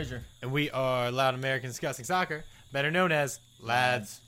Frazier. 0.00 0.24
and 0.40 0.50
we 0.50 0.70
are 0.70 1.10
Loud 1.10 1.34
Americans 1.34 1.74
Discussing 1.74 2.06
Soccer, 2.06 2.44
better 2.72 2.90
known 2.90 3.12
as 3.12 3.38
Lads. 3.60 4.20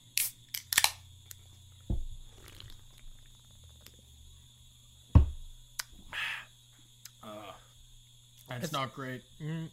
It's, 8.50 8.71
not 8.71 8.94
great. 8.94 9.22
Mm, 9.43 9.68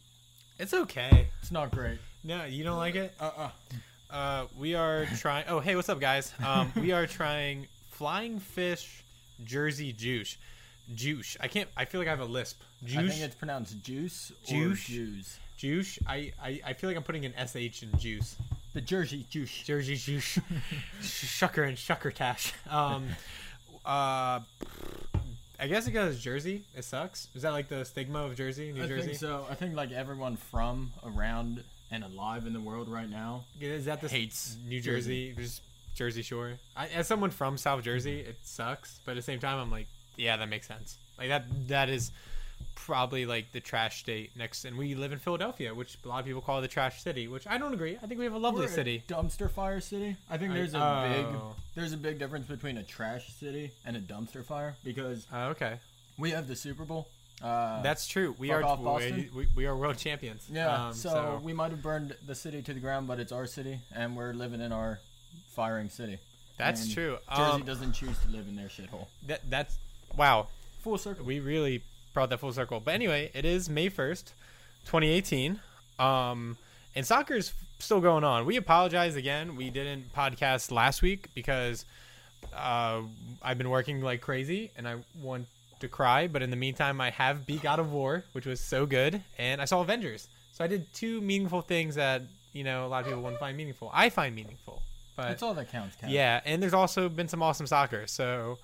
it's 0.58 0.72
okay. 0.72 1.28
It's 1.42 1.52
not 1.52 1.70
great. 1.70 1.98
No, 2.24 2.44
you 2.44 2.64
don't 2.64 2.78
like 2.78 2.94
it? 2.94 3.12
Uh 3.20 3.30
uh 3.36 3.50
Uh, 4.10 4.46
we 4.58 4.74
are 4.74 5.04
trying. 5.18 5.44
Oh, 5.48 5.60
hey, 5.60 5.76
what's 5.76 5.90
up, 5.90 6.00
guys? 6.00 6.32
Um, 6.44 6.72
we 6.76 6.92
are 6.92 7.06
trying 7.06 7.66
Flying 7.90 8.38
Fish 8.38 9.04
Jersey 9.44 9.92
Juice. 9.92 10.38
Juice. 10.94 11.36
I 11.40 11.46
can't. 11.48 11.68
I 11.76 11.84
feel 11.84 12.00
like 12.00 12.08
I 12.08 12.10
have 12.10 12.20
a 12.20 12.24
lisp. 12.24 12.62
I 12.84 13.06
think 13.06 13.20
it's 13.20 13.34
pronounced 13.34 13.82
juice 13.82 14.32
or 14.48 14.54
Juice? 14.54 14.86
juice. 14.86 15.38
Juice. 15.60 15.98
I, 16.06 16.32
I. 16.42 16.60
I 16.64 16.72
feel 16.72 16.88
like 16.88 16.96
I'm 16.96 17.02
putting 17.02 17.26
an 17.26 17.34
sh 17.46 17.82
in 17.82 17.98
juice. 17.98 18.36
The 18.72 18.80
Jersey 18.80 19.26
juice. 19.28 19.50
Jersey 19.64 19.96
Juice. 19.96 20.38
Shucker 21.02 21.68
and 21.68 21.76
Shuckertash. 21.76 22.52
Um. 22.72 23.08
Uh. 23.84 24.40
I 25.62 25.66
guess 25.66 25.86
it 25.86 25.90
goes 25.90 26.18
Jersey. 26.18 26.64
It 26.74 26.84
sucks. 26.84 27.28
Is 27.34 27.42
that 27.42 27.52
like 27.52 27.68
the 27.68 27.84
stigma 27.84 28.20
of 28.24 28.34
Jersey, 28.34 28.72
New 28.72 28.84
I 28.84 28.86
Jersey? 28.86 29.08
think 29.08 29.18
so. 29.18 29.44
I 29.50 29.54
think 29.54 29.76
like 29.76 29.92
everyone 29.92 30.36
from 30.36 30.92
around 31.04 31.62
and 31.90 32.02
alive 32.04 32.46
in 32.46 32.54
the 32.54 32.60
world 32.60 32.88
right 32.88 33.10
now 33.10 33.44
Is 33.60 33.84
that 33.84 34.00
the 34.00 34.08
hates 34.08 34.56
New 34.66 34.80
Jersey, 34.80 35.34
just 35.36 35.60
Jersey 35.94 36.22
Shore. 36.22 36.52
I, 36.74 36.86
as 36.88 37.06
someone 37.06 37.30
from 37.30 37.58
South 37.58 37.82
Jersey, 37.82 38.20
it 38.20 38.38
sucks, 38.42 39.00
but 39.04 39.12
at 39.12 39.16
the 39.16 39.22
same 39.22 39.38
time, 39.40 39.58
I'm 39.58 39.70
like, 39.70 39.88
yeah, 40.16 40.38
that 40.38 40.48
makes 40.48 40.66
sense. 40.66 40.96
Like 41.18 41.28
that, 41.28 41.44
that 41.68 41.90
is 41.90 42.10
probably 42.74 43.26
like 43.26 43.52
the 43.52 43.60
trash 43.60 44.00
state 44.00 44.30
next, 44.36 44.64
and 44.64 44.76
we 44.76 44.94
live 44.94 45.12
in 45.12 45.18
Philadelphia, 45.18 45.74
which 45.74 45.96
a 46.04 46.08
lot 46.08 46.20
of 46.20 46.26
people 46.26 46.40
call 46.40 46.60
the 46.60 46.68
trash 46.68 47.02
city, 47.02 47.28
which 47.28 47.46
I 47.46 47.58
don't 47.58 47.74
agree. 47.74 47.96
I 48.02 48.06
think 48.06 48.18
we 48.18 48.24
have 48.24 48.34
a 48.34 48.38
lovely 48.38 48.60
We're 48.62 48.66
a 48.66 48.74
city. 48.74 49.02
dumpster 49.08 49.50
fire 49.50 49.80
city. 49.80 50.16
I 50.28 50.38
think 50.38 50.52
I- 50.52 50.54
there's 50.54 50.74
a 50.74 51.08
big 51.14 51.26
oh. 51.26 51.54
there's 51.74 51.92
a 51.92 51.96
big 51.96 52.18
difference 52.18 52.46
between 52.46 52.78
a 52.78 52.82
trash 52.82 53.28
city 53.34 53.70
and 53.84 53.96
a 53.96 54.00
dumpster 54.00 54.44
fire 54.44 54.74
because 54.84 55.26
Uh, 55.32 55.48
okay, 55.50 55.78
we 56.18 56.30
have 56.30 56.48
the 56.48 56.56
Super 56.56 56.84
Bowl. 56.84 57.08
Uh, 57.42 57.80
that's 57.82 58.06
true. 58.06 58.34
We 58.38 58.50
are 58.50 58.62
off, 58.62 58.80
we, 58.80 59.30
we, 59.34 59.46
we 59.56 59.66
are 59.66 59.74
world 59.74 59.96
champions. 59.96 60.46
yeah. 60.52 60.88
Um, 60.88 60.92
so, 60.92 61.40
we 61.42 61.54
might 61.54 61.70
have 61.70 61.82
burned 61.82 62.14
the 62.26 62.34
city 62.34 62.60
to 62.60 62.74
the 62.74 62.80
ground, 62.80 63.06
but 63.08 63.18
it's 63.18 63.32
our 63.32 63.46
city, 63.46 63.80
and 63.94 64.14
we're 64.14 64.34
living 64.34 64.60
in 64.60 64.72
our 64.72 65.00
firing 65.54 65.88
city. 65.88 66.18
that's 66.58 66.84
and 66.84 66.92
true. 66.92 67.18
Jersey 67.34 67.42
Um, 67.52 67.62
doesn't 67.62 67.92
choose 67.94 68.18
to 68.26 68.28
live 68.30 68.46
in 68.48 68.56
their 68.56 68.68
shithole. 68.68 69.06
that 69.26 69.48
that's 69.48 69.78
wow. 70.16 70.48
Full 70.82 70.98
circle. 70.98 71.24
we 71.24 71.40
really 71.40 71.82
brought 72.12 72.30
that 72.30 72.38
full 72.38 72.52
circle. 72.52 72.80
But 72.80 72.94
anyway, 72.94 73.30
it 73.34 73.44
is 73.44 73.68
May 73.68 73.88
1st, 73.90 74.32
2018. 74.86 75.60
Um, 75.98 76.56
and 76.94 77.06
soccer 77.06 77.34
is 77.34 77.52
still 77.78 78.00
going 78.00 78.24
on. 78.24 78.46
We 78.46 78.56
apologize 78.56 79.16
again. 79.16 79.56
We 79.56 79.70
didn't 79.70 80.12
podcast 80.14 80.70
last 80.70 81.02
week 81.02 81.28
because 81.34 81.84
uh, 82.54 83.02
I've 83.42 83.58
been 83.58 83.70
working 83.70 84.00
like 84.00 84.20
crazy 84.20 84.70
and 84.76 84.88
I 84.88 84.96
want 85.20 85.46
to 85.80 85.88
cry. 85.88 86.26
But 86.26 86.42
in 86.42 86.50
the 86.50 86.56
meantime, 86.56 87.00
I 87.00 87.10
have 87.10 87.46
beat 87.46 87.62
God 87.62 87.78
of 87.78 87.92
War, 87.92 88.24
which 88.32 88.46
was 88.46 88.60
so 88.60 88.86
good. 88.86 89.22
And 89.38 89.60
I 89.60 89.64
saw 89.64 89.80
Avengers. 89.80 90.28
So 90.52 90.64
I 90.64 90.66
did 90.66 90.92
two 90.92 91.20
meaningful 91.20 91.62
things 91.62 91.94
that, 91.94 92.22
you 92.52 92.64
know, 92.64 92.86
a 92.86 92.88
lot 92.88 93.00
of 93.00 93.06
people 93.06 93.22
wouldn't 93.22 93.40
find 93.40 93.56
meaningful. 93.56 93.90
I 93.94 94.10
find 94.10 94.34
meaningful. 94.34 94.82
But 95.16 95.28
That's 95.28 95.42
all 95.42 95.54
that 95.54 95.70
counts. 95.70 95.96
Kat. 95.96 96.10
yeah, 96.10 96.40
and 96.44 96.62
there's 96.62 96.74
also 96.74 97.08
been 97.08 97.28
some 97.28 97.42
awesome 97.42 97.66
soccer. 97.66 98.06
So, 98.06 98.58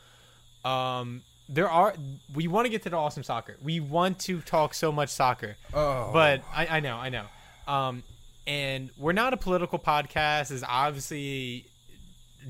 um, 0.65 1.23
there 1.49 1.71
are. 1.71 1.95
We 2.35 2.49
want 2.49 2.67
to 2.67 2.71
get 2.71 2.83
to 2.83 2.91
the 2.91 2.97
awesome 2.97 3.23
soccer. 3.23 3.57
We 3.63 3.81
want 3.81 4.19
to 4.21 4.41
talk 4.41 4.75
so 4.75 4.91
much 4.93 5.09
soccer, 5.11 5.57
Oh. 5.75 6.11
but 6.13 6.43
I, 6.55 6.67
I 6.67 6.81
know, 6.81 6.97
I 6.97 7.09
know. 7.11 7.25
Um, 7.67 8.03
and 8.47 8.91
we're 8.97 9.13
not 9.13 9.33
a 9.33 9.37
political 9.37 9.79
podcast. 9.79 10.51
Is 10.51 10.65
obviously 10.67 11.67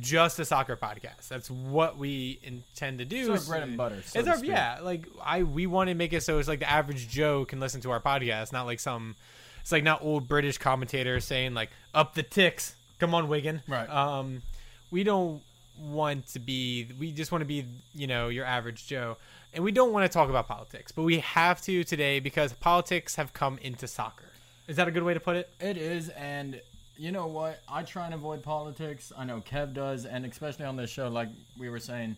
just 0.01 0.39
a 0.39 0.45
soccer 0.45 0.77
podcast. 0.77 1.29
That's 1.29 1.51
what 1.51 1.97
we 1.97 2.39
intend 2.43 2.99
to 2.99 3.05
do. 3.05 3.33
It's 3.33 3.49
our 3.49 3.55
bread 3.55 3.69
and 3.69 3.77
butter. 3.79 4.03
So 4.05 4.19
It's 4.19 4.29
our 4.29 4.45
yeah. 4.45 4.81
Like 4.83 5.07
I, 5.25 5.43
we 5.43 5.67
want 5.67 5.89
to 5.89 5.95
make 5.95 6.13
it 6.13 6.23
so 6.23 6.39
it's 6.39 6.49
like 6.49 6.59
the 6.61 6.71
average 6.71 7.09
Joe 7.09 7.45
can 7.45 7.61
listen 7.61 7.81
to 7.83 7.91
our 7.91 8.01
podcast, 8.01 8.53
not 8.53 8.67
like 8.67 8.81
some. 8.81 9.17
It's 9.63 9.73
like 9.73 9.85
not 9.85 10.03
old 10.03 10.29
British 10.29 10.59
commentators 10.59 11.25
saying 11.25 11.55
like 11.55 11.71
up 11.95 12.15
the 12.15 12.23
ticks. 12.23 12.75
Come 12.99 13.15
on, 13.15 13.29
Wigan. 13.29 13.63
Right. 13.67 13.89
Um, 13.89 14.43
we 14.91 15.03
don't 15.03 15.43
want 15.79 16.27
to 16.29 16.39
be. 16.39 16.89
We 16.99 17.13
just 17.13 17.33
want 17.33 17.43
to 17.43 17.47
be, 17.47 17.65
you 17.95 18.07
know, 18.07 18.29
your 18.29 18.45
average 18.45 18.87
Joe, 18.87 19.17
and 19.53 19.63
we 19.65 19.73
don't 19.73 19.93
want 19.93 20.11
to 20.11 20.13
talk 20.13 20.29
about 20.29 20.47
politics, 20.49 20.93
but 20.93 21.03
we 21.03 21.19
have 21.21 21.61
to 21.63 21.85
today 21.85 22.21
because 22.21 22.53
politics 22.53 23.17
have 23.17 23.33
come 23.33 23.59
into 23.63 23.87
soccer. 23.87 24.27
Is 24.69 24.77
that 24.77 24.89
a 24.89 24.91
good 24.91 25.03
way 25.05 25.15
to 25.15 25.21
put 25.21 25.37
it? 25.37 25.51
It 25.61 25.77
is, 25.77 26.09
and 26.11 26.61
you 26.97 27.13
know 27.13 27.27
what? 27.27 27.61
I 27.69 27.83
try 27.83 28.07
and 28.07 28.15
avoid 28.15 28.43
politics. 28.43 29.13
I 29.17 29.25
know 29.25 29.41
Kev 29.41 29.75
does, 29.75 30.05
and 30.07 30.25
especially 30.27 30.65
on 30.65 30.77
this 30.77 30.91
show, 30.91 31.09
like 31.09 31.29
we 31.59 31.69
were 31.69 31.79
saying, 31.79 32.17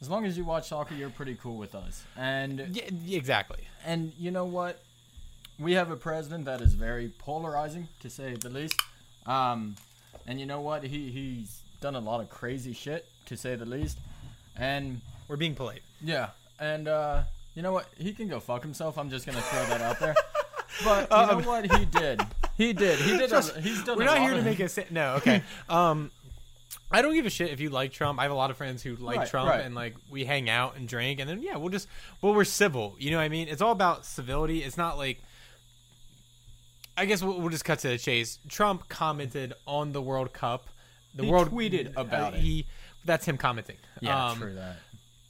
as 0.00 0.08
long 0.08 0.24
as 0.26 0.38
you 0.38 0.44
watch 0.44 0.68
soccer, 0.68 0.94
you're 0.94 1.10
pretty 1.10 1.34
cool 1.34 1.56
with 1.56 1.74
us. 1.74 2.04
And 2.16 2.68
Yeah, 2.76 3.16
exactly. 3.16 3.66
and 3.84 4.12
you 4.18 4.30
know 4.30 4.44
what? 4.44 4.80
We 5.58 5.72
have 5.72 5.90
a 5.90 5.96
president 5.96 6.44
that 6.44 6.60
is 6.60 6.74
very 6.74 7.08
polarizing, 7.18 7.88
to 8.00 8.08
say 8.10 8.34
the 8.36 8.48
least. 8.48 8.80
Um, 9.26 9.74
and 10.24 10.38
you 10.38 10.46
know 10.46 10.60
what? 10.60 10.84
He 10.84 11.10
he's 11.10 11.62
done 11.80 11.94
a 11.94 12.00
lot 12.00 12.20
of 12.20 12.28
crazy 12.28 12.72
shit, 12.72 13.06
to 13.26 13.36
say 13.36 13.54
the 13.56 13.66
least. 13.66 13.98
And 14.56 15.00
We're 15.28 15.36
being 15.36 15.54
polite. 15.54 15.82
yeah, 16.02 16.30
and 16.58 16.88
uh, 16.88 17.22
you 17.54 17.62
know 17.62 17.72
what? 17.72 17.86
He 17.96 18.12
can 18.12 18.28
go 18.28 18.40
fuck 18.40 18.62
himself. 18.62 18.98
I'm 18.98 19.10
just 19.10 19.24
gonna 19.26 19.40
throw 19.40 19.64
that 19.66 19.80
out 19.80 19.98
there. 20.00 20.14
But 20.84 21.10
you 21.10 21.16
Um, 21.16 21.42
know 21.42 21.48
what? 21.48 21.76
He 21.76 21.86
did. 21.86 22.20
He 22.56 22.72
did. 22.72 22.98
He 23.00 23.16
did. 23.16 23.32
A, 23.32 23.40
he's 23.60 23.82
done. 23.84 23.96
We're 23.96 24.02
a 24.02 24.06
not 24.06 24.18
lot 24.18 24.20
here 24.22 24.30
to 24.32 24.38
of- 24.38 24.44
make 24.44 24.60
a 24.60 24.68
sa- 24.68 24.82
no. 24.90 25.14
Okay. 25.14 25.42
um, 25.68 26.12
I 26.92 27.02
don't 27.02 27.14
give 27.14 27.26
a 27.26 27.30
shit 27.30 27.50
if 27.50 27.58
you 27.58 27.70
like 27.70 27.90
Trump. 27.92 28.20
I 28.20 28.22
have 28.24 28.30
a 28.30 28.36
lot 28.36 28.50
of 28.50 28.56
friends 28.58 28.82
who 28.82 28.94
like 28.96 29.16
Right, 29.18 29.28
Trump, 29.28 29.48
right. 29.50 29.64
and 29.64 29.74
like 29.74 29.94
we 30.10 30.24
hang 30.24 30.48
out 30.48 30.76
and 30.76 30.86
drink, 30.86 31.18
and 31.20 31.28
then 31.28 31.42
yeah, 31.42 31.56
we'll 31.56 31.70
just 31.70 31.88
well 32.20 32.32
we're 32.34 32.44
civil. 32.44 32.94
You 32.98 33.10
know 33.10 33.16
what 33.16 33.24
I 33.24 33.28
mean? 33.28 33.48
It's 33.48 33.62
all 33.62 33.72
about 33.72 34.04
civility. 34.06 34.62
It's 34.62 34.76
not 34.76 34.98
like. 34.98 35.20
I 36.96 37.06
guess 37.06 37.22
we'll, 37.22 37.40
we'll 37.40 37.50
just 37.50 37.64
cut 37.64 37.78
to 37.80 37.88
the 37.88 37.98
chase. 37.98 38.38
Trump 38.48 38.88
commented 38.88 39.54
on 39.66 39.92
the 39.92 40.02
World 40.02 40.32
Cup. 40.32 40.66
The 41.18 41.24
He 41.24 41.30
world 41.30 41.50
tweeted 41.50 41.92
about 41.96 42.32
uh, 42.32 42.36
it. 42.36 42.40
He 42.40 42.66
that's 43.04 43.26
him 43.26 43.36
commenting. 43.36 43.76
Yeah, 44.00 44.30
Um, 44.30 44.38
true 44.38 44.54
that. 44.54 44.76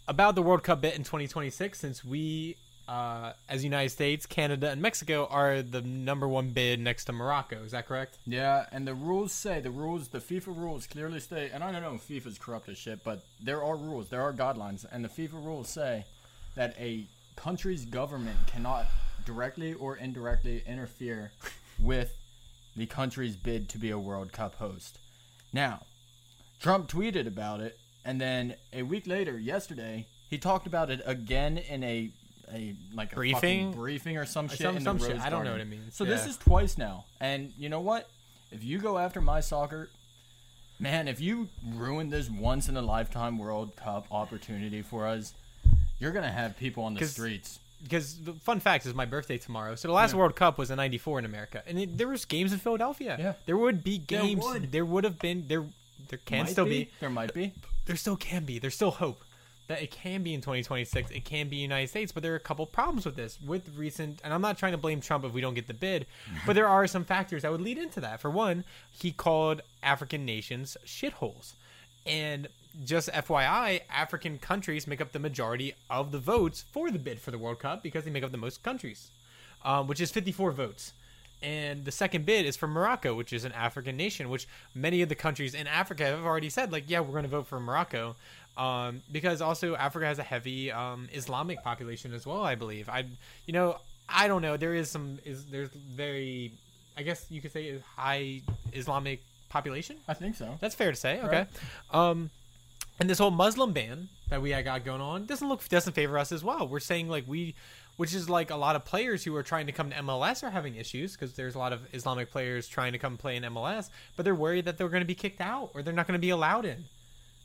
about 0.07 0.35
the 0.35 0.43
World 0.43 0.63
Cup 0.63 0.83
bit 0.83 0.95
in 0.95 1.03
2026 1.03 1.79
since 1.79 2.05
we 2.05 2.57
uh, 2.87 3.33
as 3.49 3.65
United 3.65 3.89
States, 3.91 4.27
Canada, 4.27 4.71
and 4.71 4.81
Mexico 4.81 5.27
are 5.31 5.63
the 5.63 5.83
number 5.83 6.27
one 6.27 6.51
bid 6.51 6.81
next 6.81 7.05
to 7.07 7.13
Morocco. 7.13 7.63
Is 7.63 7.73
that 7.73 7.87
correct? 7.87 8.19
Yeah, 8.27 8.65
and 8.73 8.87
the 8.87 8.95
rules 8.95 9.33
say 9.33 9.61
the 9.61 9.71
rules, 9.71 10.09
the 10.09 10.21
FIFA 10.21 10.57
rules 10.57 10.87
clearly 10.87 11.21
state, 11.21 11.51
and 11.53 11.63
I 11.65 11.73
don't 11.73 11.83
know 11.83 11.95
if 11.95 12.09
FIFA's 12.09 12.39
corrupt 12.39 12.69
as 12.69 12.79
shit, 12.79 13.05
but 13.05 13.25
there 13.43 13.63
are 13.63 13.77
rules, 13.77 14.09
there 14.09 14.23
are 14.23 14.33
guidelines, 14.33 14.87
and 14.91 15.05
the 15.05 15.09
FIFA 15.09 15.45
rules 15.45 15.69
say 15.69 16.05
that 16.55 16.75
a 16.79 17.05
country's 17.37 17.85
government 17.85 18.39
cannot 18.47 18.87
directly 19.27 19.75
or 19.75 19.97
indirectly 19.97 20.63
interfere 20.67 21.31
with 21.79 22.17
the 22.75 22.87
country's 22.87 23.37
bid 23.37 23.69
to 23.69 23.79
be 23.79 23.91
a 23.91 23.99
World 23.99 24.33
Cup 24.33 24.55
host. 24.55 24.99
Now, 25.53 25.83
Trump 26.61 26.89
tweeted 26.89 27.27
about 27.27 27.61
it, 27.61 27.79
and 28.05 28.21
then 28.21 28.55
a 28.73 28.83
week 28.83 29.07
later, 29.07 29.39
yesterday, 29.39 30.07
he 30.29 30.39
talked 30.39 30.67
about 30.67 30.91
it 30.91 31.01
again 31.07 31.59
in 31.59 31.83
a 31.85 32.11
a 32.53 32.75
like 32.95 33.13
a 33.13 33.17
Briefing? 33.17 33.73
briefing 33.73 34.17
or 34.17 34.25
some 34.25 34.49
shit 34.49 34.61
some- 34.61 34.77
in 34.77 34.83
some 34.83 34.99
shit. 34.99 35.21
I 35.21 35.29
don't 35.29 35.45
know 35.45 35.53
what 35.53 35.61
it 35.61 35.69
means. 35.69 35.95
So 35.95 36.05
this 36.05 36.27
is 36.27 36.37
twice 36.39 36.79
now, 36.79 37.05
and 37.21 37.53
you 37.59 37.69
know 37.69 37.81
what? 37.81 38.09
If 38.51 38.65
you 38.65 38.79
go 38.79 38.97
after 38.97 39.21
my 39.21 39.41
soccer, 39.41 39.91
man, 40.79 41.09
if 41.09 41.21
you 41.21 41.49
ruin 41.63 42.09
this 42.09 42.31
once 42.31 42.69
in 42.69 42.77
a 42.77 42.83
lifetime 42.83 43.39
World 43.39 43.77
Cup 43.77 44.07
opportunity 44.11 44.81
for 44.81 45.07
us, 45.07 45.35
you're 45.99 46.13
gonna 46.13 46.33
have 46.33 46.57
people 46.57 46.85
on 46.85 46.95
the 46.95 47.05
streets. 47.07 47.61
Because 47.83 48.19
the 48.21 48.33
fun 48.35 48.61
fact 48.61 48.87
is 48.87 48.95
my 48.95 49.05
birthday 49.05 49.39
tomorrow. 49.39 49.75
So 49.75 49.89
the 49.89 49.95
last 49.95 50.13
Yeah. 50.13 50.19
World 50.19 50.37
Cup 50.37 50.59
was 50.59 50.71
in 50.71 50.77
'94 50.77 51.21
in 51.21 51.25
America, 51.25 51.63
and 51.67 51.79
it, 51.79 51.99
there 51.99 52.09
was 52.09 52.25
games 52.25 52.53
in 52.53 52.59
Philadelphia. 52.59 53.17
Yeah. 53.19 53.33
there 53.47 53.57
would 53.57 53.85
be 53.85 53.99
There 53.99 54.21
games. 54.21 54.43
would. 54.45 54.73
There 54.73 54.85
would 54.85 55.05
have 55.05 55.19
been. 55.19 55.45
There, 55.49 55.65
there 56.09 56.19
can 56.25 56.41
Might 56.45 56.51
still 56.51 56.65
be. 56.67 56.91
There 57.01 57.11
might 57.11 57.35
be. 57.35 57.53
There 57.87 57.97
still 57.97 58.17
can 58.17 58.45
be. 58.45 58.59
There's 58.59 58.75
still 58.75 58.91
hope 58.93 59.23
that 59.69 59.83
it 59.83 59.91
can 59.91 60.23
be 60.23 60.33
in 60.33 60.41
2026. 60.41 61.11
It 61.11 61.25
can 61.27 61.49
be 61.49 61.57
United 61.57 61.89
States, 61.89 62.11
but 62.11 62.23
there 62.23 62.33
are 62.33 62.37
a 62.37 62.41
couple 62.41 62.65
problems 62.67 63.05
with 63.05 63.17
this. 63.17 63.39
With 63.41 63.77
recent, 63.77 64.21
and 64.25 64.33
I'm 64.33 64.41
not 64.41 64.57
trying 64.59 64.73
to 64.73 64.79
blame 64.79 65.01
Trump 65.01 65.25
if 65.25 65.33
we 65.33 65.41
don't 65.43 65.55
get 65.55 65.67
the 65.67 65.75
bid, 65.75 66.07
but 66.47 66.55
there 66.55 66.67
are 66.69 66.87
some 66.87 67.05
factors 67.05 67.43
that 67.43 67.53
would 67.53 67.61
lead 67.61 67.77
into 67.79 68.01
that. 68.01 68.21
For 68.21 68.31
one, 68.31 68.65
he 68.91 69.13
called 69.13 69.61
African 69.83 70.25
nations 70.25 70.77
shitholes, 70.87 71.53
and 72.07 72.49
just 72.85 73.11
FYI, 73.13 73.81
African 73.91 74.39
countries 74.39 74.87
make 74.87 75.01
up 75.01 75.13
the 75.13 75.19
majority 75.19 75.75
of 75.91 76.13
the 76.13 76.19
votes 76.19 76.65
for 76.73 76.91
the 76.91 76.99
bid 76.99 77.21
for 77.21 77.31
the 77.31 77.39
World 77.39 77.59
Cup 77.59 77.83
because 77.83 78.05
they 78.05 78.11
make 78.11 78.23
up 78.23 78.33
the 78.33 78.39
most 78.39 78.63
countries, 78.63 79.11
um, 79.65 79.87
which 79.87 80.01
is 80.01 80.11
54 80.11 80.53
votes. 80.53 80.93
And 81.41 81.85
the 81.85 81.93
second 81.93 82.27
bid 82.27 82.47
is 82.47 82.57
for 82.57 82.67
Morocco, 82.67 83.15
which 83.15 83.33
is 83.33 83.45
an 83.45 83.53
African 83.53 83.97
nation, 83.97 84.29
which 84.29 84.49
many 84.75 85.03
of 85.03 85.09
the 85.09 85.15
countries 85.15 85.55
in 85.55 85.67
Africa 85.67 86.05
have 86.05 86.25
already 86.25 86.51
said, 86.51 86.73
like, 86.73 86.85
yeah, 86.89 87.01
we're 87.01 87.13
going 87.13 87.23
to 87.23 87.29
vote 87.29 87.47
for 87.47 87.61
Morocco. 87.61 88.17
Um, 88.57 89.03
because 89.13 89.41
also 89.41 89.77
Africa 89.77 90.07
has 90.07 90.19
a 90.19 90.25
heavy 90.25 90.73
um, 90.73 91.09
Islamic 91.13 91.63
population 91.63 92.13
as 92.13 92.27
well, 92.27 92.43
I 92.43 92.57
believe. 92.57 92.89
I, 92.89 93.05
you 93.47 93.53
know, 93.53 93.79
I 94.09 94.27
don't 94.27 94.43
know. 94.43 94.57
There 94.57 94.75
is 94.75 94.91
some 94.91 95.21
is 95.25 95.45
there's 95.47 95.69
very, 95.71 96.53
I 96.97 97.03
guess 97.03 97.27
you 97.31 97.41
could 97.41 97.53
say 97.53 97.79
high 97.97 98.43
Islamic 98.73 99.23
population. 99.49 99.97
I 100.09 100.15
think 100.15 100.35
so. 100.35 100.57
That's 100.61 100.75
fair 100.75 100.91
to 100.91 100.97
say. 100.97 101.21
Okay. 101.21 101.47
Um, 101.93 102.31
and 103.01 103.09
this 103.09 103.19
whole 103.19 103.31
Muslim 103.31 103.73
ban 103.73 104.09
that 104.29 104.43
we 104.43 104.51
had 104.51 104.65
got 104.65 104.85
going 104.85 105.01
on 105.01 105.27
doesn't 105.27 105.49
look 105.49 105.67
doesn't 105.69 105.93
favor 105.93 106.19
us 106.19 106.33
as 106.33 106.43
well. 106.45 106.67
We're 106.69 106.81
saying 106.81 107.09
like 107.09 107.25
we, 107.27 107.55
which 107.97 108.15
is 108.15 108.29
like 108.29 108.51
a 108.51 108.57
lot 108.57 108.77
of 108.77 108.85
players 108.85 109.25
who 109.25 109.35
are 109.37 109.43
trying 109.43 109.67
to 109.67 109.73
come 109.73 109.91
to 109.91 109.97
MLS 109.97 110.43
are 110.43 110.51
having 110.51 110.75
issues 110.77 111.13
because 111.13 111.33
there's 111.35 111.55
a 111.55 111.59
lot 111.59 111.73
of 111.73 111.81
Islamic 111.93 112.31
players 112.31 112.69
trying 112.69 112.93
to 112.93 112.99
come 112.99 113.17
play 113.17 113.37
in 113.37 113.43
MLS, 113.45 113.89
but 114.17 114.25
they're 114.25 114.35
worried 114.35 114.65
that 114.67 114.79
they're 114.79 114.89
going 114.89 115.01
to 115.03 115.07
be 115.07 115.15
kicked 115.15 115.41
out 115.41 115.71
or 115.75 115.83
they're 115.83 115.95
not 115.95 116.07
going 116.07 116.19
to 116.19 116.21
be 116.21 116.31
allowed 116.31 116.65
in. 116.65 116.85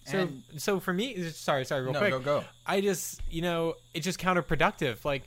So, 0.05 0.19
And- 0.19 0.43
so 0.57 0.79
for 0.81 0.91
me, 0.93 1.29
sorry, 1.29 1.63
sorry, 1.65 1.83
real 1.83 1.93
No, 1.93 1.99
quick. 1.99 2.11
go, 2.11 2.19
go. 2.19 2.43
I 2.65 2.81
just, 2.81 3.21
you 3.29 3.41
know, 3.41 3.75
it's 3.93 4.03
just 4.03 4.19
counterproductive. 4.19 5.05
Like 5.05 5.23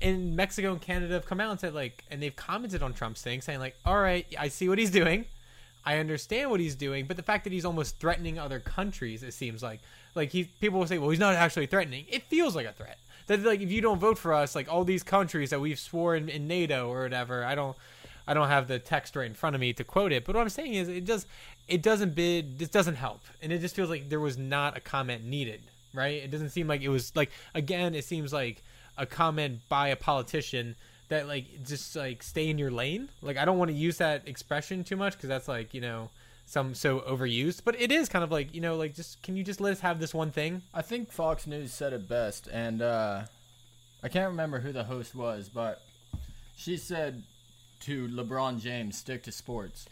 in 0.00 0.36
Mexico 0.36 0.70
and 0.72 0.80
Canada 0.80 1.14
have 1.14 1.26
come 1.26 1.40
out 1.40 1.50
and 1.50 1.58
said 1.58 1.74
like, 1.74 2.04
and 2.10 2.22
they've 2.22 2.36
commented 2.36 2.82
on 2.82 2.92
Trump's 2.92 3.22
thing, 3.22 3.40
saying 3.40 3.58
like, 3.58 3.76
all 3.84 3.98
right, 4.00 4.26
I 4.38 4.48
see 4.48 4.68
what 4.68 4.78
he's 4.78 4.90
doing, 4.92 5.24
I 5.86 5.98
understand 5.98 6.50
what 6.50 6.60
he's 6.60 6.74
doing, 6.74 7.06
but 7.06 7.16
the 7.16 7.22
fact 7.22 7.44
that 7.44 7.52
he's 7.52 7.64
almost 7.64 7.98
threatening 7.98 8.38
other 8.38 8.58
countries, 8.58 9.22
it 9.22 9.34
seems 9.34 9.62
like, 9.62 9.80
like 10.14 10.30
he 10.30 10.44
people 10.44 10.78
will 10.78 10.86
say, 10.86 10.98
well, 10.98 11.10
he's 11.10 11.18
not 11.18 11.34
actually 11.34 11.66
threatening. 11.66 12.06
It 12.08 12.22
feels 12.24 12.56
like 12.56 12.66
a 12.66 12.72
threat. 12.72 12.98
That 13.26 13.42
like 13.42 13.60
if 13.60 13.70
you 13.70 13.80
don't 13.80 13.98
vote 13.98 14.18
for 14.18 14.32
us, 14.32 14.54
like 14.54 14.72
all 14.72 14.84
these 14.84 15.02
countries 15.02 15.50
that 15.50 15.60
we've 15.60 15.78
sworn 15.78 16.28
in 16.28 16.46
NATO 16.46 16.88
or 16.88 17.02
whatever, 17.02 17.44
I 17.44 17.54
don't. 17.54 17.76
I 18.26 18.32
don't 18.32 18.48
have 18.48 18.68
the 18.68 18.78
text 18.78 19.16
right 19.16 19.26
in 19.26 19.34
front 19.34 19.54
of 19.54 19.60
me 19.60 19.74
to 19.74 19.84
quote 19.84 20.10
it, 20.10 20.24
but 20.24 20.34
what 20.34 20.40
I'm 20.40 20.48
saying 20.48 20.72
is 20.72 20.88
it 20.88 21.04
does 21.04 21.26
it 21.68 21.82
doesn't 21.82 22.14
bid 22.14 22.58
this 22.58 22.70
doesn't 22.70 22.94
help. 22.94 23.20
And 23.42 23.52
it 23.52 23.60
just 23.60 23.76
feels 23.76 23.90
like 23.90 24.08
there 24.08 24.18
was 24.18 24.38
not 24.38 24.78
a 24.78 24.80
comment 24.80 25.26
needed, 25.26 25.60
right? 25.92 26.22
It 26.22 26.30
doesn't 26.30 26.48
seem 26.48 26.66
like 26.66 26.80
it 26.80 26.88
was 26.88 27.14
like 27.14 27.30
again, 27.54 27.94
it 27.94 28.06
seems 28.06 28.32
like 28.32 28.62
a 28.96 29.04
comment 29.04 29.60
by 29.68 29.88
a 29.88 29.96
politician 29.96 30.76
that 31.08 31.28
like 31.28 31.64
just 31.64 31.94
like 31.96 32.22
stay 32.22 32.48
in 32.48 32.58
your 32.58 32.70
lane. 32.70 33.08
Like 33.22 33.36
I 33.36 33.44
don't 33.44 33.58
want 33.58 33.70
to 33.70 33.76
use 33.76 33.98
that 33.98 34.26
expression 34.26 34.84
too 34.84 34.96
much 34.96 35.18
cuz 35.18 35.28
that's 35.28 35.48
like, 35.48 35.74
you 35.74 35.80
know, 35.80 36.10
some 36.46 36.74
so 36.74 37.00
overused, 37.00 37.62
but 37.64 37.80
it 37.80 37.90
is 37.90 38.08
kind 38.08 38.22
of 38.22 38.30
like, 38.30 38.54
you 38.54 38.60
know, 38.60 38.76
like 38.76 38.94
just 38.94 39.22
can 39.22 39.36
you 39.36 39.44
just 39.44 39.60
let 39.60 39.72
us 39.72 39.80
have 39.80 40.00
this 40.00 40.14
one 40.14 40.30
thing? 40.30 40.62
I 40.72 40.82
think 40.82 41.10
Fox 41.10 41.46
News 41.46 41.72
said 41.72 41.92
it 41.92 42.08
best, 42.08 42.48
and 42.48 42.82
uh, 42.82 43.22
I 44.02 44.08
can't 44.08 44.28
remember 44.30 44.60
who 44.60 44.72
the 44.72 44.84
host 44.84 45.14
was, 45.14 45.48
but 45.48 45.82
she 46.56 46.76
said 46.76 47.22
to 47.80 48.08
LeBron 48.08 48.60
James, 48.60 48.98
"Stick 48.98 49.22
to 49.24 49.32
sports." 49.32 49.86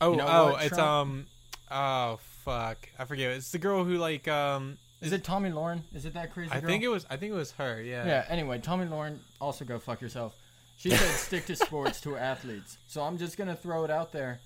Oh, 0.00 0.12
You 0.12 0.16
know 0.18 0.26
oh, 0.28 0.52
what, 0.52 0.64
it's 0.64 0.78
um 0.78 1.26
oh 1.70 2.18
fuck. 2.44 2.88
I 2.98 3.04
forget. 3.04 3.30
It's 3.32 3.52
the 3.52 3.58
girl 3.58 3.84
who 3.84 3.96
like 3.96 4.26
um 4.28 4.78
Is 5.00 5.12
it 5.12 5.22
Tomi 5.24 5.50
Lahren? 5.50 5.82
Is 5.94 6.04
it 6.04 6.14
that 6.14 6.32
crazy? 6.32 6.50
I 6.50 6.60
girl? 6.60 6.68
think 6.68 6.82
it 6.82 6.88
was 6.88 7.06
I 7.08 7.16
think 7.16 7.32
it 7.32 7.36
was 7.36 7.52
her, 7.52 7.80
yeah. 7.80 8.04
Yeah. 8.06 8.24
Anyway, 8.28 8.58
Tomi 8.58 8.86
Lahren 8.86 9.18
also 9.40 9.64
go 9.64 9.78
fuck 9.78 10.00
yourself. 10.00 10.34
She 10.82 10.90
said 10.90 11.10
stick 11.16 11.46
to 11.46 11.54
sports 11.56 12.00
to 12.00 12.16
athletes. 12.16 12.76
So 12.88 13.02
I'm 13.02 13.16
just 13.16 13.36
gonna 13.36 13.54
throw 13.54 13.84
it 13.84 13.90
out 13.90 14.10
there. 14.12 14.40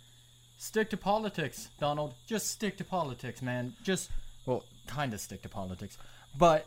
Stick 0.59 0.91
to 0.91 0.97
politics, 0.97 1.71
Donald. 1.81 2.15
Just 2.27 2.49
stick 2.51 2.77
to 2.79 2.85
politics, 2.85 3.41
man. 3.41 3.73
Just 3.83 4.11
well, 4.45 4.63
kind 4.87 5.15
of 5.15 5.21
stick 5.21 5.41
to 5.43 5.49
politics, 5.49 5.97
but 6.39 6.67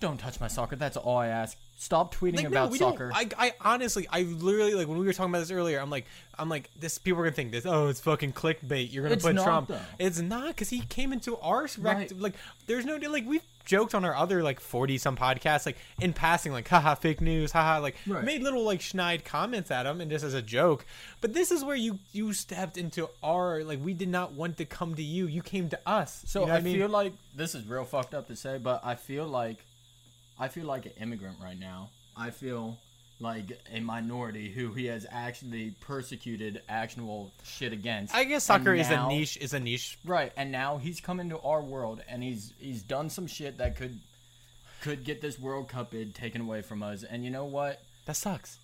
don't 0.00 0.18
touch 0.18 0.40
my 0.40 0.48
soccer. 0.48 0.76
That's 0.76 0.96
all 0.96 1.16
I 1.16 1.28
ask. 1.28 1.56
Stop 1.78 2.14
tweeting 2.14 2.36
Like, 2.38 2.46
about 2.46 2.70
we 2.70 2.78
soccer. 2.78 3.10
I, 3.14 3.28
I 3.38 3.52
honestly, 3.60 4.06
I 4.10 4.22
literally 4.22 4.74
like 4.74 4.88
when 4.88 4.98
we 4.98 5.06
were 5.06 5.12
talking 5.12 5.30
about 5.30 5.40
this 5.40 5.50
earlier. 5.50 5.78
I'm 5.78 5.88
like, 5.90 6.06
I'm 6.38 6.48
like, 6.48 6.68
this 6.78 6.98
people 6.98 7.20
are 7.20 7.24
gonna 7.24 7.34
think 7.36 7.52
this. 7.52 7.66
Oh, 7.66 7.86
it's 7.88 8.00
fucking 8.00 8.32
clickbait. 8.32 8.92
You're 8.92 9.04
gonna 9.04 9.14
It's 9.14 9.24
put 9.24 9.36
Trump. 9.36 9.68
though. 9.68 9.80
It's 9.98 10.18
not 10.20 10.48
because 10.48 10.70
he 10.70 10.80
came 10.80 11.12
into 11.12 11.36
our 11.38 11.68
Right. 11.78 12.10
like. 12.18 12.34
There's 12.66 12.84
no 12.84 12.96
like 12.96 13.26
we've 13.26 13.42
joked 13.66 13.94
on 13.94 14.04
our 14.04 14.14
other 14.16 14.42
like 14.42 14.60
40 14.60 14.96
some 14.96 15.16
podcasts 15.16 15.66
like 15.66 15.76
in 16.00 16.14
passing 16.14 16.52
like 16.52 16.66
haha 16.66 16.94
fake 16.94 17.20
news 17.20 17.52
haha 17.52 17.80
like 17.80 17.96
Right. 18.06 18.24
made 18.24 18.42
little 18.42 18.64
like 18.64 18.80
schneid 18.80 19.24
comments 19.24 19.70
at 19.70 19.84
him 19.84 20.00
and 20.00 20.10
just 20.10 20.24
as 20.24 20.32
a 20.32 20.40
joke 20.40 20.86
but 21.20 21.34
this 21.34 21.50
is 21.50 21.62
where 21.62 21.76
you 21.76 21.98
you 22.12 22.32
stepped 22.32 22.78
into 22.78 23.10
our 23.22 23.62
like 23.64 23.84
we 23.84 23.92
did 23.92 24.08
not 24.08 24.32
want 24.32 24.56
to 24.56 24.64
come 24.64 24.94
to 24.94 25.02
you 25.02 25.26
you 25.26 25.42
came 25.42 25.68
to 25.68 25.78
us 25.86 26.22
So 26.26 26.40
You 26.42 26.46
know 26.46 26.52
I, 26.54 26.60
mean 26.60 26.74
feel 26.76 26.88
like 26.88 27.12
this 27.34 27.54
is 27.54 27.66
real 27.66 27.84
fucked 27.84 28.14
up 28.14 28.28
to 28.28 28.36
say, 28.36 28.56
but 28.58 28.80
I 28.84 28.94
feel 28.94 29.26
like 29.26 29.58
I 30.38 30.48
feel 30.48 30.64
like 30.66 30.86
an 30.86 30.92
immigrant 31.00 31.36
right 31.42 31.58
now. 31.58 31.90
I 32.16 32.30
feel 32.30 32.78
like 33.18 33.58
a 33.72 33.80
minority 33.80 34.50
who 34.50 34.72
he 34.72 34.86
has 34.86 35.06
actually 35.10 35.70
persecuted 35.80 36.60
actionable 36.68 37.32
shit 37.44 37.72
against. 37.72 38.14
I 38.14 38.24
guess 38.24 38.44
soccer 38.44 38.72
And 38.72 38.80
is 38.80 38.90
a 38.90 39.06
niche 39.08 39.38
is 39.40 39.54
a 39.54 39.60
niche 39.60 39.98
Right, 40.04 40.32
and 40.36 40.52
now 40.52 40.76
he's 40.76 41.00
come 41.00 41.18
into 41.20 41.38
our 41.40 41.62
world 41.62 42.02
and 42.08 42.22
he's 42.22 42.52
he's 42.58 42.82
done 42.82 43.08
some 43.10 43.26
shit 43.26 43.58
that 43.58 43.76
could 43.76 43.98
could 44.82 45.04
get 45.04 45.20
this 45.20 45.38
World 45.38 45.68
Cup 45.68 45.90
bid 45.90 46.14
taken 46.14 46.42
away 46.42 46.60
from 46.62 46.82
us. 46.82 47.02
And 47.02 47.24
you 47.24 47.30
know 47.30 47.44
what? 47.46 47.80
that 48.04 48.14
sucks 48.16 48.60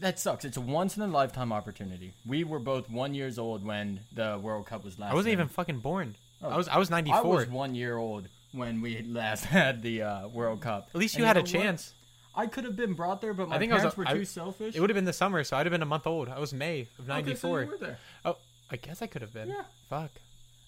That 0.00 0.18
sucks. 0.18 0.44
It's 0.44 0.56
a 0.58 0.60
once 0.60 0.96
in 0.96 1.02
a 1.02 1.06
lifetime 1.06 1.52
opportunity. 1.52 2.12
We 2.26 2.44
were 2.44 2.58
both 2.58 2.90
one 2.90 3.14
years 3.14 3.38
old 3.38 3.64
when 3.64 4.00
the 4.12 4.38
World 4.42 4.66
Cup 4.66 4.84
was 4.84 4.98
last. 4.98 5.12
I 5.12 5.14
wasn't 5.14 5.32
in. 5.32 5.38
even 5.38 5.48
fucking 5.48 5.78
born 5.78 6.16
Oh. 6.42 6.50
I 6.50 6.56
was 6.56 6.68
I 6.68 6.76
was 6.78 6.90
94 6.90 7.18
I 7.18 7.22
was 7.22 7.48
one 7.48 7.74
year 7.74 7.96
old 7.96 8.28
when 8.52 8.82
we 8.82 9.02
last 9.02 9.44
had 9.58 9.82
the 9.82 10.02
uh, 10.02 10.28
World 10.28 10.60
Cup. 10.60 10.88
at 10.94 10.98
least 11.00 11.14
And 11.14 11.20
you 11.22 11.26
had 11.26 11.36
a 11.38 11.42
chance. 11.42 11.94
what? 11.94 11.95
I 12.36 12.46
could 12.46 12.64
have 12.64 12.76
been 12.76 12.92
brought 12.94 13.20
there, 13.20 13.32
but 13.34 13.48
my 13.48 13.56
I 13.56 13.58
think 13.58 13.72
I 13.72 13.76
was 13.76 13.80
parents 13.82 13.96
were 13.96 14.06
I- 14.08 14.12
too 14.14 14.24
selfish. 14.24 14.74
It 14.76 14.80
would 14.80 14.90
have 14.90 14.94
been 14.94 15.04
the 15.06 15.12
summer, 15.12 15.42
so 15.44 15.56
I'd 15.56 15.66
have 15.66 15.70
been 15.72 15.82
a 15.82 15.86
month 15.86 16.06
old. 16.06 16.28
I 16.28 16.38
was 16.38 16.52
May 16.52 16.82
of 16.98 17.08
Okay, 17.10 17.34
so 17.34 17.48
'94. 17.48 17.62
you 17.62 17.66
were 17.70 17.76
there. 17.78 17.98
oh, 18.24 18.36
I 18.70 18.76
guess 18.76 19.00
I 19.02 19.06
could 19.06 19.22
have 19.22 19.32
been. 19.32 19.48
Yeah. 19.48 19.62
Fuck. 19.88 20.10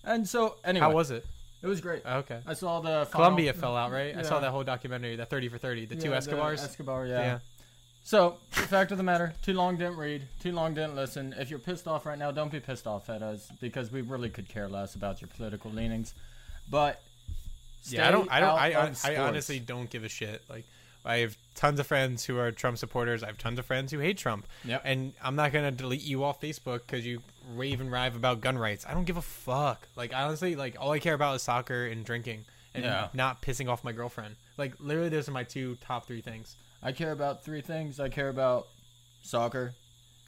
And 0.04 0.26
so 0.28 0.56
anyway, 0.64 0.86
How 0.86 0.92
was 0.92 1.10
it? 1.10 1.26
it 1.62 1.66
was 1.66 1.80
great. 1.80 2.02
Oh, 2.06 2.18
okay. 2.18 2.40
I 2.46 2.54
saw 2.54 2.80
the 2.80 2.88
final- 2.88 3.06
Colombia 3.06 3.52
fell 3.52 3.76
out, 3.76 3.90
right? 3.92 4.16
I 4.16 4.22
saw 4.22 4.40
that 4.40 4.50
whole 4.50 4.64
documentary, 4.64 5.16
that 5.16 5.28
30 5.28 5.48
for 5.48 5.58
30, 5.58 5.86
the 5.86 5.96
two 5.96 6.10
Yeah, 6.10 6.16
Escobars. 6.16 6.62
Escobar, 6.62 7.06
yeah. 7.06 7.20
yeah. 7.20 7.38
So, 8.04 8.38
the 8.54 8.60
fact 8.62 8.90
of 8.90 8.96
the 8.96 9.04
matter, 9.04 9.34
too 9.42 9.52
long 9.52 9.76
didn't 9.76 9.96
read, 9.98 10.22
too 10.40 10.52
long 10.52 10.72
didn't 10.72 10.94
listen. 10.96 11.34
If 11.36 11.50
you're 11.50 11.58
pissed 11.58 11.86
off 11.86 12.06
right 12.06 12.18
now, 12.18 12.30
don't 12.30 12.50
be 12.50 12.60
pissed 12.60 12.86
off 12.86 13.10
at 13.10 13.22
us 13.22 13.50
because 13.60 13.92
we 13.92 14.00
really 14.00 14.30
could 14.30 14.48
care 14.48 14.66
less 14.66 14.94
about 14.94 15.20
your 15.20 15.28
political 15.28 15.70
leanings. 15.70 16.14
But 16.70 17.02
Yeah, 17.84 18.08
I 18.08 18.10
don't. 18.10 18.30
I 18.32 18.40
don't. 18.40 18.48
out 18.50 18.58
I, 19.04 19.14
I 19.14 19.16
honestly 19.18 19.58
don't 19.58 19.90
give 19.90 20.04
a 20.04 20.08
shit. 20.08 20.42
Like, 20.48 20.64
I 21.04 21.18
have 21.18 21.36
tons 21.54 21.80
of 21.80 21.86
friends 21.86 22.24
who 22.24 22.38
are 22.38 22.50
Trump 22.52 22.76
supporters. 22.78 23.22
I 23.22 23.26
have 23.26 23.38
tons 23.38 23.58
of 23.58 23.66
friends 23.66 23.92
who 23.92 23.98
hate 23.98 24.18
Trump. 24.18 24.46
Yep. 24.64 24.82
And 24.84 25.12
I'm 25.22 25.36
not 25.36 25.52
gonna 25.52 25.70
delete 25.70 26.02
you 26.02 26.24
off 26.24 26.40
Facebook 26.40 26.80
because 26.86 27.06
you 27.06 27.22
rave 27.54 27.80
and 27.80 27.90
rive 27.90 28.14
about 28.16 28.40
gun 28.40 28.58
rights. 28.58 28.84
I 28.86 28.92
don't 28.94 29.04
give 29.04 29.16
a 29.16 29.22
fuck. 29.22 29.88
Like, 29.96 30.14
honestly, 30.14 30.54
like 30.56 30.76
all 30.78 30.92
I 30.92 30.98
care 30.98 31.14
about 31.14 31.36
is 31.36 31.42
soccer 31.42 31.86
and 31.86 32.04
drinking 32.04 32.44
and 32.74 32.84
Yeah. 32.84 33.08
not 33.14 33.40
pissing 33.42 33.68
off 33.68 33.82
my 33.84 33.92
girlfriend. 33.92 34.36
Like, 34.56 34.74
literally, 34.80 35.08
those 35.08 35.28
are 35.28 35.32
my 35.32 35.44
two 35.44 35.76
top 35.76 36.06
three 36.06 36.20
things. 36.20 36.56
I 36.82 36.92
care 36.92 37.12
about 37.12 37.44
three 37.44 37.60
things. 37.62 37.98
I 38.00 38.08
care 38.08 38.28
about 38.28 38.66
soccer, 39.22 39.74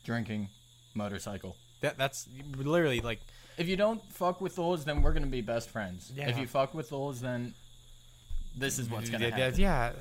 drinking, 0.04 0.48
motorcycle. 0.94 1.56
That 1.80 1.96
that's 1.98 2.28
literally 2.56 3.00
like 3.00 3.20
If 3.58 3.68
you 3.68 3.76
don't 3.76 4.02
fuck 4.12 4.40
with 4.40 4.56
those, 4.56 4.84
then 4.84 5.02
we're 5.02 5.12
gonna 5.12 5.26
be 5.26 5.42
best 5.42 5.68
friends. 5.68 6.10
Yeah. 6.14 6.28
If 6.28 6.38
you 6.38 6.46
fuck 6.46 6.72
with 6.74 6.88
those, 6.90 7.20
then 7.20 7.54
this 8.60 8.78
is 8.78 8.88
what's 8.88 9.10
gonna 9.10 9.30
happen. 9.30 9.58
yeah. 9.60 9.92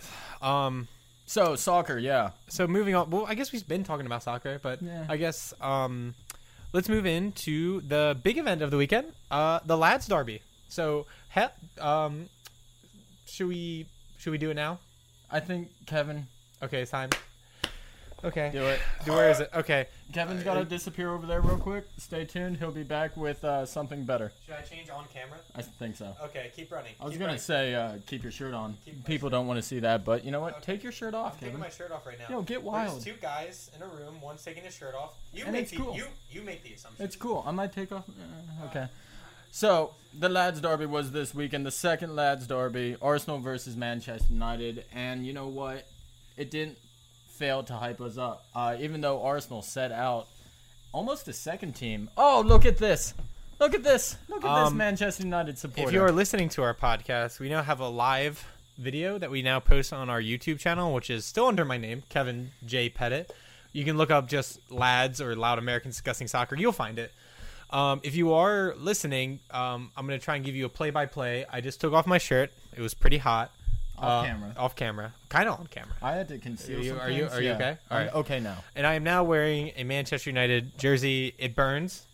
Um. 0.41 0.87
So 1.25 1.55
soccer, 1.55 1.97
yeah. 1.97 2.31
So 2.49 2.67
moving 2.67 2.95
on. 2.95 3.09
Well, 3.09 3.25
I 3.27 3.35
guess 3.35 3.51
we've 3.51 3.67
been 3.67 3.83
talking 3.83 4.05
about 4.05 4.23
soccer, 4.23 4.59
but 4.61 4.81
Yeah. 4.81 5.05
I 5.09 5.17
guess 5.17 5.53
um, 5.61 6.15
let's 6.73 6.89
move 6.89 7.05
into 7.05 7.81
the 7.81 8.17
big 8.23 8.37
event 8.37 8.61
of 8.61 8.71
the 8.71 8.77
weekend, 8.77 9.13
uh, 9.31 9.59
the 9.65 9.77
lads 9.77 10.07
derby. 10.07 10.41
So, 10.69 11.05
he- 11.33 11.81
um, 11.81 12.29
should 13.25 13.47
we 13.47 13.85
should 14.17 14.31
we 14.31 14.37
do 14.39 14.49
it 14.49 14.55
now? 14.55 14.79
I 15.31 15.39
think 15.39 15.69
Kevin, 15.85 16.27
Okay, 16.63 16.81
it's 16.81 16.91
time. 16.91 17.09
Okay. 18.23 18.49
do 18.51 18.63
it. 18.65 18.79
Do- 19.05 19.13
Where 19.13 19.29
is 19.29 19.39
it? 19.39 19.49
Okay. 19.53 19.87
Kevin's 20.13 20.43
gotta 20.43 20.65
disappear 20.65 21.11
over 21.13 21.25
there 21.27 21.39
real 21.41 21.57
quick. 21.57 21.85
Stay 21.97 22.25
tuned. 22.25 22.57
He'll 22.57 22.71
be 22.71 22.83
back 22.83 23.15
with 23.15 23.43
uh, 23.45 23.65
something 23.65 24.03
better. 24.05 24.31
Should 24.45 24.55
I 24.55 24.61
change 24.61 24.89
on 24.89 25.05
camera? 25.13 25.37
I 25.55 25.61
think 25.61 25.95
so. 25.95 26.15
Okay, 26.25 26.51
keep 26.55 26.71
running. 26.71 26.93
I 26.99 27.05
was 27.05 27.15
gonna 27.17 27.37
say 27.39 27.75
uh, 27.75 27.93
keep 28.07 28.23
your 28.23 28.31
shirt 28.31 28.53
on. 28.53 28.75
Keep 28.85 28.97
my 28.97 29.03
People 29.03 29.29
don't 29.29 29.47
want 29.47 29.57
to 29.59 29.61
see 29.61 29.79
that, 29.79 30.03
but 30.03 30.25
you 30.25 30.31
know 30.31 30.39
what? 30.41 30.53
Okay. 30.55 30.73
Take 30.73 30.83
your 30.83 30.91
shirt 30.91 31.13
I'm 31.13 31.21
off, 31.25 31.33
taking 31.35 31.49
Kevin. 31.49 31.59
my 31.61 31.69
shirt 31.69 31.91
off 31.91 32.05
right 32.07 32.17
now. 32.19 32.25
Yo, 32.37 32.41
get 32.41 32.61
wild. 32.63 32.95
There's 32.95 33.05
two 33.05 33.21
guys 33.21 33.69
in 33.75 33.81
a 33.81 33.87
room. 33.87 34.19
One's 34.21 34.43
taking 34.43 34.63
his 34.63 34.75
shirt 34.75 34.95
off. 34.95 35.13
You 35.33 35.43
And 35.43 35.53
make 35.53 35.61
it's 35.63 35.71
the 35.71 35.77
cool. 35.77 35.95
you 35.95 36.05
you 36.31 36.41
make 36.41 36.63
the 36.63 36.73
assumption. 36.73 37.05
It's 37.05 37.15
cool. 37.15 37.43
I 37.45 37.51
might 37.51 37.71
take 37.71 37.91
off. 37.91 38.05
uh, 38.09 38.65
okay. 38.65 38.87
So 39.51 39.91
the 40.17 40.29
lads 40.29 40.61
derby 40.61 40.85
was 40.85 41.11
this 41.11 41.33
weekend. 41.33 41.65
The 41.65 41.71
second 41.71 42.15
lads 42.15 42.45
derby, 42.47 42.95
Arsenal 43.01 43.39
versus 43.39 43.75
Manchester 43.75 44.31
United, 44.33 44.85
and 44.93 45.25
you 45.25 45.33
know 45.33 45.47
what? 45.47 45.87
It 46.37 46.51
didn't 46.51 46.77
fail 47.39 47.63
to 47.63 47.73
hype 47.73 48.01
us 48.01 48.17
up. 48.17 48.45
Uh, 48.53 48.75
even 48.79 48.99
though 49.01 49.23
Arsenal 49.23 49.61
set 49.61 49.91
out 49.93 50.27
almost 50.91 51.27
a 51.29 51.33
second 51.33 51.73
team. 51.73 52.09
Oh, 52.17 52.43
look 52.45 52.65
at 52.65 52.77
this! 52.77 53.13
Look 53.59 53.73
at 53.73 53.83
this! 53.83 54.17
Look 54.27 54.43
at 54.43 54.63
this 54.63 54.71
Um, 54.71 54.77
Manchester 54.77 55.23
United 55.23 55.57
supporter. 55.57 55.87
If 55.87 55.93
you 55.93 56.01
are 56.03 56.11
listening 56.11 56.49
to 56.49 56.63
our 56.63 56.73
podcast, 56.73 57.39
we 57.39 57.47
now 57.49 57.63
have 57.63 57.79
a 57.79 57.87
live 57.87 58.45
video 58.77 59.17
that 59.17 59.31
we 59.31 59.41
now 59.41 59.59
post 59.59 59.93
on 59.93 60.09
our 60.09 60.21
YouTube 60.21 60.59
channel, 60.59 60.93
which 60.93 61.09
is 61.09 61.25
still 61.25 61.47
under 61.47 61.63
my 61.63 61.77
name, 61.77 62.03
Kevin 62.09 62.51
J. 62.65 62.89
Pettit. 62.89 63.33
You 63.71 63.85
can 63.85 63.97
look 63.97 64.11
up 64.11 64.27
just 64.27 64.59
lads 64.71 65.21
or 65.21 65.35
loud 65.35 65.59
Americans 65.59 65.95
discussing 65.95 66.27
soccer. 66.27 66.55
You'll 66.55 66.71
find 66.71 66.99
it. 66.99 67.13
Um, 67.69 68.01
if 68.03 68.15
you 68.15 68.33
are 68.33 68.73
listening, 68.77 69.39
um, 69.51 69.91
I'm 69.95 70.07
going 70.07 70.19
to 70.19 70.23
try 70.23 70.35
and 70.35 70.43
give 70.43 70.55
you 70.55 70.65
a 70.65 70.69
play 70.69 70.89
by 70.89 71.05
play. 71.05 71.45
I 71.49 71.61
just 71.61 71.79
took 71.79 71.93
off 71.93 72.07
my 72.07 72.17
shirt. 72.17 72.51
It 72.75 72.81
was 72.81 72.93
pretty 72.95 73.19
hot. 73.19 73.51
Off 74.01 74.23
uh, 74.23 74.27
camera. 74.27 74.53
Off 74.57 74.75
camera. 74.75 75.13
Kind 75.29 75.49
of 75.49 75.59
on 75.59 75.67
camera. 75.67 75.93
I 76.01 76.13
had 76.13 76.27
to 76.29 76.37
conceal 76.37 76.79
Are 76.79 76.81
you- 76.83 76.97
are 76.99 77.09
you- 77.09 77.27
are 77.27 77.41
you 77.41 77.47
yeah. 77.49 77.55
okay? 77.55 77.77
I'm 77.89 77.97
Alright. 77.97 78.15
okay 78.15 78.39
now. 78.39 78.57
And 78.75 78.85
I 78.87 78.93
am 78.95 79.03
now 79.03 79.23
wearing 79.23 79.71
a 79.75 79.83
Manchester 79.83 80.29
United 80.29 80.77
jersey. 80.77 81.33
It 81.37 81.55
burns. 81.55 82.05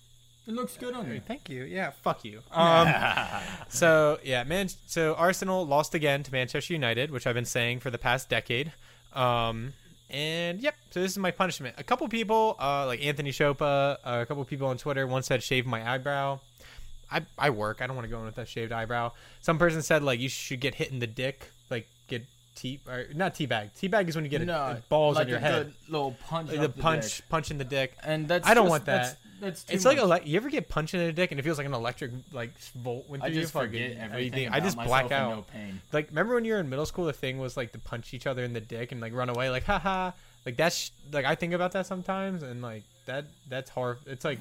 It 0.48 0.54
looks 0.54 0.78
good 0.78 0.94
on 0.94 1.12
you. 1.12 1.20
Thank 1.26 1.50
you. 1.50 1.64
Yeah, 1.64 1.90
fuck 2.02 2.24
you. 2.24 2.42
Um, 2.52 2.88
so 3.70 4.20
yeah, 4.24 4.44
man. 4.44 4.70
So 4.88 5.16
Arsenal 5.16 5.66
lost 5.66 5.96
again 5.96 6.24
to 6.24 6.32
Manchester 6.32 6.74
United, 6.74 7.12
which 7.12 7.26
I've 7.28 7.34
been 7.36 7.46
saying 7.46 7.80
for 7.80 7.90
the 7.90 7.98
past 7.98 8.30
decade. 8.30 8.72
Um, 9.14 9.74
and 10.10 10.60
yep. 10.60 10.76
So 10.92 11.02
this 11.02 11.12
is 11.12 11.18
my 11.18 11.32
punishment. 11.32 11.76
A 11.80 11.84
couple 11.84 12.08
people, 12.10 12.56
uh, 12.60 12.86
like 12.86 13.04
Anthony 13.04 13.32
Chopa, 13.32 13.98
uh, 14.04 14.20
a 14.22 14.26
couple 14.26 14.44
people 14.46 14.68
on 14.68 14.78
Twitter, 14.78 15.08
one 15.08 15.24
said 15.24 15.42
shave 15.42 15.66
my 15.66 15.90
eyebrow. 15.90 16.40
I 17.12 17.22
I 17.38 17.50
work. 17.50 17.82
I 17.82 17.88
don't 17.88 17.96
want 17.96 18.06
to 18.08 18.12
go 18.12 18.20
in 18.20 18.26
with 18.26 18.38
a 18.38 18.46
shaved 18.46 18.72
eyebrow. 18.72 19.12
Some 19.42 19.58
person 19.58 19.82
said 19.82 20.04
like 20.04 20.20
you 20.20 20.30
should 20.30 20.60
get 20.60 20.76
hit 20.76 20.92
in 20.92 21.00
the 21.00 21.08
dick, 21.08 21.52
tea 22.56 22.80
or 22.88 23.06
not 23.14 23.36
teabag. 23.36 23.70
Teabag 23.80 24.08
is 24.08 24.16
when 24.16 24.26
you 24.26 24.32
get 24.32 24.42
a, 24.42 24.46
no, 24.46 24.78
balls 24.90 25.16
like 25.18 25.24
in 25.26 25.30
your 25.30 25.40
head. 25.40 25.74
little 25.90 26.16
punch. 26.28 26.50
Like 26.52 26.62
the 26.62 26.70
punch, 26.70 27.18
dick. 27.18 27.30
punch 27.30 27.52
in 27.52 27.58
the 27.58 27.64
dick. 27.64 27.94
and 28.04 28.28
that's 28.28 28.48
I 28.48 28.54
don't 28.54 28.66
just- 28.66 28.70
want 28.72 28.86
that. 28.86 29.18
That's, 29.42 29.66
too 29.66 29.74
It's 29.76 29.84
like 29.84 29.98
much. 29.98 30.22
ele- 30.22 30.28
you 30.28 30.38
ever 30.38 30.50
get 30.50 30.70
punched 30.70 30.94
in 30.94 31.06
the 31.06 31.12
dick 31.12 31.30
and 31.32 31.40
it 31.40 31.44
feels 31.44 31.58
like 31.58 31.68
an 31.68 31.74
electric 31.74 32.12
like 32.32 32.58
volt 32.74 33.10
went 33.10 33.22
through 33.22 33.32
I 33.32 33.34
just 33.34 33.54
you. 33.54 33.60
forget 33.62 33.92
Fucking- 33.92 34.04
everything. 34.04 34.50
I 34.50 34.60
just 34.62 34.78
black 34.78 35.12
out. 35.12 35.36
No 35.36 35.42
pain. 35.42 35.82
Like 35.92 36.08
remember 36.10 36.36
when 36.36 36.46
you 36.46 36.54
were 36.54 36.60
in 36.62 36.70
middle 36.70 36.86
school? 36.86 37.04
The 37.06 37.14
thing 37.14 37.38
was 37.38 37.58
like 37.58 37.74
to 37.74 37.80
punch 37.80 38.14
each 38.14 38.26
other 38.28 38.44
in 38.46 38.54
the 38.54 38.62
dick 38.62 38.94
and 38.94 39.02
like 39.02 39.14
run 39.14 39.28
away. 39.30 39.50
Like 39.50 39.66
haha. 39.66 40.12
Like 40.46 40.56
that's 40.56 40.92
like 41.12 41.26
I 41.26 41.36
think 41.36 41.52
about 41.54 41.74
that 41.74 41.86
sometimes 41.86 42.44
and 42.44 42.62
like 42.62 42.84
that 43.08 43.26
that's 43.50 43.70
hard. 43.70 43.98
It's 44.06 44.24
like 44.24 44.40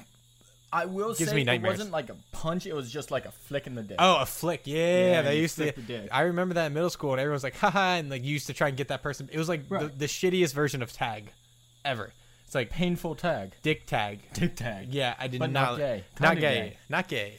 I 0.75 0.85
will 0.85 1.13
Gives 1.13 1.29
say 1.29 1.35
me 1.35 1.41
it 1.43 1.45
nightmares. 1.45 1.77
wasn't 1.77 1.91
like 1.91 2.09
a 2.09 2.15
punch. 2.31 2.65
It 2.65 2.73
was 2.75 2.91
just 2.91 3.09
like 3.11 3.25
a 3.25 3.31
flick 3.31 3.65
in 3.67 3.75
the 3.75 3.83
dick. 3.83 3.97
oh 3.99 4.17
a 4.17 4.25
flick. 4.25 4.61
Yeah, 4.65 5.11
Yeah, 5.11 5.21
they 5.21 5.35
you 5.37 5.43
used 5.43 5.55
to. 5.55 5.63
flick 5.63 5.75
the 5.75 5.81
dick. 5.81 6.09
I 6.11 6.21
remember 6.21 6.55
that 6.55 6.67
in 6.67 6.73
middle 6.73 6.89
school 6.89 7.11
and 7.11 7.19
everyone 7.21 7.35
was 7.35 7.43
like 7.43 7.55
haha 7.57 7.95
and 7.95 8.09
like 8.09 8.23
you 8.23 8.33
used 8.33 8.47
to 8.47 8.53
try 8.53 8.67
and 8.67 8.75
get 8.77 8.89
that 8.89 9.01
person. 9.01 9.29
It 9.31 9.37
was 9.37 9.47
like 9.49 9.69
the, 9.69 9.75
Right. 9.75 9.99
the 9.99 10.05
shittiest 10.07 10.53
version 10.53 10.81
of 10.83 10.91
tag 10.91 11.31
ever. 11.85 12.11
It's 12.45 12.53
like 12.55 12.69
painful 12.69 13.15
tag. 13.15 13.53
dick 13.63 13.85
tag. 13.87 14.19
Dick 14.33 14.55
tag. 14.55 14.93
Yeah, 14.93 15.15
I 15.17 15.27
did 15.27 15.39
But 15.39 15.51
not. 15.51 15.71
not 15.71 15.77
gay. 15.77 16.03
Not 16.19 16.27
Kinda 16.33 16.41
gay. 16.41 16.53
gay. 16.71 16.77
Not 16.89 17.07
gay. 17.07 17.33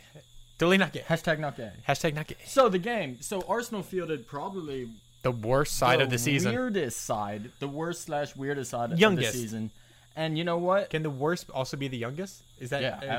Totally 0.58 0.78
not 0.78 0.92
gay. 0.92 1.04
Hashtag 1.06 1.38
not 1.38 1.56
gay. 1.56 1.70
Hashtag 1.86 2.14
not 2.14 2.26
gay. 2.26 2.36
So 2.46 2.68
the 2.70 2.78
game. 2.78 3.18
So 3.20 3.42
Arsenal 3.46 3.82
fielded 3.82 4.26
probably 4.26 4.88
The 5.22 5.30
worst 5.30 5.76
side 5.76 6.00
of 6.00 6.08
the 6.08 6.18
season. 6.18 6.52
The 6.52 6.58
weirdest 6.58 7.02
side, 7.02 7.50
the 7.60 7.68
worst 7.68 8.02
slash 8.04 8.34
weirdest 8.34 8.70
side 8.70 8.98
Youngest. 8.98 9.28
of 9.28 9.34
the 9.34 9.40
season. 9.40 9.70
And 10.16 10.38
you 10.38 10.44
know 10.44 10.56
what? 10.56 10.88
Can 10.90 11.02
the 11.02 11.10
worst 11.10 11.50
also 11.50 11.76
be 11.76 11.88
the 11.88 11.98
youngest? 11.98 12.42
Is 12.58 12.70
that 12.70 12.80
Yeah, 12.82 12.96
equivalent? 12.96 13.12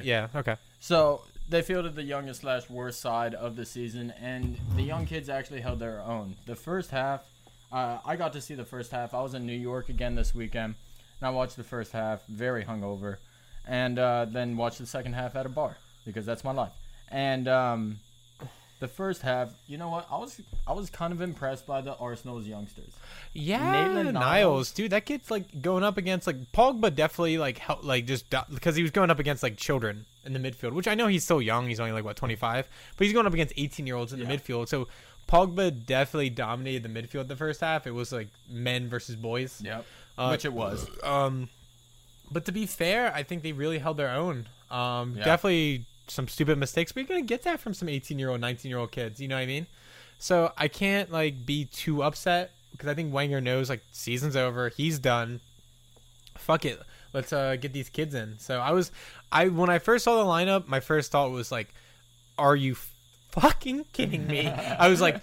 absolutely. 0.00 0.08
Yeah. 0.08 0.28
Okay. 0.36 0.56
So 0.78 1.22
they 1.48 1.62
fielded 1.62 1.96
the 1.96 2.02
youngest 2.04 2.42
slash 2.42 2.70
worst 2.70 3.00
side 3.00 3.34
of 3.34 3.56
the 3.56 3.66
season, 3.66 4.12
and 4.20 4.56
the 4.76 4.82
young 4.82 5.04
kids 5.04 5.28
actually 5.28 5.60
held 5.62 5.80
their 5.80 6.00
own. 6.00 6.36
The 6.46 6.54
first 6.54 6.90
half, 6.90 7.22
uh, 7.72 7.98
I 8.06 8.14
got 8.16 8.32
to 8.34 8.40
see 8.40 8.54
the 8.54 8.64
first 8.64 8.92
half. 8.92 9.14
I 9.14 9.20
was 9.20 9.34
in 9.34 9.44
New 9.46 9.52
York 9.58 9.88
again 9.88 10.14
this 10.14 10.32
weekend, 10.34 10.76
and 11.20 11.26
I 11.26 11.30
watched 11.30 11.56
the 11.56 11.64
first 11.64 11.90
half, 11.90 12.24
very 12.28 12.64
hungover, 12.64 13.16
and 13.66 13.98
uh, 13.98 14.26
then 14.26 14.56
watched 14.56 14.78
the 14.78 14.86
second 14.86 15.14
half 15.14 15.34
at 15.34 15.46
a 15.46 15.48
bar 15.48 15.76
because 16.06 16.24
that's 16.24 16.44
my 16.44 16.52
life. 16.52 16.72
And 17.10 17.48
um, 17.48 17.98
the 18.80 18.88
first 18.88 19.22
half, 19.22 19.50
you 19.66 19.78
know 19.78 19.88
what? 19.88 20.06
I 20.10 20.18
was 20.18 20.40
I 20.66 20.72
was 20.72 20.90
kind 20.90 21.12
of 21.12 21.20
impressed 21.20 21.66
by 21.66 21.80
the 21.80 21.94
Arsenal's 21.96 22.46
youngsters. 22.46 22.92
Yeah, 23.32 23.70
Maitland 23.72 24.12
Niles, 24.14 24.24
Niles. 24.24 24.72
dude, 24.72 24.92
that 24.92 25.06
kid's 25.06 25.30
like 25.30 25.62
going 25.62 25.82
up 25.84 25.96
against 25.96 26.26
like 26.26 26.36
Pogba. 26.52 26.94
Definitely 26.94 27.38
like 27.38 27.58
help, 27.58 27.84
like 27.84 28.06
just 28.06 28.26
because 28.50 28.76
he 28.76 28.82
was 28.82 28.90
going 28.90 29.10
up 29.10 29.18
against 29.18 29.42
like 29.42 29.56
children 29.56 30.04
in 30.24 30.32
the 30.32 30.38
midfield, 30.38 30.72
which 30.72 30.88
I 30.88 30.94
know 30.94 31.06
he's 31.06 31.24
so 31.24 31.38
young. 31.38 31.68
He's 31.68 31.80
only 31.80 31.92
like 31.92 32.04
what 32.04 32.16
twenty 32.16 32.36
five, 32.36 32.68
but 32.96 33.04
he's 33.06 33.12
going 33.14 33.26
up 33.26 33.32
against 33.34 33.54
eighteen 33.56 33.86
year 33.86 33.96
olds 33.96 34.12
in 34.12 34.18
the 34.20 34.26
midfield. 34.26 34.68
So 34.68 34.88
Pogba 35.28 35.86
definitely 35.86 36.30
dominated 36.30 36.82
the 36.82 36.88
midfield 36.88 37.28
the 37.28 37.36
first 37.36 37.60
half. 37.60 37.86
It 37.86 37.92
was 37.92 38.12
like 38.12 38.28
men 38.50 38.88
versus 38.88 39.16
boys. 39.16 39.60
Yep. 39.64 39.84
Uh, 40.18 40.28
Which 40.28 40.44
it 40.44 40.52
was. 40.52 40.86
Um, 41.02 41.48
but 42.30 42.44
to 42.44 42.52
be 42.52 42.66
fair, 42.66 43.12
I 43.14 43.22
think 43.22 43.42
they 43.42 43.52
really 43.52 43.78
held 43.78 43.96
their 43.96 44.10
own. 44.10 44.46
Um, 44.70 45.14
Yeah. 45.16 45.24
definitely 45.24 45.86
some 46.08 46.28
stupid 46.28 46.58
mistakes, 46.58 46.92
but 46.92 47.00
you're 47.00 47.08
gonna 47.08 47.22
get 47.22 47.42
that 47.42 47.60
from 47.60 47.74
some 47.74 47.88
18 47.88 48.18
year 48.18 48.30
old, 48.30 48.40
19 48.40 48.68
year 48.68 48.78
old 48.78 48.92
kids. 48.92 49.20
You 49.20 49.28
know 49.28 49.36
what 49.36 49.42
I 49.42 49.46
mean? 49.46 49.66
So 50.18 50.52
I 50.56 50.68
can't 50.68 51.10
like 51.10 51.44
be 51.46 51.64
too 51.66 52.02
upset 52.02 52.52
because 52.72 52.88
I 52.88 52.94
think 52.94 53.12
Wenger 53.12 53.40
knows 53.40 53.68
like 53.68 53.82
season's 53.92 54.36
over, 54.36 54.68
he's 54.68 54.98
done. 54.98 55.40
Fuck 56.36 56.64
it, 56.64 56.80
let's 57.12 57.32
uh 57.32 57.56
get 57.56 57.72
these 57.72 57.88
kids 57.88 58.14
in. 58.14 58.38
So 58.38 58.60
I 58.60 58.72
was, 58.72 58.90
I 59.32 59.48
when 59.48 59.70
I 59.70 59.78
first 59.78 60.04
saw 60.04 60.22
the 60.22 60.28
lineup, 60.28 60.66
my 60.66 60.80
first 60.80 61.10
thought 61.10 61.30
was 61.30 61.50
like, 61.50 61.72
are 62.38 62.56
you 62.56 62.76
fucking 63.30 63.86
kidding 63.92 64.26
me? 64.26 64.48
I 64.78 64.88
was 64.88 65.00
like. 65.00 65.20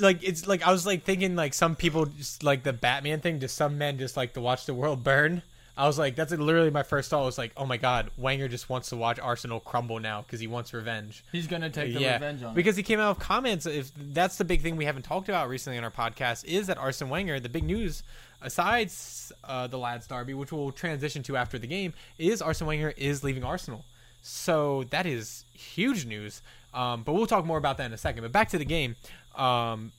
Like 0.00 0.24
it's 0.24 0.48
like 0.48 0.66
I 0.66 0.72
was 0.72 0.84
like 0.84 1.04
thinking 1.04 1.36
like 1.36 1.54
some 1.54 1.76
people 1.76 2.06
just 2.06 2.42
like 2.42 2.64
the 2.64 2.72
Batman 2.72 3.20
thing. 3.20 3.38
Just 3.38 3.56
some 3.56 3.78
men 3.78 3.96
just 3.96 4.16
like 4.16 4.32
to 4.32 4.40
watch 4.40 4.66
the 4.66 4.74
world 4.74 5.04
burn. 5.04 5.42
I 5.76 5.86
was 5.86 5.98
like, 5.98 6.14
that's 6.14 6.32
literally 6.32 6.70
my 6.70 6.84
first 6.84 7.10
thought. 7.10 7.22
I 7.22 7.26
was 7.26 7.38
like, 7.38 7.52
oh 7.56 7.66
my 7.66 7.76
god, 7.76 8.10
Wenger 8.16 8.46
just 8.46 8.68
wants 8.68 8.90
to 8.90 8.96
watch 8.96 9.18
Arsenal 9.18 9.58
crumble 9.58 9.98
now 9.98 10.22
because 10.22 10.38
he 10.38 10.46
wants 10.46 10.72
revenge. 10.72 11.24
He's 11.32 11.48
gonna 11.48 11.70
take 11.70 11.92
the 11.94 12.00
yeah, 12.00 12.14
revenge 12.14 12.42
on 12.44 12.52
it. 12.52 12.54
because 12.54 12.76
he 12.76 12.82
came 12.82 13.00
out 13.00 13.16
with 13.16 13.26
comments. 13.26 13.66
If 13.66 13.90
that's 13.96 14.36
the 14.36 14.44
big 14.44 14.60
thing 14.60 14.76
we 14.76 14.84
haven't 14.84 15.02
talked 15.02 15.28
about 15.28 15.48
recently 15.48 15.76
on 15.76 15.84
our 15.84 15.90
podcast, 15.90 16.44
is 16.44 16.68
that 16.68 16.78
Arsene 16.78 17.08
Wenger. 17.08 17.40
The 17.40 17.48
big 17.48 17.64
news, 17.64 18.04
asides 18.40 19.32
uh, 19.42 19.66
the 19.66 19.78
lads 19.78 20.06
derby, 20.06 20.34
which 20.34 20.52
we'll 20.52 20.70
transition 20.70 21.22
to 21.24 21.36
after 21.36 21.58
the 21.58 21.66
game, 21.66 21.92
is 22.18 22.40
Arsene 22.40 22.68
Wenger 22.68 22.94
is 22.96 23.24
leaving 23.24 23.42
Arsenal. 23.42 23.84
So 24.22 24.84
that 24.90 25.06
is 25.06 25.44
huge 25.52 26.06
news. 26.06 26.40
Um, 26.72 27.02
but 27.02 27.14
we'll 27.14 27.26
talk 27.26 27.44
more 27.44 27.58
about 27.58 27.78
that 27.78 27.86
in 27.86 27.92
a 27.92 27.98
second. 27.98 28.22
But 28.22 28.32
back 28.32 28.48
to 28.50 28.58
the 28.58 28.64
game. 28.64 28.96
Um, 29.34 29.92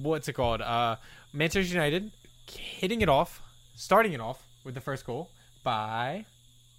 what's 0.00 0.28
it 0.28 0.32
called? 0.32 0.62
Uh, 0.62 0.96
Manchester 1.32 1.74
United 1.74 2.12
hitting 2.50 3.02
it 3.02 3.08
off, 3.08 3.42
starting 3.74 4.12
it 4.12 4.20
off 4.20 4.45
with 4.66 4.74
the 4.74 4.80
first 4.82 5.06
goal 5.06 5.30
by 5.64 6.26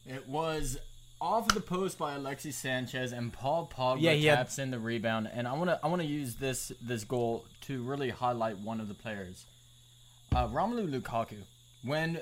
It 0.06 0.27
was 0.27 0.77
off 1.20 1.48
the 1.48 1.62
post 1.62 1.98
by 1.98 2.13
Alexis 2.13 2.56
Sanchez 2.56 3.12
and 3.12 3.34
Paul 3.34 3.72
Pogba 3.75 4.01
Yeah, 4.01 4.12
had- 4.12 4.36
taps 4.38 4.60
in 4.60 4.70
the 4.70 4.77
rebound. 4.79 5.27
And 5.34 5.48
I 5.48 5.53
want 5.53 5.70
to 5.72 5.79
I 5.84 5.88
want 5.88 6.01
to 6.03 6.08
use 6.08 6.36
this 6.36 6.72
this 6.82 7.03
goal 7.03 7.46
to 7.62 7.82
really 7.82 8.12
highlight 8.12 8.60
one 8.60 8.79
of 8.79 8.88
the 8.88 8.94
players, 8.94 9.46
uh, 10.36 10.48
Romelu 10.48 10.88
Lukaku. 11.01 11.38
When 11.84 12.20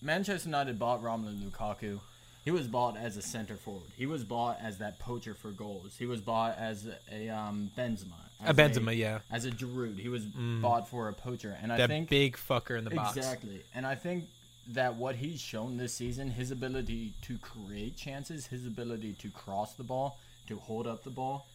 Manchester 0.00 0.48
United 0.48 0.78
bought 0.78 1.02
Romelu 1.02 1.50
Lukaku, 1.50 2.00
he 2.44 2.50
was 2.50 2.66
bought 2.68 2.96
as 2.96 3.16
a 3.16 3.22
center 3.22 3.56
forward. 3.56 3.90
He 3.96 4.06
was 4.06 4.24
bought 4.24 4.58
as 4.62 4.78
that 4.78 4.98
poacher 4.98 5.34
for 5.34 5.50
goals. 5.50 5.96
He 5.98 6.06
was 6.06 6.20
bought 6.20 6.56
as 6.56 6.88
a 7.12 7.28
um, 7.28 7.70
Benzema. 7.76 8.14
a 8.42 8.48
as 8.50 8.56
Benzema, 8.56 8.96
yeah, 8.96 9.18
As 9.30 9.44
a 9.44 9.50
Giroud, 9.50 9.98
he 9.98 10.08
was 10.08 10.24
bought 10.24 10.88
for 10.88 11.08
a 11.08 11.12
poacher, 11.12 11.58
and 11.60 11.72
I 11.72 11.86
think 11.86 12.08
big 12.08 12.36
fucker 12.36 12.78
in 12.78 12.84
the 12.84 12.90
box. 12.90 13.16
Exactly. 13.16 13.60
And 13.74 13.84
I 13.86 13.96
think 13.96 14.24
that 14.68 14.96
what 14.96 15.16
he's 15.16 15.40
shown 15.40 15.76
this 15.78 15.94
season, 15.94 16.30
his 16.30 16.50
ability 16.50 17.14
to 17.22 17.38
create 17.38 17.96
chances, 17.96 18.46
his 18.46 18.66
ability 18.66 19.14
to 19.14 19.30
cross 19.30 19.74
the 19.74 19.82
ball, 19.84 20.18
to 20.46 20.56
hold 20.56 20.86
up 20.86 21.04
the 21.04 21.10
ball, 21.10 21.46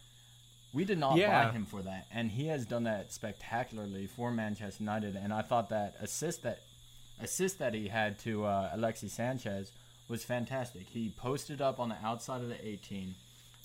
we 0.72 0.84
did 0.84 0.98
not 0.98 1.16
Yeah. 1.16 1.44
buy 1.46 1.52
him 1.52 1.64
for 1.66 1.82
that. 1.82 2.06
And 2.10 2.32
he 2.32 2.48
has 2.48 2.66
done 2.66 2.82
that 2.84 3.12
spectacularly 3.12 4.06
for 4.08 4.30
Manchester 4.32 4.82
United. 4.82 5.14
And 5.14 5.32
I 5.32 5.42
thought 5.42 5.68
that 5.68 5.94
assist 6.00 6.42
that 6.42 6.60
assist 7.20 7.60
that 7.60 7.74
he 7.74 7.86
had 7.88 8.18
to 8.20 8.44
uh, 8.44 8.70
Alexis 8.72 9.12
Sanchez 9.12 9.70
was 10.08 10.24
fantastic. 10.24 10.88
He 10.88 11.10
posted 11.10 11.62
up 11.62 11.78
on 11.78 11.88
the 11.90 11.96
outside 12.04 12.40
of 12.42 12.48
the 12.48 12.66
18 12.68 13.14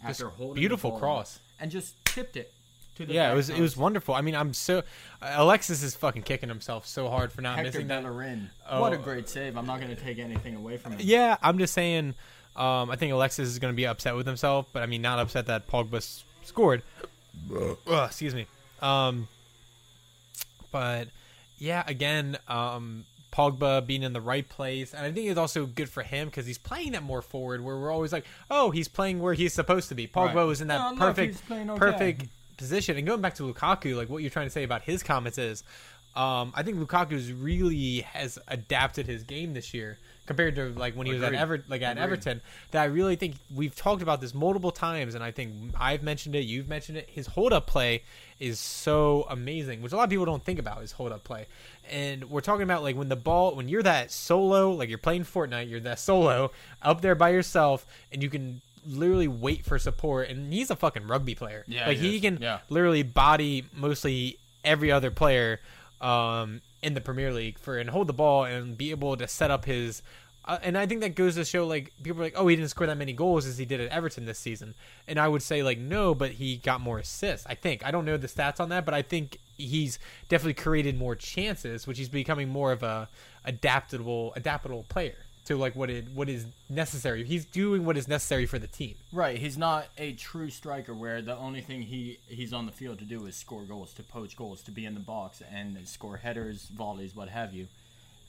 after 0.04 0.30
holding 0.30 0.54
the 0.56 0.60
beautiful 0.62 0.92
cross. 1.00 1.40
and 1.60 1.72
just 1.72 1.96
tipped 2.06 2.38
it 2.38 2.54
to 3.00 3.06
the 3.08 3.14
Yeah, 3.14 3.26
it 3.26 3.30
back 3.30 3.36
was 3.38 3.50
it 3.50 3.60
was 3.60 3.76
wonderful. 3.76 4.14
I 4.16 4.22
mean, 4.22 4.36
I'm 4.36 4.54
so 4.54 4.84
Alexis 5.22 5.84
is 5.84 5.96
fucking 5.96 6.22
kicking 6.24 6.50
himself 6.50 6.86
so 6.86 7.10
hard 7.10 7.32
for 7.32 7.42
not 7.42 7.56
Hector 7.58 7.72
missing 7.72 7.88
that. 7.88 8.04
Bellerin. 8.04 8.50
Oh. 8.70 8.82
What 8.82 8.94
a 8.94 8.98
great 8.98 9.28
save. 9.28 9.58
I'm 9.58 9.66
not 9.66 9.80
going 9.82 9.96
to 9.96 10.02
take 10.02 10.20
anything 10.20 10.56
away 10.56 10.78
from 10.78 10.94
him. 10.94 11.00
Yeah, 11.04 11.38
I'm 11.42 11.58
just 11.58 11.74
saying. 11.74 12.14
Um, 12.56 12.90
I 12.90 12.96
think 12.98 13.14
Alexis 13.14 13.48
is 13.48 13.60
going 13.60 13.74
to 13.74 13.76
be 13.76 13.88
upset 13.88 14.16
with 14.16 14.26
himself, 14.28 14.68
but 14.74 14.84
I 14.84 14.86
mean, 14.86 15.02
not 15.02 15.20
upset 15.20 15.46
that 15.48 15.68
Pogba 15.68 16.24
scored. 16.44 16.84
Ugh, 17.54 17.78
excuse 17.88 18.36
me. 18.36 18.48
Um, 18.82 19.28
but 20.72 21.08
yeah, 21.58 21.84
again, 21.88 22.38
um, 22.48 23.06
Pogba 23.32 23.86
being 23.86 24.04
in 24.04 24.14
the 24.14 24.22
right 24.22 24.48
place, 24.48 24.94
and 24.94 25.06
I 25.06 25.12
think 25.12 25.30
it's 25.30 25.38
also 25.40 25.66
good 25.66 25.90
for 25.90 26.04
him 26.04 26.28
because 26.28 26.46
he's 26.46 26.58
playing 26.58 26.94
that 26.94 27.04
more 27.04 27.22
forward. 27.22 27.64
Where 27.64 27.78
we're 27.78 27.92
always 27.92 28.12
like, 28.12 28.26
oh, 28.50 28.72
he's 28.72 28.88
playing 28.88 29.20
where 29.20 29.34
he's 29.34 29.54
supposed 29.54 29.90
to 29.90 29.96
be. 29.96 30.08
Pogba 30.08 30.36
Right. 30.36 30.44
was 30.44 30.62
in 30.62 30.68
that 30.70 30.82
Oh, 30.82 30.90
look, 30.90 31.00
perfect, 31.00 31.34
he's 31.36 31.42
playing 31.42 31.70
okay. 31.70 31.80
perfect 31.80 32.26
position. 32.60 32.98
And 32.98 33.08
going 33.08 33.22
back 33.22 33.34
to 33.36 33.44
Lukaku, 33.52 33.96
like 33.96 34.10
what 34.10 34.22
you're 34.22 34.30
trying 34.30 34.46
to 34.46 34.52
say 34.52 34.64
about 34.64 34.84
his 34.84 35.02
comments 35.02 35.40
is, 35.40 35.64
um, 36.16 36.54
I 36.56 36.64
think 36.64 36.78
Lukaku's 36.78 37.32
really 37.32 38.02
has 38.02 38.38
adapted 38.48 39.08
his 39.08 39.24
game 39.24 39.54
this 39.54 39.74
year 39.74 39.98
compared 40.26 40.56
to 40.56 40.70
like 40.70 40.96
when 40.96 41.08
he 41.08 41.14
was 41.14 41.24
at 41.24 41.34
Ever 41.34 41.64
like 41.68 41.82
at 41.82 41.94
Agreed. 41.94 42.04
Everton. 42.04 42.42
That 42.72 42.82
I 42.84 42.86
really 42.86 43.16
think 43.16 43.36
we've 43.56 43.76
talked 43.76 44.02
about 44.02 44.22
this 44.22 44.34
multiple 44.34 44.72
times, 44.72 45.16
and 45.16 45.24
I 45.24 45.32
think 45.32 45.54
I've 45.80 46.04
mentioned 46.04 46.36
it, 46.36 46.42
you've 46.42 46.68
mentioned 46.68 46.98
it. 46.98 47.10
His 47.10 47.28
hold 47.28 47.54
up 47.54 47.66
play 47.68 48.04
is 48.40 48.60
so 48.60 49.26
amazing, 49.30 49.82
which 49.82 49.92
a 49.92 49.96
lot 49.98 50.04
of 50.04 50.10
people 50.10 50.26
don't 50.26 50.44
think 50.44 50.60
about 50.60 50.82
his 50.82 50.92
hold 50.92 51.12
up 51.12 51.24
play. 51.24 51.48
And 51.92 52.30
we're 52.30 52.42
talking 52.42 52.64
about 52.64 52.84
like 52.84 52.96
when 52.96 53.10
the 53.10 53.16
ball, 53.16 53.56
when 53.56 53.70
you're 53.70 53.84
that 53.84 54.12
solo, 54.12 54.72
like 54.72 54.90
you're 54.90 54.98
playing 54.98 55.24
Fortnite, 55.24 55.70
you're 55.70 55.80
that 55.82 56.00
solo 56.00 56.52
up 56.82 57.02
there 57.02 57.16
by 57.16 57.30
yourself, 57.30 57.86
and 58.12 58.22
you 58.22 58.30
can 58.30 58.62
literally 58.90 59.28
wait 59.28 59.66
for 59.66 59.78
support, 59.80 60.30
and 60.30 60.52
he's 60.54 60.70
a 60.72 60.76
fucking 60.76 61.08
rugby 61.08 61.36
player. 61.36 61.64
Yeah, 61.68 61.88
like 61.88 61.98
he 61.98 62.12
he 62.14 62.20
can 62.20 62.40
Yeah. 62.42 62.60
literally 62.70 63.04
body 63.04 63.66
mostly 63.76 64.38
every 64.66 64.92
other 64.92 65.12
player 65.12 65.60
um, 66.02 66.62
in 66.82 66.94
the 66.94 67.02
Premier 67.02 67.32
League 67.34 67.58
for 67.60 67.78
and 67.78 67.90
hold 67.90 68.08
the 68.08 68.14
ball 68.14 68.46
and 68.46 68.78
be 68.78 68.92
able 68.92 69.16
to 69.18 69.28
set 69.28 69.52
up 69.52 69.66
his. 69.66 70.02
Uh, 70.46 70.58
and 70.64 70.78
I 70.78 70.88
think 70.88 71.02
that 71.02 71.14
goes 71.14 71.36
to 71.36 71.46
show 71.46 71.68
like 71.68 71.94
people 72.02 72.22
are 72.22 72.24
like, 72.24 72.34
oh, 72.36 72.48
he 72.48 72.56
didn't 72.56 72.70
score 72.70 72.88
that 72.88 72.98
many 72.98 73.14
goals 73.14 73.46
as 73.46 73.58
he 73.60 73.66
did 73.66 73.80
at 73.82 73.90
Everton 73.92 74.26
this 74.26 74.40
season. 74.40 74.74
And 75.08 75.20
I 75.20 75.28
would 75.28 75.44
say 75.44 75.62
like 75.62 75.78
no, 75.78 76.16
but 76.16 76.32
he 76.32 76.58
got 76.58 76.82
more 76.82 76.98
assists. 76.98 77.46
I 77.48 77.54
think 77.56 77.86
I 77.86 77.92
don't 77.92 78.06
know 78.06 78.18
the 78.18 78.28
stats 78.28 78.60
on 78.60 78.70
that, 78.70 78.84
but 78.86 78.94
I 78.96 79.02
think 79.04 79.38
he's 79.58 80.00
definitely 80.30 80.56
created 80.56 80.98
more 80.98 81.16
chances, 81.16 81.86
which 81.86 81.98
he's 82.00 82.10
becoming 82.10 82.50
more 82.50 82.72
of 82.72 82.82
a 82.82 83.10
adaptable 83.46 84.34
adaptable 84.36 84.86
player 84.90 85.16
to 85.50 85.58
like 85.58 85.76
what 85.76 85.90
it 85.90 86.06
what 86.14 86.30
is 86.30 86.46
necessary. 86.70 87.24
He's 87.24 87.44
doing 87.44 87.84
what 87.84 87.98
is 87.98 88.08
necessary 88.08 88.46
for 88.46 88.60
the 88.60 88.68
team. 88.68 88.96
Right, 89.12 89.38
he's 89.38 89.58
not 89.58 89.88
a 89.98 90.14
true 90.14 90.52
striker 90.52 90.94
where 90.94 91.24
the 91.24 91.36
only 91.36 91.62
thing 91.62 91.82
he 91.82 92.20
he's 92.28 92.54
on 92.54 92.68
the 92.68 92.72
field 92.72 93.00
to 93.00 93.06
do 93.06 93.26
is 93.26 93.36
score 93.36 93.64
goals, 93.64 93.92
to 93.96 94.04
poach 94.04 94.38
goals, 94.38 94.62
to 94.64 94.72
be 94.72 94.86
in 94.86 94.94
the 94.94 95.00
box 95.00 95.42
and 95.52 95.88
score 95.88 96.18
headers, 96.18 96.68
volleys, 96.68 97.16
what 97.16 97.30
have 97.30 97.54
you. 97.54 97.68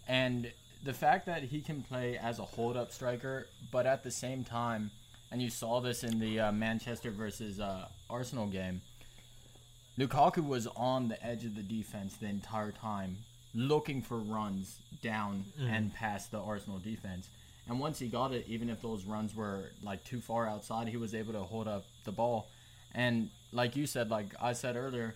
And 0.08 0.50
the 0.82 0.94
fact 0.94 1.26
that 1.26 1.42
he 1.42 1.60
can 1.60 1.82
play 1.82 2.16
as 2.16 2.38
a 2.38 2.42
hold-up 2.42 2.90
striker, 2.90 3.46
but 3.70 3.86
at 3.86 4.02
the 4.02 4.10
same 4.10 4.42
time, 4.42 4.90
and 5.30 5.42
you 5.42 5.50
saw 5.50 5.80
this 5.80 6.02
in 6.02 6.18
the 6.20 6.40
uh, 6.40 6.52
Manchester 6.52 7.10
versus 7.10 7.60
uh, 7.60 7.86
Arsenal 8.08 8.46
game, 8.46 8.80
Lukaku 9.98 10.46
was 10.46 10.66
on 10.68 11.08
the 11.08 11.22
edge 11.24 11.44
of 11.44 11.54
the 11.54 11.62
defense 11.62 12.16
the 12.16 12.26
entire 12.26 12.72
time, 12.72 13.18
looking 13.54 14.02
for 14.02 14.18
runs 14.18 14.78
down 15.02 15.44
mm. 15.60 15.70
and 15.70 15.94
past 15.94 16.30
the 16.30 16.38
Arsenal 16.38 16.78
defense. 16.78 17.28
And 17.68 17.78
once 17.78 17.98
he 17.98 18.08
got 18.08 18.32
it, 18.32 18.46
even 18.48 18.68
if 18.68 18.82
those 18.82 19.04
runs 19.04 19.34
were 19.34 19.70
like 19.82 20.02
too 20.04 20.20
far 20.20 20.48
outside, 20.48 20.88
he 20.88 20.96
was 20.96 21.14
able 21.14 21.32
to 21.34 21.40
hold 21.40 21.68
up 21.68 21.84
the 22.04 22.12
ball. 22.12 22.48
And 22.94 23.30
like 23.52 23.76
you 23.76 23.86
said, 23.86 24.10
like 24.10 24.34
I 24.40 24.52
said 24.52 24.76
earlier, 24.76 25.14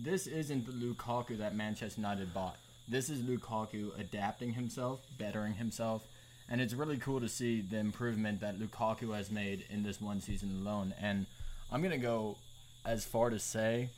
this 0.00 0.26
isn't 0.26 0.66
the 0.66 0.72
Lukaku 0.72 1.38
that 1.38 1.54
Manchester 1.54 2.00
United 2.00 2.32
bought. 2.34 2.56
This 2.88 3.08
is 3.08 3.20
Lukaku 3.20 3.98
adapting 3.98 4.54
himself, 4.54 5.00
bettering 5.18 5.54
himself, 5.54 6.02
and 6.48 6.60
it's 6.60 6.74
really 6.74 6.96
cool 6.96 7.20
to 7.20 7.28
see 7.28 7.60
the 7.60 7.78
improvement 7.78 8.40
that 8.40 8.58
Lukaku 8.58 9.14
has 9.14 9.30
made 9.30 9.64
in 9.70 9.82
this 9.82 10.00
one 10.00 10.20
season 10.20 10.60
alone. 10.60 10.92
And 11.00 11.26
I'm 11.70 11.82
gonna 11.82 11.98
go 11.98 12.36
as 12.84 13.04
far 13.04 13.30
to 13.30 13.38
say 13.38 13.90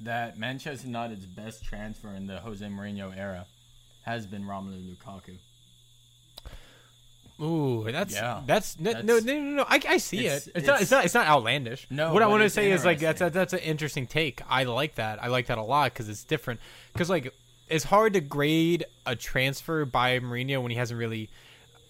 that 0.00 0.38
Manchester 0.38 0.86
United's 0.86 1.26
best 1.26 1.64
transfer 1.64 2.08
in 2.10 2.26
the 2.26 2.38
Jose 2.40 2.64
Mourinho 2.64 3.16
era 3.16 3.46
has 4.02 4.26
been 4.26 4.44
Romelu 4.44 4.94
Lukaku. 4.96 5.38
Ooh, 7.40 7.84
that's 7.90 8.14
Yeah. 8.14 8.42
that's, 8.46 8.80
no, 8.80 8.92
That's- 8.94 9.04
no 9.04 9.18
no 9.18 9.38
no 9.40 9.50
no. 9.56 9.62
I, 9.68 9.78
I 9.88 9.96
see 9.98 10.20
It's- 10.20 10.46
it. 10.46 10.52
It's, 10.56 10.66
not 10.66 10.80
it's 10.80 10.82
it's- 10.84 10.90
not 10.90 11.04
it's 11.04 11.14
not 11.14 11.26
outlandish. 11.26 11.86
No, 11.90 12.14
what 12.14 12.22
I 12.22 12.26
want 12.28 12.42
to 12.42 12.50
say 12.50 12.70
is 12.70 12.84
like 12.84 12.98
that's 12.98 13.20
a, 13.20 13.28
that's 13.28 13.52
an 13.52 13.58
interesting 13.58 14.06
take. 14.06 14.40
I 14.48 14.64
like 14.64 14.94
that. 14.94 15.22
I 15.22 15.26
like 15.26 15.46
that 15.48 15.58
a 15.58 15.62
lot 15.62 15.92
because 15.92 16.08
it's 16.08 16.24
different. 16.24 16.60
Because 16.94 17.10
like 17.10 17.34
it's 17.68 17.84
hard 17.84 18.14
to 18.14 18.20
grade 18.20 18.86
a 19.04 19.14
transfer 19.16 19.84
by 19.84 20.18
Mourinho 20.20 20.62
when 20.62 20.70
he 20.70 20.78
hasn't 20.78 20.98
really. 20.98 21.28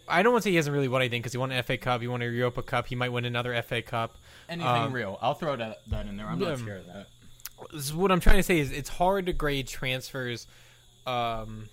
I 0.08 0.22
don't 0.22 0.32
want 0.32 0.42
to 0.42 0.46
say 0.46 0.50
he 0.50 0.56
hasn't 0.56 0.74
really 0.74 0.88
won 0.88 1.02
anything 1.02 1.20
because 1.20 1.32
he 1.32 1.38
won 1.38 1.50
an 1.52 1.62
FA 1.64 1.76
Cup, 1.76 2.00
he 2.00 2.06
won 2.08 2.22
a 2.22 2.26
Europa 2.26 2.62
Cup, 2.62 2.86
he 2.86 2.94
might 2.94 3.10
win 3.10 3.24
another 3.24 3.60
FA 3.62 3.82
Cup. 3.82 4.16
Anything 4.48 4.68
Um, 4.68 4.92
real? 4.92 5.18
I'll 5.20 5.34
throw 5.34 5.56
that, 5.56 5.78
that 5.88 6.06
in 6.06 6.16
there. 6.16 6.26
I'm 6.26 6.38
not 6.38 6.52
um, 6.52 6.60
scared 6.62 6.80
of 6.82 6.86
that. 6.86 7.06
What 7.94 8.12
I'm 8.12 8.20
trying 8.20 8.36
to 8.36 8.42
say 8.42 8.58
is 8.58 8.72
it's 8.72 8.88
hard 8.88 9.26
to 9.26 9.32
grade 9.32 9.66
transfers 9.66 10.46
um, 11.06 11.68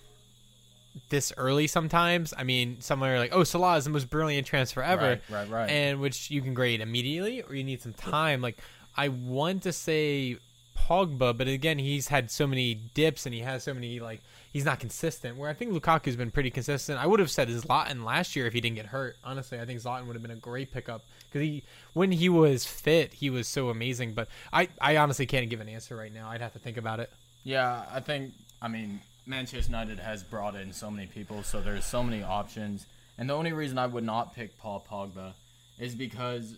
this 1.10 1.32
early 1.36 1.66
sometimes. 1.66 2.32
I 2.36 2.44
mean, 2.44 2.80
somewhere 2.80 3.18
like, 3.18 3.34
oh, 3.34 3.44
Salah 3.44 3.76
is 3.76 3.84
the 3.84 3.90
most 3.90 4.10
brilliant 4.10 4.46
transfer 4.46 4.82
ever. 4.82 5.02
Right, 5.02 5.22
right, 5.30 5.50
right. 5.50 5.70
And 5.70 6.00
which 6.00 6.30
you 6.30 6.40
can 6.40 6.54
grade 6.54 6.80
immediately 6.80 7.42
or 7.42 7.54
you 7.54 7.64
need 7.64 7.82
some 7.82 7.92
time. 7.92 8.40
Like, 8.40 8.60
I 8.96 9.08
want 9.08 9.64
to 9.64 9.72
say 9.72 10.38
Pogba, 10.76 11.36
but 11.36 11.48
again, 11.48 11.78
he's 11.78 12.08
had 12.08 12.30
so 12.30 12.46
many 12.46 12.74
dips 12.74 13.26
and 13.26 13.34
he 13.34 13.40
has 13.40 13.62
so 13.64 13.74
many, 13.74 14.00
like, 14.00 14.20
he's 14.52 14.64
not 14.64 14.80
consistent. 14.80 15.36
Where 15.36 15.50
I 15.50 15.54
think 15.54 15.72
Lukaku's 15.72 16.16
been 16.16 16.30
pretty 16.30 16.50
consistent. 16.50 16.98
I 16.98 17.06
would 17.06 17.20
have 17.20 17.30
said 17.30 17.48
Zlatan 17.48 18.04
last 18.04 18.36
year 18.36 18.46
if 18.46 18.52
he 18.52 18.60
didn't 18.60 18.76
get 18.76 18.86
hurt. 18.86 19.16
Honestly, 19.24 19.58
I 19.58 19.66
think 19.66 19.80
Zlatan 19.80 20.06
would 20.06 20.16
have 20.16 20.22
been 20.22 20.30
a 20.30 20.36
great 20.36 20.72
pickup 20.72 21.02
because 21.34 21.48
he, 21.48 21.64
when 21.94 22.12
he 22.12 22.28
was 22.28 22.64
fit, 22.64 23.12
he 23.14 23.28
was 23.28 23.48
so 23.48 23.68
amazing. 23.68 24.14
But 24.14 24.28
I, 24.52 24.68
I 24.80 24.96
honestly 24.98 25.26
can't 25.26 25.50
give 25.50 25.60
an 25.60 25.68
answer 25.68 25.96
right 25.96 26.14
now. 26.14 26.30
I'd 26.30 26.40
have 26.40 26.52
to 26.52 26.60
think 26.60 26.76
about 26.76 27.00
it. 27.00 27.12
Yeah, 27.42 27.84
I 27.92 28.00
think. 28.00 28.34
I 28.62 28.68
mean, 28.68 29.00
Manchester 29.26 29.70
United 29.70 29.98
has 29.98 30.22
brought 30.22 30.54
in 30.54 30.72
so 30.72 30.90
many 30.90 31.08
people, 31.08 31.42
so 31.42 31.60
there's 31.60 31.84
so 31.84 32.02
many 32.02 32.22
options. 32.22 32.86
And 33.18 33.28
the 33.28 33.34
only 33.34 33.52
reason 33.52 33.78
I 33.78 33.86
would 33.86 34.04
not 34.04 34.34
pick 34.34 34.56
Paul 34.58 34.86
Pogba 34.88 35.32
is 35.78 35.94
because 35.94 36.54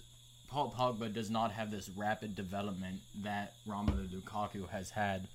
Paul 0.48 0.74
Pogba 0.76 1.12
does 1.12 1.30
not 1.30 1.52
have 1.52 1.70
this 1.70 1.88
rapid 1.96 2.36
development 2.36 3.00
that 3.22 3.54
Romelu 3.66 4.08
Lukaku 4.08 4.68
has 4.68 4.90
had 4.90 5.26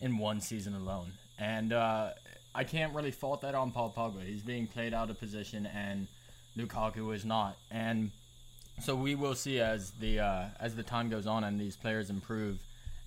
in 0.00 0.18
one 0.18 0.40
season 0.40 0.74
alone. 0.74 1.12
And 1.38 1.72
uh, 1.72 2.10
I 2.54 2.64
can't 2.64 2.94
really 2.94 3.12
fault 3.12 3.42
that 3.42 3.54
on 3.54 3.70
Paul 3.70 3.94
Pogba. 3.96 4.24
He's 4.24 4.42
being 4.42 4.66
played 4.66 4.92
out 4.92 5.08
of 5.08 5.18
position, 5.18 5.66
and 5.66 6.08
Lukaku 6.58 7.14
is 7.14 7.24
not. 7.24 7.56
And 7.70 8.10
so 8.80 8.94
we 8.94 9.14
will 9.14 9.34
see 9.34 9.60
as 9.60 9.90
the 9.92 10.20
uh, 10.20 10.44
as 10.60 10.74
the 10.74 10.82
time 10.82 11.08
goes 11.08 11.26
on 11.26 11.44
and 11.44 11.60
these 11.60 11.76
players 11.76 12.10
improve, 12.10 12.58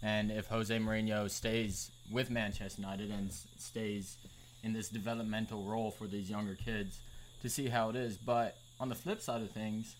and 0.01 0.31
if 0.31 0.47
Jose 0.47 0.77
Mourinho 0.77 1.29
stays 1.29 1.91
with 2.11 2.29
Manchester 2.29 2.81
United 2.81 3.09
and 3.11 3.29
s- 3.29 3.45
stays 3.57 4.17
in 4.63 4.73
this 4.73 4.89
developmental 4.89 5.63
role 5.63 5.91
for 5.91 6.07
these 6.07 6.29
younger 6.29 6.55
kids, 6.55 6.99
to 7.41 7.49
see 7.49 7.67
how 7.67 7.89
it 7.89 7.95
is. 7.95 8.17
But 8.17 8.57
on 8.79 8.89
the 8.89 8.95
flip 8.95 9.21
side 9.21 9.41
of 9.41 9.51
things, 9.51 9.95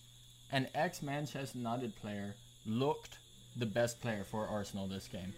an 0.52 0.68
ex 0.76 1.02
Manchester 1.02 1.58
United 1.58 1.96
player 2.02 2.36
looked 2.66 3.18
the 3.58 3.66
best 3.66 4.02
player 4.02 4.24
for 4.24 4.48
Arsenal 4.48 4.88
this 4.88 5.08
game, 5.08 5.34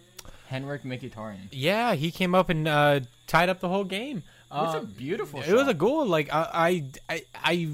Henrik 0.48 0.82
Mkhitaryan. 0.82 1.48
Yeah, 1.52 1.94
he 1.94 2.10
came 2.10 2.34
up 2.34 2.48
and 2.48 2.66
uh, 2.66 3.00
tied 3.26 3.48
up 3.48 3.60
the 3.60 3.68
whole 3.68 3.84
game. 3.84 4.22
It's 4.50 4.74
a 4.74 4.78
Um, 4.78 4.86
beautiful. 4.86 5.42
It 5.42 5.52
was 5.52 5.68
a 5.68 5.74
goal. 5.74 6.06
Like 6.06 6.32
I, 6.32 6.82
I, 7.08 7.14
I, 7.14 7.22
I 7.34 7.68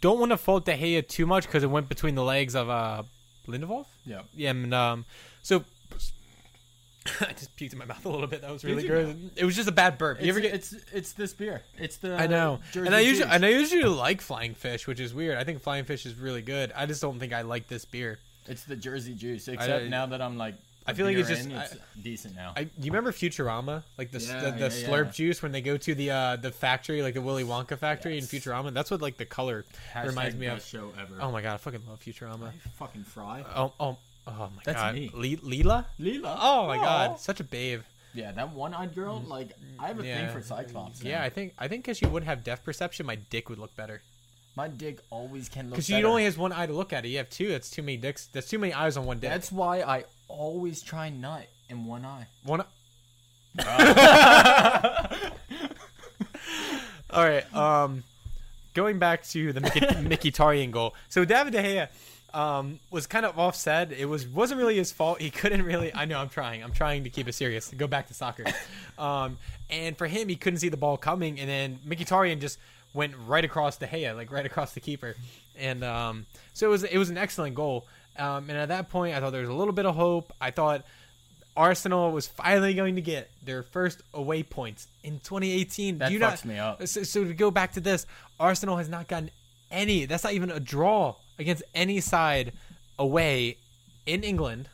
don't 0.00 0.18
want 0.20 0.30
to 0.32 0.36
fault 0.38 0.64
De 0.64 0.72
Gea 0.76 1.06
too 1.06 1.26
much 1.26 1.44
because 1.46 1.62
it 1.62 1.70
went 1.70 1.88
between 1.88 2.14
the 2.14 2.24
legs 2.24 2.54
of 2.54 2.70
uh, 2.70 3.02
Lindelof. 3.46 3.86
Yeah. 4.06 4.22
Yeah, 4.34 4.50
and 4.50 4.72
um, 4.72 5.04
so 5.42 5.64
I 7.20 7.32
just 7.32 7.54
puked 7.56 7.72
in 7.74 7.78
my 7.78 7.84
mouth 7.84 8.04
a 8.06 8.08
little 8.08 8.26
bit. 8.26 8.40
That 8.40 8.50
was 8.50 8.64
really 8.64 8.86
gross. 8.86 9.14
It 9.36 9.44
was 9.44 9.54
just 9.54 9.68
a 9.68 9.72
bad 9.72 9.98
burp. 9.98 10.20
You 10.22 10.28
It's, 10.28 10.30
ever 10.30 10.40
get? 10.40 10.54
it's 10.54 10.72
it's 10.92 11.12
this 11.12 11.34
beer. 11.34 11.60
It's 11.76 11.98
the 11.98 12.16
I 12.16 12.26
know, 12.26 12.60
Jersey 12.72 12.86
and 12.86 12.94
I 12.96 13.00
usually 13.00 13.24
Juice. 13.26 13.34
and 13.34 13.44
I 13.44 13.48
usually 13.50 13.84
like 13.84 14.20
flying 14.22 14.54
fish, 14.54 14.86
which 14.86 15.00
is 15.00 15.12
weird. 15.12 15.36
I 15.36 15.44
think 15.44 15.60
flying 15.60 15.84
fish 15.84 16.06
is 16.06 16.14
really 16.14 16.40
good. 16.40 16.72
I 16.74 16.86
just 16.86 17.02
don't 17.02 17.18
think 17.20 17.34
I 17.34 17.42
like 17.42 17.68
this 17.68 17.84
beer. 17.84 18.18
It's 18.46 18.64
the 18.64 18.76
Jersey 18.76 19.14
Juice. 19.14 19.48
Except 19.48 19.86
now 19.90 20.06
that 20.06 20.22
I'm 20.22 20.38
like, 20.38 20.54
I 20.86 20.92
a 20.92 20.94
feel 20.94 21.06
like 21.06 21.16
it's 21.16 21.28
beer 21.28 21.36
just- 21.36 21.48
in, 21.48 21.56
I- 21.56 21.68
decent 22.02 22.36
now. 22.36 22.52
I, 22.56 22.60
you 22.78 22.86
remember 22.86 23.10
Futurama, 23.12 23.82
like 23.96 24.10
the 24.10 24.18
Yeah, 24.20 24.40
the, 24.40 24.50
the 24.50 24.58
yeah, 24.76 24.86
slurp 24.88 25.04
yeah. 25.06 25.10
juice 25.12 25.42
when 25.42 25.52
they 25.52 25.60
go 25.62 25.76
to 25.78 25.94
the 25.94 26.10
uh, 26.10 26.36
the 26.36 26.50
factory, 26.50 27.00
like 27.02 27.14
the 27.14 27.22
Willy 27.22 27.44
Wonka 27.44 27.78
factory 27.78 28.16
Yes. 28.16 28.32
in 28.32 28.40
Futurama. 28.40 28.72
That's 28.74 28.90
what 28.90 29.00
like 29.00 29.16
the 29.16 29.24
color 29.24 29.64
Hashtag 29.94 30.06
reminds 30.08 30.36
me 30.36 30.46
of. 30.46 30.62
show 30.62 30.92
ever. 31.00 31.16
Oh 31.20 31.30
my 31.32 31.40
god, 31.42 31.54
I 31.54 31.56
fucking 31.56 31.80
love 31.88 32.00
Futurama. 32.00 32.52
fucking 32.74 33.04
fry. 33.04 33.44
Oh, 33.56 33.72
oh, 33.80 33.96
oh 34.26 34.32
my 34.54 34.62
That's 34.64 34.78
god, 34.80 34.94
me. 34.94 35.10
Le- 35.14 35.36
Leela. 35.38 35.86
Leela. 35.98 36.36
Oh 36.40 36.66
my 36.66 36.76
god, 36.76 37.18
such 37.18 37.40
a 37.40 37.44
babe. 37.44 37.80
Yeah, 38.12 38.30
that 38.32 38.50
one-eyed 38.52 38.94
girl. 38.94 39.20
Like, 39.26 39.48
I 39.80 39.88
have 39.88 39.98
a 39.98 40.02
Mm. 40.02 40.06
Yeah. 40.06 40.26
thing 40.30 40.36
for 40.40 40.46
Cyclops. 40.46 41.02
now. 41.02 41.10
Yeah, 41.10 41.22
I 41.24 41.30
think 41.30 41.54
I 41.58 41.66
think 41.66 41.82
because 41.84 42.00
you 42.00 42.08
would 42.08 42.22
have 42.24 42.44
depth 42.44 42.62
perception, 42.64 43.06
my 43.06 43.16
dick 43.16 43.48
would 43.48 43.58
look 43.58 43.74
better. 43.74 44.02
my 44.56 44.68
dick 44.68 45.00
always 45.10 45.48
can 45.48 45.64
look. 45.64 45.70
Because 45.74 45.88
Because 45.88 45.98
you 46.00 46.06
only 46.06 46.22
has 46.24 46.38
one 46.38 46.52
eye 46.52 46.66
to 46.66 46.72
look 46.72 46.92
at 46.92 47.04
it. 47.04 47.08
You 47.08 47.16
have 47.18 47.28
two. 47.28 47.48
That's 47.48 47.68
too 47.70 47.82
many 47.82 47.96
dicks. 47.96 48.26
That's 48.26 48.48
too 48.48 48.58
many 48.60 48.72
eyes 48.72 48.96
on 48.96 49.04
one 49.04 49.18
dick. 49.18 49.30
That's 49.30 49.50
why 49.50 49.80
I 49.82 50.04
always 50.34 50.82
try 50.82 51.08
nut 51.08 51.48
in 51.68 51.84
one 51.86 52.04
eye. 52.04 52.26
one. 52.44 52.64
All 57.10 57.24
right. 57.24 57.54
Um, 57.54 58.02
going 58.74 58.98
back 58.98 59.22
to 59.28 59.52
the 59.52 59.60
Mickey, 59.60 59.80
Mickey 60.02 60.32
Tarian 60.32 60.70
goal. 60.70 60.94
So 61.08 61.24
David 61.24 61.52
De 61.52 61.62
Gea 61.62 61.88
um, 62.36 62.80
was 62.90 63.06
kind 63.06 63.24
of 63.24 63.38
offset. 63.38 63.92
It 63.92 64.06
was 64.06 64.26
wasn't 64.26 64.58
really 64.58 64.76
his 64.76 64.90
fault. 64.92 65.20
He 65.20 65.30
couldn't 65.30 65.62
really. 65.62 65.94
I 65.94 66.04
know. 66.04 66.18
I'm 66.18 66.28
trying. 66.28 66.62
I'm 66.64 66.72
trying 66.72 67.04
to 67.04 67.10
keep 67.10 67.28
it 67.28 67.34
serious. 67.34 67.70
Go 67.76 67.86
back 67.86 68.08
to 68.08 68.14
soccer. 68.14 68.44
Um, 68.98 69.38
and 69.70 69.96
for 69.96 70.06
him, 70.06 70.28
he 70.28 70.36
couldn't 70.36 70.58
see 70.58 70.68
the 70.68 70.76
ball 70.76 70.96
coming, 70.96 71.38
and 71.38 71.48
then 71.48 71.78
Mickey 71.84 72.04
Tarian 72.04 72.40
just 72.40 72.58
went 72.92 73.14
right 73.26 73.44
across 73.44 73.76
De 73.76 73.86
Gea, 73.86 74.14
like 74.16 74.30
right 74.32 74.46
across 74.46 74.72
the 74.72 74.80
keeper. 74.80 75.14
And 75.58 75.84
um, 75.84 76.26
so 76.52 76.66
it 76.66 76.70
was 76.70 76.82
it 76.84 76.98
was 76.98 77.10
an 77.10 77.18
excellent 77.18 77.54
goal. 77.54 77.86
Um, 78.16 78.48
and 78.48 78.58
at 78.58 78.68
that 78.68 78.90
point, 78.90 79.16
I 79.16 79.20
thought 79.20 79.30
there 79.30 79.40
was 79.40 79.50
a 79.50 79.54
little 79.54 79.72
bit 79.72 79.86
of 79.86 79.94
hope. 79.94 80.32
I 80.40 80.50
thought 80.50 80.84
Arsenal 81.56 82.10
was 82.12 82.26
finally 82.26 82.74
going 82.74 82.96
to 82.96 83.00
get 83.00 83.30
their 83.42 83.62
first 83.62 84.02
away 84.12 84.42
points 84.42 84.88
in 85.02 85.20
2018. 85.20 85.98
That 85.98 86.08
Do 86.08 86.14
you 86.14 86.20
fucks 86.20 86.20
not, 86.20 86.44
me 86.44 86.58
up. 86.58 86.86
So, 86.86 87.02
so 87.02 87.24
to 87.24 87.34
go 87.34 87.50
back 87.50 87.72
to 87.72 87.80
this, 87.80 88.06
Arsenal 88.38 88.76
has 88.76 88.88
not 88.88 89.08
gotten 89.08 89.30
any. 89.70 90.06
That's 90.06 90.24
not 90.24 90.32
even 90.32 90.50
a 90.50 90.60
draw 90.60 91.16
against 91.38 91.62
any 91.74 92.00
side 92.00 92.52
away 92.98 93.58
in 94.06 94.22
England 94.22 94.68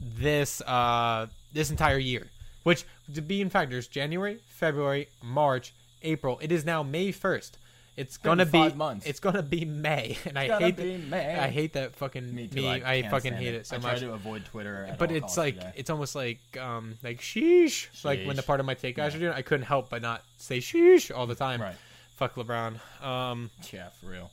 this 0.00 0.60
uh 0.62 1.26
this 1.52 1.70
entire 1.70 1.98
year. 1.98 2.26
Which 2.62 2.84
to 3.14 3.20
be 3.20 3.40
in 3.40 3.50
fact, 3.50 3.70
there's 3.70 3.88
January, 3.88 4.40
February, 4.46 5.08
March, 5.22 5.72
April. 6.02 6.38
It 6.42 6.52
is 6.52 6.64
now 6.64 6.82
May 6.82 7.12
1st. 7.12 7.52
It's 7.98 8.16
gonna 8.16 8.46
be 8.46 8.72
months. 8.74 9.06
it's 9.06 9.18
gonna 9.18 9.42
be 9.42 9.64
May, 9.64 10.16
and 10.24 10.38
I 10.38 10.56
hate 10.58 10.76
be 10.76 10.96
that. 10.96 11.08
May. 11.08 11.36
I 11.36 11.48
hate 11.48 11.72
that 11.72 11.96
fucking 11.96 12.32
Me 12.32 12.46
too. 12.46 12.64
I, 12.64 12.80
I, 12.84 13.02
fucking 13.08 13.34
hate 13.34 13.54
it, 13.54 13.66
so 13.66 13.74
I 13.74 13.80
much. 13.80 13.98
try 13.98 14.08
to 14.08 14.14
avoid 14.14 14.44
Twitter. 14.44 14.94
But 14.98 15.10
it's 15.10 15.36
like 15.36 15.54
today. 15.56 15.72
it's 15.74 15.90
almost 15.90 16.14
like 16.14 16.38
um 16.60 16.96
like 17.02 17.20
sheesh. 17.20 17.88
Like 18.04 18.24
when 18.24 18.36
the 18.36 18.44
part 18.44 18.60
of 18.60 18.66
my 18.66 18.74
take 18.74 18.94
guys 18.94 19.16
are 19.16 19.18
doing, 19.18 19.32
I 19.32 19.42
couldn't 19.42 19.66
help 19.66 19.90
but 19.90 20.00
not 20.00 20.22
say 20.36 20.58
sheesh 20.58 21.14
all 21.14 21.26
the 21.26 21.34
time. 21.34 21.60
right. 21.60 21.74
Fuck 22.14 22.36
LeBron. 22.36 22.78
Um. 23.04 23.50
Yeah, 23.72 23.88
for 24.00 24.06
real. 24.06 24.30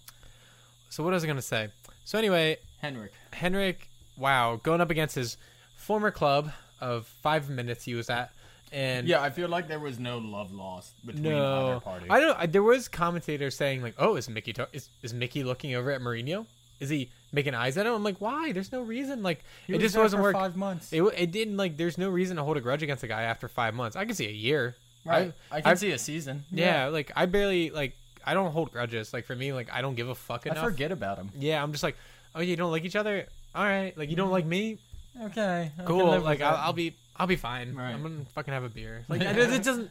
So 0.90 1.04
what 1.04 1.14
was 1.14 1.24
I 1.24 1.28
gonna 1.28 1.42
say? 1.42 1.70
So 2.04 2.20
anyway, 2.20 2.58
Henrik. 2.82 3.14
Henrik, 3.34 3.90
wow, 4.16 4.60
going 4.62 4.80
up 4.80 4.92
against 4.92 5.16
his 5.16 5.38
former 5.76 6.12
club 6.12 6.52
of 6.80 7.08
five 7.08 7.50
minutes 7.50 7.84
he 7.86 7.96
was 7.96 8.12
at, 8.12 8.32
and 8.76 9.08
Yeah, 9.08 9.22
I 9.22 9.30
feel 9.30 9.48
like 9.48 9.68
there 9.70 9.80
was 9.80 9.98
no 10.00 10.18
love 10.18 10.52
lost 10.54 10.94
between 11.06 11.28
either 11.28 11.36
no, 11.36 11.80
party. 11.84 12.08
I 12.10 12.20
don't. 12.20 12.38
I- 12.38 12.46
There 12.46 12.62
was 12.62 12.88
commentators 12.90 13.56
saying 13.56 13.82
like, 13.82 13.96
"Oh, 13.98 14.18
is 14.18 14.28
Mickey 14.30 14.52
ta- 14.54 14.68
is 14.74 14.90
is 15.02 15.14
Mickey 15.14 15.44
looking 15.44 15.74
over 15.76 15.92
at 15.92 16.02
Mourinho? 16.02 16.46
Is 16.82 16.90
he 16.90 17.10
making 17.32 17.56
eyes 17.56 17.78
at 17.78 17.86
him?" 17.86 17.94
I'm 17.94 18.04
like, 18.04 18.20
"Why? 18.20 18.52
There's 18.52 18.72
no 18.74 18.82
reason. 18.82 19.24
Like, 19.24 19.44
He 19.66 19.74
it 19.74 19.78
was 19.78 19.84
just 19.84 19.98
wasn't 19.98 20.22
working. 20.22 20.42
Five 20.42 20.58
months. 20.58 20.92
It, 20.92 21.02
it 21.18 21.32
didn't 21.32 21.56
like. 21.56 21.78
There's 21.78 21.98
no 21.98 22.10
reason 22.10 22.36
to 22.36 22.44
hold 22.44 22.58
a 22.58 22.62
grudge 22.62 22.84
against 22.84 23.04
a 23.04 23.08
guy 23.08 23.24
after 23.24 23.48
five 23.48 23.74
months. 23.74 23.96
I 23.96 24.04
can 24.04 24.14
see 24.14 24.28
a 24.28 24.32
year. 24.32 24.76
right. 25.06 25.32
I, 25.50 25.62
can 25.62 25.72
I've- 25.72 25.80
see 25.80 25.92
a 25.92 25.98
season. 25.98 26.44
Yeah, 26.52 26.88
like 26.88 27.12
I 27.16 27.26
barely 27.28 27.70
like. 27.70 27.94
I 28.28 28.34
don't 28.34 28.52
hold 28.52 28.72
grudges. 28.74 29.14
Like 29.14 29.26
for 29.26 29.36
me, 29.36 29.54
like 29.54 29.72
I 29.72 29.82
don't 29.82 29.96
give 29.96 30.10
a 30.10 30.16
fuck 30.16 30.46
I 30.48 30.50
enough. 30.50 30.66
forget 30.66 30.92
about 30.92 31.18
him. 31.18 31.30
Yeah, 31.38 31.64
I'm 31.64 31.72
just 31.72 31.84
like, 31.84 31.96
oh, 32.34 32.42
you 32.42 32.56
don't 32.58 32.72
like 32.72 32.84
each 32.84 32.96
other. 32.98 33.28
All 33.54 33.64
right, 33.64 33.98
like 33.98 34.10
you 34.10 34.18
don't 34.18 34.26
mm-hmm. 34.26 34.34
like 34.34 34.46
me. 34.46 34.80
Okay. 35.22 35.72
I 35.80 35.84
Cool. 35.84 36.20
Like 36.20 36.42
I'll. 36.42 36.58
I'll 36.58 36.74
be, 36.74 36.96
I'll 37.18 37.28
be 37.28 37.36
fine. 37.36 37.76
Right. 37.76 37.92
I'm 37.92 38.02
gonna 38.02 38.26
fucking 38.34 38.54
have 38.54 38.64
a 38.64 38.70
beer. 38.70 39.06
Like 39.08 39.22
it, 39.22 39.38
it 39.38 39.64
doesn't, 39.64 39.90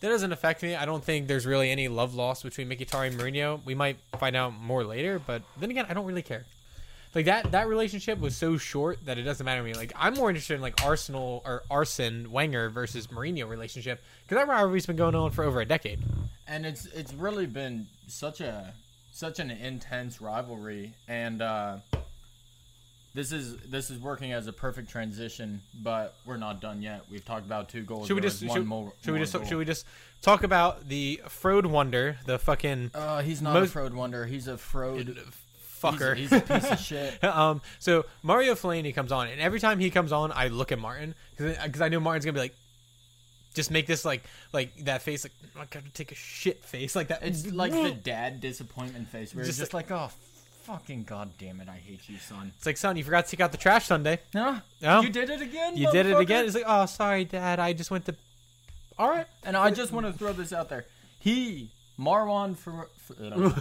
that 0.00 0.08
doesn't 0.08 0.32
affect 0.32 0.62
me. 0.62 0.74
I 0.74 0.84
don't 0.84 1.02
think 1.02 1.26
there's 1.26 1.46
really 1.46 1.70
any 1.70 1.88
love 1.88 2.14
lost 2.14 2.42
between 2.42 2.68
Mkhitaryan 2.68 3.08
and 3.12 3.18
Mourinho. 3.20 3.60
We 3.64 3.74
might 3.74 3.96
find 4.18 4.36
out 4.36 4.52
more 4.58 4.84
later, 4.84 5.18
but 5.18 5.42
then 5.58 5.70
again, 5.70 5.86
I 5.88 5.94
don't 5.94 6.04
really 6.06 6.22
care. 6.22 6.44
Like 7.14 7.24
that, 7.26 7.52
that 7.52 7.66
relationship 7.68 8.20
was 8.20 8.36
so 8.36 8.58
short 8.58 8.98
that 9.06 9.16
it 9.16 9.22
doesn't 9.22 9.42
matter 9.46 9.62
to 9.62 9.64
me. 9.66 9.72
Like 9.72 9.92
I'm 9.96 10.12
more 10.14 10.28
interested 10.28 10.54
in 10.54 10.60
like 10.60 10.84
Arsenal 10.84 11.40
or 11.46 11.62
Arsene 11.70 12.30
Wenger 12.30 12.68
versus 12.68 13.06
Mourinho 13.06 13.48
relationship 13.48 14.02
because 14.22 14.36
that 14.36 14.48
rivalry's 14.48 14.84
been 14.84 14.96
going 14.96 15.14
on 15.14 15.30
for 15.30 15.44
over 15.44 15.62
a 15.62 15.64
decade. 15.64 16.00
and 16.46 16.66
it's 16.66 16.84
it's 16.86 17.14
really 17.14 17.46
been 17.46 17.86
such 18.06 18.42
a 18.42 18.74
such 19.12 19.38
an 19.38 19.50
intense 19.50 20.20
rivalry 20.20 20.92
and 21.08 21.40
uh 21.40 21.78
this 23.16 23.32
is 23.32 23.56
this 23.68 23.90
is 23.90 23.98
working 23.98 24.32
as 24.32 24.46
a 24.46 24.52
perfect 24.52 24.88
transition 24.90 25.60
but 25.82 26.14
we're 26.26 26.36
not 26.36 26.60
done 26.60 26.82
yet 26.82 27.00
we've 27.10 27.24
talked 27.24 27.46
about 27.46 27.68
two 27.68 27.82
goals 27.82 28.06
Should 28.06 28.14
we 28.14 28.20
just 28.20 28.38
should, 28.40 28.48
one 28.48 28.66
more, 28.66 28.92
should 29.00 29.06
we 29.12 29.12
more 29.18 29.24
just 29.24 29.32
goal. 29.32 29.44
should 29.44 29.58
we 29.58 29.64
just 29.64 29.86
talk 30.22 30.44
about 30.44 30.86
the 30.88 31.20
Frode 31.28 31.66
Wonder, 31.66 32.18
the 32.26 32.38
fucking 32.38 32.90
uh 32.94 33.22
he's 33.22 33.40
not 33.42 33.54
Most- 33.54 33.70
a 33.70 33.72
fraud 33.72 33.94
wonder 33.94 34.26
he's 34.26 34.46
a 34.46 34.56
fraud 34.58 35.16
fucker? 35.82 36.14
he's, 36.16 36.30
he's 36.30 36.40
a 36.40 36.44
piece 36.44 36.70
of 36.70 36.78
shit 36.90 37.24
um, 37.24 37.60
so 37.78 38.04
Mario 38.22 38.54
Fellaini 38.54 38.94
comes 38.94 39.10
on, 39.12 39.28
and 39.28 39.40
every 39.40 39.60
time 39.60 39.78
he 39.78 39.90
comes 39.90 40.12
on, 40.12 40.30
I 40.32 40.48
look 40.48 40.70
at 40.70 40.78
Martin 40.78 41.14
because 41.36 41.80
I 41.80 41.88
know 41.88 42.00
Martin's 42.00 42.24
gonna 42.24 42.34
be 42.34 42.40
like, 42.40 42.54
just 43.54 43.70
make 43.70 43.86
this 43.86 44.04
like 44.04 44.24
like 44.52 44.76
that 44.84 45.00
face, 45.02 45.24
like 45.24 45.32
not 45.56 45.70
gonna 45.70 45.86
take 45.94 46.12
a 46.12 46.14
shit 46.14 46.64
face, 46.64 46.94
like 46.94 47.08
that. 47.08 47.22
it's 47.22 47.46
like 47.50 47.72
the 47.72 47.90
dad 47.92 48.40
disappointment 48.40 49.08
face 49.08 49.34
where 49.34 49.44
Just 49.44 49.58
it's 49.58 49.58
just 49.70 49.74
like 49.74 49.90
oh 49.90 50.10
fucking 50.66 51.04
goddamn 51.04 51.60
it 51.60 51.68
i 51.68 51.76
hate 51.76 52.00
you 52.08 52.18
son 52.18 52.50
It's 52.56 52.66
like, 52.66 52.76
son, 52.76 52.96
you 52.96 53.04
forgot 53.04 53.24
to 53.26 53.30
take 53.30 53.40
out 53.40 53.52
the 53.52 53.58
trash 53.58 53.86
Sunday. 53.86 54.18
no 54.34 54.58
No? 54.82 55.00
you 55.00 55.10
did 55.10 55.30
it 55.30 55.40
again 55.40 55.76
You 55.76 55.90
did 55.92 56.06
it 56.06 56.18
again. 56.18 56.44
It's 56.44 56.54
like, 56.54 56.64
oh, 56.66 56.86
sorry, 56.86 57.24
Dad. 57.24 57.60
I 57.60 57.72
just 57.72 57.90
went 57.90 58.04
to. 58.06 58.16
All 58.98 59.08
right. 59.08 59.26
And 59.44 59.56
I 59.56 59.70
just 59.70 59.92
want 59.92 60.06
to 60.06 60.12
throw 60.12 60.32
this 60.32 60.52
out 60.52 60.68
there. 60.68 60.84
He, 61.20 61.70
Marwan 61.98 62.56
for, 62.56 62.88
uh, 63.20 63.52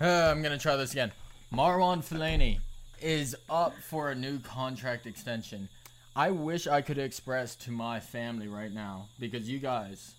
I'm 0.00 0.42
gonna 0.42 0.58
try 0.58 0.76
this 0.76 0.92
again. 0.92 1.10
Marwan 1.52 1.98
Fellaini 2.08 2.60
is 3.00 3.34
up 3.50 3.74
for 3.82 4.10
a 4.10 4.14
new 4.14 4.38
contract 4.40 5.06
extension. 5.06 5.68
I 6.14 6.30
wish 6.30 6.66
I 6.66 6.80
could 6.82 6.98
express 6.98 7.56
to 7.56 7.70
my 7.70 8.00
family 8.00 8.48
right 8.48 8.72
now 8.72 9.08
because 9.18 9.48
you 9.48 9.58
guys, 9.58 10.14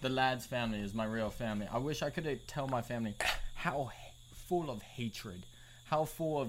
the 0.00 0.08
lads 0.08 0.46
family 0.46 0.80
is 0.80 0.94
my 0.94 1.04
real 1.06 1.30
family. 1.30 1.66
I 1.72 1.78
wish 1.78 2.02
I 2.02 2.10
could 2.10 2.40
tell 2.46 2.68
my 2.68 2.82
family 2.82 3.14
how 3.54 3.90
full 4.50 4.68
of 4.68 4.82
hatred, 4.82 5.46
how 5.84 6.04
full 6.04 6.42
of 6.42 6.48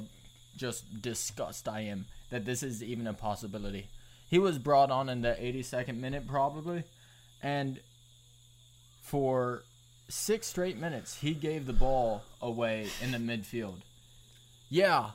just 0.57 1.01
disgust 1.03 1.67
I 1.67 1.81
am 1.81 2.07
that 2.31 2.45
this 2.45 2.63
is 2.63 2.81
even 2.83 3.05
a 3.05 3.13
possibility. 3.13 3.85
He 4.27 4.39
was 4.39 4.57
brought 4.57 4.89
on 4.89 5.07
in 5.07 5.21
the 5.21 5.33
82nd 5.39 5.97
minute 5.99 6.25
probably, 6.27 6.83
and 7.43 7.79
for 9.03 9.63
six 10.09 10.47
straight 10.47 10.77
minutes 10.79 11.19
he 11.21 11.33
gave 11.35 11.67
the 11.67 11.73
ball 11.73 12.23
away 12.41 12.87
in 13.03 13.11
the 13.11 13.17
midfield. 13.19 13.75
Yeah, 14.69 15.11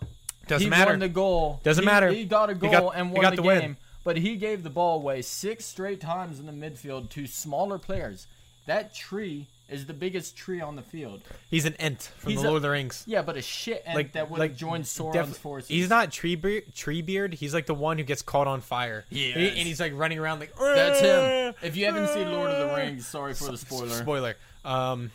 Doesn't 0.46 0.64
he 0.66 0.70
matter. 0.70 0.92
Won 0.92 1.00
the 1.00 1.08
goal 1.08 1.60
Doesn't 1.64 1.82
He- 1.82 1.86
matter. 1.86 2.12
He 2.12 2.24
got 2.24 2.50
a 2.50 2.54
goal 2.54 2.70
got- 2.70 2.96
and 2.96 3.10
won 3.12 3.24
the, 3.24 3.30
the 3.30 3.36
game. 3.42 3.46
win. 3.46 3.76
But 4.04 4.18
he 4.18 4.36
gave 4.36 4.62
the 4.62 4.70
ball 4.70 4.98
away 5.00 5.22
six 5.22 5.64
straight 5.64 6.00
times 6.00 6.38
in 6.38 6.46
the 6.46 6.52
midfield 6.52 7.10
to 7.10 7.26
smaller 7.26 7.78
players. 7.78 8.28
That 8.66 8.94
tree 8.94 9.48
is 9.68 9.86
the 9.86 9.92
biggest 9.94 10.36
tree 10.36 10.60
on 10.60 10.76
the 10.76 10.82
field. 10.82 11.22
He's 11.50 11.64
an 11.64 11.74
ent 11.74 12.10
from 12.18 12.30
He's 12.32 12.40
the 12.40 12.46
a- 12.46 12.50
Lord 12.50 12.56
of 12.58 12.62
the 12.62 12.70
Rings. 12.70 13.02
Yeah, 13.06 13.22
but 13.22 13.36
a 13.36 13.42
shit 13.42 13.82
ant 13.86 13.96
Like 13.96 14.12
that 14.12 14.30
would 14.30 14.38
like 14.38 14.50
have 14.52 14.58
joined 14.58 14.84
Sauron's 14.84 15.14
def- 15.30 15.36
forces. 15.38 15.68
He's 15.68 15.88
not 15.90 16.12
tree 16.12 16.36
beard. 16.36 16.74
Tree 16.74 17.02
beard. 17.02 17.34
He's 17.34 17.52
like 17.52 17.66
the 17.66 17.74
one 17.74 17.98
who 17.98 18.04
gets 18.04 18.22
caught 18.22 18.46
on 18.46 18.60
fire. 18.60 19.04
He 19.10 19.32
And, 19.32 19.40
he- 19.42 19.48
and 19.48 19.58
he's 19.58 19.80
like 19.80 19.92
running 19.96 20.18
around 20.18 20.40
like. 20.40 20.54
That's 20.56 21.00
him. 21.00 21.54
If 21.62 21.76
you 21.76 21.86
haven't 21.86 22.08
seen 22.08 22.30
Lord 22.30 22.50
of 22.50 22.68
the 22.68 22.74
Rings, 22.76 23.06
sorry 23.06 23.34
for 23.34 23.50
the 23.50 23.58
spoiler. 23.58 23.88
Spoiler. 23.90 24.36
Um. 24.64 25.10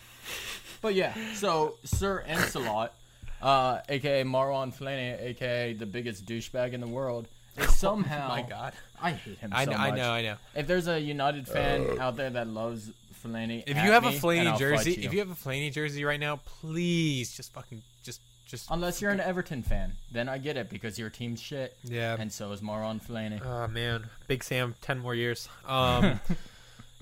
But 0.82 0.96
yeah, 0.96 1.14
so 1.36 1.76
Sir 1.84 2.22
Encelot, 2.28 2.94
uh, 3.42 3.80
aka 3.88 4.24
Marwan 4.24 4.76
Fellaini, 4.76 5.22
aka 5.22 5.74
the 5.74 5.86
biggest 5.86 6.26
douchebag 6.26 6.74
in 6.74 6.82
the 6.82 6.88
world, 6.88 7.28
is 7.58 7.76
somehow. 7.78 8.26
Oh 8.32 8.36
My 8.36 8.42
God. 8.42 8.74
I 9.00 9.12
hate 9.12 9.38
him 9.40 9.52
I 9.54 9.66
so 9.66 9.72
know. 9.72 9.78
much. 9.78 9.92
I 9.94 9.96
know. 9.96 10.12
I 10.12 10.22
know. 10.24 10.36
If 10.56 10.68
there's 10.68 10.88
a 10.88 11.00
United 11.00 11.48
fan 11.48 12.00
out 12.00 12.16
there 12.18 12.30
that 12.32 12.48
loves 12.48 12.92
Fellaini, 13.24 13.64
If 13.68 13.76
you 13.78 13.92
have 13.92 14.06
a 14.06 14.12
Flaney 14.12 14.58
jersey, 14.58 14.94
you. 14.94 15.04
if 15.04 15.14
you 15.14 15.20
have 15.20 15.30
a 15.32 15.36
Flaney 15.36 15.70
jersey 15.70 16.04
right 16.06 16.20
now, 16.20 16.38
please 16.62 17.36
just 17.36 17.54
fucking 17.54 17.82
just 18.04 18.22
just. 18.48 18.68
unless 18.72 19.02
you're 19.02 19.12
an 19.12 19.20
Everton 19.20 19.64
fan, 19.64 19.94
then 20.12 20.28
I 20.30 20.38
get 20.38 20.58
it 20.58 20.70
because 20.70 20.98
your 21.00 21.10
team's 21.10 21.42
shit, 21.42 21.76
Yeah. 21.84 22.16
and 22.20 22.32
so 22.32 22.52
is 22.52 22.62
Marwan 22.62 23.02
Fellaini. 23.06 23.44
Oh 23.46 23.68
man, 23.68 24.06
Big 24.28 24.44
Sam, 24.44 24.76
ten 24.82 25.00
more 25.00 25.16
years. 25.16 25.48
Um, 25.68 26.20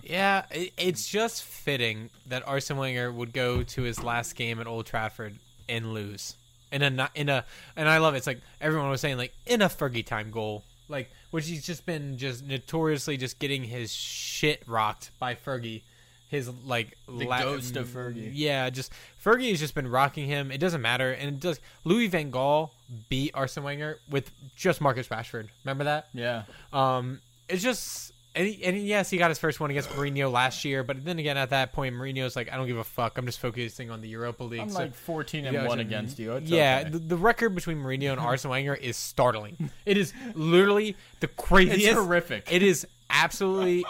yeah, 0.03 0.43
it, 0.51 0.71
it's 0.77 1.07
just 1.07 1.43
fitting 1.43 2.09
that 2.27 2.47
Arsene 2.47 2.77
Wenger 2.77 3.11
would 3.11 3.33
go 3.33 3.63
to 3.63 3.81
his 3.81 4.03
last 4.03 4.35
game 4.35 4.59
at 4.59 4.67
Old 4.67 4.85
Trafford 4.85 5.35
and 5.67 5.93
lose 5.93 6.35
in 6.71 6.81
a 6.83 7.09
in 7.15 7.29
a 7.29 7.43
and 7.75 7.89
I 7.89 7.97
love 7.97 8.13
it. 8.13 8.17
It's 8.17 8.27
like 8.27 8.39
everyone 8.61 8.89
was 8.89 9.01
saying 9.01 9.17
like 9.17 9.33
in 9.45 9.61
a 9.61 9.69
Fergie 9.69 10.05
time 10.05 10.31
goal, 10.31 10.63
like 10.87 11.09
which 11.31 11.47
he's 11.47 11.65
just 11.65 11.85
been 11.85 12.17
just 12.17 12.45
notoriously 12.45 13.17
just 13.17 13.39
getting 13.39 13.63
his 13.63 13.91
shit 13.91 14.63
rocked 14.67 15.11
by 15.19 15.35
Fergie. 15.35 15.81
His 16.29 16.49
like 16.65 16.95
The 17.07 17.25
ghost 17.25 17.75
of 17.75 17.87
Fergie. 17.87 18.29
Yeah, 18.33 18.69
just 18.69 18.91
Fergie 19.23 19.49
has 19.49 19.59
just 19.59 19.73
been 19.75 19.87
rocking 19.87 20.27
him. 20.27 20.51
It 20.51 20.59
doesn't 20.59 20.81
matter, 20.81 21.11
and 21.11 21.27
it 21.29 21.39
does. 21.39 21.59
Louis 21.83 22.07
Van 22.07 22.31
Gaal 22.31 22.69
beat 23.09 23.31
Arsene 23.33 23.63
Wenger 23.63 23.97
with 24.09 24.31
just 24.55 24.79
Marcus 24.79 25.07
Rashford. 25.07 25.47
Remember 25.65 25.85
that? 25.85 26.07
Yeah, 26.13 26.43
Um, 26.71 27.19
it's 27.47 27.63
just 27.63 28.13
and, 28.35 28.45
he, 28.47 28.63
and 28.63 28.77
yes, 28.77 29.09
he 29.09 29.17
got 29.17 29.29
his 29.31 29.39
first 29.39 29.59
one 29.59 29.71
against 29.71 29.89
Mourinho 29.89 30.31
last 30.31 30.63
year, 30.63 30.83
but 30.83 31.03
then 31.03 31.17
again, 31.17 31.35
at 31.35 31.49
that 31.49 31.73
point, 31.73 31.95
Mourinho's 31.95 32.35
like, 32.35 32.53
I 32.53 32.57
don't 32.57 32.67
give 32.67 32.77
a 32.77 32.83
fuck. 32.83 33.17
I'm 33.17 33.25
just 33.25 33.39
focusing 33.39 33.89
on 33.89 34.01
the 34.01 34.07
Europa 34.07 34.43
League. 34.43 34.59
I'm 34.61 34.69
So- 34.69 34.77
like 34.79 34.93
14 34.93 35.47
and 35.47 35.53
Yeah, 35.55 35.67
one 35.67 35.79
against 35.79 36.19
you. 36.19 36.33
It's 36.33 36.47
yeah, 36.49 36.81
okay. 36.81 36.89
the, 36.91 36.99
the 36.99 37.17
record 37.17 37.55
between 37.55 37.79
Mourinho 37.79 38.11
and 38.11 38.19
Arsene 38.21 38.51
Wenger 38.51 38.75
is 38.75 38.97
startling. 38.97 39.71
It 39.83 39.97
is 39.97 40.13
literally 40.35 40.95
the 41.21 41.27
craziest. 41.27 41.83
It's 41.83 41.93
horrific. 41.99 42.47
It 42.51 42.61
is 42.61 42.85
absolutely 43.09 43.83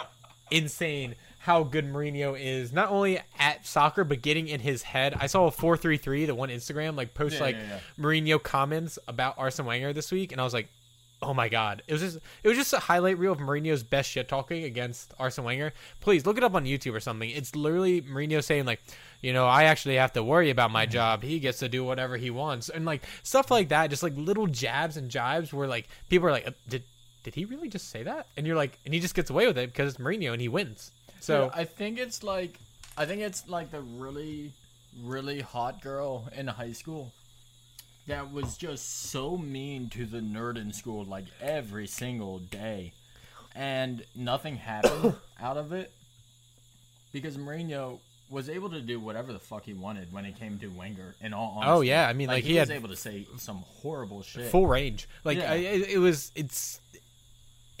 insane 0.50 1.14
how 1.40 1.62
good 1.62 1.86
Mourinho 1.86 2.38
is, 2.38 2.72
not 2.72 2.90
only 2.90 3.18
at 3.38 3.66
soccer 3.66 4.04
but 4.04 4.20
getting 4.20 4.46
in 4.46 4.60
his 4.60 4.82
head. 4.82 5.14
I 5.18 5.26
saw 5.26 5.46
a 5.46 5.50
four 5.50 5.76
three 5.76 5.96
three, 5.96 6.26
the 6.26 6.34
one 6.34 6.50
Instagram 6.50 6.96
like 6.96 7.14
post 7.14 7.36
Yeah, 7.36 7.42
like 7.42 7.56
yeah, 7.56 7.78
Mourinho 7.98 8.42
comments 8.42 8.98
about 9.08 9.38
Arsene 9.38 9.66
Wenger 9.66 9.92
this 9.92 10.12
week, 10.12 10.32
and 10.32 10.40
I 10.40 10.44
was 10.44 10.52
like, 10.52 10.68
oh 11.22 11.34
my 11.34 11.48
god, 11.48 11.82
it 11.86 11.92
was 11.92 12.02
just 12.02 12.18
it 12.42 12.48
was 12.48 12.58
just 12.58 12.72
a 12.74 12.78
highlight 12.78 13.18
reel 13.18 13.32
of 13.32 13.38
Mourinho's 13.38 13.82
best 13.82 14.10
shit 14.10 14.28
talking 14.28 14.64
against 14.64 15.14
Arsene 15.18 15.44
Wenger. 15.44 15.72
Please 16.00 16.26
look 16.26 16.36
it 16.36 16.44
up 16.44 16.54
on 16.54 16.64
YouTube 16.64 16.94
or 16.94 17.00
something. 17.00 17.30
It's 17.30 17.56
literally 17.56 18.02
Mourinho 18.02 18.42
saying 18.44 18.64
like. 18.66 18.80
You 19.22 19.34
know, 19.34 19.46
I 19.46 19.64
actually 19.64 19.96
have 19.96 20.14
to 20.14 20.22
worry 20.22 20.48
about 20.48 20.70
my 20.70 20.86
job. 20.86 21.22
He 21.22 21.40
gets 21.40 21.58
to 21.58 21.68
do 21.68 21.84
whatever 21.84 22.16
he 22.16 22.30
wants, 22.30 22.70
and 22.70 22.86
like 22.86 23.02
stuff 23.22 23.50
like 23.50 23.68
that. 23.68 23.90
Just 23.90 24.02
like 24.02 24.14
little 24.16 24.46
jabs 24.46 24.96
and 24.96 25.10
jibes, 25.10 25.52
where 25.52 25.68
like 25.68 25.88
people 26.08 26.26
are 26.28 26.32
like, 26.32 26.48
"Uh, 26.48 26.52
"Did 26.66 26.84
did 27.22 27.34
he 27.34 27.44
really 27.44 27.68
just 27.68 27.90
say 27.90 28.02
that?" 28.02 28.28
And 28.38 28.46
you're 28.46 28.56
like, 28.56 28.78
and 28.86 28.94
he 28.94 29.00
just 29.00 29.14
gets 29.14 29.28
away 29.28 29.46
with 29.46 29.58
it 29.58 29.70
because 29.70 29.92
it's 29.92 30.02
Mourinho 30.02 30.32
and 30.32 30.40
he 30.40 30.48
wins. 30.48 30.90
So 31.20 31.44
Dude, 31.44 31.52
I 31.54 31.64
think 31.64 31.98
it's 31.98 32.22
like 32.22 32.58
I 32.96 33.06
think 33.06 33.22
it's 33.22 33.48
like 33.48 33.70
the 33.70 33.80
really 33.80 34.52
really 35.04 35.40
hot 35.40 35.80
girl 35.82 36.28
in 36.34 36.46
high 36.46 36.72
school 36.72 37.12
that 38.06 38.32
was 38.32 38.56
just 38.56 39.10
so 39.10 39.36
mean 39.36 39.88
to 39.90 40.04
the 40.04 40.18
nerd 40.18 40.56
in 40.56 40.72
school 40.72 41.04
like 41.04 41.26
every 41.40 41.86
single 41.86 42.38
day 42.38 42.92
and 43.54 44.04
nothing 44.16 44.56
happened 44.70 45.14
out 45.40 45.56
of 45.56 45.72
it 45.72 45.92
because 47.12 47.36
Mourinho 47.36 48.00
was 48.30 48.48
able 48.48 48.70
to 48.70 48.80
do 48.80 49.00
whatever 49.00 49.32
the 49.32 49.38
fuck 49.38 49.64
he 49.64 49.72
wanted 49.72 50.12
when 50.12 50.24
it 50.24 50.38
came 50.38 50.58
to 50.60 50.68
Wenger. 50.68 51.16
In 51.20 51.34
all 51.34 51.54
oh, 51.56 51.58
honesty, 51.58 51.70
Oh, 51.70 51.80
yeah, 51.80 52.08
I 52.08 52.12
mean, 52.12 52.28
like, 52.28 52.44
he, 52.44 52.52
he 52.52 52.60
was 52.60 52.70
able 52.70 52.88
to 52.88 52.96
say 52.96 53.26
some 53.38 53.64
horrible 53.66 54.22
shit. 54.22 54.50
full 54.50 54.68
range. 54.68 55.08
Like 55.24 55.38
Yeah. 55.38 55.52
I, 55.52 55.56
it 55.56 55.98
was, 55.98 56.30
it's, 56.36 56.80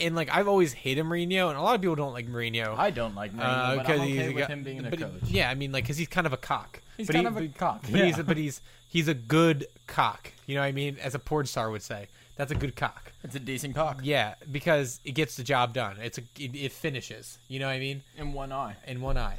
and 0.00 0.14
like 0.16 0.30
I've 0.34 0.48
always 0.48 0.72
hated 0.72 1.04
Mourinho, 1.04 1.48
and 1.48 1.58
a 1.58 1.62
lot 1.62 1.74
of 1.74 1.80
people 1.80 1.96
don't 1.96 2.12
like 2.12 2.26
Mourinho. 2.28 2.76
I 2.76 2.90
don't 2.90 3.14
like 3.14 3.32
Mourinho, 3.34 3.42
uh, 3.44 3.76
because 3.78 4.00
he's 4.02 4.18
okay 4.20 4.30
a 4.30 4.34
with 4.34 4.46
him 4.48 4.62
being 4.62 4.84
a 4.86 4.90
he- 4.90 4.96
coach. 4.96 5.12
yeah, 5.26 5.50
I 5.50 5.54
mean, 5.54 5.72
like, 5.72 5.84
because 5.84 5.96
he's 5.98 6.08
kind 6.08 6.26
of 6.26 6.32
a 6.32 6.36
cock. 6.36 6.80
He's 6.96 7.06
but 7.06 7.14
kind 7.14 7.26
he, 7.26 7.28
of 7.28 7.36
a 7.36 7.40
but- 7.48 7.58
cock, 7.58 7.82
But 7.90 8.00
he's, 8.04 8.16
yeah. 8.16 8.22
but 8.22 8.36
he's, 8.36 8.60
he's 8.88 9.08
a 9.08 9.14
good 9.14 9.66
cock. 9.86 10.32
You 10.46 10.54
know 10.56 10.60
what 10.62 10.66
I 10.66 10.72
mean? 10.72 10.96
As 11.02 11.14
a 11.14 11.18
porn 11.18 11.46
star 11.46 11.70
would 11.70 11.82
say, 11.82 12.08
that's 12.36 12.50
a 12.52 12.54
good 12.54 12.74
cock. 12.76 13.12
It's 13.22 13.34
a 13.34 13.40
decent 13.40 13.74
cock 13.74 14.00
Yeah, 14.02 14.34
because 14.50 14.98
it 15.04 15.12
gets 15.12 15.36
the 15.36 15.42
job 15.44 15.74
done. 15.74 15.96
It's 16.02 16.18
a, 16.18 16.22
it, 16.38 16.54
it 16.54 16.72
finishes. 16.72 17.38
You 17.48 17.58
know 17.60 17.66
what 17.66 17.72
I 17.72 17.78
mean? 17.78 18.02
in 18.16 18.32
one 18.32 18.50
eye. 18.52 18.76
In 18.86 19.00
one 19.00 19.16
eye. 19.18 19.38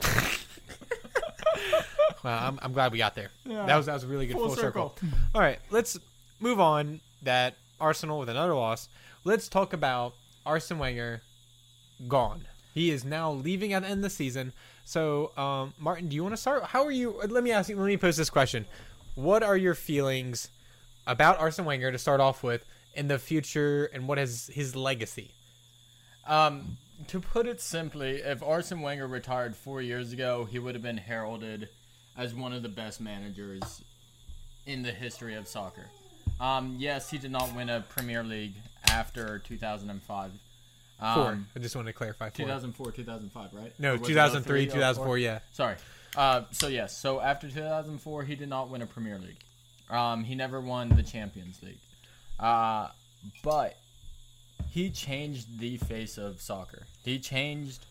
well, 2.22 2.38
I'm, 2.38 2.58
I'm 2.62 2.72
glad 2.72 2.92
we 2.92 2.98
got 2.98 3.14
there. 3.14 3.30
Yeah. 3.44 3.66
That 3.66 3.76
was 3.76 3.86
that 3.86 3.94
was 3.94 4.04
a 4.04 4.06
really 4.06 4.26
good 4.26 4.36
full, 4.36 4.48
Full 4.48 4.56
circle. 4.56 4.94
circle. 5.00 5.18
All 5.34 5.40
right, 5.40 5.58
let's 5.70 5.98
move 6.40 6.60
on. 6.60 7.00
That 7.22 7.54
Arsenal 7.80 8.18
with 8.20 8.28
another 8.28 8.54
loss. 8.54 8.88
Let's 9.24 9.48
talk 9.48 9.72
about 9.72 10.14
Arsene 10.46 10.78
Wenger 10.78 11.22
gone. 12.06 12.46
He 12.74 12.90
is 12.90 13.04
now 13.04 13.32
leaving 13.32 13.72
at 13.72 13.82
the 13.82 13.88
end 13.88 13.98
of 13.98 14.02
the 14.02 14.10
season. 14.10 14.52
So, 14.84 15.36
um, 15.36 15.74
Martin, 15.78 16.08
do 16.08 16.16
you 16.16 16.22
want 16.22 16.34
to 16.34 16.40
start? 16.40 16.64
How 16.64 16.84
are 16.84 16.90
you? 16.90 17.20
Let 17.28 17.42
me 17.42 17.50
ask 17.50 17.68
you. 17.68 17.76
Let 17.76 17.86
me 17.86 17.96
pose 17.96 18.16
this 18.16 18.30
question: 18.30 18.66
What 19.14 19.42
are 19.42 19.56
your 19.56 19.74
feelings 19.74 20.50
about 21.06 21.40
Arsene 21.40 21.64
Wenger 21.64 21.90
to 21.90 21.98
start 21.98 22.20
off 22.20 22.42
with 22.42 22.64
in 22.94 23.08
the 23.08 23.18
future, 23.18 23.86
and 23.92 24.06
what 24.06 24.18
is 24.18 24.48
his 24.52 24.76
legacy? 24.76 25.32
Um, 26.26 26.78
to 27.08 27.20
put 27.20 27.46
it 27.46 27.60
simply, 27.60 28.16
if 28.16 28.42
Arsene 28.42 28.80
Wenger 28.80 29.06
retired 29.06 29.56
four 29.56 29.80
years 29.82 30.12
ago, 30.12 30.44
he 30.44 30.58
would 30.58 30.74
have 30.74 30.82
been 30.82 30.98
heralded 30.98 31.68
as 32.16 32.34
one 32.34 32.52
of 32.52 32.62
the 32.62 32.68
best 32.68 33.00
managers 33.00 33.82
in 34.66 34.82
the 34.82 34.92
history 34.92 35.34
of 35.34 35.48
soccer. 35.48 35.86
Um, 36.40 36.76
yes, 36.78 37.10
he 37.10 37.18
did 37.18 37.30
not 37.30 37.54
win 37.54 37.68
a 37.68 37.80
Premier 37.80 38.22
League 38.22 38.54
after 38.88 39.38
2005. 39.40 40.30
Um, 41.00 41.14
Four. 41.14 41.38
I 41.54 41.58
just 41.58 41.76
wanted 41.76 41.90
to 41.90 41.92
clarify. 41.92 42.30
Four. 42.30 42.46
2004, 42.46 42.92
2005, 42.92 43.54
right? 43.54 43.72
No, 43.78 43.90
Or 43.90 43.98
was 43.98 44.02
it 44.02 44.12
2003, 44.12 44.66
03, 44.66 44.74
2004. 44.74 45.18
Yeah. 45.18 45.38
Sorry. 45.52 45.76
Uh, 46.16 46.42
so 46.50 46.68
yes, 46.68 46.96
so 46.96 47.20
after 47.20 47.48
2004, 47.48 48.24
he 48.24 48.34
did 48.34 48.48
not 48.48 48.70
win 48.70 48.82
a 48.82 48.86
Premier 48.86 49.18
League. 49.18 49.38
Um, 49.90 50.24
he 50.24 50.34
never 50.34 50.60
won 50.60 50.88
the 50.90 51.02
Champions 51.02 51.62
League. 51.62 51.78
Uh, 52.40 52.88
but 53.42 53.76
he 54.70 54.90
changed 54.90 55.58
the 55.58 55.76
face 55.76 56.18
of 56.18 56.40
soccer. 56.40 56.86
He 57.04 57.18
changed 57.18 57.84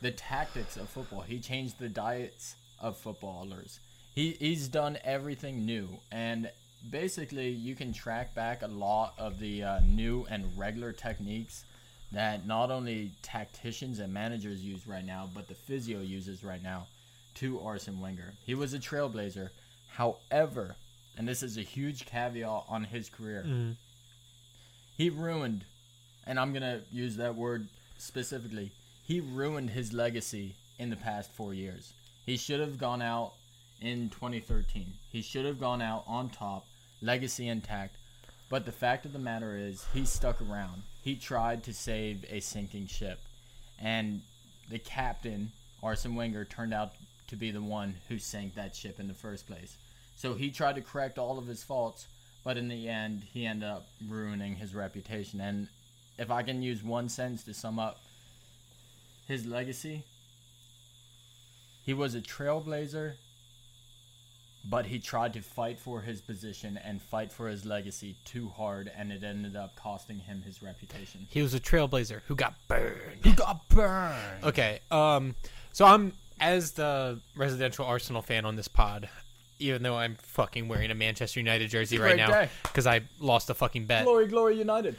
the 0.00 0.10
tactics 0.10 0.76
of 0.76 0.88
football. 0.88 1.22
He 1.22 1.40
changed 1.40 1.78
the 1.78 1.88
diets 1.88 2.54
of 2.80 2.96
footballers. 2.96 3.80
He 4.14 4.36
he's 4.38 4.68
done 4.68 4.98
everything 5.04 5.64
new, 5.64 5.98
and 6.10 6.50
basically 6.90 7.48
you 7.50 7.74
can 7.74 7.92
track 7.92 8.34
back 8.34 8.62
a 8.62 8.66
lot 8.68 9.14
of 9.18 9.38
the 9.38 9.62
uh, 9.62 9.80
new 9.86 10.26
and 10.30 10.44
regular 10.56 10.92
techniques 10.92 11.64
that 12.12 12.46
not 12.46 12.70
only 12.70 13.12
tacticians 13.22 13.98
and 13.98 14.12
managers 14.12 14.62
use 14.64 14.86
right 14.86 15.04
now, 15.04 15.28
but 15.34 15.48
the 15.48 15.54
physio 15.54 16.00
uses 16.00 16.42
right 16.42 16.62
now 16.62 16.86
to 17.34 17.60
Arsene 17.60 18.00
Wenger. 18.00 18.32
He 18.46 18.54
was 18.54 18.72
a 18.74 18.78
trailblazer. 18.78 19.50
However, 19.92 20.76
and 21.16 21.28
this 21.28 21.42
is 21.42 21.58
a 21.58 21.62
huge 21.62 22.06
caveat 22.06 22.64
on 22.68 22.84
his 22.84 23.08
career, 23.10 23.44
Mhm. 23.46 23.76
he 24.96 25.10
ruined, 25.10 25.64
and 26.26 26.38
I'm 26.40 26.52
going 26.52 26.62
to 26.62 26.82
use 26.90 27.16
that 27.16 27.34
word 27.34 27.68
specifically, 27.98 28.70
he 29.02 29.20
ruined 29.20 29.70
his 29.70 29.92
legacy 29.92 30.54
in 30.78 30.90
the 30.90 30.96
past 30.96 31.30
four 31.32 31.52
years. 31.54 31.92
He 32.24 32.36
should 32.36 32.60
have 32.60 32.78
gone 32.78 33.02
out 33.02 33.34
in 33.80 34.10
2013. 34.10 34.94
He 35.10 35.22
should 35.22 35.44
have 35.44 35.60
gone 35.60 35.82
out 35.82 36.04
on 36.06 36.30
top, 36.30 36.66
legacy 37.00 37.48
intact. 37.48 37.96
But 38.50 38.64
the 38.64 38.72
fact 38.72 39.04
of 39.04 39.12
the 39.12 39.18
matter 39.18 39.56
is, 39.56 39.84
he 39.92 40.04
stuck 40.04 40.40
around. 40.40 40.82
He 41.02 41.16
tried 41.16 41.64
to 41.64 41.74
save 41.74 42.24
a 42.30 42.40
sinking 42.40 42.86
ship. 42.86 43.20
And 43.80 44.22
the 44.70 44.78
captain, 44.78 45.52
Arsene 45.82 46.14
Wenger, 46.14 46.44
turned 46.44 46.74
out 46.74 46.92
to 47.28 47.36
be 47.36 47.50
the 47.50 47.62
one 47.62 47.94
who 48.08 48.18
sank 48.18 48.54
that 48.54 48.74
ship 48.74 48.98
in 48.98 49.06
the 49.06 49.14
first 49.14 49.46
place. 49.46 49.76
So 50.16 50.34
he 50.34 50.50
tried 50.50 50.76
to 50.76 50.80
correct 50.80 51.18
all 51.18 51.38
of 51.38 51.46
his 51.46 51.62
faults, 51.62 52.08
but 52.42 52.56
in 52.56 52.68
the 52.68 52.88
end, 52.88 53.22
he 53.32 53.46
ended 53.46 53.68
up 53.68 53.86
ruining 54.08 54.56
his 54.56 54.74
reputation. 54.74 55.40
And 55.40 55.68
if 56.18 56.30
I 56.30 56.42
can 56.42 56.62
use 56.62 56.82
one 56.82 57.08
sentence 57.08 57.44
to 57.44 57.54
sum 57.54 57.78
up 57.78 57.98
his 59.26 59.46
legacy, 59.46 60.04
he 61.84 61.94
was 61.94 62.14
a 62.14 62.20
trailblazer, 62.20 63.14
but 64.64 64.86
he 64.86 64.98
tried 64.98 65.32
to 65.34 65.40
fight 65.40 65.78
for 65.78 66.00
his 66.00 66.20
position 66.20 66.78
and 66.84 67.00
fight 67.00 67.32
for 67.32 67.48
his 67.48 67.64
legacy 67.64 68.16
too 68.24 68.48
hard, 68.48 68.90
and 68.96 69.12
it 69.12 69.22
ended 69.22 69.56
up 69.56 69.76
costing 69.76 70.18
him 70.18 70.42
his 70.42 70.62
reputation. 70.62 71.26
He 71.30 71.42
was 71.42 71.54
a 71.54 71.60
trailblazer 71.60 72.20
who 72.26 72.34
got 72.34 72.54
burned. 72.68 73.24
He 73.24 73.32
got 73.32 73.68
burned. 73.68 74.44
Okay. 74.44 74.80
Um. 74.90 75.34
So 75.72 75.84
I'm 75.84 76.12
as 76.40 76.72
the 76.72 77.20
residential 77.36 77.84
Arsenal 77.84 78.22
fan 78.22 78.44
on 78.44 78.56
this 78.56 78.68
pod, 78.68 79.08
even 79.58 79.82
though 79.82 79.96
I'm 79.96 80.16
fucking 80.16 80.68
wearing 80.68 80.90
a 80.90 80.94
Manchester 80.94 81.40
United 81.40 81.68
jersey 81.70 81.98
right 81.98 82.16
now 82.16 82.48
because 82.62 82.86
I 82.86 83.02
lost 83.18 83.50
a 83.50 83.54
fucking 83.54 83.86
bet. 83.86 84.04
Glory, 84.04 84.26
glory, 84.26 84.58
United. 84.58 84.96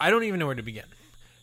I 0.00 0.10
don't 0.10 0.24
even 0.24 0.38
know 0.38 0.46
where 0.46 0.54
to 0.54 0.62
begin. 0.62 0.84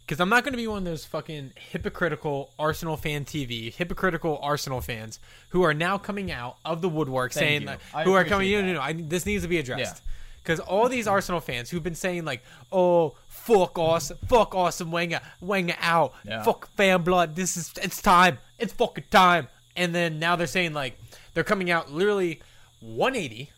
Because 0.05 0.19
I'm 0.19 0.29
not 0.29 0.43
going 0.43 0.53
to 0.53 0.57
be 0.57 0.67
one 0.67 0.79
of 0.79 0.83
those 0.83 1.03
fucking 1.03 1.53
hypocritical 1.55 2.51
Arsenal 2.59 2.95
fan 2.95 3.25
TV, 3.25 3.73
hypocritical 3.73 4.39
Arsenal 4.43 4.79
fans 4.79 5.19
who 5.49 5.63
are 5.63 5.73
now 5.73 5.97
coming 5.97 6.31
out 6.31 6.57
of 6.63 6.81
the 6.81 6.89
woodwork 6.89 7.31
Thank 7.33 7.43
saying 7.43 7.61
you. 7.63 7.75
I 7.93 8.03
who 8.03 8.13
are 8.13 8.23
coming. 8.23 8.51
No, 8.51 8.61
no, 8.61 8.73
no. 8.73 8.81
I, 8.81 8.93
this 8.93 9.25
needs 9.25 9.41
to 9.43 9.49
be 9.49 9.57
addressed. 9.57 9.95
Yeah. 9.95 10.11
Because 10.43 10.59
all 10.59 10.87
these 10.89 11.07
Arsenal 11.07 11.41
fans 11.41 11.71
who've 11.71 11.81
been 11.81 11.95
saying 11.95 12.23
like, 12.23 12.43
"Oh, 12.71 13.15
fuck 13.27 13.79
Arsene, 13.79 14.17
fuck 14.27 14.53
Arsene, 14.53 14.91
Wenger, 14.91 15.21
Wenger 15.41 15.75
out, 15.81 16.13
Yeah. 16.23 16.43
fuck 16.43 16.69
fan 16.75 17.01
blood. 17.01 17.35
This 17.35 17.57
is 17.57 17.73
it's 17.81 17.99
time, 17.99 18.37
it's 18.59 18.73
fucking 18.73 19.05
time." 19.09 19.47
And 19.75 19.95
then 19.95 20.19
now 20.19 20.35
they're 20.35 20.45
saying 20.45 20.73
like 20.73 20.99
they're 21.33 21.43
coming 21.43 21.71
out 21.71 21.91
literally 21.91 22.41
180, 22.79 23.49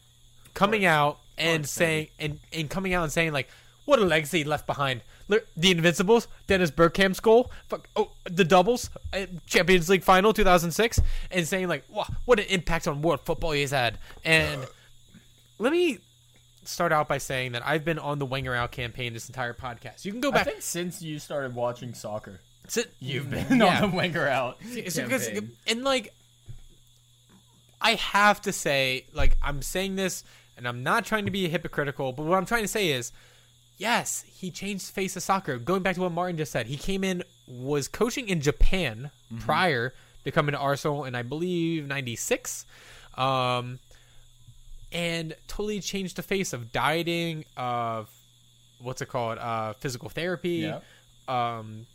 coming 0.53 0.85
out 0.85 1.19
and 1.37 1.67
saying 1.67 2.07
and 2.19 2.39
and 2.53 2.69
coming 2.69 2.93
out 2.93 3.03
and 3.03 3.11
saying 3.11 3.33
like, 3.33 3.49
"What 3.83 3.99
a 3.99 4.05
legacy 4.05 4.45
left 4.45 4.65
behind." 4.65 5.01
The 5.27 5.71
Invincibles, 5.71 6.27
Dennis 6.47 6.71
Bergkamp's 6.71 7.19
goal, 7.19 7.51
fuck, 7.67 7.89
oh, 7.97 8.11
the 8.29 8.45
doubles, 8.45 8.89
uh, 9.13 9.25
Champions 9.45 9.89
League 9.89 10.03
final 10.03 10.31
2006, 10.31 11.01
and 11.31 11.45
saying 11.47 11.67
like, 11.67 11.83
wow, 11.89 12.05
what 12.25 12.39
an 12.39 12.45
impact 12.45 12.87
on 12.87 13.01
world 13.01 13.19
football 13.25 13.51
he's 13.51 13.71
had. 13.71 13.97
And 14.23 14.65
let 15.59 15.73
me 15.73 15.99
start 16.63 16.91
out 16.93 17.07
by 17.09 17.17
saying 17.17 17.51
that 17.53 17.65
I've 17.65 17.83
been 17.83 17.99
on 17.99 18.19
the 18.19 18.25
Wenger 18.25 18.55
out 18.55 18.71
campaign 18.71 19.11
this 19.13 19.27
entire 19.27 19.53
podcast. 19.53 20.05
You 20.05 20.11
can 20.11 20.21
go 20.21 20.29
I 20.29 20.35
back. 20.35 20.45
think 20.45 20.61
since 20.61 21.01
you 21.01 21.19
started 21.19 21.55
watching 21.55 21.93
soccer, 21.93 22.39
you've 22.99 23.29
been 23.29 23.45
Yeah. 23.59 23.81
on 23.83 23.91
the 23.91 23.95
Wenger 23.97 24.27
out. 24.27 24.57
Because 24.73 25.29
and 25.67 25.83
like 25.83 26.13
I 27.81 27.95
have 27.95 28.41
to 28.41 28.51
say, 28.51 29.05
like 29.13 29.37
I'm 29.41 29.61
saying 29.61 29.95
this, 29.97 30.23
and 30.57 30.67
I'm 30.67 30.83
not 30.83 31.05
trying 31.05 31.25
to 31.25 31.31
be 31.31 31.47
hypocritical, 31.47 32.11
but 32.13 32.25
what 32.25 32.37
I'm 32.37 32.45
trying 32.45 32.63
to 32.63 32.67
say 32.67 32.89
is, 32.89 33.11
yes, 33.77 34.23
he 34.27 34.51
changed 34.51 34.87
the 34.89 34.93
face 34.93 35.15
of 35.15 35.23
soccer. 35.23 35.57
Going 35.57 35.81
back 35.83 35.95
to 35.95 36.01
what 36.01 36.11
Martin 36.11 36.37
just 36.37 36.51
said, 36.51 36.67
he 36.67 36.77
came 36.77 37.03
in 37.03 37.23
was 37.47 37.87
coaching 37.87 38.27
in 38.29 38.41
Japan 38.41 39.11
prior 39.39 39.93
to 40.25 40.31
coming 40.31 40.53
to 40.53 40.59
Arsenal 40.59 41.05
in 41.05 41.15
I 41.15 41.21
believe 41.23 41.87
'96, 41.87 42.65
um, 43.17 43.79
and 44.91 45.35
totally 45.47 45.79
changed 45.79 46.15
the 46.15 46.21
face 46.23 46.53
of 46.53 46.71
dieting, 46.71 47.45
of 47.55 48.09
what's 48.79 49.01
it 49.01 49.07
called, 49.07 49.37
uh, 49.37 49.73
physical 49.73 50.09
therapy 50.09 50.69
Yeah. 50.69 50.79
um, 51.27 51.87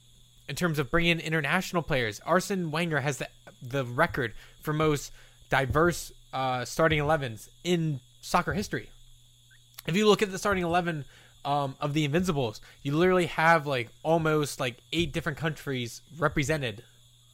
in 0.48 0.56
terms 0.56 0.78
of 0.78 0.90
bringing 0.90 1.12
in 1.12 1.20
international 1.20 1.82
players. 1.82 2.20
Arsene 2.26 2.70
Wenger 2.70 3.00
has 3.00 3.18
the 3.18 3.28
the 3.62 3.84
record 3.84 4.34
for 4.60 4.72
most 4.72 5.12
diverse 5.48 6.10
uh, 6.32 6.64
starting 6.64 6.98
11s 6.98 7.48
in 7.62 8.00
soccer 8.20 8.52
history. 8.54 8.90
If 9.86 9.94
you 9.96 10.08
look 10.08 10.20
at 10.22 10.32
the 10.32 10.38
starting 10.38 10.64
11 10.64 11.04
um, 11.44 11.76
of 11.80 11.94
the 11.94 12.04
Invincibles, 12.04 12.60
you 12.82 12.96
literally 12.96 13.26
have 13.26 13.66
like 13.66 13.90
almost 14.02 14.60
like 14.60 14.76
eight 14.92 15.12
different 15.12 15.38
countries 15.38 16.02
represented 16.18 16.82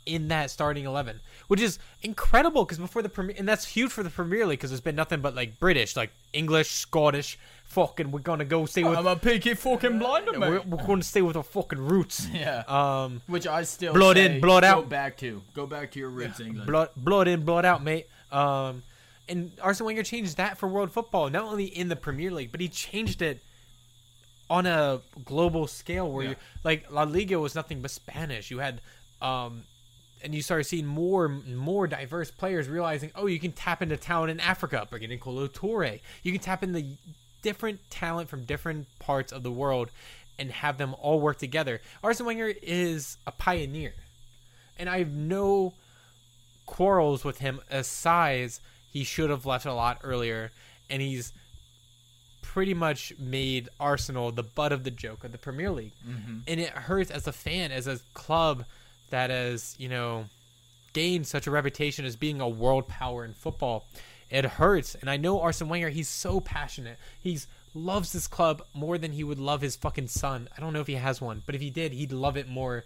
in 0.06 0.28
that 0.28 0.50
starting 0.50 0.86
11, 0.86 1.20
which 1.48 1.60
is 1.60 1.78
incredible 2.02 2.64
because 2.64 2.78
before 2.78 3.02
the 3.02 3.10
Premier, 3.10 3.36
and 3.38 3.46
that's 3.46 3.66
huge 3.66 3.92
for 3.92 4.02
the 4.02 4.08
Premier 4.08 4.46
League 4.46 4.58
because 4.58 4.70
there's 4.70 4.80
been 4.80 4.96
nothing 4.96 5.20
but 5.20 5.34
like 5.34 5.58
British, 5.60 5.96
like 5.96 6.10
English, 6.32 6.70
Scottish, 6.70 7.38
fucking, 7.64 8.10
we're 8.10 8.20
gonna 8.20 8.46
go 8.46 8.64
stay 8.64 8.84
with, 8.84 8.96
I'm 8.98 9.06
a 9.06 9.16
peaky 9.16 9.52
fucking 9.52 9.98
blinder, 9.98 10.32
man. 10.38 10.50
we're, 10.50 10.60
we're 10.62 10.86
going 10.86 11.00
to 11.00 11.06
stay 11.06 11.20
with 11.20 11.36
our 11.36 11.42
fucking 11.42 11.78
roots. 11.78 12.26
Yeah. 12.32 12.62
Um, 12.68 13.20
Which 13.26 13.46
I 13.46 13.64
still 13.64 13.92
Blood 13.92 14.16
say, 14.16 14.36
in, 14.36 14.40
blood 14.40 14.64
out. 14.64 14.84
Go 14.84 14.88
back 14.88 15.16
to. 15.18 15.42
Go 15.54 15.66
back 15.66 15.90
to 15.92 15.98
your 15.98 16.08
roots, 16.08 16.40
England. 16.40 16.66
blood, 16.66 16.88
blood 16.96 17.28
in, 17.28 17.44
blood 17.44 17.66
out, 17.66 17.84
mate. 17.84 18.06
Um, 18.32 18.82
and 19.28 19.52
Arsene 19.60 19.84
Wenger 19.84 20.02
changed 20.04 20.38
that 20.38 20.56
for 20.56 20.66
world 20.68 20.90
football, 20.90 21.28
not 21.28 21.44
only 21.44 21.66
in 21.66 21.88
the 21.88 21.96
Premier 21.96 22.30
League, 22.30 22.50
but 22.50 22.60
he 22.62 22.68
changed 22.68 23.20
it 23.20 23.42
on 24.50 24.66
a 24.66 25.00
global 25.24 25.66
scale 25.66 26.10
where 26.10 26.24
Yeah. 26.24 26.30
you 26.30 26.36
like 26.64 26.90
La 26.90 27.02
Liga 27.02 27.38
was 27.38 27.54
nothing 27.54 27.80
but 27.82 27.90
Spanish. 27.90 28.50
You 28.50 28.58
had 28.58 28.80
um, 29.20 29.64
and 30.22 30.34
you 30.34 30.42
started 30.42 30.64
seeing 30.64 30.86
more 30.86 31.26
and 31.26 31.56
more 31.56 31.86
diverse 31.86 32.30
players 32.30 32.68
realizing, 32.68 33.10
oh, 33.14 33.26
you 33.26 33.38
can 33.38 33.52
tap 33.52 33.82
into 33.82 33.96
talent 33.96 34.30
in 34.30 34.40
Africa, 34.40 34.86
bring 34.90 35.02
in 35.02 35.18
Kolo 35.18 35.46
Toure. 35.48 36.00
You 36.22 36.32
can 36.32 36.40
tap 36.40 36.62
into 36.62 36.80
the 36.80 36.96
different 37.42 37.80
talent 37.90 38.28
from 38.28 38.44
different 38.44 38.86
parts 38.98 39.32
of 39.32 39.42
the 39.42 39.50
world 39.50 39.90
and 40.38 40.50
have 40.50 40.78
them 40.78 40.94
all 41.00 41.20
work 41.20 41.38
together. 41.38 41.80
Arsene 42.02 42.26
Wenger 42.26 42.52
is 42.62 43.16
a 43.26 43.32
pioneer, 43.32 43.94
and 44.78 44.88
I 44.88 44.98
have 44.98 45.12
no 45.12 45.74
quarrels 46.66 47.24
with 47.24 47.38
him. 47.38 47.60
Aside, 47.70 48.50
he 48.92 49.04
should 49.04 49.30
have 49.30 49.46
left 49.46 49.66
a 49.66 49.74
lot 49.74 49.98
earlier, 50.02 50.52
and 50.90 51.02
he's 51.02 51.32
pretty 52.58 52.74
much 52.74 53.12
made 53.18 53.68
Arsenal 53.78 54.32
the 54.32 54.42
butt 54.42 54.72
of 54.72 54.82
the 54.82 54.90
joke 54.90 55.22
of 55.22 55.30
the 55.30 55.38
Premier 55.38 55.70
League, 55.70 55.92
Mm-hmm. 56.04 56.38
and 56.48 56.58
it 56.60 56.70
hurts 56.70 57.10
as 57.12 57.26
a 57.28 57.32
fan, 57.32 57.70
as 57.70 57.86
a 57.86 58.00
club 58.14 58.64
that 59.10 59.30
has 59.30 59.76
you 59.78 59.88
know 59.88 60.24
gained 60.92 61.26
such 61.26 61.46
a 61.46 61.50
reputation 61.52 62.04
as 62.04 62.16
being 62.16 62.40
a 62.40 62.48
world 62.48 62.88
power 62.88 63.24
in 63.24 63.32
football. 63.32 63.86
It 64.28 64.44
hurts, 64.44 64.94
and 64.96 65.08
I 65.08 65.16
know 65.16 65.40
Arsene 65.40 65.68
Wenger. 65.68 65.88
He's 65.90 66.08
so 66.08 66.40
passionate. 66.40 66.98
He's 67.20 67.46
loves 67.74 68.12
this 68.12 68.26
club 68.26 68.60
more 68.74 68.98
than 68.98 69.12
he 69.12 69.22
would 69.22 69.38
love 69.38 69.60
his 69.60 69.76
fucking 69.76 70.08
son. 70.08 70.48
I 70.56 70.60
don't 70.60 70.72
know 70.72 70.80
if 70.80 70.86
he 70.88 70.94
has 70.94 71.20
one, 71.20 71.42
but 71.46 71.54
if 71.54 71.60
he 71.60 71.70
did, 71.70 71.92
he'd 71.92 72.12
love 72.12 72.36
it 72.36 72.48
more 72.48 72.84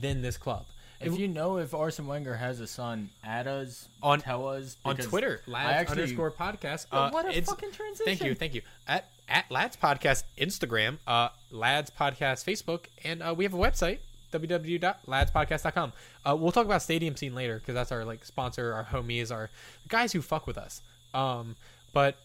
than 0.00 0.22
this 0.22 0.36
club. 0.36 0.66
If 1.00 1.18
you 1.18 1.28
know 1.28 1.58
if 1.58 1.74
Arsene 1.74 2.06
Wenger 2.06 2.34
has 2.36 2.60
a 2.60 2.66
son, 2.66 3.10
add 3.22 3.46
us, 3.46 3.88
On- 4.02 4.20
tell 4.20 4.48
us 4.48 4.76
on 4.84 4.96
Twitter, 4.96 5.40
lads 5.46 5.72
actually- 5.82 6.02
underscore 6.02 6.30
podcast. 6.32 6.86
Uh, 6.90 7.10
what 7.10 7.26
a 7.26 7.40
fucking 7.40 7.70
transition! 7.72 8.04
Thank 8.04 8.24
you, 8.24 8.34
thank 8.34 8.54
you. 8.54 8.62
At 8.86 9.08
at 9.28 9.50
lads 9.50 9.76
podcast 9.76 10.24
Instagram, 10.38 10.98
uh, 11.06 11.28
lads 11.50 11.90
podcast 11.96 12.44
Facebook, 12.44 12.86
and 13.04 13.22
uh, 13.22 13.34
we 13.36 13.44
have 13.44 13.54
a 13.54 13.58
website 13.58 13.98
www.ladspodcast.com. 14.32 15.92
Uh, 16.26 16.36
we'll 16.36 16.52
talk 16.52 16.66
about 16.66 16.82
stadium 16.82 17.16
scene 17.16 17.34
later 17.34 17.58
because 17.58 17.74
that's 17.74 17.92
our 17.92 18.04
like 18.04 18.24
sponsor, 18.24 18.72
our 18.74 18.84
homies, 18.84 19.30
our 19.30 19.50
guys 19.88 20.12
who 20.12 20.20
fuck 20.22 20.46
with 20.46 20.58
us. 20.58 20.82
Um, 21.14 21.56
but 21.92 22.16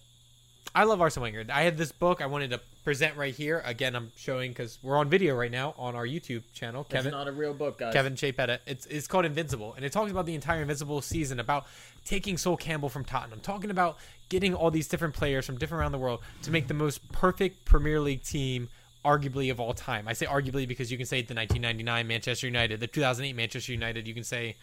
I 0.75 0.86
love 0.86 1.01
Arsene 1.01 1.21
Wenger. 1.21 1.45
I 1.53 1.62
had 1.62 1.77
this 1.77 1.91
book 1.91 2.19
I 2.19 2.25
wanted 2.25 2.49
to 2.49 2.59
present 2.83 3.15
right 3.15 3.33
here. 3.33 3.62
Again, 3.63 3.95
I'm 3.95 4.12
showing 4.15 4.51
because 4.51 4.79
we're 4.81 4.97
on 4.97 5.07
video 5.07 5.36
right 5.36 5.51
now 5.51 5.75
on 5.77 5.95
our 5.95 6.05
YouTube 6.05 6.41
channel. 6.53 6.81
It's 6.81 6.91
Kevin, 6.91 7.12
not 7.12 7.27
a 7.27 7.31
real 7.31 7.53
book, 7.53 7.77
guys. 7.77 7.93
Kevin 7.93 8.15
Chapetta. 8.15 8.57
It's 8.65 8.88
it's 8.88 9.07
called 9.07 9.25
Invincible, 9.25 9.73
and 9.75 9.86
it 9.86 9.91
talks 9.91 10.09
about 10.09 10.25
the 10.25 10.33
entire 10.33 10.62
Invincible 10.62 11.01
season, 11.01 11.39
about 11.39 11.67
taking 12.05 12.38
Sol 12.38 12.57
Campbell 12.57 12.89
from 12.89 13.05
Tottenham, 13.05 13.39
talking 13.39 13.69
about 13.69 13.97
getting 14.29 14.55
all 14.55 14.71
these 14.71 14.88
different 14.88 15.13
players 15.13 15.45
from 15.45 15.59
different 15.59 15.81
around 15.81 15.91
the 15.91 15.99
world 15.99 16.21
to 16.41 16.49
make 16.49 16.67
the 16.67 16.73
most 16.73 17.12
perfect 17.12 17.65
Premier 17.65 17.99
League 17.99 18.23
team, 18.23 18.67
arguably 19.05 19.51
of 19.51 19.59
all 19.59 19.73
time. 19.73 20.07
I 20.07 20.13
say 20.13 20.25
arguably 20.25 20.67
because 20.67 20.91
you 20.91 20.97
can 20.97 21.05
say 21.05 21.17
the 21.17 21.36
1999 21.36 22.07
Manchester 22.07 22.47
United, 22.47 22.79
the 22.79 22.88
2008 22.88 23.36
Manchester 23.36 23.71
United. 23.73 24.07
You 24.07 24.15
can 24.15 24.23
say, 24.23 24.55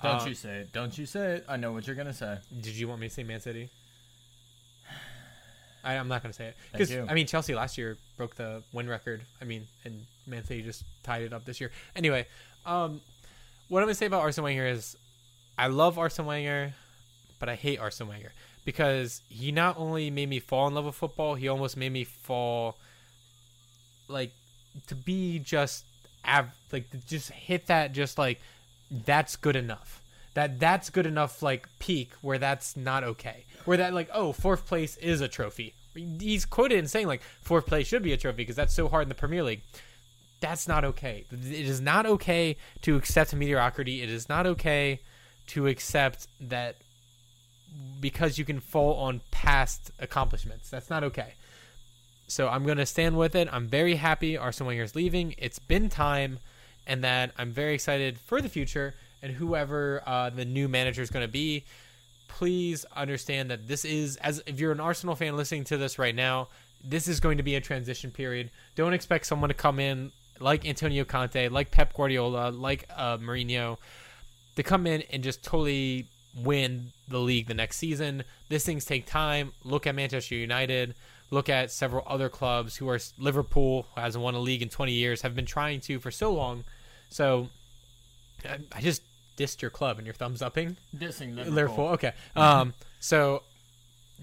Don't 0.00 0.22
uh, 0.22 0.26
you 0.26 0.34
say 0.34 0.58
it. 0.58 0.72
Don't 0.72 0.96
you 0.96 1.06
say 1.06 1.32
it. 1.32 1.44
I 1.48 1.56
know 1.56 1.72
what 1.72 1.88
you're 1.88 1.96
gonna 1.96 2.14
say. 2.14 2.38
Did 2.60 2.76
you 2.76 2.86
want 2.86 3.00
me 3.00 3.08
to 3.08 3.14
say 3.14 3.24
Man 3.24 3.40
City? 3.40 3.68
I, 5.86 5.94
I'm 5.94 6.08
not 6.08 6.22
going 6.22 6.32
to 6.32 6.36
say 6.36 6.48
it 6.48 6.56
because. 6.72 6.90
I 6.92 7.14
mean 7.14 7.26
Chelsea 7.26 7.54
last 7.54 7.78
year 7.78 7.96
broke 8.16 8.34
the 8.34 8.62
win 8.72 8.88
record. 8.88 9.22
I 9.40 9.44
mean, 9.44 9.66
and 9.84 10.04
Man 10.26 10.44
City 10.44 10.62
just 10.62 10.84
tied 11.02 11.22
it 11.22 11.32
up 11.32 11.44
this 11.44 11.60
year. 11.60 11.70
Anyway, 11.94 12.26
um, 12.66 13.00
what 13.68 13.80
I'm 13.80 13.86
going 13.86 13.94
to 13.94 13.98
say 13.98 14.06
about 14.06 14.22
Arsene 14.22 14.44
Wenger 14.44 14.66
is, 14.66 14.96
I 15.56 15.68
love 15.68 15.98
Arsene 15.98 16.26
Wenger, 16.26 16.74
but 17.38 17.48
I 17.48 17.54
hate 17.54 17.78
Arsene 17.78 18.08
Wenger 18.08 18.32
because 18.64 19.22
he 19.28 19.52
not 19.52 19.78
only 19.78 20.10
made 20.10 20.28
me 20.28 20.40
fall 20.40 20.66
in 20.66 20.74
love 20.74 20.84
with 20.84 20.96
football, 20.96 21.36
he 21.36 21.48
almost 21.48 21.76
made 21.76 21.92
me 21.92 22.04
fall, 22.04 22.76
like, 24.08 24.32
to 24.88 24.94
be 24.94 25.38
just 25.38 25.84
av- 26.26 26.54
like 26.72 26.86
just 27.06 27.30
hit 27.30 27.66
that 27.68 27.92
just 27.92 28.18
like 28.18 28.40
that's 28.90 29.36
good 29.36 29.56
enough 29.56 30.02
that 30.36 30.60
that's 30.60 30.90
good 30.90 31.06
enough 31.06 31.42
like 31.42 31.66
peak 31.78 32.12
where 32.20 32.36
that's 32.36 32.76
not 32.76 33.02
okay. 33.02 33.46
Where 33.64 33.78
that 33.78 33.94
like 33.94 34.10
oh 34.12 34.32
fourth 34.32 34.66
place 34.66 34.98
is 34.98 35.22
a 35.22 35.28
trophy. 35.28 35.74
He's 35.94 36.44
quoted 36.44 36.78
in 36.78 36.88
saying 36.88 37.06
like 37.06 37.22
fourth 37.40 37.64
place 37.64 37.86
should 37.86 38.02
be 38.02 38.12
a 38.12 38.18
trophy 38.18 38.36
because 38.36 38.54
that's 38.54 38.74
so 38.74 38.86
hard 38.86 39.04
in 39.04 39.08
the 39.08 39.14
premier 39.14 39.42
league. 39.42 39.62
That's 40.40 40.68
not 40.68 40.84
okay. 40.84 41.24
It 41.32 41.66
is 41.66 41.80
not 41.80 42.04
okay 42.04 42.58
to 42.82 42.96
accept 42.96 43.34
mediocrity. 43.34 44.02
It 44.02 44.10
is 44.10 44.28
not 44.28 44.46
okay 44.46 45.00
to 45.48 45.68
accept 45.68 46.28
that 46.42 46.76
because 47.98 48.36
you 48.36 48.44
can 48.44 48.60
fall 48.60 48.96
on 48.96 49.22
past 49.30 49.90
accomplishments. 49.98 50.68
That's 50.68 50.90
not 50.90 51.02
okay. 51.02 51.32
So 52.26 52.48
I'm 52.48 52.64
going 52.64 52.76
to 52.76 52.84
stand 52.84 53.16
with 53.16 53.34
it. 53.34 53.48
I'm 53.50 53.68
very 53.68 53.94
happy 53.94 54.36
Arsene 54.36 54.80
is 54.80 54.94
leaving. 54.94 55.34
It's 55.38 55.58
been 55.58 55.88
time, 55.88 56.40
and 56.86 57.02
that 57.04 57.30
I'm 57.38 57.52
very 57.52 57.72
excited 57.72 58.18
for 58.18 58.42
the 58.42 58.50
future 58.50 58.94
and 59.22 59.32
whoever 59.32 60.02
uh, 60.06 60.30
the 60.30 60.44
new 60.44 60.68
manager 60.68 61.02
is 61.02 61.10
going 61.10 61.26
to 61.26 61.32
be. 61.32 61.64
Please 62.28 62.84
understand 62.94 63.50
that 63.50 63.68
this 63.68 63.84
is, 63.84 64.16
as 64.16 64.42
if 64.46 64.60
you're 64.60 64.72
an 64.72 64.80
Arsenal 64.80 65.14
fan 65.14 65.36
listening 65.36 65.64
to 65.64 65.76
this 65.76 65.98
right 65.98 66.14
now, 66.14 66.48
this 66.84 67.08
is 67.08 67.20
going 67.20 67.38
to 67.38 67.42
be 67.42 67.54
a 67.54 67.60
transition 67.60 68.10
period. 68.10 68.50
Don't 68.74 68.92
expect 68.92 69.26
someone 69.26 69.48
to 69.48 69.54
come 69.54 69.80
in 69.80 70.12
like 70.40 70.66
Antonio 70.66 71.04
Conte, 71.04 71.48
like 71.48 71.70
Pep 71.70 71.94
Guardiola, 71.94 72.50
like 72.50 72.88
uh, 72.94 73.16
Mourinho, 73.18 73.78
to 74.56 74.62
come 74.62 74.86
in 74.86 75.02
and 75.10 75.22
just 75.22 75.42
totally 75.42 76.06
win 76.36 76.92
the 77.08 77.18
league 77.18 77.46
the 77.46 77.54
next 77.54 77.78
season. 77.78 78.24
These 78.48 78.64
things 78.64 78.84
take 78.84 79.06
time. 79.06 79.52
Look 79.64 79.86
at 79.86 79.94
Manchester 79.94 80.34
United. 80.34 80.94
Look 81.30 81.48
at 81.48 81.72
several 81.72 82.04
other 82.06 82.28
clubs 82.28 82.76
who 82.76 82.88
are 82.88 83.00
Liverpool, 83.18 83.86
who 83.94 84.00
hasn't 84.00 84.22
won 84.22 84.34
a 84.34 84.38
league 84.38 84.62
in 84.62 84.68
20 84.68 84.92
years, 84.92 85.22
have 85.22 85.34
been 85.34 85.46
trying 85.46 85.80
to 85.80 85.98
for 85.98 86.10
so 86.10 86.32
long. 86.32 86.64
So 87.08 87.48
I, 88.46 88.58
I 88.72 88.80
just 88.80 89.02
dissed 89.36 89.62
your 89.62 89.70
club 89.70 89.98
and 89.98 90.06
you're 90.06 90.14
thumbs 90.14 90.42
upping. 90.42 90.76
Dissing 90.96 91.36
Liverpool. 91.36 91.54
Liverpool. 91.54 91.88
Okay. 91.88 92.12
Um. 92.34 92.74
So 93.00 93.42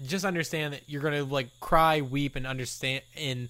just 0.06 0.24
understand 0.24 0.74
that 0.74 0.82
you're 0.86 1.02
gonna 1.02 1.24
like 1.24 1.48
cry, 1.60 2.00
weep, 2.00 2.36
and 2.36 2.46
understand 2.46 3.02
and 3.16 3.48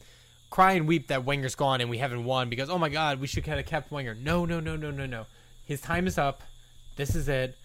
cry 0.50 0.74
and 0.74 0.86
weep 0.86 1.08
that 1.08 1.24
Wenger's 1.24 1.56
gone 1.56 1.80
and 1.80 1.90
we 1.90 1.98
haven't 1.98 2.24
won 2.24 2.48
because 2.48 2.70
oh 2.70 2.78
my 2.78 2.88
god, 2.88 3.20
we 3.20 3.26
should 3.26 3.46
have 3.46 3.66
kept 3.66 3.90
Wenger. 3.90 4.14
No, 4.14 4.44
no, 4.44 4.60
no, 4.60 4.76
no, 4.76 4.90
no, 4.90 5.06
no. 5.06 5.26
His 5.64 5.80
time 5.80 6.06
is 6.06 6.18
up. 6.18 6.42
This 6.96 7.14
is 7.14 7.28
it. 7.28 7.56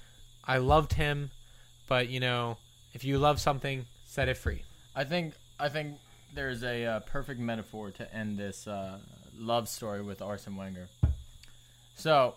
I 0.46 0.58
loved 0.58 0.94
him, 0.94 1.30
but 1.88 2.10
you 2.10 2.20
know, 2.20 2.58
if 2.94 3.04
you 3.04 3.20
love 3.20 3.40
something, 3.40 3.86
set 4.06 4.28
it 4.28 4.38
free. 4.38 4.64
I 4.96 5.04
think 5.04 5.36
I 5.60 5.70
think 5.70 5.98
there's 6.34 6.64
a 6.64 6.86
uh, 6.86 7.00
perfect 7.02 7.40
metaphor 7.40 7.92
to 7.92 8.14
end 8.14 8.38
this 8.38 8.68
uh, 8.68 8.98
love 9.38 9.70
story 9.70 10.02
with 10.02 10.22
Arsene 10.22 10.56
Wenger. 10.56 10.88
So, 11.96 12.36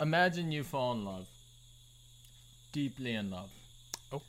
imagine 0.00 0.52
you 0.52 0.64
fall 0.64 0.92
in 0.92 1.04
love, 1.04 1.26
deeply 2.72 3.14
in 3.14 3.30
love. 3.30 3.50
Oh. 4.12 4.22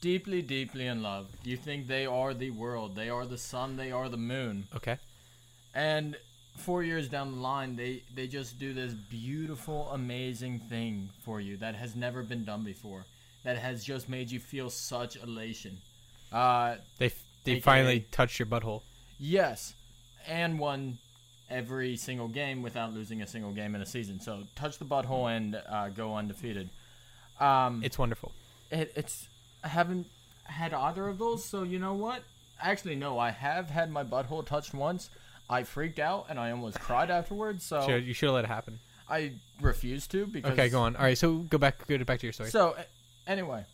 Deeply, 0.00 0.42
deeply 0.42 0.86
in 0.86 1.02
love. 1.02 1.28
You 1.44 1.56
think 1.56 1.86
they 1.86 2.06
are 2.06 2.34
the 2.34 2.50
world, 2.50 2.94
they 2.96 3.08
are 3.08 3.26
the 3.26 3.38
sun, 3.38 3.76
they 3.76 3.92
are 3.92 4.08
the 4.08 4.16
moon, 4.16 4.66
Okay. 4.74 4.98
and 5.74 6.16
four 6.56 6.82
years 6.82 7.08
down 7.08 7.32
the 7.32 7.40
line, 7.40 7.76
they 7.76 8.02
they 8.14 8.26
just 8.28 8.58
do 8.58 8.72
this 8.72 8.94
beautiful, 8.94 9.90
amazing 9.92 10.60
thing 10.60 11.10
for 11.24 11.40
you 11.40 11.56
that 11.58 11.74
has 11.74 11.96
never 11.96 12.22
been 12.22 12.44
done 12.44 12.64
before. 12.64 13.04
That 13.44 13.58
has 13.58 13.84
just 13.84 14.08
made 14.08 14.30
you 14.30 14.40
feel 14.40 14.70
such 14.70 15.16
elation. 15.16 15.78
Uh, 16.32 16.76
They 16.98 17.08
they 17.44 17.52
AKA 17.52 17.60
finally 17.60 18.00
touched 18.10 18.38
your 18.38 18.46
butthole. 18.46 18.82
Yes, 19.18 19.74
and 20.26 20.58
won 20.58 20.98
every 21.54 21.96
single 21.96 22.28
game 22.28 22.62
without 22.62 22.92
losing 22.92 23.22
a 23.22 23.26
single 23.26 23.52
game 23.52 23.74
in 23.74 23.80
a 23.80 23.86
season. 23.86 24.20
So 24.20 24.42
touch 24.56 24.78
the 24.78 24.84
butthole 24.84 25.34
and 25.34 25.60
uh, 25.68 25.88
go 25.88 26.14
undefeated. 26.16 26.68
Um, 27.40 27.82
It's 27.84 27.98
wonderful. 27.98 28.32
it, 28.70 28.92
it's 28.96 29.28
I 29.62 29.68
haven't 29.68 30.06
had 30.44 30.74
either 30.74 31.06
of 31.08 31.18
those. 31.18 31.44
So 31.44 31.62
you 31.62 31.78
know 31.78 31.94
what? 31.94 32.22
Actually, 32.60 32.96
no. 32.96 33.18
I 33.18 33.30
have 33.30 33.70
had 33.70 33.90
my 33.90 34.04
butthole 34.04 34.44
touched 34.44 34.74
once. 34.74 35.10
I 35.48 35.62
freaked 35.62 35.98
out 35.98 36.26
and 36.28 36.38
I 36.38 36.50
almost 36.50 36.78
cried 36.80 37.10
afterwards. 37.10 37.64
So 37.64 37.86
Should- 37.86 38.04
you 38.04 38.14
should 38.14 38.26
have 38.26 38.34
let 38.34 38.44
it 38.44 38.48
happen. 38.48 38.80
I 39.08 39.32
refused 39.60 40.10
to 40.12 40.26
because 40.26 40.52
Okay, 40.52 40.68
go 40.70 40.80
on. 40.80 40.96
All 40.96 41.02
right, 41.02 41.18
so 41.18 41.38
go 41.38 41.58
back 41.58 41.86
go 41.86 41.98
back 42.04 42.20
to 42.20 42.26
your 42.26 42.32
story. 42.32 42.50
So 42.50 42.74
anyway, 43.26 43.64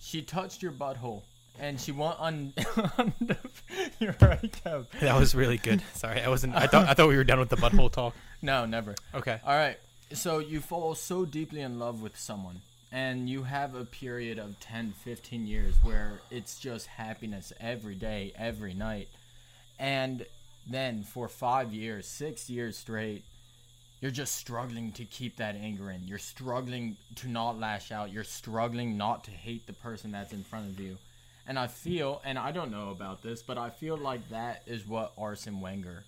she 0.00 0.20
touched 0.22 0.62
your 0.62 0.72
butthole. 0.72 1.22
And 1.60 1.80
she 1.80 1.92
went 1.92 2.18
on. 2.18 2.52
You're 4.00 4.16
right, 4.20 4.52
Kev. 4.64 4.86
that 5.00 5.18
was 5.18 5.34
really 5.34 5.58
good. 5.58 5.82
Sorry, 5.94 6.20
I 6.20 6.28
wasn't. 6.28 6.56
I 6.56 6.66
thought 6.66 6.88
I 6.88 6.94
thought 6.94 7.08
we 7.08 7.16
were 7.16 7.24
done 7.24 7.38
with 7.38 7.48
the 7.48 7.56
butthole 7.56 7.90
talk. 7.90 8.14
No, 8.42 8.66
never. 8.66 8.94
Okay. 9.14 9.40
All 9.46 9.54
right. 9.54 9.78
So 10.12 10.38
you 10.38 10.60
fall 10.60 10.94
so 10.94 11.24
deeply 11.24 11.60
in 11.60 11.78
love 11.78 12.02
with 12.02 12.18
someone 12.18 12.60
and 12.94 13.28
you 13.28 13.42
have 13.42 13.74
a 13.74 13.84
period 13.84 14.38
of 14.38 14.60
10, 14.60 14.92
15 15.02 15.48
years 15.48 15.74
where 15.82 16.20
it's 16.30 16.60
just 16.60 16.86
happiness 16.86 17.52
every 17.60 17.96
day, 17.96 18.32
every 18.38 18.72
night. 18.72 19.08
And 19.80 20.24
then 20.64 21.02
for 21.02 21.28
5 21.28 21.72
years, 21.72 22.06
6 22.06 22.48
years 22.48 22.78
straight, 22.78 23.24
you're 24.00 24.12
just 24.12 24.36
struggling 24.36 24.92
to 24.92 25.04
keep 25.04 25.38
that 25.38 25.56
anger 25.56 25.90
in. 25.90 26.06
You're 26.06 26.18
struggling 26.18 26.96
to 27.16 27.28
not 27.28 27.58
lash 27.58 27.90
out. 27.90 28.12
You're 28.12 28.22
struggling 28.22 28.96
not 28.96 29.24
to 29.24 29.32
hate 29.32 29.66
the 29.66 29.72
person 29.72 30.12
that's 30.12 30.32
in 30.32 30.44
front 30.44 30.68
of 30.68 30.78
you. 30.78 30.96
And 31.46 31.58
I 31.58 31.66
feel, 31.66 32.22
and 32.24 32.38
I 32.38 32.52
don't 32.52 32.70
know 32.70 32.90
about 32.90 33.22
this, 33.22 33.42
but 33.42 33.58
I 33.58 33.70
feel 33.70 33.96
like 33.96 34.28
that 34.30 34.62
is 34.66 34.86
what 34.86 35.12
Arsene 35.18 35.60
Wenger 35.60 36.04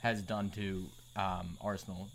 has 0.00 0.22
done 0.22 0.50
to 0.50 0.84
um, 1.14 1.56
Arsenal 1.60 2.08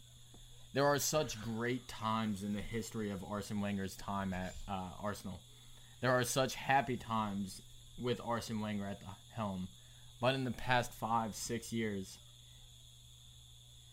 there 0.78 0.86
are 0.86 1.00
such 1.00 1.42
great 1.42 1.88
times 1.88 2.44
in 2.44 2.54
the 2.54 2.62
history 2.62 3.10
of 3.10 3.24
Arsene 3.24 3.62
Wenger's 3.62 3.96
time 3.96 4.32
at 4.32 4.54
uh, 4.68 4.90
Arsenal. 5.02 5.40
There 6.02 6.12
are 6.12 6.24
such 6.24 6.54
happy 6.54 6.98
times 6.98 7.64
with 8.00 8.22
Arsene 8.24 8.60
Wenger 8.60 8.86
at 8.86 9.00
the 9.00 9.08
helm, 9.34 9.68
but 10.22 10.36
in 10.36 10.44
the 10.44 10.52
past 10.52 10.94
five, 10.94 11.34
six 11.34 11.74
years, 11.74 12.20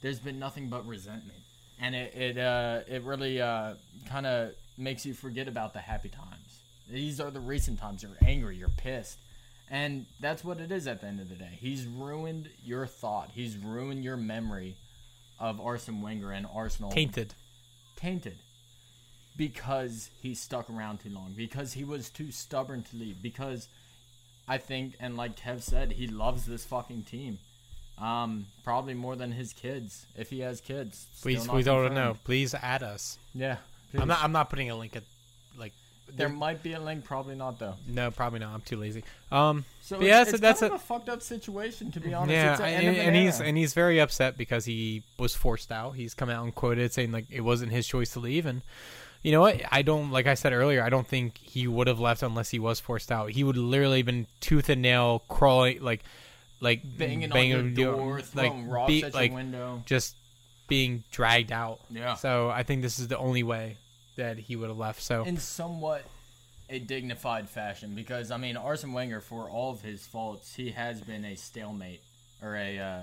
there's 0.02 0.18
been 0.18 0.38
nothing 0.38 0.68
but 0.68 0.86
resentment, 0.86 1.38
and 1.80 1.94
it 1.94 2.14
it 2.14 2.36
uh, 2.36 2.80
it 2.86 3.02
really 3.04 3.40
uh, 3.40 3.76
kind 4.06 4.26
of 4.26 4.50
makes 4.76 5.06
you 5.06 5.14
forget 5.14 5.48
about 5.48 5.72
the 5.72 5.78
happy 5.78 6.10
times. 6.10 6.43
These 6.94 7.18
are 7.18 7.30
the 7.30 7.40
recent 7.40 7.80
times. 7.80 8.04
You're 8.04 8.12
angry. 8.24 8.56
You're 8.56 8.68
pissed. 8.68 9.18
And 9.68 10.06
that's 10.20 10.44
what 10.44 10.60
it 10.60 10.70
is 10.70 10.86
at 10.86 11.00
the 11.00 11.08
end 11.08 11.18
of 11.20 11.28
the 11.28 11.34
day. 11.34 11.58
He's 11.60 11.86
ruined 11.86 12.50
your 12.62 12.86
thought. 12.86 13.32
He's 13.34 13.56
ruined 13.56 14.04
your 14.04 14.16
memory 14.16 14.76
of 15.40 15.60
Arsene 15.60 16.00
Wenger 16.02 16.30
and 16.30 16.46
Arsenal. 16.54 16.92
Tainted. 16.92 17.34
Tainted. 17.96 18.36
Because 19.36 20.10
he 20.22 20.34
stuck 20.34 20.70
around 20.70 20.98
too 21.00 21.10
long. 21.10 21.32
Because 21.36 21.72
he 21.72 21.82
was 21.82 22.10
too 22.10 22.30
stubborn 22.30 22.84
to 22.84 22.96
leave. 22.96 23.20
Because 23.20 23.68
I 24.46 24.58
think, 24.58 24.94
and 25.00 25.16
like 25.16 25.34
Kev 25.34 25.62
said, 25.62 25.92
he 25.92 26.06
loves 26.06 26.46
this 26.46 26.64
fucking 26.64 27.02
team. 27.02 27.38
Um, 27.98 28.46
probably 28.62 28.94
more 28.94 29.16
than 29.16 29.32
his 29.32 29.52
kids, 29.52 30.06
if 30.16 30.30
he 30.30 30.40
has 30.40 30.60
kids. 30.60 31.06
Please, 31.22 31.46
please 31.46 31.64
don't 31.64 31.94
know. 31.94 32.16
Please 32.22 32.54
add 32.54 32.84
us. 32.84 33.18
Yeah. 33.34 33.56
I'm 33.98 34.06
not. 34.08 34.22
I'm 34.22 34.32
not 34.32 34.48
putting 34.50 34.70
a 34.70 34.76
link 34.76 34.94
at, 34.94 35.04
like. 35.58 35.72
There 36.12 36.28
might 36.28 36.62
be 36.62 36.74
a 36.74 36.80
link, 36.80 37.04
probably 37.04 37.34
not 37.34 37.58
though. 37.58 37.74
No, 37.88 38.10
probably 38.10 38.38
not. 38.38 38.54
I'm 38.54 38.60
too 38.60 38.76
lazy. 38.76 39.02
Um. 39.32 39.64
So 39.82 39.96
it's, 39.96 40.04
yeah, 40.06 40.22
it's 40.22 40.30
so 40.30 40.36
that's 40.36 40.60
kind 40.60 40.72
a- 40.72 40.74
of 40.76 40.80
a 40.80 40.84
fucked 40.84 41.08
up 41.08 41.22
situation 41.22 41.90
to 41.92 42.00
be 42.00 42.14
honest. 42.14 42.32
yeah, 42.32 42.50
it's 42.52 42.60
the 42.60 42.66
and, 42.66 42.86
an 42.88 42.94
and 42.94 43.16
he's 43.16 43.40
and 43.40 43.56
he's 43.56 43.74
very 43.74 44.00
upset 44.00 44.36
because 44.38 44.64
he 44.64 45.02
was 45.18 45.34
forced 45.34 45.72
out. 45.72 45.92
He's 45.96 46.14
come 46.14 46.30
out 46.30 46.44
and 46.44 46.54
quoted 46.54 46.92
saying 46.92 47.10
like 47.12 47.26
it 47.30 47.40
wasn't 47.40 47.72
his 47.72 47.86
choice 47.86 48.10
to 48.12 48.20
leave, 48.20 48.46
and 48.46 48.62
you 49.22 49.32
know 49.32 49.40
what? 49.40 49.60
I 49.72 49.82
don't 49.82 50.10
like 50.12 50.26
I 50.26 50.34
said 50.34 50.52
earlier. 50.52 50.82
I 50.84 50.88
don't 50.88 51.06
think 51.06 51.38
he 51.38 51.66
would 51.66 51.86
have 51.88 51.98
left 52.00 52.22
unless 52.22 52.50
he 52.50 52.58
was 52.60 52.78
forced 52.80 53.10
out. 53.10 53.30
He 53.30 53.42
would 53.42 53.56
literally 53.56 54.02
been 54.02 54.26
tooth 54.40 54.68
and 54.68 54.82
nail 54.82 55.22
crawling 55.28 55.82
like 55.82 56.04
like 56.60 56.82
banging, 56.84 57.30
banging 57.30 57.54
on 57.56 57.58
your 57.60 57.68
you 57.68 57.74
door, 57.74 58.20
throwing 58.20 58.66
like 58.68 58.72
rocks 58.72 58.88
be- 58.88 59.04
at 59.04 59.14
like 59.14 59.30
your 59.30 59.36
window. 59.36 59.82
just 59.86 60.14
being 60.68 61.02
dragged 61.10 61.50
out. 61.52 61.80
Yeah. 61.90 62.14
So 62.14 62.48
I 62.50 62.62
think 62.62 62.82
this 62.82 62.98
is 62.98 63.08
the 63.08 63.18
only 63.18 63.42
way 63.42 63.76
that 64.16 64.38
he 64.38 64.56
would 64.56 64.68
have 64.68 64.78
left. 64.78 65.02
So 65.02 65.24
in 65.24 65.36
somewhat 65.38 66.04
a 66.70 66.78
dignified 66.78 67.48
fashion 67.48 67.94
because 67.94 68.30
I 68.30 68.36
mean 68.38 68.56
Arsene 68.56 68.92
Wenger 68.92 69.20
for 69.20 69.48
all 69.50 69.72
of 69.72 69.82
his 69.82 70.06
faults 70.06 70.54
he 70.54 70.70
has 70.70 71.00
been 71.00 71.24
a 71.24 71.34
stalemate 71.36 72.00
or 72.42 72.56
a 72.56 72.78
uh, 72.78 73.00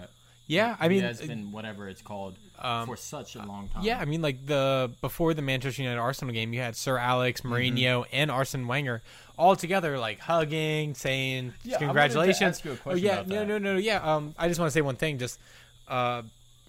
yeah, 0.48 0.76
I 0.80 0.86
he 0.86 0.96
mean, 0.96 1.04
has 1.04 1.22
been 1.22 1.52
whatever 1.54 1.88
it's 1.88 2.02
called 2.02 2.36
um, 2.60 2.86
for 2.86 2.98
such 2.98 3.36
a 3.36 3.44
long 3.46 3.70
time. 3.70 3.84
Yeah, 3.84 4.00
I 4.00 4.06
mean, 4.06 4.22
like 4.22 4.46
the 4.46 4.92
before 5.00 5.34
the 5.34 5.42
Manchester 5.42 5.82
United 5.82 6.00
Arsenal 6.02 6.34
game, 6.34 6.52
you 6.52 6.60
had 6.60 6.76
Sir 6.76 6.98
Alex, 6.98 7.40
Mm-hmm. 7.42 7.54
Mourinho, 7.54 8.06
and 8.12 8.30
Arsene 8.30 8.68
Wenger 8.68 9.02
all 9.38 9.56
together, 9.56 9.98
like 9.98 10.20
hugging, 10.20 10.94
saying 10.96 11.54
Yeah, 11.64 11.78
congratulations. 11.78 12.58
ask 12.58 12.66
you 12.66 12.74
a 12.74 12.78
oh 12.86 12.96
yeah, 12.96 13.24
no, 13.26 13.46
no, 13.46 13.60
no, 13.60 13.78
yeah. 13.78 14.00
Um, 14.04 14.36
I 14.38 14.50
just 14.50 14.60
want 14.60 14.70
to 14.70 14.74
say 14.74 14.82
one 14.82 14.98
thing. 14.98 15.20
Just, 15.20 15.40
uh, 15.88 16.24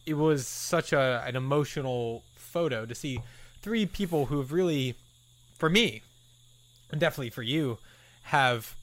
it 0.07 0.15
was 0.15 0.47
such 0.47 0.93
a 0.93 1.25
an 1.27 1.35
emotional 1.35 2.23
photo 2.35 2.87
to 2.87 2.95
see 2.95 3.19
three 3.63 3.87
people 3.87 4.27
who 4.27 4.39
have 4.39 4.53
really, 4.53 4.95
for 5.55 5.71
me, 5.71 6.03
and 6.91 7.01
definitely 7.01 7.31
for 7.31 7.43
you, 7.43 7.79
have 8.25 8.77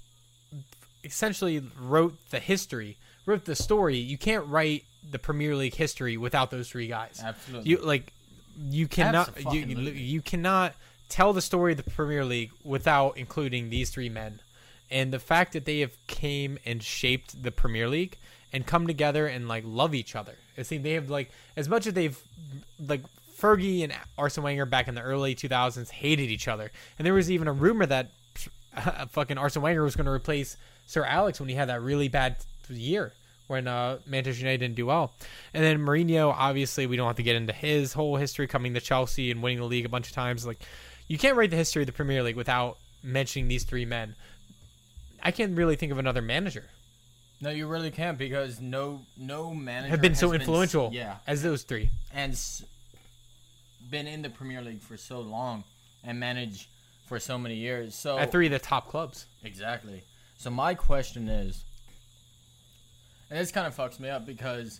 essentially 1.03 1.61
wrote 1.79 2.15
the 2.31 2.39
history, 2.39 2.97
wrote 3.25 3.45
the 3.45 3.55
story. 3.55 3.97
You 3.97 4.17
can't 4.17 4.45
write 4.47 4.83
the 5.09 5.19
Premier 5.19 5.55
League 5.55 5.75
history 5.75 6.17
without 6.17 6.51
those 6.51 6.69
three 6.69 6.87
guys. 6.87 7.21
Absolutely. 7.23 7.69
You 7.69 7.77
like 7.77 8.13
you 8.59 8.87
cannot 8.87 9.27
you, 9.37 9.43
Abso-fucking-lutely. 9.43 10.01
you 10.01 10.21
cannot 10.21 10.73
tell 11.07 11.33
the 11.33 11.41
story 11.41 11.71
of 11.71 11.83
the 11.83 11.89
Premier 11.89 12.25
League 12.25 12.51
without 12.63 13.17
including 13.17 13.69
these 13.69 13.89
three 13.89 14.09
men. 14.09 14.41
And 14.91 15.13
the 15.13 15.19
fact 15.19 15.53
that 15.53 15.65
they 15.65 15.79
have 15.79 15.95
came 16.07 16.57
and 16.65 16.81
shaped 16.81 17.41
the 17.41 17.51
Premier 17.51 17.87
League 17.87 18.17
and 18.51 18.65
come 18.65 18.87
together 18.87 19.27
and 19.27 19.47
like 19.47 19.63
love 19.65 19.93
each 19.93 20.15
other. 20.15 20.35
I 20.57 20.63
think 20.63 20.83
they 20.83 20.93
have 20.93 21.09
like 21.09 21.31
as 21.55 21.69
much 21.69 21.87
as 21.87 21.93
they've 21.93 22.19
like 22.79 23.01
Fergie 23.39 23.83
and 23.83 23.93
Arsene 24.17 24.43
Wenger 24.43 24.65
back 24.65 24.87
in 24.87 24.95
the 24.95 25.01
early 25.01 25.35
2000s 25.35 25.89
hated 25.89 26.29
each 26.29 26.47
other. 26.47 26.71
And 26.97 27.05
there 27.05 27.13
was 27.13 27.31
even 27.31 27.47
a 27.47 27.53
rumor 27.53 27.85
that 27.85 28.11
fucking 29.09 29.37
Arsene 29.37 29.61
Wenger 29.61 29.83
was 29.83 29.95
going 29.95 30.05
to 30.05 30.11
replace 30.11 30.57
Sir 30.85 31.03
Alex 31.03 31.39
when 31.39 31.49
he 31.49 31.55
had 31.55 31.69
that 31.69 31.81
really 31.81 32.07
bad 32.07 32.37
year 32.69 33.13
when 33.47 33.67
uh, 33.67 33.97
Manchester 34.05 34.41
United 34.41 34.59
didn't 34.59 34.75
do 34.75 34.85
well. 34.85 35.11
And 35.55 35.63
then 35.63 35.79
Mourinho, 35.79 36.31
obviously, 36.37 36.85
we 36.85 36.97
don't 36.97 37.07
have 37.07 37.15
to 37.15 37.23
get 37.23 37.35
into 37.35 37.51
his 37.53 37.93
whole 37.93 38.15
history 38.15 38.45
coming 38.45 38.75
to 38.75 38.79
Chelsea 38.79 39.31
and 39.31 39.41
winning 39.41 39.57
the 39.57 39.65
league 39.65 39.85
a 39.85 39.89
bunch 39.89 40.07
of 40.07 40.13
times. 40.13 40.45
Like, 40.45 40.61
you 41.07 41.17
can't 41.17 41.35
write 41.35 41.49
the 41.49 41.55
history 41.55 41.81
of 41.81 41.87
the 41.87 41.93
Premier 41.93 42.21
League 42.21 42.35
without 42.35 42.77
mentioning 43.01 43.47
these 43.47 43.63
three 43.63 43.85
men. 43.85 44.15
I 45.23 45.31
can't 45.31 45.57
really 45.57 45.75
think 45.75 45.91
of 45.91 45.97
another 45.97 46.21
manager 46.21 46.65
no, 47.41 47.49
you 47.49 47.67
really 47.67 47.91
can't 47.91 48.17
because 48.17 48.59
no 48.59 49.01
no 49.17 49.53
manager 49.53 49.91
have 49.91 50.01
been 50.01 50.15
so 50.15 50.33
influential 50.33 50.89
yeah, 50.91 51.17
as 51.25 51.41
those 51.41 51.63
three. 51.63 51.89
and 52.13 52.37
been 53.89 54.07
in 54.07 54.21
the 54.21 54.29
Premier 54.29 54.61
League 54.61 54.81
for 54.81 54.97
so 54.97 55.19
long 55.19 55.63
and 56.03 56.19
managed 56.19 56.67
for 57.07 57.19
so 57.19 57.37
many 57.37 57.55
years. 57.55 57.95
So 57.95 58.17
At 58.17 58.31
three 58.31 58.45
of 58.45 58.51
the 58.51 58.59
top 58.59 58.87
clubs. 58.87 59.25
Exactly. 59.43 60.03
So 60.37 60.49
my 60.49 60.73
question 60.73 61.27
is, 61.27 61.65
and 63.29 63.39
this 63.39 63.51
kind 63.51 63.67
of 63.67 63.75
fucks 63.75 63.99
me 63.99 64.09
up 64.09 64.25
because, 64.25 64.79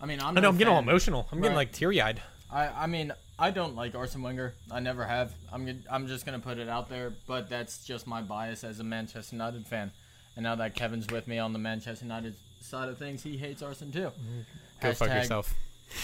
I 0.00 0.06
mean, 0.06 0.20
I'm. 0.20 0.36
I 0.36 0.40
know 0.40 0.40
no 0.42 0.48
I'm 0.50 0.56
getting 0.58 0.72
all 0.72 0.80
emotional. 0.80 1.28
I'm 1.32 1.40
getting 1.40 1.56
like 1.56 1.72
teary 1.72 2.00
eyed. 2.00 2.20
I, 2.50 2.68
I 2.68 2.86
mean, 2.86 3.12
I 3.38 3.50
don't 3.50 3.74
like 3.74 3.94
Arsene 3.94 4.22
Wenger. 4.22 4.54
I 4.70 4.80
never 4.80 5.04
have. 5.04 5.32
I'm. 5.52 5.82
I'm 5.90 6.06
just 6.06 6.26
gonna 6.26 6.38
put 6.38 6.58
it 6.58 6.68
out 6.68 6.88
there, 6.88 7.12
but 7.26 7.48
that's 7.48 7.84
just 7.84 8.06
my 8.06 8.20
bias 8.20 8.64
as 8.64 8.78
a 8.80 8.84
Manchester 8.84 9.34
United 9.34 9.66
fan. 9.66 9.90
And 10.36 10.44
now 10.44 10.54
that 10.56 10.74
Kevin's 10.74 11.06
with 11.10 11.26
me 11.26 11.38
on 11.38 11.52
the 11.52 11.58
Manchester 11.58 12.04
United 12.04 12.34
side 12.60 12.88
of 12.88 12.98
things, 12.98 13.22
he 13.22 13.36
hates 13.36 13.62
Arsene 13.62 13.90
too. 13.90 14.00
Mm-hmm. 14.00 14.40
Go 14.80 14.92
fuck 14.92 15.08
yourself. 15.08 15.54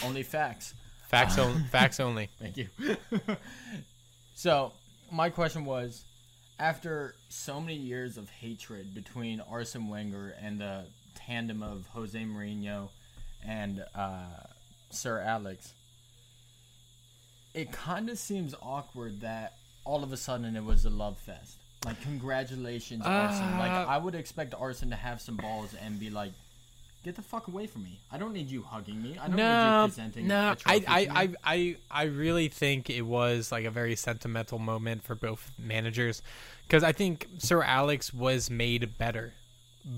Only 0.05 0.23
facts. 0.23 0.75
Facts, 1.09 1.39
on, 1.39 1.65
facts 1.71 2.01
only. 2.01 2.29
Thank 2.39 2.57
you. 2.57 2.69
so, 4.35 4.73
my 5.11 5.31
question 5.31 5.65
was 5.65 6.05
after 6.59 7.15
so 7.29 7.61
many 7.61 7.77
years 7.77 8.17
of 8.17 8.29
hatred 8.29 8.95
between 8.95 9.41
Arsene 9.41 9.89
Wenger 9.89 10.35
and 10.41 10.61
the 10.61 10.85
tandem 11.15 11.63
of 11.63 11.87
Jose 11.89 12.19
Mourinho 12.19 12.89
and 13.47 13.85
uh, 13.95 14.25
Sir 14.91 15.21
Alex, 15.21 15.73
it 17.55 17.73
kind 17.73 18.09
of 18.11 18.19
seems 18.19 18.55
awkward 18.61 19.21
that 19.21 19.55
all 19.85 20.03
of 20.05 20.13
a 20.13 20.17
sudden 20.17 20.57
it 20.57 20.65
was 20.65 20.85
a 20.85 20.91
love 20.91 21.19
fest. 21.19 21.57
Like, 21.85 22.01
congratulations, 22.03 23.03
Arsene. 23.07 23.59
Like, 23.59 23.71
Uh, 23.71 23.87
I 23.89 23.99
would 23.99 24.15
expect 24.15 24.53
Arsene 24.55 24.91
to 24.91 24.97
have 24.97 25.21
some 25.21 25.37
balls 25.37 25.75
and 25.81 25.99
be 25.99 26.11
like, 26.11 26.33
Get 27.05 27.15
the 27.15 27.23
fuck 27.23 27.49
away 27.49 27.67
from 27.67 27.85
me! 27.85 28.01
I 28.11 28.19
don't 28.19 28.33
need 28.33 28.51
you 28.51 28.63
hugging 28.63 29.01
me. 29.03 29.17
I 29.19 29.29
don't 29.29 29.37
need 29.37 29.83
you 29.83 29.87
presenting. 29.89 30.27
no. 30.27 30.53
a 30.53 30.57
I, 30.67 30.85
I, 30.89 31.05
to 31.05 31.11
me." 31.11 31.17
I, 31.17 31.29
I, 31.45 31.77
I 31.91 32.03
really 32.05 32.49
think 32.49 32.91
it 32.91 33.03
was 33.03 33.53
like 33.53 33.65
a 33.65 33.71
very 33.71 33.95
sentimental 33.97 34.59
moment 34.59 35.05
for 35.05 35.15
both 35.15 35.53
managers, 35.59 36.23
because 36.67 36.83
I 36.83 36.93
think 36.93 37.29
Sir 37.39 37.63
Alex 37.63 38.13
was 38.13 38.51
made 38.51 38.99
better 38.99 39.33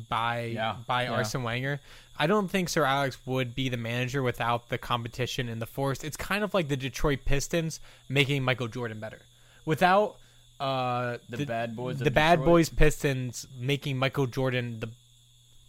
by 0.08 0.52
Yeah, 0.54 0.76
by 0.86 1.04
yeah. 1.04 1.12
Arsene 1.12 1.42
Wenger. 1.42 1.80
I 2.18 2.26
don't 2.26 2.48
think 2.48 2.68
Sir 2.68 2.84
Alex 2.84 3.18
would 3.24 3.54
be 3.54 3.70
the 3.70 3.78
manager 3.78 4.22
without 4.22 4.68
the 4.68 4.76
competition 4.76 5.48
and 5.48 5.60
the 5.60 5.66
force. 5.66 6.04
It's 6.04 6.18
kind 6.18 6.44
of 6.44 6.52
like 6.52 6.68
the 6.68 6.76
Detroit 6.76 7.20
Pistons 7.24 7.80
making 8.10 8.44
Michael 8.44 8.68
Jordan 8.68 9.00
better, 9.00 9.20
without 9.64 10.16
uh, 10.60 11.16
The 11.30 11.46
bad 11.46 11.74
boys 11.74 11.98
the 11.98 12.10
bad 12.10 12.44
boys 12.44 12.68
Pistons 12.68 13.46
making 13.58 13.96
Michael 13.96 14.26
Jordan 14.26 14.80
the 14.80 14.90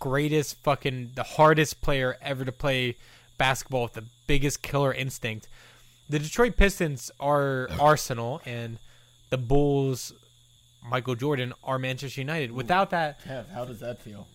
greatest 0.02 0.58
fucking 0.64 1.12
the 1.16 1.24
hardest 1.24 1.80
player 1.80 2.18
ever 2.22 2.43
to 2.43 2.52
play 2.52 2.97
basketball 3.38 3.84
with 3.84 3.93
the 3.93 4.04
biggest 4.28 4.62
killer 4.62 4.91
instinct. 4.93 5.47
The 6.10 6.20
Detroit 6.20 6.58
Pistons 6.58 7.10
are 7.20 7.70
Arsenal 7.80 8.41
and 8.45 8.80
the 9.30 9.38
Bulls 9.38 10.12
Michael 10.84 11.16
Jordan 11.16 11.54
are 11.64 11.80
Manchester 11.80 12.20
United. 12.20 12.52
Without 12.52 12.89
that 12.89 13.24
Kev, 13.24 13.49
how 13.52 13.64
does 13.64 13.80
that 13.80 13.99
feel? 13.99 14.28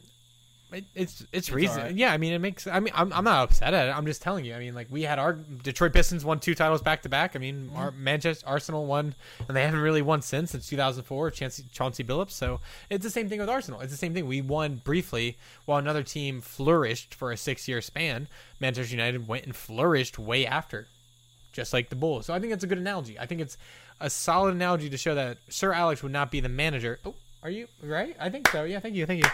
It, 0.77 0.85
it's 0.95 1.25
it's 1.33 1.51
reason. 1.51 1.79
alright. 1.79 1.95
Yeah, 1.95 2.13
I 2.13 2.19
mean 2.19 2.35
it 2.35 2.39
makes. 2.39 2.67
I 2.67 2.81
mean 2.81 2.93
I'm 2.95 3.11
I'm 3.13 3.25
not 3.25 3.45
upset 3.45 3.73
at 3.73 3.89
it. 3.89 3.93
I'm 3.93 4.05
just 4.05 4.21
telling 4.21 4.45
you. 4.45 4.55
I 4.55 4.59
mean 4.59 4.75
like 4.75 4.89
we 4.91 5.03
had 5.03 5.19
our 5.19 5.33
Detroit 5.33 5.95
Pistons 5.95 6.25
won 6.25 6.39
two 6.39 6.55
titles 6.55 6.83
back 6.83 7.03
to 7.03 7.09
back. 7.09 7.35
I 7.35 7.39
mean 7.39 7.69
mm-hmm. 7.69 7.77
our 7.77 7.91
Manchester 7.93 8.47
Arsenal 8.47 8.85
won, 8.85 9.15
and 9.49 9.57
they 9.57 9.63
haven't 9.63 9.81
really 9.81 10.03
won 10.03 10.21
since 10.21 10.51
since 10.51 10.69
2004. 10.69 11.31
Chauncey, 11.31 11.65
Chauncey 11.73 12.05
Billups. 12.05 12.33
So 12.33 12.61
it's 12.91 13.03
the 13.03 13.11
same 13.11 13.29
thing 13.29 13.41
with 13.41 13.49
Arsenal. 13.49 13.81
It's 13.81 13.93
the 13.93 13.99
same 13.99 14.13
thing. 14.13 14.27
We 14.27 14.43
won 14.43 14.83
briefly 14.85 15.39
while 15.65 15.79
another 15.79 16.03
team 16.03 16.43
flourished 16.43 17.15
for 17.15 17.33
a 17.33 17.37
six 17.37 17.67
year 17.67 17.81
span. 17.81 18.29
Manchester 18.61 18.95
United 18.95 19.27
went 19.27 19.45
and 19.45 19.57
flourished 19.57 20.19
way 20.19 20.47
after, 20.47 20.89
just 21.53 21.73
like 21.73 21.89
the 21.89 21.97
Bulls. 21.97 22.27
So 22.27 22.35
I 22.35 22.41
think 22.41 22.53
it's 22.53 22.65
a 22.65 22.67
good 22.67 22.79
analogy. 22.79 23.19
I 23.19 23.25
think 23.25 23.41
it's 23.41 23.57
a 23.99 24.11
solid 24.11 24.55
analogy 24.55 24.91
to 24.91 24.97
show 24.99 25.15
that 25.15 25.39
Sir 25.49 25.73
Alex 25.73 26.03
would 26.03 26.13
not 26.13 26.31
be 26.31 26.41
the 26.41 26.51
manager. 26.51 26.99
Oh, 27.05 27.15
are 27.43 27.51
you 27.51 27.69
right? 27.83 28.15
I 28.21 28.29
think 28.29 28.49
so. 28.49 28.65
Yeah, 28.65 28.81
thank 28.81 28.95
you, 28.95 29.07
thank 29.07 29.25
you, 29.25 29.31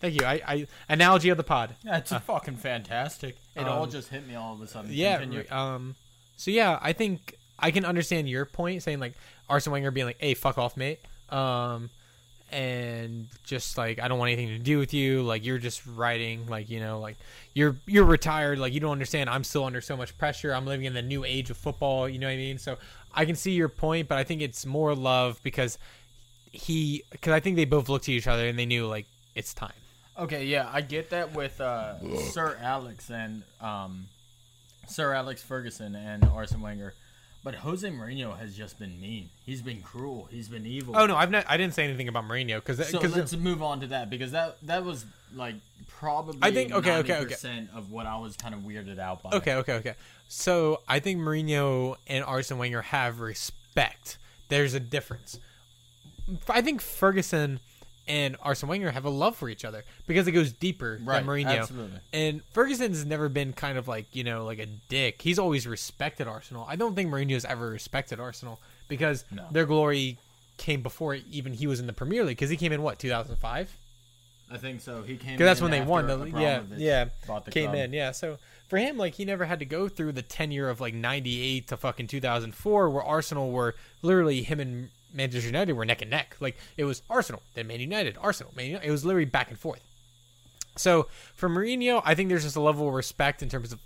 thank 0.00 0.20
you. 0.20 0.26
I, 0.26 0.40
I 0.46 0.66
analogy 0.88 1.28
of 1.28 1.36
the 1.36 1.44
pod. 1.44 1.74
That's 1.84 2.12
fucking 2.12 2.56
fantastic. 2.56 3.36
It 3.56 3.66
all 3.66 3.84
um, 3.84 3.90
just 3.90 4.08
hit 4.08 4.26
me 4.26 4.34
all 4.34 4.54
of 4.54 4.60
a 4.60 4.66
sudden. 4.66 4.90
Yeah, 4.92 5.18
Continue. 5.18 5.50
um, 5.50 5.94
so 6.36 6.50
yeah, 6.50 6.78
I 6.80 6.92
think 6.92 7.36
I 7.58 7.70
can 7.70 7.84
understand 7.84 8.28
your 8.28 8.44
point 8.44 8.82
saying 8.82 9.00
like 9.00 9.14
Arsene 9.48 9.72
Wenger 9.72 9.90
being 9.90 10.06
like, 10.06 10.20
"Hey, 10.20 10.34
fuck 10.34 10.58
off, 10.58 10.76
mate," 10.76 11.00
um, 11.30 11.90
and 12.50 13.28
just 13.44 13.78
like 13.78 14.00
I 14.00 14.08
don't 14.08 14.18
want 14.18 14.32
anything 14.32 14.56
to 14.56 14.62
do 14.62 14.78
with 14.78 14.94
you. 14.94 15.22
Like 15.22 15.44
you're 15.44 15.58
just 15.58 15.86
writing, 15.86 16.46
like 16.48 16.70
you 16.70 16.80
know, 16.80 17.00
like 17.00 17.16
you're 17.54 17.76
you're 17.86 18.04
retired. 18.04 18.58
Like 18.58 18.72
you 18.72 18.80
don't 18.80 18.92
understand. 18.92 19.30
I'm 19.30 19.44
still 19.44 19.64
under 19.64 19.80
so 19.80 19.96
much 19.96 20.16
pressure. 20.18 20.52
I'm 20.52 20.66
living 20.66 20.86
in 20.86 20.94
the 20.94 21.02
new 21.02 21.24
age 21.24 21.50
of 21.50 21.56
football. 21.56 22.08
You 22.08 22.18
know 22.18 22.26
what 22.26 22.32
I 22.32 22.36
mean? 22.36 22.58
So 22.58 22.76
I 23.14 23.24
can 23.24 23.36
see 23.36 23.52
your 23.52 23.68
point, 23.68 24.08
but 24.08 24.18
I 24.18 24.24
think 24.24 24.42
it's 24.42 24.66
more 24.66 24.94
love 24.94 25.40
because 25.42 25.78
he 26.50 27.02
because 27.10 27.32
I 27.32 27.40
think 27.40 27.56
they 27.56 27.64
both 27.64 27.88
looked 27.88 28.04
at 28.04 28.10
each 28.10 28.26
other 28.26 28.46
and 28.46 28.58
they 28.58 28.66
knew 28.66 28.86
like 28.86 29.06
it's 29.34 29.54
time. 29.54 29.72
Okay, 30.18 30.44
yeah, 30.44 30.68
I 30.72 30.80
get 30.80 31.10
that 31.10 31.34
with 31.34 31.60
uh, 31.60 31.94
Sir 32.30 32.56
Alex 32.60 33.10
and 33.10 33.42
um, 33.60 34.06
Sir 34.86 35.12
Alex 35.12 35.42
Ferguson 35.42 35.96
and 35.96 36.24
Arsene 36.24 36.60
Wenger, 36.60 36.94
but 37.42 37.56
Jose 37.56 37.88
Mourinho 37.88 38.38
has 38.38 38.56
just 38.56 38.78
been 38.78 39.00
mean. 39.00 39.30
He's 39.44 39.60
been 39.60 39.80
cruel. 39.82 40.28
He's 40.30 40.48
been 40.48 40.66
evil. 40.66 40.96
Oh 40.96 41.06
no, 41.06 41.16
I've 41.16 41.32
not. 41.32 41.44
I 41.48 41.56
didn't 41.56 41.74
say 41.74 41.82
anything 41.84 42.06
about 42.06 42.24
Mourinho 42.28 42.56
because 42.64 42.88
So 42.88 43.00
let's 43.00 43.36
move 43.36 43.60
on 43.62 43.80
to 43.80 43.88
that 43.88 44.08
because 44.08 44.30
that 44.32 44.56
that 44.62 44.84
was 44.84 45.04
like 45.34 45.56
probably 45.88 46.38
I 46.42 46.52
think- 46.52 46.72
okay, 46.72 46.98
okay, 46.98 47.16
okay. 47.16 47.32
percent 47.32 47.70
of 47.74 47.90
what 47.90 48.06
I 48.06 48.16
was 48.18 48.36
kind 48.36 48.54
of 48.54 48.60
weirded 48.60 49.00
out 49.00 49.22
by. 49.22 49.30
Okay, 49.30 49.54
okay, 49.56 49.72
okay. 49.74 49.94
So 50.28 50.80
I 50.86 51.00
think 51.00 51.20
Mourinho 51.20 51.96
and 52.06 52.24
Arsene 52.24 52.58
Wenger 52.58 52.82
have 52.82 53.18
respect. 53.18 54.18
There's 54.48 54.74
a 54.74 54.80
difference. 54.80 55.40
I 56.48 56.62
think 56.62 56.80
Ferguson 56.80 57.58
and 58.06 58.36
Arsene 58.42 58.68
Wenger 58.68 58.90
have 58.90 59.04
a 59.04 59.10
love 59.10 59.36
for 59.36 59.48
each 59.48 59.64
other 59.64 59.84
because 60.06 60.26
it 60.26 60.32
goes 60.32 60.52
deeper 60.52 61.00
Right, 61.02 61.18
than 61.24 61.26
Mourinho. 61.26 61.60
absolutely. 61.60 61.98
And 62.12 62.42
Ferguson's 62.52 63.04
never 63.04 63.28
been 63.28 63.52
kind 63.52 63.78
of 63.78 63.88
like, 63.88 64.14
you 64.14 64.24
know, 64.24 64.44
like 64.44 64.58
a 64.58 64.66
dick. 64.66 65.22
He's 65.22 65.38
always 65.38 65.66
respected 65.66 66.28
Arsenal. 66.28 66.66
I 66.68 66.76
don't 66.76 66.94
think 66.94 67.10
Mourinho's 67.10 67.44
ever 67.44 67.68
respected 67.70 68.20
Arsenal 68.20 68.60
because 68.88 69.24
No. 69.30 69.46
their 69.50 69.66
glory 69.66 70.18
came 70.56 70.82
before 70.82 71.14
even 71.14 71.52
he 71.54 71.66
was 71.66 71.80
in 71.80 71.86
the 71.86 71.92
Premier 71.92 72.22
League 72.24 72.36
because 72.36 72.50
he 72.50 72.56
came 72.56 72.72
in 72.72 72.82
what, 72.82 72.98
2005? 72.98 73.76
I 74.50 74.58
think 74.58 74.82
so. 74.82 75.02
He 75.02 75.16
came 75.16 75.32
Because 75.32 75.46
that's 75.46 75.62
when 75.62 75.70
they 75.70 75.80
won 75.80 76.06
the 76.06 76.26
yeah 76.38 76.60
yeah 76.76 77.04
came 77.50 77.64
club. 77.70 77.74
in 77.74 77.92
yeah. 77.94 78.12
So 78.12 78.36
for 78.68 78.76
him, 78.78 78.98
like 78.98 79.14
he 79.14 79.24
never 79.24 79.46
had 79.46 79.58
to 79.60 79.64
go 79.64 79.88
through 79.88 80.12
the 80.12 80.22
tenure 80.22 80.68
of 80.68 80.80
like 80.82 80.92
'98 80.94 81.68
to 81.68 81.76
fucking 81.78 82.06
2004, 82.08 82.90
where 82.90 83.02
Arsenal 83.02 83.50
were 83.50 83.74
literally 84.02 84.42
him 84.42 84.60
and 84.60 84.90
Manchester 85.14 85.46
United 85.46 85.72
were 85.72 85.84
neck 85.84 86.02
and 86.02 86.10
neck. 86.10 86.36
Like 86.40 86.56
it 86.76 86.84
was 86.84 87.02
Arsenal, 87.08 87.42
then 87.54 87.66
Man 87.66 87.80
United, 87.80 88.18
Arsenal, 88.20 88.52
Man 88.56 88.66
United. 88.66 88.86
It 88.86 88.90
was 88.90 89.04
literally 89.04 89.24
back 89.24 89.50
and 89.50 89.58
forth. 89.58 89.80
So 90.76 91.06
for 91.34 91.48
Mourinho, 91.48 92.02
I 92.04 92.14
think 92.14 92.28
there's 92.28 92.42
just 92.42 92.56
a 92.56 92.60
level 92.60 92.88
of 92.88 92.94
respect 92.94 93.42
in 93.42 93.48
terms 93.48 93.72
of 93.72 93.80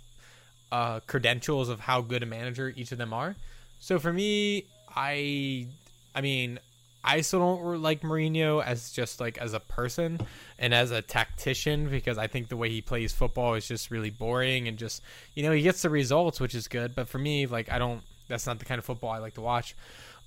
uh, 0.71 0.99
credentials 1.01 1.69
of 1.69 1.79
how 1.79 2.01
good 2.01 2.23
a 2.23 2.25
manager 2.25 2.73
each 2.75 2.91
of 2.91 2.97
them 2.97 3.13
are. 3.13 3.35
So 3.79 3.99
for 3.99 4.11
me, 4.11 4.65
I, 4.95 5.67
I 6.13 6.21
mean, 6.21 6.59
I 7.03 7.21
still 7.21 7.39
don't 7.39 7.81
like 7.81 8.01
Mourinho 8.01 8.63
as 8.63 8.91
just 8.91 9.19
like 9.19 9.37
as 9.37 9.53
a 9.53 9.59
person 9.59 10.19
and 10.57 10.73
as 10.73 10.91
a 10.91 11.01
tactician 11.01 11.89
because 11.89 12.17
I 12.17 12.27
think 12.27 12.49
the 12.49 12.57
way 12.57 12.69
he 12.69 12.81
plays 12.81 13.13
football 13.13 13.53
is 13.53 13.67
just 13.67 13.89
really 13.89 14.09
boring 14.09 14.67
and 14.67 14.77
just 14.77 15.01
you 15.33 15.43
know 15.43 15.51
he 15.51 15.61
gets 15.61 15.81
the 15.81 15.89
results 15.89 16.39
which 16.41 16.53
is 16.53 16.67
good, 16.67 16.95
but 16.95 17.07
for 17.07 17.17
me 17.17 17.45
like 17.45 17.71
I 17.71 17.79
don't. 17.79 18.01
That's 18.27 18.45
not 18.45 18.59
the 18.59 18.65
kind 18.65 18.77
of 18.77 18.85
football 18.85 19.09
I 19.09 19.17
like 19.17 19.35
to 19.35 19.41
watch. 19.41 19.75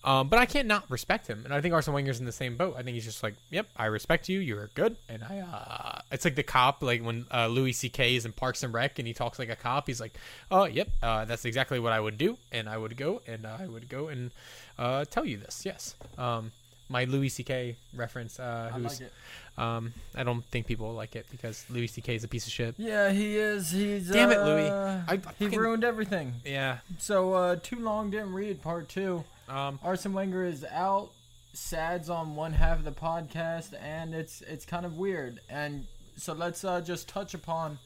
Um, 0.05 0.29
but 0.29 0.39
I 0.41 0.47
can't 0.47 0.67
not 0.67 0.91
respect 0.91 1.29
him, 1.29 1.43
and 1.45 1.55
I 1.55 1.61
think 1.61 1.75
Arsene 1.75 1.95
Wenger's 1.95 2.19
in 2.19 2.27
the 2.27 2.33
same 2.33 2.57
boat. 2.57 2.75
I 2.77 2.83
think 2.83 2.95
he's 2.95 3.05
just 3.05 3.23
like, 3.23 3.35
"Yep, 3.51 3.69
I 3.77 3.87
respect 3.87 4.29
you. 4.29 4.41
You're 4.41 4.69
good." 4.75 4.97
And 5.09 5.23
I, 5.23 5.39
uh, 5.39 6.01
it's 6.11 6.25
like 6.25 6.35
the 6.35 6.43
cop, 6.43 6.83
like 6.83 7.03
when 7.05 7.25
uh, 7.33 7.47
Louis 7.47 7.73
C.K. 7.73 8.17
is 8.17 8.25
in 8.27 8.33
Parks 8.33 8.65
and 8.65 8.75
Rec, 8.75 8.99
and 8.99 9.07
he 9.07 9.15
talks 9.15 9.39
like 9.39 9.49
a 9.49 9.55
cop. 9.55 9.87
He's 9.87 10.01
like, 10.01 10.15
"Oh, 10.51 10.65
yep, 10.65 10.89
uh, 11.05 11.25
that's 11.25 11.45
exactly 11.45 11.79
what 11.79 11.93
I 11.93 12.01
would 12.01 12.19
do, 12.19 12.37
and 12.51 12.69
I 12.69 12.79
would 12.79 12.97
go, 12.97 13.23
and 13.29 13.47
I 13.47 13.67
would 13.69 13.89
go 13.89 14.09
and 14.09 14.33
uh, 14.77 15.05
tell 15.05 15.25
you 15.25 15.37
this." 15.37 15.65
Yes, 15.65 15.95
um, 16.19 16.51
my 16.89 17.05
Louis 17.05 17.29
C.K. 17.29 17.77
reference. 17.95 18.41
Uh, 18.41 18.71
I 18.75 18.79
who's, 18.79 19.01
like 19.01 19.09
it. 19.09 19.13
Um, 19.57 19.93
I 20.17 20.25
don't 20.25 20.45
think 20.47 20.67
people 20.67 20.93
like 20.95 21.15
it 21.15 21.27
because 21.31 21.65
Louis 21.71 21.87
C.K. 21.87 22.17
is 22.17 22.25
a 22.25 22.29
piece 22.29 22.47
of 22.49 22.53
shit. 22.53 22.75
Yeah, 22.77 23.11
he 23.13 23.37
is. 23.37 23.71
He's 23.71 24.11
Damn 24.11 24.33
it, 24.33 24.39
uh, 24.39 24.47
Louis. 24.47 24.69
I 24.69 25.13
he 25.13 25.19
fucking- 25.19 25.59
ruined 25.61 25.85
everything. 25.85 26.35
Yeah. 26.45 26.79
So 26.99 27.35
uh, 27.35 27.57
too 27.63 27.79
long 27.79 28.11
didn't 28.11 28.33
read 28.33 28.63
part 28.63 28.89
two. 28.89 29.23
Um, 29.53 29.79
Arsene 29.83 30.13
Wenger 30.15 30.45
is 30.45 30.65
out. 30.65 31.11
Sad's 31.53 32.09
on 32.09 32.35
one 32.35 32.53
half 32.55 32.79
of 32.79 32.85
the 32.85 32.93
podcast, 32.93 33.75
and 33.81 34.15
it's 34.15 34.41
it's 34.43 34.65
kind 34.65 34.87
of 34.87 34.97
weird. 34.97 35.41
And 35.51 35.87
so 36.17 36.33
let's 36.33 36.65
uh, 36.65 36.81
just 36.81 37.09
touch 37.09 37.35
upon 37.35 37.79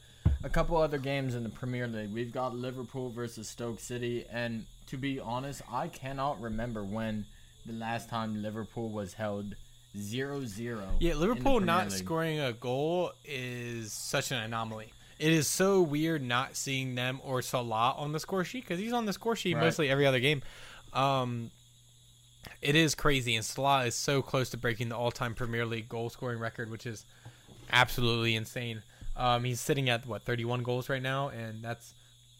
a 0.43 0.49
couple 0.49 0.77
other 0.77 0.97
games 0.97 1.35
in 1.35 1.43
the 1.43 1.49
Premier 1.49 1.87
League. 1.87 2.13
We've 2.13 2.31
got 2.31 2.55
Liverpool 2.55 3.09
versus 3.09 3.49
Stoke 3.49 3.79
City, 3.81 4.25
and 4.31 4.65
to 4.87 4.97
be 4.97 5.19
honest, 5.19 5.61
I 5.69 5.89
cannot 5.89 6.39
remember 6.41 6.83
when 6.83 7.25
the 7.65 7.73
last 7.73 8.07
time 8.07 8.41
Liverpool 8.41 8.87
was 8.89 9.13
held 9.13 9.55
0-0. 9.97 10.81
Yeah, 10.99 11.15
Liverpool 11.15 11.59
not 11.59 11.89
League. 11.89 11.97
scoring 11.97 12.39
a 12.39 12.53
goal 12.53 13.11
is 13.25 13.91
such 13.91 14.31
an 14.31 14.37
anomaly. 14.37 14.93
It 15.19 15.33
is 15.33 15.47
so 15.47 15.81
weird 15.81 16.21
not 16.21 16.55
seeing 16.55 16.95
them 16.95 17.19
or 17.23 17.41
Salah 17.41 17.95
on 17.97 18.11
the 18.13 18.19
score 18.19 18.43
sheet 18.45 18.63
because 18.63 18.79
he's 18.79 18.93
on 18.93 19.05
the 19.05 19.13
score 19.13 19.35
sheet 19.35 19.55
Right. 19.55 19.63
mostly 19.63 19.89
every 19.89 20.05
other 20.05 20.19
game. 20.19 20.43
Um, 20.93 21.51
it 22.61 22.75
is 22.75 22.95
crazy, 22.95 23.35
and 23.35 23.45
Salah 23.45 23.85
is 23.85 23.95
so 23.95 24.21
close 24.21 24.49
to 24.51 24.57
breaking 24.57 24.89
the 24.89 24.97
all-time 24.97 25.33
Premier 25.33 25.65
League 25.65 25.89
goal 25.89 26.09
scoring 26.09 26.39
record, 26.39 26.69
which 26.69 26.85
is 26.85 27.05
absolutely 27.71 28.35
insane. 28.35 28.83
Um, 29.15 29.43
he's 29.43 29.59
sitting 29.59 29.89
at 29.89 30.05
what 30.05 30.23
31 30.23 30.63
goals 30.63 30.89
right 30.89 31.01
now, 31.01 31.29
and 31.29 31.63
that's 31.63 31.93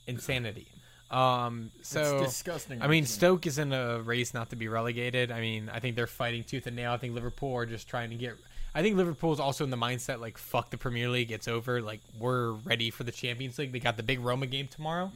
insanity. 0.06 0.68
Um, 1.10 1.72
so 1.82 2.20
it's 2.20 2.34
disgusting. 2.34 2.82
I 2.82 2.88
mean. 2.88 3.06
Stoke 3.06 3.48
is 3.48 3.58
in 3.58 3.72
a 3.72 4.02
race 4.02 4.34
not 4.34 4.50
to 4.50 4.56
be 4.56 4.68
relegated. 4.68 5.32
I 5.32 5.40
mean, 5.40 5.70
I 5.74 5.80
think 5.80 5.96
they're 5.96 6.08
fighting 6.08 6.44
tooth 6.44 6.68
and 6.68 6.76
nail. 6.76 6.92
I 6.92 6.98
think 6.98 7.16
Liverpool 7.16 7.56
are 7.56 7.66
just 7.66 7.88
trying 7.88 8.10
to 8.10 8.16
get. 8.16 8.36
I 8.76 8.82
think 8.82 8.98
Liverpool's 8.98 9.40
also 9.40 9.64
in 9.64 9.70
the 9.70 9.78
mindset 9.78 10.20
like 10.20 10.38
fuck 10.38 10.70
the 10.70 10.78
Premier 10.78 11.10
League, 11.10 11.32
it's 11.32 11.48
over. 11.48 11.82
Like 11.82 12.02
we're 12.20 12.52
ready 12.52 12.90
for 12.90 13.04
the 13.04 13.12
Champions 13.12 13.58
League. 13.58 13.72
They 13.72 13.80
got 13.80 13.98
the 13.98 14.04
big 14.04 14.20
Roma 14.20 14.46
game 14.46 14.68
tomorrow. 14.68 15.12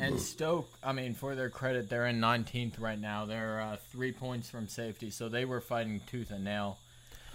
And 0.00 0.20
Stoke, 0.20 0.68
I 0.82 0.92
mean, 0.92 1.14
for 1.14 1.34
their 1.34 1.50
credit, 1.50 1.88
they're 1.88 2.06
in 2.06 2.20
19th 2.20 2.80
right 2.80 3.00
now. 3.00 3.24
They're 3.24 3.60
uh, 3.60 3.76
three 3.90 4.12
points 4.12 4.48
from 4.48 4.68
safety, 4.68 5.10
so 5.10 5.28
they 5.28 5.44
were 5.44 5.60
fighting 5.60 6.00
tooth 6.08 6.30
and 6.30 6.44
nail. 6.44 6.78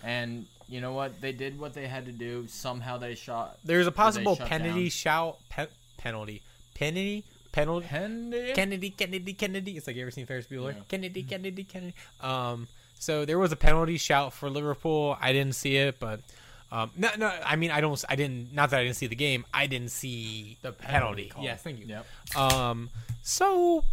And 0.04 0.46
you 0.68 0.82
know 0.82 0.94
what? 0.94 1.20
They 1.22 1.32
did 1.32 1.60
what 1.60 1.74
they 1.74 1.88
had 1.88 2.06
to 2.06 2.12
do. 2.12 2.48
Somehow 2.48 2.98
they 2.98 3.16
shot. 3.16 3.58
There's 3.64 3.88
a 3.88 3.92
possible 3.92 4.36
penalty 4.36 4.84
down. 4.84 4.90
shout 4.90 5.38
pe- 5.50 5.68
penalty 5.98 6.42
penalty 6.76 7.24
penalty 7.52 7.88
Penalty. 7.88 8.54
Kennedy, 8.54 8.90
Kennedy, 8.90 9.34
Kennedy. 9.34 9.78
It's 9.78 9.88
like 9.88 9.96
you 9.96 10.02
ever 10.02 10.12
seen 10.12 10.26
Ferris 10.26 10.48
Bueller? 10.48 10.74
Yeah. 10.74 10.82
Kennedy, 10.90 11.24
Kennedy, 11.24 11.64
Kennedy. 11.64 11.94
Um, 12.20 12.68
so 13.00 13.26
there 13.26 13.38
was 13.38 13.52
a 13.52 13.56
penalty 13.56 13.98
shout 13.98 14.34
for 14.34 14.50
Liverpool. 14.50 15.18
I 15.22 15.32
didn't 15.34 15.56
see 15.56 15.76
it, 15.78 16.00
but 16.00 16.20
um, 16.74 16.92
no, 16.98 17.10
no. 17.18 17.28
I 17.46 17.56
mean, 17.56 17.72
I 17.72 17.80
don't. 17.82 18.04
I 18.10 18.16
didn't. 18.16 18.54
Not 18.54 18.72
that 18.72 18.80
I 18.80 18.84
didn't 18.84 18.96
see 18.98 19.08
the 19.08 19.16
game. 19.16 19.46
I 19.54 19.68
didn't 19.68 19.92
see 19.92 20.58
The 20.62 20.72
penalty. 20.72 21.30
call. 21.30 21.44
Yes, 21.44 21.62
thank 21.62 21.80
you. 21.80 21.86
Yep. 21.86 22.36
Um, 22.36 22.90
so 23.22 23.84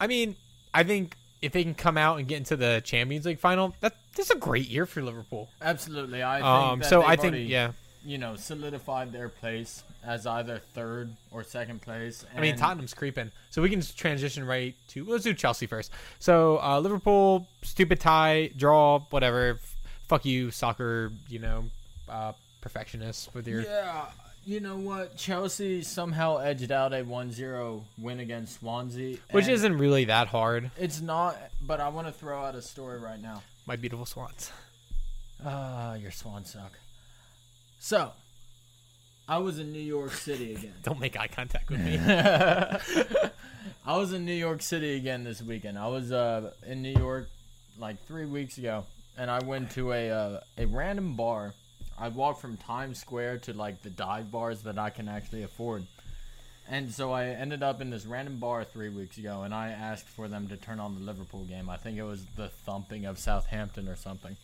I 0.00 0.06
mean, 0.06 0.36
I 0.72 0.84
think 0.84 1.16
if 1.42 1.52
they 1.52 1.62
can 1.62 1.74
come 1.74 1.96
out 1.98 2.18
and 2.18 2.26
get 2.28 2.36
into 2.38 2.56
the 2.56 2.80
Champions 2.84 3.26
League 3.26 3.38
final, 3.40 3.74
that 3.80 3.94
that's 4.16 4.30
a 4.30 4.36
great 4.36 4.68
year 4.68 4.86
for 4.86 5.02
Liverpool. 5.02 5.48
Absolutely. 5.60 6.22
I 6.22 6.36
think 6.36 6.46
Um, 6.46 6.82
so 6.82 7.02
I 7.02 7.16
think 7.16 7.32
already, 7.34 7.44
yeah. 7.44 7.72
you 8.04 8.18
know, 8.18 8.34
solidified 8.36 9.12
their 9.12 9.28
place 9.28 9.82
as 10.04 10.26
either 10.26 10.58
third 10.74 11.10
or 11.30 11.42
second 11.44 11.82
place. 11.82 12.24
I 12.36 12.40
mean, 12.40 12.56
Tottenham's 12.56 12.94
creeping, 12.94 13.30
so 13.50 13.60
we 13.62 13.68
can 13.70 13.80
just 13.80 13.98
transition 13.98 14.44
right 14.46 14.74
to 14.88 15.04
let's 15.04 15.24
do 15.24 15.34
Chelsea 15.34 15.66
first. 15.66 15.90
So 16.18 16.58
uh, 16.62 16.78
Liverpool, 16.80 17.46
stupid 17.62 18.00
tie, 18.00 18.50
draw, 18.56 19.00
whatever. 19.10 19.58
F- 19.62 19.74
fuck 20.08 20.24
you, 20.24 20.50
soccer. 20.50 21.12
You 21.28 21.38
know, 21.40 21.64
uh, 22.10 22.32
perfectionists 22.60 23.32
with 23.34 23.46
your. 23.48 23.62
Yeah, 23.62 24.06
you 24.44 24.60
know 24.60 24.76
what? 24.76 25.16
Chelsea 25.16 25.82
somehow 25.82 26.38
edged 26.38 26.72
out 26.72 26.92
a 26.92 27.04
1-0 27.04 27.82
win 27.98 28.20
against 28.20 28.60
Swansea, 28.60 29.18
Which 29.30 29.48
isn't 29.48 29.76
really 29.78 30.06
that 30.06 30.28
hard. 30.28 30.70
It's 30.78 31.00
not, 31.00 31.36
but 31.60 31.80
I 31.80 31.88
want 31.88 32.06
to 32.06 32.12
throw 32.12 32.42
out 32.44 32.54
a 32.54 32.62
story 32.62 32.98
right 32.98 33.20
now. 33.20 33.42
My 33.66 33.76
beautiful 33.76 34.06
swans. 34.06 34.50
Ah, 35.44 35.94
your 35.94 36.10
swans 36.10 36.50
suck. 36.52 36.72
So, 37.78 38.12
I 39.28 39.38
was 39.38 39.58
in 39.58 39.72
New 39.72 39.78
York 39.80 40.12
City 40.12 40.54
again. 40.54 40.72
Don't 40.82 40.98
make 40.98 41.18
eye 41.18 41.28
contact 41.28 41.68
with 41.70 41.80
me. 41.80 41.98
I 43.86 43.96
was 43.96 44.12
in 44.12 44.24
New 44.24 44.32
York 44.32 44.62
City 44.62 44.96
again 44.96 45.24
this 45.24 45.42
weekend. 45.42 45.78
I 45.78 45.88
was 45.88 46.10
uh, 46.10 46.52
in 46.66 46.82
New 46.82 46.94
York 46.94 47.28
like 47.78 48.02
three 48.06 48.24
weeks 48.26 48.56
ago, 48.58 48.84
and 49.16 49.30
I 49.30 49.40
went 49.44 49.70
to 49.72 49.92
a 49.92 50.10
uh, 50.10 50.40
a 50.56 50.66
random 50.66 51.14
bar. 51.14 51.52
I 52.00 52.08
walked 52.08 52.40
from 52.40 52.56
Times 52.56 52.98
Square 52.98 53.38
to 53.38 53.52
like 53.52 53.82
the 53.82 53.90
dive 53.90 54.30
bars 54.30 54.62
that 54.62 54.78
I 54.78 54.90
can 54.90 55.08
actually 55.08 55.42
afford. 55.42 55.84
And 56.70 56.92
so 56.92 57.12
I 57.12 57.26
ended 57.26 57.62
up 57.62 57.80
in 57.80 57.90
this 57.90 58.04
random 58.04 58.38
bar 58.38 58.62
three 58.62 58.90
weeks 58.90 59.16
ago, 59.16 59.42
and 59.42 59.54
I 59.54 59.70
asked 59.70 60.06
for 60.06 60.28
them 60.28 60.48
to 60.48 60.56
turn 60.56 60.80
on 60.80 60.94
the 60.94 61.00
Liverpool 61.00 61.44
game. 61.44 61.70
I 61.70 61.78
think 61.78 61.96
it 61.96 62.02
was 62.02 62.26
the 62.36 62.48
thumping 62.48 63.06
of 63.06 63.18
Southampton 63.18 63.88
or 63.88 63.96
something. 63.96 64.36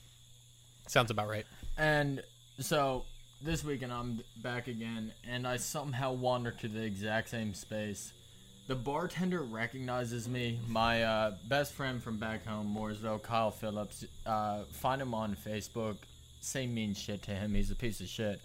Sounds 0.89 1.11
about 1.11 1.29
right. 1.29 1.47
And 1.77 2.23
so 2.61 3.05
this 3.43 3.63
weekend 3.63 3.93
I'm 3.93 4.23
back 4.43 4.69
again, 4.69 5.13
and 5.29 5.47
I 5.47 5.59
somehow 5.59 6.13
wander 6.13 6.51
to 6.51 6.69
the 6.69 6.83
exact 6.83 7.29
same 7.29 7.53
space 7.53 8.13
The 8.67 8.75
bartender 8.75 9.43
recognizes 9.43 10.27
me. 10.27 10.59
My 10.67 11.03
uh, 11.03 11.33
best 11.49 11.75
friend 11.75 12.03
from 12.03 12.17
back 12.19 12.47
home, 12.47 12.75
Mooresville, 12.75 13.23
Kyle 13.23 13.51
Phillips. 13.51 14.07
Uh, 14.25 14.63
find 14.73 15.03
him 15.03 15.13
on 15.13 15.37
Facebook. 15.37 15.97
Say 16.45 16.67
mean 16.67 16.95
shit 16.95 17.23
to 17.23 17.31
him. 17.31 17.55
He's 17.55 17.71
a 17.71 17.75
piece 17.75 18.01
of 18.01 18.09
shit. 18.09 18.41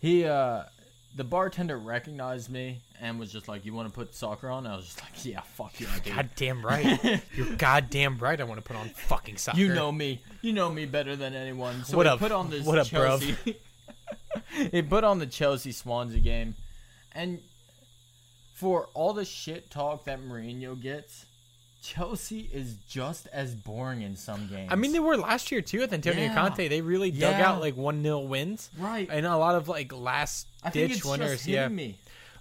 He, 0.00 0.24
uh, 0.24 0.64
the 1.16 1.24
bartender 1.24 1.76
recognized 1.76 2.50
me 2.50 2.80
and 3.00 3.18
was 3.18 3.32
just 3.32 3.48
like, 3.48 3.64
"You 3.64 3.74
want 3.74 3.88
to 3.88 3.94
put 3.94 4.14
soccer 4.14 4.48
on?" 4.48 4.66
I 4.66 4.76
was 4.76 4.84
just 4.86 5.00
like, 5.00 5.24
"Yeah, 5.24 5.40
fuck 5.40 5.80
you, 5.80 5.86
yeah, 5.86 5.98
dude." 6.04 6.14
Goddamn 6.14 6.64
right. 6.64 7.22
You're 7.34 7.56
goddamn 7.56 8.18
right. 8.18 8.40
I 8.40 8.44
want 8.44 8.58
to 8.58 8.62
put 8.62 8.76
on 8.76 8.88
fucking 8.90 9.36
soccer. 9.38 9.58
You 9.58 9.74
know 9.74 9.90
me. 9.90 10.22
You 10.42 10.52
know 10.52 10.70
me 10.70 10.86
better 10.86 11.16
than 11.16 11.34
anyone. 11.34 11.84
So 11.84 11.96
What 11.96 12.06
he 12.06 12.10
up? 12.12 12.18
put 12.18 12.32
on 12.32 12.50
this 12.50 12.64
What 12.64 12.78
up, 12.78 12.86
bruv? 12.86 13.20
Chelsea. 13.20 13.56
he 14.72 14.82
put 14.82 15.04
on 15.04 15.18
the 15.18 15.26
Chelsea 15.26 15.72
Swansea 15.72 16.20
game, 16.20 16.54
and 17.12 17.40
for 18.54 18.88
all 18.94 19.12
the 19.12 19.24
shit 19.24 19.70
talk 19.70 20.04
that 20.04 20.20
Mourinho 20.20 20.80
gets, 20.80 21.26
Chelsea 21.82 22.48
is 22.52 22.76
just 22.88 23.26
as 23.32 23.54
boring 23.54 24.02
in 24.02 24.14
some 24.16 24.46
games. 24.48 24.68
I 24.70 24.76
mean, 24.76 24.92
they 24.92 24.98
were 25.00 25.16
last 25.16 25.50
year 25.50 25.62
too 25.62 25.80
with 25.80 25.92
Antonio 25.92 26.24
Yeah. 26.24 26.34
Conte. 26.34 26.68
They 26.68 26.80
really 26.82 27.10
dug 27.10 27.38
Yeah. 27.38 27.48
out 27.50 27.60
like 27.60 27.76
one 27.76 28.02
0 28.02 28.20
wins, 28.20 28.68
right? 28.78 29.08
and 29.10 29.24
a 29.26 29.36
lot 29.36 29.54
of 29.54 29.68
like 29.68 29.92
last 29.92 30.46
I 30.62 30.70
think 30.70 30.92
ditch 30.92 31.04
winners. 31.04 31.46
Yeah. 31.46 31.68
me. 31.68 31.96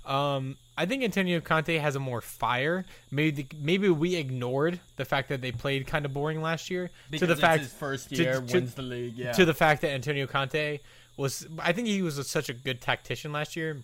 Um, 0.05 0.57
I 0.77 0.85
think 0.85 1.03
Antonio 1.03 1.39
Conte 1.39 1.77
has 1.77 1.95
a 1.95 1.99
more 1.99 2.19
fire. 2.21 2.85
Maybe 3.11 3.43
the, 3.43 3.47
maybe 3.61 3.89
we 3.89 4.15
ignored 4.15 4.79
the 4.95 5.05
fact 5.05 5.29
that 5.29 5.41
they 5.41 5.51
played 5.51 5.85
kind 5.87 6.05
of 6.05 6.13
boring 6.13 6.41
last 6.41 6.69
year 6.71 6.89
Because 7.09 7.19
to 7.21 7.25
the 7.27 7.33
it's 7.33 7.41
fact 7.41 7.61
his 7.63 7.73
first 7.73 8.09
to- 8.09 8.15
year 8.15 8.41
to- 8.41 8.53
wins 8.53 8.73
the 8.73 8.81
league. 8.81 9.17
Yeah. 9.17 9.33
to 9.33 9.45
the 9.45 9.53
fact 9.53 9.81
that 9.81 9.91
Antonio 9.91 10.25
Conte 10.25 10.79
was. 11.15 11.45
I 11.59 11.73
think 11.73 11.87
he 11.87 12.01
was 12.01 12.17
a, 12.17 12.23
such 12.23 12.49
a 12.49 12.53
good 12.53 12.81
tactician 12.81 13.31
last 13.31 13.55
year, 13.55 13.83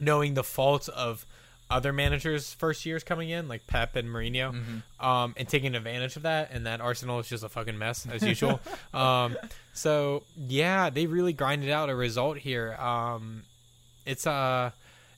knowing 0.00 0.34
the 0.34 0.44
faults 0.44 0.88
of 0.88 1.24
other 1.70 1.92
managers' 1.92 2.52
first 2.54 2.86
years 2.86 3.04
coming 3.04 3.28
in, 3.30 3.48
like 3.48 3.66
Pep 3.66 3.96
and 3.96 4.08
Mourinho, 4.08 4.52
Mm-hmm. 4.52 5.06
um, 5.06 5.34
and 5.36 5.48
taking 5.48 5.74
advantage 5.74 6.16
of 6.16 6.22
that. 6.22 6.50
And 6.52 6.66
that 6.66 6.80
Arsenal 6.80 7.18
is 7.20 7.28
just 7.28 7.44
a 7.44 7.48
fucking 7.48 7.76
mess 7.78 8.06
as 8.10 8.22
usual. 8.22 8.60
um, 8.94 9.36
so 9.72 10.22
yeah, 10.36 10.90
they 10.90 11.06
really 11.06 11.32
grinded 11.32 11.70
out 11.70 11.90
a 11.90 11.94
result 11.94 12.38
here. 12.38 12.74
Um, 12.74 13.42
it's 14.06 14.26
uh, 14.26 14.70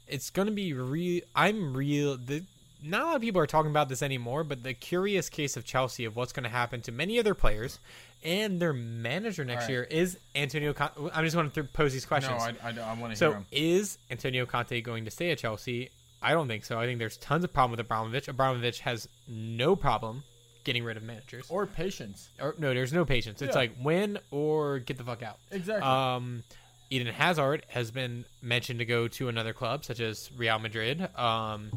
it's 0.09 0.31
gonna 0.31 0.51
be 0.51 0.73
real. 0.73 1.23
I'm 1.37 1.77
real. 1.77 2.17
The 2.17 2.43
not 2.83 3.03
a 3.03 3.05
lot 3.07 3.17
of 3.17 3.23
people 3.23 3.41
are 3.41 3.47
talking 3.47 3.71
about 3.71 3.89
this 3.89 4.03
anymore, 4.03 4.43
but 4.43 4.63
the 4.63 4.73
curious 4.75 5.29
case 5.29 5.57
of 5.57 5.65
Chelsea 5.65 6.05
of 6.07 6.17
what's 6.17 6.33
going 6.33 6.45
to 6.45 6.49
happen 6.51 6.81
to 6.83 6.93
many 6.93 7.19
other 7.19 7.35
players 7.35 7.79
and 8.25 8.59
their 8.61 8.73
manager 8.73 9.45
next 9.45 9.65
right. 9.65 9.71
year 9.71 9.83
is 9.85 10.19
Antonio. 10.35 10.73
Con- 10.73 10.91
I'm 11.13 11.25
just 11.25 11.37
going 11.37 11.51
to 11.51 11.65
pose 11.65 11.93
these 11.93 12.07
questions. 12.07 12.39
no. 12.39 12.45
I, 12.65 12.71
I, 12.71 12.93
I 12.93 12.99
want 12.99 13.15
to 13.15 13.25
hear 13.29 13.35
so 13.35 13.45
is 13.53 13.99
Antonio 14.11 14.47
Conte 14.47 14.81
going 14.81 15.05
to 15.05 15.11
stay 15.11 15.31
at 15.31 15.39
Chelsea? 15.39 15.91
I 16.23 16.33
don't 16.33 16.49
think 16.49 16.65
so. 16.65 16.79
I 16.79 16.87
think 16.87 16.99
there's 16.99 17.17
tons 17.17 17.45
of 17.45 17.53
problem 17.53 17.71
with 17.73 17.81
Abramovich. 17.81 18.29
Abramovich 18.29 18.81
has 18.81 19.09
no 19.29 19.75
problem 19.77 20.23
getting 20.65 20.85
rid 20.85 20.97
of 20.99 21.03
managers. 21.03 21.47
Or 21.49 21.67
patience. 21.67 22.29
Or 22.41 22.55
no, 22.59 22.75
there's 22.75 22.93
no 22.93 23.05
patience. 23.07 23.41
It's 23.41 23.55
Yeah. 23.55 23.61
like 23.61 23.73
win 23.83 24.19
or 24.31 24.79
get 24.81 24.99
the 24.99 25.05
fuck 25.05 25.23
out. 25.23 25.39
Exactly. 25.51 25.89
Um, 25.89 26.43
Eden 26.91 27.07
Hazard 27.15 27.65
has 27.69 27.91
been 27.91 28.25
mentioned 28.43 28.81
to 28.81 28.85
go 28.85 29.09
to 29.09 29.29
another 29.29 29.53
club, 29.55 29.85
such 29.85 30.01
as 30.01 30.31
Real 30.37 30.59
Madrid. 30.59 31.01
Um, 31.17 31.71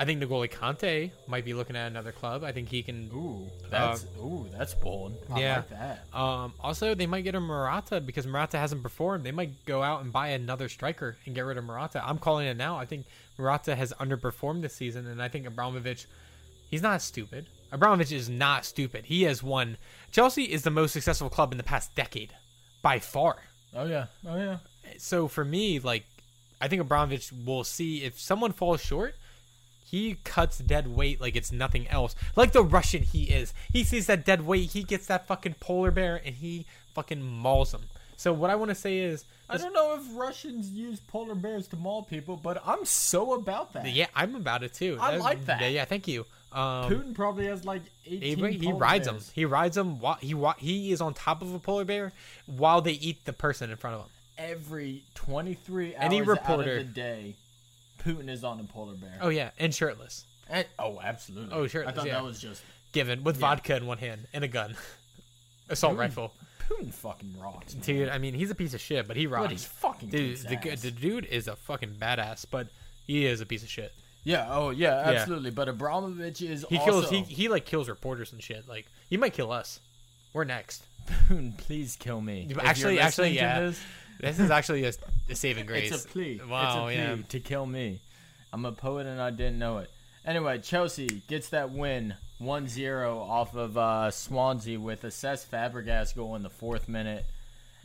I 0.00 0.06
think 0.06 0.22
N'Golo 0.22 0.50
Kanté 0.50 1.10
might 1.26 1.44
be 1.44 1.52
looking 1.52 1.76
at 1.76 1.86
another 1.86 2.10
club. 2.10 2.42
I 2.42 2.52
think 2.52 2.70
he 2.70 2.82
can. 2.82 3.10
ooh, 3.12 3.46
that's 3.68 4.06
ooh, 4.18 4.46
that's 4.50 4.72
bold. 4.72 5.14
I 5.30 5.34
uh, 5.34 5.38
yeah. 5.38 5.56
like 5.56 5.68
that. 5.68 6.18
Um, 6.18 6.54
also, 6.58 6.94
they 6.94 7.06
might 7.06 7.20
get 7.20 7.34
a 7.34 7.40
Morata 7.40 8.00
because 8.00 8.26
Morata 8.26 8.56
hasn't 8.56 8.82
performed. 8.82 9.24
They 9.24 9.30
might 9.30 9.62
go 9.66 9.82
out 9.82 10.02
and 10.02 10.10
buy 10.10 10.28
another 10.28 10.70
striker 10.70 11.18
and 11.26 11.34
get 11.34 11.42
rid 11.42 11.58
of 11.58 11.64
Morata. 11.64 12.02
I'm 12.02 12.16
calling 12.16 12.46
it 12.46 12.56
now. 12.56 12.78
I 12.78 12.86
think 12.86 13.04
Morata 13.36 13.76
has 13.76 13.92
underperformed 14.00 14.62
this 14.62 14.74
season, 14.74 15.06
and 15.06 15.22
I 15.22 15.28
think 15.28 15.46
Abramovich, 15.46 16.06
he's 16.70 16.80
not 16.80 17.02
stupid. 17.02 17.44
Abramovich 17.70 18.10
is 18.10 18.30
not 18.30 18.64
stupid. 18.64 19.04
He 19.04 19.24
has 19.24 19.42
won. 19.42 19.76
Chelsea 20.10 20.44
is 20.44 20.62
the 20.62 20.70
most 20.70 20.92
successful 20.92 21.28
club 21.28 21.52
in 21.52 21.58
the 21.58 21.62
past 21.62 21.94
decade, 21.94 22.32
by 22.80 23.00
far. 23.00 23.36
Oh 23.76 23.84
yeah. 23.84 24.06
Oh 24.26 24.38
yeah. 24.38 24.60
So 24.96 25.28
for 25.28 25.44
me, 25.44 25.78
like, 25.78 26.06
I 26.58 26.68
think 26.68 26.80
Abramovich 26.80 27.32
will 27.44 27.64
see 27.64 28.02
if 28.02 28.18
someone 28.18 28.54
falls 28.54 28.82
short. 28.82 29.14
He 29.90 30.18
cuts 30.22 30.58
dead 30.58 30.94
weight 30.94 31.20
like 31.20 31.34
it's 31.34 31.50
nothing 31.50 31.88
else. 31.88 32.14
Like 32.36 32.52
the 32.52 32.62
Russian 32.62 33.02
he 33.02 33.24
is. 33.24 33.52
He 33.72 33.82
sees 33.82 34.06
that 34.06 34.24
dead 34.24 34.46
weight, 34.46 34.70
he 34.70 34.84
gets 34.84 35.06
that 35.06 35.26
fucking 35.26 35.54
polar 35.58 35.90
bear, 35.90 36.20
and 36.24 36.36
he 36.36 36.64
fucking 36.94 37.22
mauls 37.22 37.74
him. 37.74 37.80
So 38.16 38.32
what 38.32 38.50
I 38.50 38.54
want 38.54 38.68
to 38.68 38.74
say 38.74 38.98
is, 38.98 39.24
I 39.48 39.56
don't 39.56 39.72
know 39.72 39.94
if 39.98 40.02
Russians 40.16 40.70
use 40.70 41.00
polar 41.00 41.34
bears 41.34 41.66
to 41.68 41.76
maul 41.76 42.02
people, 42.04 42.36
but 42.36 42.62
I'm 42.64 42.84
so 42.84 43.32
about 43.34 43.72
that. 43.72 43.88
yeah, 43.90 44.06
I'm 44.14 44.36
about 44.36 44.62
it 44.62 44.74
too. 44.74 44.96
I 45.00 45.16
like 45.16 45.46
that. 45.46 45.60
Yeah, 45.60 45.68
yeah, 45.68 45.84
thank 45.86 46.06
you. 46.06 46.24
Um, 46.52 46.90
Putin 46.90 47.14
probably 47.14 47.46
has 47.46 47.64
like 47.64 47.82
18 48.06 48.38
he, 48.38 48.58
he 48.58 48.72
rides 48.72 49.06
them. 49.06 49.18
He 49.32 49.44
rides 49.44 49.74
them. 49.76 49.98
While, 50.00 50.18
he 50.20 50.36
he 50.58 50.92
is 50.92 51.00
on 51.00 51.14
top 51.14 51.42
of 51.42 51.52
a 51.54 51.58
polar 51.58 51.84
bear 51.84 52.12
while 52.46 52.80
they 52.80 52.92
eat 52.92 53.24
the 53.24 53.32
person 53.32 53.70
in 53.70 53.76
front 53.76 53.96
of 53.96 54.02
him. 54.02 54.08
Every 54.38 55.02
23 55.14 55.94
hours 55.94 56.04
Any 56.04 56.20
out 56.20 56.26
reporter- 56.28 56.78
of 56.78 56.86
the 56.86 56.92
day, 56.92 57.34
Putin 58.04 58.28
is 58.28 58.44
on 58.44 58.60
a 58.60 58.64
polar 58.64 58.94
bear. 58.94 59.18
Oh 59.20 59.28
yeah, 59.28 59.50
and 59.58 59.74
shirtless, 59.74 60.24
And- 60.48 60.66
oh, 60.78 60.98
absolutely. 61.02 61.54
Oh, 61.54 61.66
sure, 61.66 61.86
I 61.86 61.92
thought 61.92 62.06
yeah. 62.06 62.14
that 62.14 62.24
was 62.24 62.40
just 62.40 62.62
given 62.92 63.22
with 63.24 63.36
Yeah. 63.36 63.40
vodka 63.40 63.76
in 63.76 63.86
one 63.86 63.98
hand 63.98 64.26
and 64.32 64.42
a 64.44 64.48
gun, 64.48 64.76
assault 65.68 65.94
Putin 65.94 65.98
rifle. 65.98 66.32
Putin 66.68 66.92
fucking 66.94 67.36
rocks. 67.40 67.74
man. 67.74 67.82
Dude, 67.82 68.08
I 68.08 68.18
mean, 68.18 68.34
he's 68.34 68.50
a 68.50 68.54
piece 68.54 68.74
of 68.74 68.80
shit, 68.80 69.08
but 69.08 69.16
he 69.16 69.26
rocks. 69.26 69.44
But 69.44 69.50
he's 69.52 69.64
fucking 69.64 70.08
Dude, 70.10 70.36
the, 70.38 70.76
the 70.80 70.90
dude 70.90 71.24
is 71.26 71.48
a 71.48 71.56
fucking 71.56 71.96
badass, 72.00 72.46
but 72.50 72.68
he 73.06 73.26
is 73.26 73.40
a 73.40 73.46
piece 73.46 73.62
of 73.62 73.68
shit. 73.68 73.92
Yeah, 74.22 74.46
oh 74.50 74.70
yeah, 74.70 75.10
Yeah. 75.10 75.18
absolutely. 75.20 75.50
But 75.50 75.68
Abramovich 75.68 76.42
is 76.42 76.64
He 76.68 76.78
also 76.78 77.00
kills. 77.00 77.10
He 77.10 77.22
he 77.22 77.48
like 77.48 77.64
kills 77.64 77.88
reporters 77.88 78.32
and 78.32 78.42
shit. 78.42 78.68
Like 78.68 78.86
he 79.08 79.16
might 79.16 79.32
kill 79.32 79.50
us. 79.50 79.80
We're 80.32 80.44
next. 80.44 80.84
Putin, 81.28 81.56
please 81.58 81.96
kill 81.96 82.20
me. 82.20 82.48
Actually, 82.60 83.00
actually, 83.00 83.30
yeah. 83.30 83.60
this, 83.60 83.80
This 84.20 84.38
is 84.38 84.50
actually 84.50 84.84
a, 84.84 84.92
a 85.28 85.34
saving 85.34 85.66
grace. 85.66 85.92
It's 85.92 86.04
a 86.04 86.08
plea. 86.08 86.40
Wow, 86.48 86.86
it's 86.86 86.96
a 86.96 86.98
yeah. 86.98 87.14
plea 87.14 87.24
to 87.28 87.40
kill 87.40 87.66
me. 87.66 88.00
I'm 88.52 88.64
a 88.64 88.72
poet 88.72 89.06
and 89.06 89.20
I 89.20 89.30
didn't 89.30 89.58
know 89.58 89.78
it. 89.78 89.90
Anyway, 90.24 90.58
Chelsea 90.58 91.22
gets 91.28 91.48
that 91.50 91.70
win 91.70 92.14
1-0 92.40 93.16
off 93.16 93.54
of 93.54 93.78
uh, 93.78 94.10
Swansea 94.10 94.78
with 94.78 95.04
a 95.04 95.08
Cesc 95.08 95.46
Fabregas 95.46 96.14
goal 96.14 96.36
in 96.36 96.42
the 96.42 96.50
fourth 96.50 96.88
minute. 96.88 97.24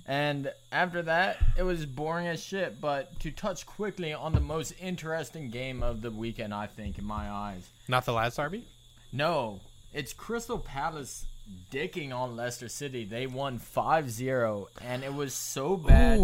And 0.08 0.52
after 0.72 1.02
that, 1.04 1.38
it 1.58 1.64
was 1.64 1.86
boring 1.86 2.28
as 2.28 2.44
shit. 2.44 2.80
But 2.82 3.20
to 3.22 3.32
touch 3.32 3.66
quickly 3.66 4.14
on 4.14 4.34
the 4.34 4.42
most 4.42 4.74
interesting 4.80 5.50
game 5.50 5.82
of 5.82 6.02
the 6.02 6.12
weekend, 6.12 6.54
I 6.54 6.68
think, 6.68 6.98
in 6.98 7.06
my 7.06 7.30
eyes. 7.30 7.70
Not 7.88 8.06
the 8.06 8.14
Lads 8.14 8.36
Derby. 8.36 8.66
No, 9.12 9.62
it's 9.94 10.14
Crystal 10.14 10.60
Palace 10.60 11.26
dicking 11.72 12.14
on 12.16 12.36
Leicester 12.36 12.68
City. 12.70 13.06
They 13.06 13.28
won 13.28 13.60
5-0, 13.60 14.68
and 14.82 15.04
it 15.04 15.14
was 15.14 15.34
so 15.34 15.76
bad 15.78 16.20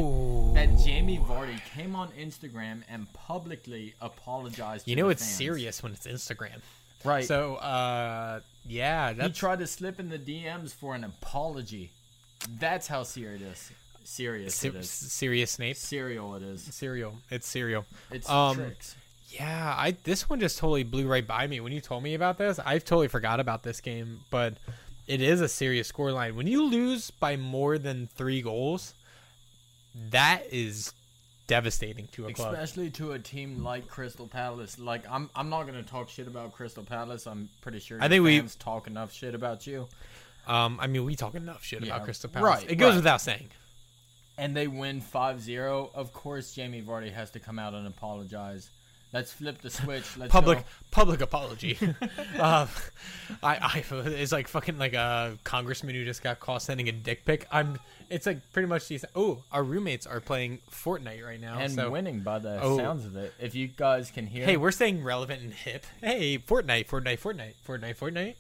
that 0.56 0.84
Jamie 0.84 1.20
Vardy 1.20 1.60
came 1.76 1.96
on 1.96 2.10
Instagram 2.12 2.82
and 2.90 3.12
publicly 3.14 3.94
apologized. 4.02 4.88
You 4.88 4.96
know 4.96 5.10
it's 5.10 5.24
fans. 5.24 5.36
serious 5.36 5.84
when 5.84 5.92
it's 5.94 6.08
Instagram. 6.08 6.62
right? 7.04 7.24
So, 7.26 7.56
uh, 7.56 8.40
yeah, 8.66 9.14
he 9.14 9.30
tried 9.30 9.60
to 9.60 9.68
slip 9.68 10.00
in 10.00 10.10
the 10.10 10.20
DMs 10.20 10.72
for 10.74 10.96
an 10.96 11.04
apology. 11.04 11.92
That's 12.60 12.88
how 12.88 13.04
serious, 13.04 13.72
serious 14.04 14.56
se- 14.56 14.68
it 14.70 14.76
is. 14.76 14.90
serious 14.90 15.52
Snape. 15.52 15.76
Serial 15.78 16.36
it 16.36 16.44
is. 16.44 16.62
Cereal. 16.64 17.14
It's 17.30 17.48
cereal. 17.48 17.86
It's 18.12 18.28
Um, 18.30 18.56
tricks. 18.58 18.96
Yeah, 19.30 19.74
I 19.78 19.92
this 20.04 20.30
one 20.30 20.40
just 20.42 20.58
totally 20.58 20.84
blew 20.84 21.08
right 21.08 21.26
by 21.26 21.48
me 21.48 21.60
when 21.62 21.72
you 21.72 21.80
told 21.80 22.04
me 22.04 22.16
about 22.16 22.38
this. 22.38 22.60
I've 22.60 22.84
totally 22.84 23.08
forgot 23.08 23.40
about 23.40 23.64
this 23.64 23.80
game, 23.80 24.22
but 24.30 24.56
it 25.08 25.22
is 25.22 25.42
a 25.42 25.48
serious 25.48 25.92
scoreline. 25.92 26.36
When 26.36 26.48
you 26.48 26.64
lose 26.64 27.12
by 27.12 27.36
more 27.38 27.78
than 27.78 28.08
three 28.08 28.42
goals, 28.42 28.94
that 30.10 30.44
is 30.52 30.94
devastating 31.48 32.08
to 32.14 32.28
a 32.28 32.34
club. 32.34 32.54
Especially 32.54 32.90
to 32.92 33.12
a 33.12 33.20
team 33.20 33.64
like 33.64 33.88
Crystal 33.88 34.28
Palace. 34.28 34.80
Like 34.80 35.04
I'm, 35.10 35.30
I'm 35.36 35.50
not 35.50 35.66
gonna 35.66 35.84
talk 35.84 36.10
shit 36.10 36.28
about 36.28 36.54
Crystal 36.54 36.84
Palace. 36.84 37.28
I'm 37.28 37.50
pretty 37.62 37.80
sure. 37.80 37.98
I 38.02 38.08
think 38.08 38.24
we- 38.24 38.42
talk 38.60 38.88
enough 38.88 39.12
shit 39.12 39.36
about 39.36 39.68
you. 39.68 39.88
Um, 40.48 40.80
I 40.82 40.88
mean, 40.88 41.06
we 41.06 41.16
talk 41.16 41.36
enough 41.36 41.64
shit 41.64 41.84
Yeah, 41.84 41.94
about 41.96 42.06
Crystal 42.06 42.30
Palace. 42.30 42.62
right, 42.62 42.72
it 42.72 42.76
goes 42.76 42.92
right. 42.92 42.96
without 42.98 43.22
saying. 43.22 43.50
and 44.40 44.56
they 44.58 44.68
win 44.68 45.00
5-0, 45.02 45.94
of 45.94 46.14
course 46.14 46.54
Jamie 46.54 46.82
Vardy 46.82 47.14
has 47.14 47.30
to 47.32 47.40
come 47.40 47.60
out 47.60 47.76
and 47.76 47.86
apologize. 47.86 48.72
Let's 49.14 49.34
flip 49.34 49.62
the 49.62 49.70
switch. 49.70 50.16
Let's 50.18 50.32
Public 50.32 50.60
go. 50.60 50.64
public 50.90 51.20
apology. 51.20 51.78
um, 52.40 52.70
I, 53.44 53.58
I 53.58 53.84
it's 53.92 54.32
like 54.32 54.48
fucking 54.48 54.78
like 54.78 54.94
a 54.94 55.38
congressman 55.44 55.96
who 55.96 56.06
just 56.06 56.24
got 56.24 56.40
caught 56.40 56.62
sending 56.62 56.88
a 56.88 56.94
dick 56.94 57.26
pic. 57.26 57.46
I'm. 57.52 57.78
It's 58.10 58.26
like 58.26 58.40
pretty 58.54 58.68
much 58.70 58.88
these. 58.88 59.04
Oh, 59.16 59.44
our 59.52 59.64
roommates 59.64 60.06
are 60.08 60.22
playing 60.22 60.60
Fortnite 60.72 61.26
right 61.26 61.42
now. 61.42 61.60
and 61.60 61.74
so 61.74 61.90
winning 61.90 62.22
by 62.22 62.40
the 62.40 62.60
Oh. 62.62 62.78
sounds 62.78 63.06
of 63.06 63.18
it. 63.18 63.34
If 63.40 63.54
you 63.54 63.68
guys 63.68 64.12
can 64.12 64.28
hear, 64.28 64.46
Hey, 64.46 64.56
we're 64.58 64.72
staying 64.72 65.04
relevant 65.04 65.42
and 65.42 65.54
hip. 65.54 65.86
Hey, 66.02 66.38
Fortnite, 66.38 66.88
Fortnite, 66.88 67.20
Fortnite, 67.20 67.54
Fortnite, 67.68 67.98
Fortnite, 67.98 68.36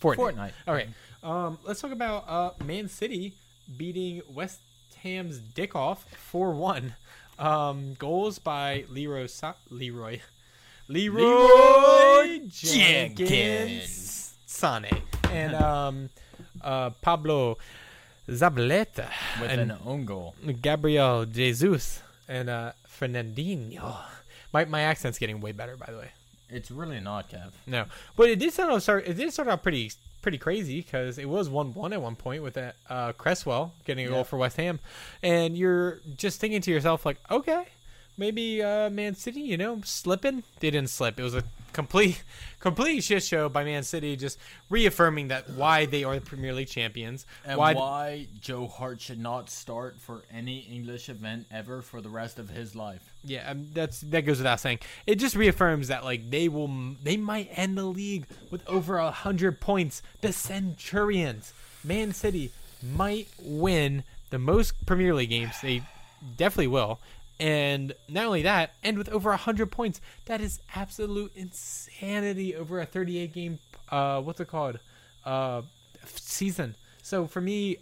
Fortnite. 0.00 0.16
Fortnite. 0.16 0.52
Okay, 0.66 0.88
um, 1.22 1.58
let's 1.64 1.80
talk 1.82 1.92
about 1.92 2.24
uh, 2.28 2.50
Man 2.64 2.88
City 2.88 3.34
beating 3.76 4.22
West 4.32 4.60
Ham's 5.02 5.38
dick 5.38 5.76
off 5.76 6.04
four 6.14 6.52
one. 6.52 6.94
Um, 7.38 7.94
goals 7.94 8.38
by 8.38 8.84
Leroy 8.90 9.26
Sa- 9.26 9.54
Leroy 9.70 10.20
Leroy, 10.88 11.20
Leeroy 11.20 12.38
Jenkins, 12.48 13.28
Jenkins. 13.28 14.34
Sane, 14.46 15.02
and 15.30 15.54
um, 15.54 16.08
uh, 16.62 16.90
Pablo 17.02 17.58
Zabaleta, 18.26 19.08
with 19.40 19.50
and 19.50 19.70
an 19.70 19.78
own 19.84 20.04
goal. 20.06 20.34
Gabriel 20.62 21.26
Jesus, 21.26 22.02
and 22.26 22.48
uh, 22.48 22.72
Fernandinho. 22.88 23.96
My 24.52 24.64
my 24.64 24.80
accent's 24.80 25.18
getting 25.18 25.40
way 25.40 25.52
better, 25.52 25.76
by 25.76 25.92
the 25.92 25.98
way. 25.98 26.10
It's 26.48 26.70
really 26.70 27.00
not, 27.00 27.30
Kev. 27.30 27.52
No, 27.66 27.84
but 28.16 28.30
it 28.30 28.38
did 28.38 28.52
start 28.54 28.72
out 28.72 28.82
start. 28.82 29.06
It 29.06 29.14
did 29.14 29.30
start 29.32 29.48
out 29.48 29.62
pretty 29.62 29.92
pretty 30.22 30.38
crazy 30.38 30.80
because 30.80 31.18
it 31.18 31.28
was 31.28 31.48
one 31.48 31.72
one 31.74 31.92
at 31.92 32.00
one 32.02 32.16
point 32.16 32.42
with 32.42 32.54
that 32.54 32.76
uh, 32.88 33.12
Cresswell 33.12 33.72
getting 33.84 34.06
a 34.06 34.08
Yeah. 34.08 34.14
goal 34.16 34.24
for 34.24 34.36
West 34.36 34.56
Ham, 34.56 34.80
and 35.22 35.56
you're 35.56 36.00
just 36.16 36.40
thinking 36.40 36.60
to 36.62 36.70
yourself 36.70 37.04
like, 37.06 37.18
okay, 37.30 37.64
maybe 38.16 38.62
uh, 38.62 38.90
Man 38.90 39.14
City, 39.14 39.40
you 39.40 39.56
know, 39.56 39.80
slipping. 39.84 40.42
They 40.60 40.70
didn't 40.70 40.90
slip. 40.90 41.18
It 41.18 41.22
was 41.22 41.34
a 41.34 41.44
complete 41.72 42.22
complete 42.60 43.04
shit 43.04 43.22
show 43.22 43.48
by 43.48 43.62
Man 43.64 43.84
City, 43.84 44.16
just 44.16 44.38
reaffirming 44.68 45.28
that 45.28 45.50
why 45.50 45.86
they 45.86 46.02
are 46.04 46.14
the 46.16 46.20
Premier 46.20 46.52
League 46.52 46.68
champions. 46.68 47.24
And 47.44 47.58
why 47.58 47.74
why, 47.74 48.26
Joe 48.40 48.66
Hart 48.66 49.00
should 49.00 49.20
not 49.20 49.48
start 49.50 49.98
for 50.00 50.24
any 50.32 50.58
English 50.60 51.08
event 51.08 51.46
ever 51.50 51.80
for 51.82 52.00
the 52.00 52.08
rest 52.10 52.38
of 52.38 52.48
his 52.50 52.74
life. 52.74 53.14
Yeah, 53.28 53.50
um, 53.50 53.68
that's 53.74 54.00
that 54.00 54.22
goes 54.22 54.38
without 54.38 54.58
saying. 54.58 54.78
It 55.06 55.16
just 55.16 55.36
reaffirms 55.36 55.88
that 55.88 56.02
like 56.02 56.30
they 56.30 56.48
will, 56.48 56.94
they 57.02 57.16
might 57.16 57.50
end 57.52 57.76
the 57.76 57.84
league 57.84 58.26
with 58.50 58.66
over 58.68 58.96
a 58.96 59.10
hundred 59.10 59.60
points. 59.60 60.02
The 60.22 60.32
Centurions, 60.32 61.52
Man 61.84 62.12
City, 62.12 62.50
might 62.82 63.28
win 63.42 64.02
the 64.30 64.38
most 64.38 64.86
Premier 64.86 65.14
League 65.14 65.28
games. 65.30 65.60
They 65.60 65.82
definitely 66.36 66.68
will, 66.68 67.00
and 67.38 67.92
not 68.08 68.24
only 68.24 68.42
that, 68.42 68.70
end 68.82 68.96
with 68.96 69.10
over 69.10 69.30
a 69.30 69.36
hundred 69.36 69.70
points. 69.70 70.00
That 70.24 70.40
is 70.40 70.60
absolute 70.74 71.32
insanity 71.36 72.56
over 72.56 72.80
a 72.80 72.86
thirty-eight 72.86 73.34
game. 73.34 73.58
Uh, 73.90 74.22
what's 74.22 74.40
it 74.40 74.48
called? 74.48 74.78
Uh, 75.24 75.62
season. 76.06 76.76
So 77.02 77.26
for 77.26 77.40
me, 77.40 77.78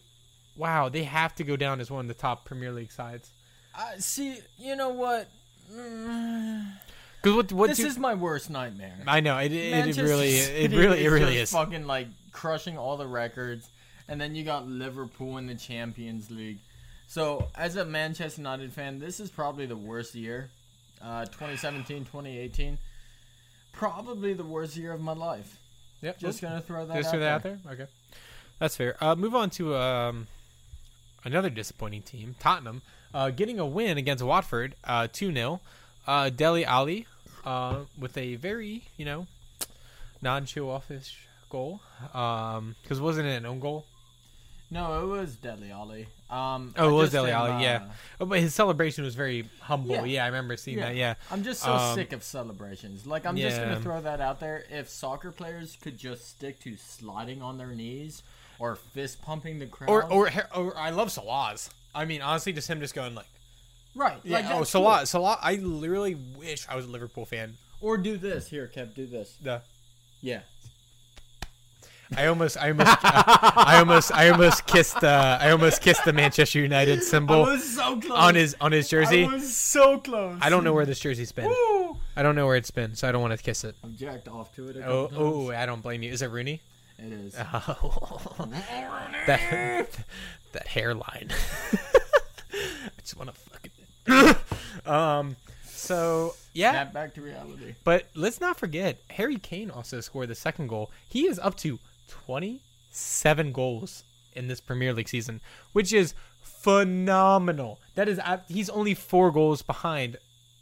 wow, 0.57 0.89
they 0.89 1.05
have 1.05 1.35
to 1.37 1.45
go 1.45 1.57
down 1.57 1.81
as 1.81 1.91
one 1.91 2.05
of 2.05 2.09
the 2.09 2.15
top 2.15 2.45
Premier 2.45 2.73
League 2.73 2.93
sides. 2.93 3.31
I 3.77 3.99
see. 3.99 4.39
You 4.59 4.77
know 4.77 4.91
what? 4.91 5.29
Because 5.69 7.35
what 7.37 7.53
what 7.53 7.69
this 7.69 7.79
do- 7.79 7.87
is 7.87 7.99
my 7.99 8.15
worst 8.15 8.51
nightmare. 8.51 8.99
I 9.07 9.21
know 9.21 9.37
it. 9.39 9.53
It, 9.53 9.89
it 9.89 9.97
really, 10.03 10.35
it 10.35 10.71
really, 10.71 11.01
it 11.01 11.07
is 11.07 11.13
really 11.13 11.35
just 11.35 11.43
is. 11.43 11.51
fucking 11.53 11.87
like 11.87 12.09
crushing 12.33 12.79
all 12.79 12.97
the 12.97 13.07
records, 13.07 13.69
and 14.09 14.21
then 14.21 14.35
you 14.35 14.45
got 14.45 14.67
Liverpool 14.67 15.37
in 15.39 15.47
the 15.47 15.55
Champions 15.55 16.31
League. 16.31 16.59
So, 17.09 17.49
as 17.55 17.77
a 17.77 17.85
Manchester 17.85 18.41
United 18.41 18.73
fan, 18.73 18.99
this 18.99 19.21
is 19.21 19.31
probably 19.31 19.67
the 19.67 19.77
worst 19.77 20.15
year. 20.15 20.51
Uh, 21.03 21.25
2017, 21.27 22.05
2018, 22.07 22.79
probably 23.73 24.33
the 24.33 24.43
worst 24.43 24.77
year 24.77 24.93
of 24.93 25.01
my 25.01 25.13
life. 25.13 25.59
Yep. 26.01 26.19
Just 26.19 26.41
gonna 26.41 26.61
throw 26.61 26.87
that. 26.87 26.97
just 26.97 27.09
out 27.09 27.11
throw 27.13 27.21
that 27.21 27.43
there. 27.43 27.53
out 27.53 27.63
there. 27.65 27.73
Okay, 27.73 27.93
that's 28.59 28.77
fair. 28.77 28.97
Uh, 29.03 29.15
move 29.15 29.35
on 29.35 29.51
to 29.51 29.77
um, 29.77 30.27
another 31.25 31.51
disappointing 31.51 32.03
team, 32.03 32.35
Tottenham, 32.39 32.83
uh, 33.17 33.31
getting 33.31 33.59
a 33.59 33.67
win 33.67 33.97
against 33.97 34.23
Watford, 34.23 34.75
uh, 34.85 35.09
two 35.11 35.33
0 35.33 35.61
uh, 36.07 36.29
Dele 36.31 36.65
Alli, 36.65 37.07
uh, 37.45 37.81
with 37.99 38.17
a 38.19 38.37
very 38.37 38.85
you 38.99 39.05
know 39.07 39.27
non-show 40.21 40.69
offish 40.71 41.27
goal. 41.51 41.81
Um, 42.15 42.77
because 42.83 43.01
wasn't 43.01 43.27
it 43.29 43.37
an 43.37 43.47
own 43.47 43.61
goal? 43.61 43.87
No, 44.71 45.03
it 45.03 45.07
was 45.07 45.37
Dele 45.37 45.71
Alli. 45.71 46.09
Um, 46.29 46.75
Oh, 46.77 46.89
it 46.89 46.93
was 46.93 47.13
just 47.13 47.17
Ali. 47.21 47.31
Alli, 47.31 47.63
yeah. 47.63 47.83
uh, 47.85 47.93
Oh, 48.23 48.27
but 48.27 48.41
his 48.41 48.53
celebration 48.53 49.05
was 49.05 49.15
very 49.15 49.49
humble. 49.61 49.95
Yeah, 49.95 50.05
Yeah. 50.05 50.25
I 50.25 50.27
remember 50.27 50.57
seeing 50.57 50.79
that. 50.79 50.97
Yeah. 50.97 51.15
I'm 51.31 51.45
just 51.45 51.63
so 51.63 51.73
Um, 51.73 51.95
sick 51.95 52.13
of 52.13 52.25
celebrations. 52.25 53.07
Like, 53.07 53.27
I'm 53.27 53.37
just 53.37 53.59
gonna 53.61 53.81
throw 53.81 54.01
that 54.01 54.21
out 54.21 54.41
there. 54.41 54.65
If 54.69 54.89
soccer 54.89 55.31
players 55.31 55.77
could 55.81 55.97
just 55.97 56.29
stick 56.29 56.59
to 56.61 56.77
sliding 56.77 57.43
on 57.43 57.59
their 57.59 57.69
knees 57.69 58.25
or 58.59 58.77
fist 58.77 59.23
pumping 59.23 59.59
the 59.59 59.67
crowd, 59.67 59.91
Or, 59.91 60.11
or, 60.11 60.31
or, 60.55 60.77
I 60.77 60.91
love 60.91 61.13
Salah's. 61.13 61.71
I 61.95 62.05
mean, 62.05 62.23
honestly, 62.23 62.53
just 62.53 62.69
him 62.69 62.81
just 62.81 62.95
going 62.95 63.15
like, 63.15 63.27
right, 63.95 64.19
yeah. 64.23 64.39
like 64.39 64.47
oh, 64.51 64.65
Salah, 64.65 64.99
cool. 64.99 65.07
Salah. 65.07 65.39
I 65.43 65.57
literally 65.57 66.15
wish 66.15 66.67
I 66.69 66.77
was 66.77 66.87
a 66.87 66.91
Liverpool 66.91 67.25
fan. 67.25 67.55
Or 67.81 67.97
do 67.97 68.17
this 68.17 68.49
here, 68.49 68.71
Kev. 68.75 68.95
Do 68.95 69.07
this. 69.07 69.37
The 69.43 69.63
Yeah. 70.21 70.41
I 72.17 72.27
almost, 72.27 72.57
I 72.57 72.69
almost, 72.69 72.99
I 73.03 73.79
almost, 73.79 74.13
I 74.13 74.29
almost 74.29 74.67
kissed, 74.67 75.03
uh, 75.03 75.39
I 75.41 75.51
almost 75.51 75.83
kissed 75.83 76.05
the 76.05 76.13
Manchester 76.13 76.61
United 76.61 77.03
symbol 77.03 77.59
so 77.59 78.01
on 78.13 78.37
his 78.37 78.55
on 78.61 78.71
his 78.71 78.89
jersey. 78.89 79.25
I 79.25 79.33
was 79.33 79.57
so 79.57 79.99
close. 79.99 80.39
I 80.41 80.49
don't 80.49 80.63
know 80.63 80.73
where 80.73 80.87
this 80.87 81.01
jersey's 81.01 81.33
been. 81.33 81.47
Woo! 81.47 81.97
I 82.15 82.23
don't 82.23 82.37
know 82.37 82.47
where 82.47 82.57
it's 82.57 82.71
been, 82.71 82.95
so 82.95 83.09
I 83.09 83.13
don't 83.13 83.23
want 83.23 83.37
to 83.37 83.43
kiss 83.43 83.65
it. 83.65 83.75
I'm 83.83 83.97
jacked 83.97 84.29
off 84.29 84.55
to 84.55 84.69
it. 84.69 84.77
Oh, 84.87 85.11
oh, 85.17 85.51
I 85.51 85.67
don't 85.67 85.83
blame 85.83 86.03
you. 86.03 86.13
Is 86.13 86.23
it 86.23 86.31
Rooney? 86.31 86.63
It 86.99 87.13
is. 87.13 87.35
Oh, 87.53 88.49
that 89.27 89.89
that 90.53 90.67
hairline. 90.69 91.31
I 92.53 93.01
just 93.01 93.17
want 93.17 93.31
to 93.35 93.37
fucking. 94.07 94.37
um. 94.87 95.37
So 95.65 96.35
yeah, 96.53 96.73
Snap 96.73 96.93
back 96.93 97.15
to 97.15 97.21
reality. 97.23 97.75
but 97.85 98.09
let's 98.15 98.41
not 98.41 98.59
forget 98.59 98.99
Harry 99.11 99.37
Kane 99.37 99.71
also 99.71 100.01
scored 100.01 100.29
the 100.29 100.35
second 100.35 100.69
goal. 100.69 100.91
He 101.09 101.27
is 101.27 101.39
up 101.39 101.57
to 101.59 101.79
twenty-seven 102.09 103.53
goals 103.53 104.05
in 104.33 104.49
this 104.49 104.61
Premier 104.61 104.93
League 104.93 105.09
season, 105.09 105.41
which 105.73 105.93
is 105.93 106.15
phenomenal. 106.43 107.79
That 107.95 108.09
is, 108.09 108.21
he's 108.49 108.69
only 108.69 108.95
four 108.95 109.31
goals 109.31 109.63
behind 109.63 110.17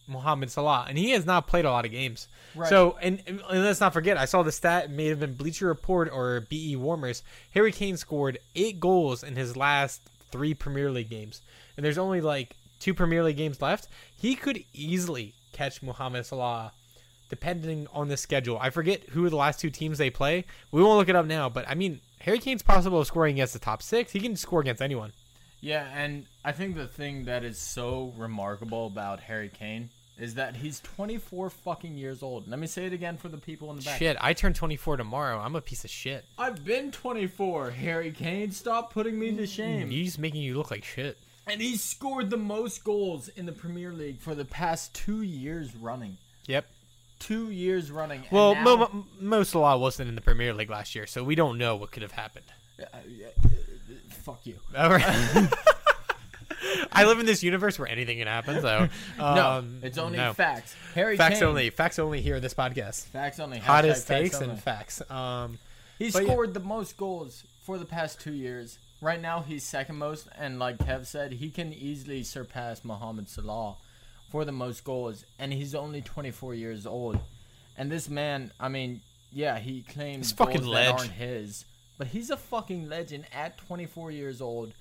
Mohamed 0.06 0.50
Salah, 0.50 0.86
and 0.88 0.98
he 0.98 1.10
has 1.10 1.26
not 1.26 1.46
played 1.46 1.64
a 1.64 1.70
lot 1.70 1.84
of 1.84 1.90
games. 1.90 2.28
Right. 2.54 2.68
So, 2.68 2.96
and, 3.00 3.22
and 3.26 3.42
let's 3.48 3.80
not 3.80 3.92
forget, 3.92 4.16
I 4.16 4.24
saw 4.24 4.42
the 4.42 4.52
stat. 4.52 4.84
It 4.84 4.90
may 4.90 5.06
have 5.06 5.20
been 5.20 5.34
Bleacher 5.34 5.66
Report 5.66 6.10
or 6.12 6.40
BE 6.42 6.76
Warmers. 6.76 7.22
Harry 7.50 7.72
Kane 7.72 7.96
scored 7.96 8.38
eight 8.54 8.80
goals 8.80 9.22
in 9.22 9.36
his 9.36 9.56
last 9.56 10.02
three 10.30 10.54
Premier 10.54 10.90
League 10.90 11.10
games, 11.10 11.40
and 11.76 11.84
there's 11.84 11.98
only 11.98 12.20
like 12.20 12.56
two 12.80 12.94
Premier 12.94 13.22
League 13.22 13.36
games 13.36 13.62
left. 13.62 13.88
He 14.16 14.34
could 14.34 14.62
easily 14.72 15.34
catch 15.52 15.82
Mohamed 15.82 16.26
Salah, 16.26 16.72
depending 17.30 17.86
on 17.92 18.08
the 18.08 18.16
schedule. 18.16 18.58
I 18.60 18.70
forget 18.70 19.08
who 19.10 19.28
the 19.28 19.36
last 19.36 19.60
two 19.60 19.70
teams 19.70 19.98
they 19.98 20.10
play. 20.10 20.44
We 20.70 20.82
won't 20.82 20.98
look 20.98 21.08
it 21.08 21.16
up 21.16 21.26
now, 21.26 21.48
but 21.48 21.68
I 21.68 21.74
mean, 21.74 22.00
Harry 22.20 22.38
Kane's 22.38 22.62
possible 22.62 23.00
of 23.00 23.06
scoring 23.06 23.34
against 23.36 23.52
the 23.52 23.58
top 23.58 23.82
six. 23.82 24.12
He 24.12 24.20
can 24.20 24.36
score 24.36 24.60
against 24.60 24.82
anyone. 24.82 25.12
Yeah, 25.64 25.88
and 25.94 26.26
I 26.44 26.52
think 26.52 26.76
the 26.76 26.86
thing 26.86 27.24
that 27.24 27.42
is 27.42 27.56
so 27.58 28.12
remarkable 28.18 28.86
about 28.86 29.20
Harry 29.20 29.48
Kane 29.48 29.88
is 30.18 30.34
that 30.34 30.56
he's 30.56 30.78
24 30.80 31.48
fucking 31.48 31.96
years 31.96 32.22
old. 32.22 32.46
Let 32.46 32.58
me 32.58 32.66
say 32.66 32.84
it 32.84 32.92
again 32.92 33.16
for 33.16 33.28
the 33.30 33.38
people 33.38 33.70
in 33.70 33.76
the 33.76 33.82
back. 33.82 33.98
Shit, 33.98 34.18
I 34.20 34.34
turn 34.34 34.52
24 34.52 34.98
tomorrow. 34.98 35.38
I'm 35.38 35.56
a 35.56 35.62
piece 35.62 35.82
of 35.84 35.88
shit. 35.90 36.26
I've 36.36 36.66
been 36.66 36.92
24, 36.92 37.70
Harry 37.70 38.12
Kane. 38.12 38.50
Stop 38.52 38.92
putting 38.92 39.18
me 39.18 39.34
to 39.36 39.46
shame. 39.46 39.88
He's 39.88 40.18
making 40.18 40.42
you 40.42 40.56
look 40.58 40.70
like 40.70 40.84
shit. 40.84 41.16
And 41.46 41.62
he's 41.62 41.82
scored 41.82 42.28
the 42.28 42.36
most 42.36 42.84
goals 42.84 43.28
in 43.28 43.46
the 43.46 43.52
Premier 43.52 43.90
League 43.90 44.20
for 44.20 44.34
the 44.34 44.44
past 44.44 44.94
two 44.94 45.22
years 45.22 45.74
running. 45.74 46.18
Yep. 46.46 46.66
Two 47.20 47.50
years 47.50 47.90
running. 47.90 48.22
Well, 48.30 48.54
now- 48.54 48.62
Mo, 48.62 49.06
Mo, 49.18 49.42
Salah 49.44 49.78
wasn't 49.78 50.10
in 50.10 50.14
the 50.14 50.20
Premier 50.20 50.52
League 50.52 50.68
last 50.70 50.94
year, 50.94 51.06
so 51.06 51.24
we 51.24 51.34
don't 51.34 51.56
know 51.56 51.74
what 51.74 51.90
could 51.90 52.02
have 52.02 52.12
happened. 52.12 52.44
Uh, 52.78 52.98
fuck 54.24 54.44
you. 54.46 54.56
All 54.76 54.90
right. 54.90 55.48
I 56.92 57.04
live 57.04 57.18
in 57.18 57.26
this 57.26 57.42
universe 57.42 57.78
where 57.78 57.88
anything 57.88 58.18
can 58.18 58.26
happen, 58.26 58.60
so 58.60 58.88
No, 59.18 59.24
um, 59.26 59.78
it's 59.82 59.98
only 59.98 60.18
no. 60.18 60.32
facts. 60.32 60.74
Harry 60.94 61.16
facts 61.16 61.40
Kane, 61.40 61.48
only. 61.48 61.70
Facts 61.70 61.98
only 61.98 62.20
here 62.20 62.36
in 62.36 62.42
this 62.42 62.54
podcast. 62.54 63.04
Facts 63.06 63.38
only. 63.40 63.58
Hottest 63.58 64.06
Hashtag 64.08 64.18
takes 64.22 64.36
only. 64.36 64.50
and 64.50 64.62
facts. 64.62 65.02
Um, 65.10 65.58
He 65.98 66.10
But 66.10 66.22
yeah. 66.22 66.28
scored 66.28 66.54
the 66.54 66.60
most 66.60 66.96
goals 66.96 67.44
for 67.62 67.78
the 67.78 67.84
past 67.84 68.20
two 68.20 68.32
years. 68.32 68.78
Right 69.00 69.20
now, 69.20 69.40
he's 69.40 69.64
second 69.64 69.96
most, 69.96 70.28
and 70.38 70.58
like 70.58 70.78
Kev 70.78 71.04
said, 71.06 71.32
he 71.32 71.50
can 71.50 71.72
easily 71.74 72.22
surpass 72.22 72.84
Mohamed 72.84 73.28
Salah 73.28 73.76
for 74.30 74.44
the 74.44 74.52
most 74.52 74.84
goals, 74.84 75.24
and 75.38 75.52
he's 75.52 75.74
only 75.74 76.00
24 76.00 76.54
years 76.54 76.86
old. 76.86 77.18
And 77.76 77.90
this 77.92 78.08
man, 78.08 78.52
I 78.58 78.68
mean, 78.68 79.02
yeah, 79.32 79.58
he 79.58 79.82
claims 79.82 80.32
goals 80.32 80.54
that 80.72 80.88
aren't 80.92 81.10
his, 81.10 81.64
but 81.98 82.08
he's 82.08 82.30
a 82.30 82.36
fucking 82.36 82.88
legend 82.88 83.24
at 83.32 83.58
24 83.58 84.10
years 84.10 84.40
old, 84.40 84.72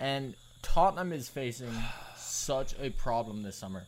and 0.00 0.34
Tottenham 0.62 1.12
is 1.12 1.28
facing 1.28 1.70
such 2.16 2.74
a 2.80 2.90
problem 2.90 3.42
this 3.42 3.56
summer. 3.56 3.84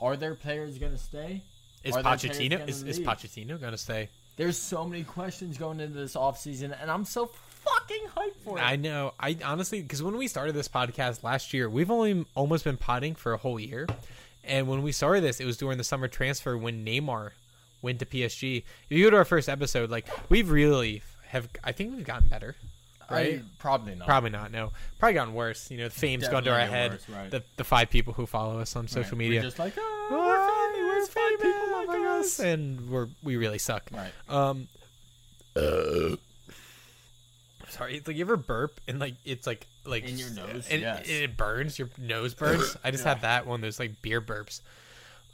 Are 0.00 0.16
their 0.16 0.34
players 0.34 0.78
gonna 0.78 0.98
stay? 0.98 1.42
is 1.84 1.96
Are 1.96 2.02
Pochettino 2.02 2.58
gonna 2.58 2.64
is, 2.64 2.82
is? 2.82 3.00
Pochettino 3.00 3.60
gonna 3.60 3.76
stay? 3.76 4.08
There's 4.36 4.56
so 4.56 4.84
many 4.84 5.04
questions 5.04 5.58
going 5.58 5.80
into 5.80 5.98
this 5.98 6.14
offseason, 6.14 6.74
and 6.80 6.90
I'm 6.90 7.04
so 7.04 7.26
fucking 7.26 8.06
hyped 8.16 8.36
for 8.44 8.58
it. 8.58 8.62
I 8.62 8.76
know. 8.76 9.12
I 9.20 9.36
honestly, 9.44 9.82
because 9.82 10.02
when 10.02 10.16
we 10.16 10.26
started 10.26 10.54
this 10.54 10.68
podcast 10.68 11.22
last 11.22 11.52
year, 11.52 11.68
we've 11.68 11.90
only 11.90 12.24
almost 12.34 12.64
been 12.64 12.76
potting 12.78 13.14
for 13.14 13.32
a 13.32 13.36
whole 13.36 13.60
year, 13.60 13.86
and 14.44 14.68
when 14.68 14.82
we 14.82 14.92
started 14.92 15.22
this, 15.22 15.40
it 15.40 15.44
was 15.44 15.56
during 15.56 15.78
the 15.78 15.84
summer 15.84 16.08
transfer 16.08 16.56
when 16.56 16.84
Neymar 16.84 17.32
went 17.82 17.98
to 17.98 18.06
PSG. 18.06 18.58
If 18.88 18.96
you 18.96 19.04
go 19.04 19.10
to 19.10 19.16
our 19.16 19.24
first 19.24 19.48
episode, 19.48 19.90
like 19.90 20.08
we've 20.30 20.50
really 20.50 21.02
have, 21.32 21.48
I 21.64 21.72
think 21.72 21.96
we've 21.96 22.04
gotten 22.06 22.28
better. 22.28 22.54
Right? 23.10 23.40
I- 23.40 23.42
probably 23.58 23.94
not. 23.94 24.06
Probably 24.06 24.30
not. 24.30 24.50
No, 24.52 24.70
probably 24.98 25.14
gotten 25.14 25.34
worse. 25.34 25.70
You 25.70 25.78
know, 25.78 25.84
the 25.84 25.90
fame's 25.90 26.28
gone 26.28 26.44
to 26.44 26.50
our 26.52 26.60
head. 26.60 26.92
worse, 26.92 27.08
right. 27.08 27.30
the 27.30 27.42
the 27.56 27.64
five 27.64 27.90
people 27.90 28.14
who 28.14 28.24
follow 28.26 28.58
us 28.60 28.74
on 28.76 28.88
social 28.88 29.12
Right. 29.12 29.18
media. 29.18 29.40
We're 29.40 29.44
just 29.46 29.58
like, 29.58 29.74
oh, 29.76 30.08
We're 30.10 30.18
we're 30.18 30.46
family, 30.46 30.84
we're 30.84 31.06
famous, 31.06 31.42
people 31.42 31.72
like 31.78 31.88
like 31.88 32.20
us, 32.20 32.26
us. 32.26 32.38
and 32.40 32.88
we're 32.90 33.08
we 33.22 33.36
really 33.36 33.58
suck. 33.58 33.90
Right. 33.92 34.12
Um. 34.30 34.68
uh, 35.56 36.16
sorry, 37.68 37.96
it's 37.96 38.06
like 38.06 38.16
you 38.16 38.22
ever 38.24 38.36
burp 38.36 38.80
and 38.88 38.98
like 38.98 39.14
it's 39.24 39.46
like 39.46 39.66
like 39.84 40.04
In 40.08 40.16
your 40.18 40.30
nose? 40.30 40.66
and 40.70 40.80
Yes. 40.82 41.06
it 41.08 41.36
burns. 41.36 41.78
Your 41.78 41.88
nose 41.98 42.34
burns. 42.34 42.76
I 42.84 42.90
just 42.90 43.04
Yeah. 43.04 43.14
had 43.14 43.22
that 43.22 43.46
one. 43.46 43.60
Those 43.60 43.78
like 43.78 44.00
beer 44.02 44.20
burps. 44.20 44.60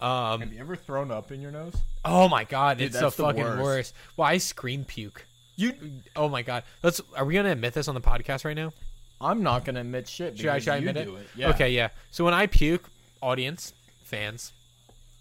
Um. 0.00 0.40
Have 0.40 0.52
you 0.52 0.60
ever 0.60 0.76
thrown 0.76 1.10
up 1.10 1.32
in 1.32 1.40
your 1.40 1.50
nose? 1.50 1.74
Oh 2.04 2.28
my 2.28 2.44
god, 2.44 2.78
Dude, 2.78 2.88
it's 2.88 2.98
the 2.98 3.06
the 3.06 3.10
fucking 3.10 3.42
worst. 3.42 3.62
worst. 3.62 3.94
Well, 4.16 4.28
I 4.28 4.38
scream 4.38 4.84
puke. 4.84 5.26
You. 5.58 5.72
Oh 6.14 6.28
my 6.28 6.42
god. 6.42 6.62
Let's. 6.84 7.00
Are 7.16 7.24
we 7.24 7.34
gonna 7.34 7.50
admit 7.50 7.74
this 7.74 7.88
on 7.88 7.96
the 7.96 8.00
podcast 8.00 8.44
right 8.44 8.54
now? 8.56 8.72
I'm 9.20 9.42
not 9.42 9.64
gonna 9.64 9.80
admit 9.80 10.08
shit. 10.08 10.38
Should 10.38 10.46
I, 10.46 10.52
because 10.54 10.64
should 10.64 10.72
I 10.72 10.76
you 10.76 10.88
admit 10.90 11.06
do 11.06 11.16
it? 11.16 11.20
it? 11.22 11.26
Yeah. 11.34 11.50
Okay, 11.50 11.70
yeah. 11.70 11.88
So 12.12 12.24
when 12.24 12.32
I 12.32 12.46
puke, 12.46 12.88
audience, 13.20 13.72
fans, 14.04 14.52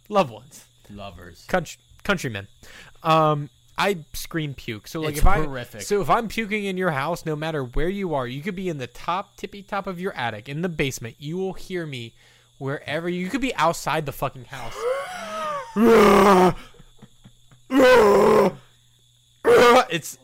loved 0.10 0.30
ones, 0.32 0.66
Lovers. 0.92 1.44
country, 1.48 1.80
countrymen, 2.04 2.48
um, 3.02 3.50
I 3.80 3.98
scream 4.14 4.54
puke. 4.54 4.88
So 4.88 5.02
like 5.02 5.14
It's 5.14 5.22
if 5.22 5.26
I 5.26 5.38
horrific. 5.42 5.82
so 5.82 6.02
if 6.02 6.10
I'm 6.12 6.28
puking 6.28 6.66
in 6.66 6.78
your 6.78 6.92
house, 6.92 7.26
no 7.26 7.36
matter 7.36 7.64
where 7.64 7.90
you 7.90 8.14
are, 8.14 8.28
you 8.28 8.44
could 8.44 8.56
be 8.56 8.70
in 8.70 8.78
the 8.78 8.86
top 8.86 9.38
tippy 9.38 9.64
top 9.64 9.88
of 9.88 10.00
your 10.00 10.14
attic, 10.14 10.48
in 10.48 10.62
the 10.62 10.70
basement, 10.70 11.16
you 11.18 11.38
will 11.38 11.54
hear 11.54 11.88
me 11.88 12.14
wherever 12.60 13.10
you 13.10 13.28
could 13.30 13.42
be 13.42 13.56
outside 13.56 14.06
the 14.06 14.12
fucking 14.12 14.46
house. 14.46 14.76
it's 19.90 20.20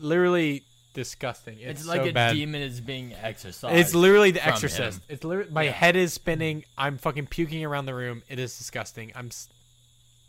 literally 0.00 0.64
disgusting. 0.94 1.58
It's, 1.60 1.80
It's, 1.80 1.88
like 1.88 2.02
so 2.02 2.08
a 2.08 2.12
bad. 2.12 2.34
demon 2.34 2.60
is 2.62 2.80
being 2.80 3.12
exorcised. 3.14 3.76
It's 3.76 3.94
literally 3.94 4.30
The 4.32 4.44
Exorcist. 4.46 4.98
him. 4.98 5.04
It's 5.08 5.24
literally 5.24 5.50
my 5.50 5.64
Yeah. 5.64 5.70
head 5.72 5.96
is 5.96 6.12
spinning. 6.12 6.64
I'm 6.76 6.98
fucking 6.98 7.26
puking 7.28 7.64
around 7.64 7.86
the 7.86 7.94
room. 7.94 8.22
It 8.28 8.38
is 8.38 8.56
disgusting. 8.56 9.12
I'm. 9.14 9.30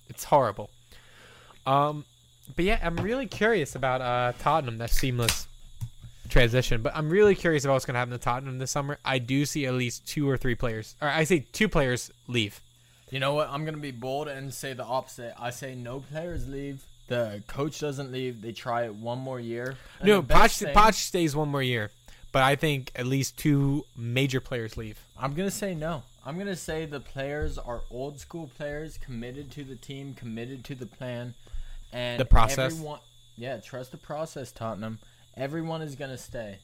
It's 0.09 0.23
horrible. 0.25 0.69
Um, 1.65 2.05
but 2.55 2.65
yeah, 2.65 2.79
I'm 2.81 2.97
really 2.97 3.27
curious 3.27 3.75
about 3.75 4.01
uh 4.01 4.33
Tottenham. 4.39 4.77
That 4.79 4.89
seamless 4.91 5.47
transition. 6.29 6.81
But 6.81 6.95
I'm 6.95 7.09
really 7.09 7.35
curious 7.35 7.63
about 7.65 7.73
what's 7.73 7.85
gonna 7.85 7.99
happen 7.99 8.11
to 8.11 8.17
Tottenham 8.17 8.59
this 8.59 8.71
summer. 8.71 8.97
I 9.03 9.19
do 9.19 9.45
see 9.45 9.65
at 9.65 9.73
least 9.73 10.07
two 10.07 10.29
or 10.29 10.37
three 10.37 10.55
players, 10.55 10.95
or 11.01 11.07
I 11.07 11.23
say 11.23 11.45
two 11.51 11.67
players 11.69 12.11
leave. 12.27 12.61
You 13.09 13.19
know 13.19 13.33
what? 13.33 13.49
I'm 13.49 13.65
gonna 13.65 13.77
be 13.77 13.91
bold 13.91 14.27
and 14.27 14.53
say 14.53 14.73
the 14.73 14.83
opposite. 14.83 15.33
I 15.39 15.49
say 15.49 15.73
no 15.75 15.99
players 16.01 16.47
leave. 16.47 16.83
The 17.09 17.43
coach 17.47 17.79
doesn't 17.79 18.11
leave. 18.11 18.41
They 18.41 18.51
try 18.51 18.85
it 18.85 18.95
one 18.95 19.19
more 19.19 19.39
year. 19.39 19.75
And 19.99 20.07
no, 20.07 20.21
Poch, 20.21 20.57
thing- 20.59 20.75
Poch 20.75 20.93
stays 20.93 21.35
one 21.35 21.49
more 21.49 21.63
year, 21.63 21.91
but 22.31 22.43
I 22.43 22.55
think 22.55 22.91
at 22.95 23.05
least 23.05 23.37
two 23.37 23.85
major 23.97 24.39
players 24.39 24.77
leave. 24.77 24.99
I'm 25.17 25.33
gonna 25.33 25.51
say 25.51 25.75
no. 25.75 26.03
I'm 26.25 26.37
gonna 26.37 26.55
say 26.55 26.85
the 26.85 26.99
players 26.99 27.57
are 27.57 27.81
old 27.89 28.19
school 28.19 28.49
players, 28.57 28.97
committed 28.97 29.51
to 29.51 29.63
the 29.63 29.75
team, 29.75 30.13
committed 30.13 30.63
to 30.65 30.75
the 30.75 30.85
plan, 30.85 31.33
and 31.91 32.19
The 32.19 32.25
process. 32.25 32.73
Everyone, 32.73 32.99
yeah, 33.35 33.57
trust 33.57 33.91
the 33.91 33.97
process, 33.97 34.51
Tottenham. 34.51 34.99
Everyone 35.35 35.81
is 35.81 35.95
gonna 35.95 36.17
stay, 36.17 36.59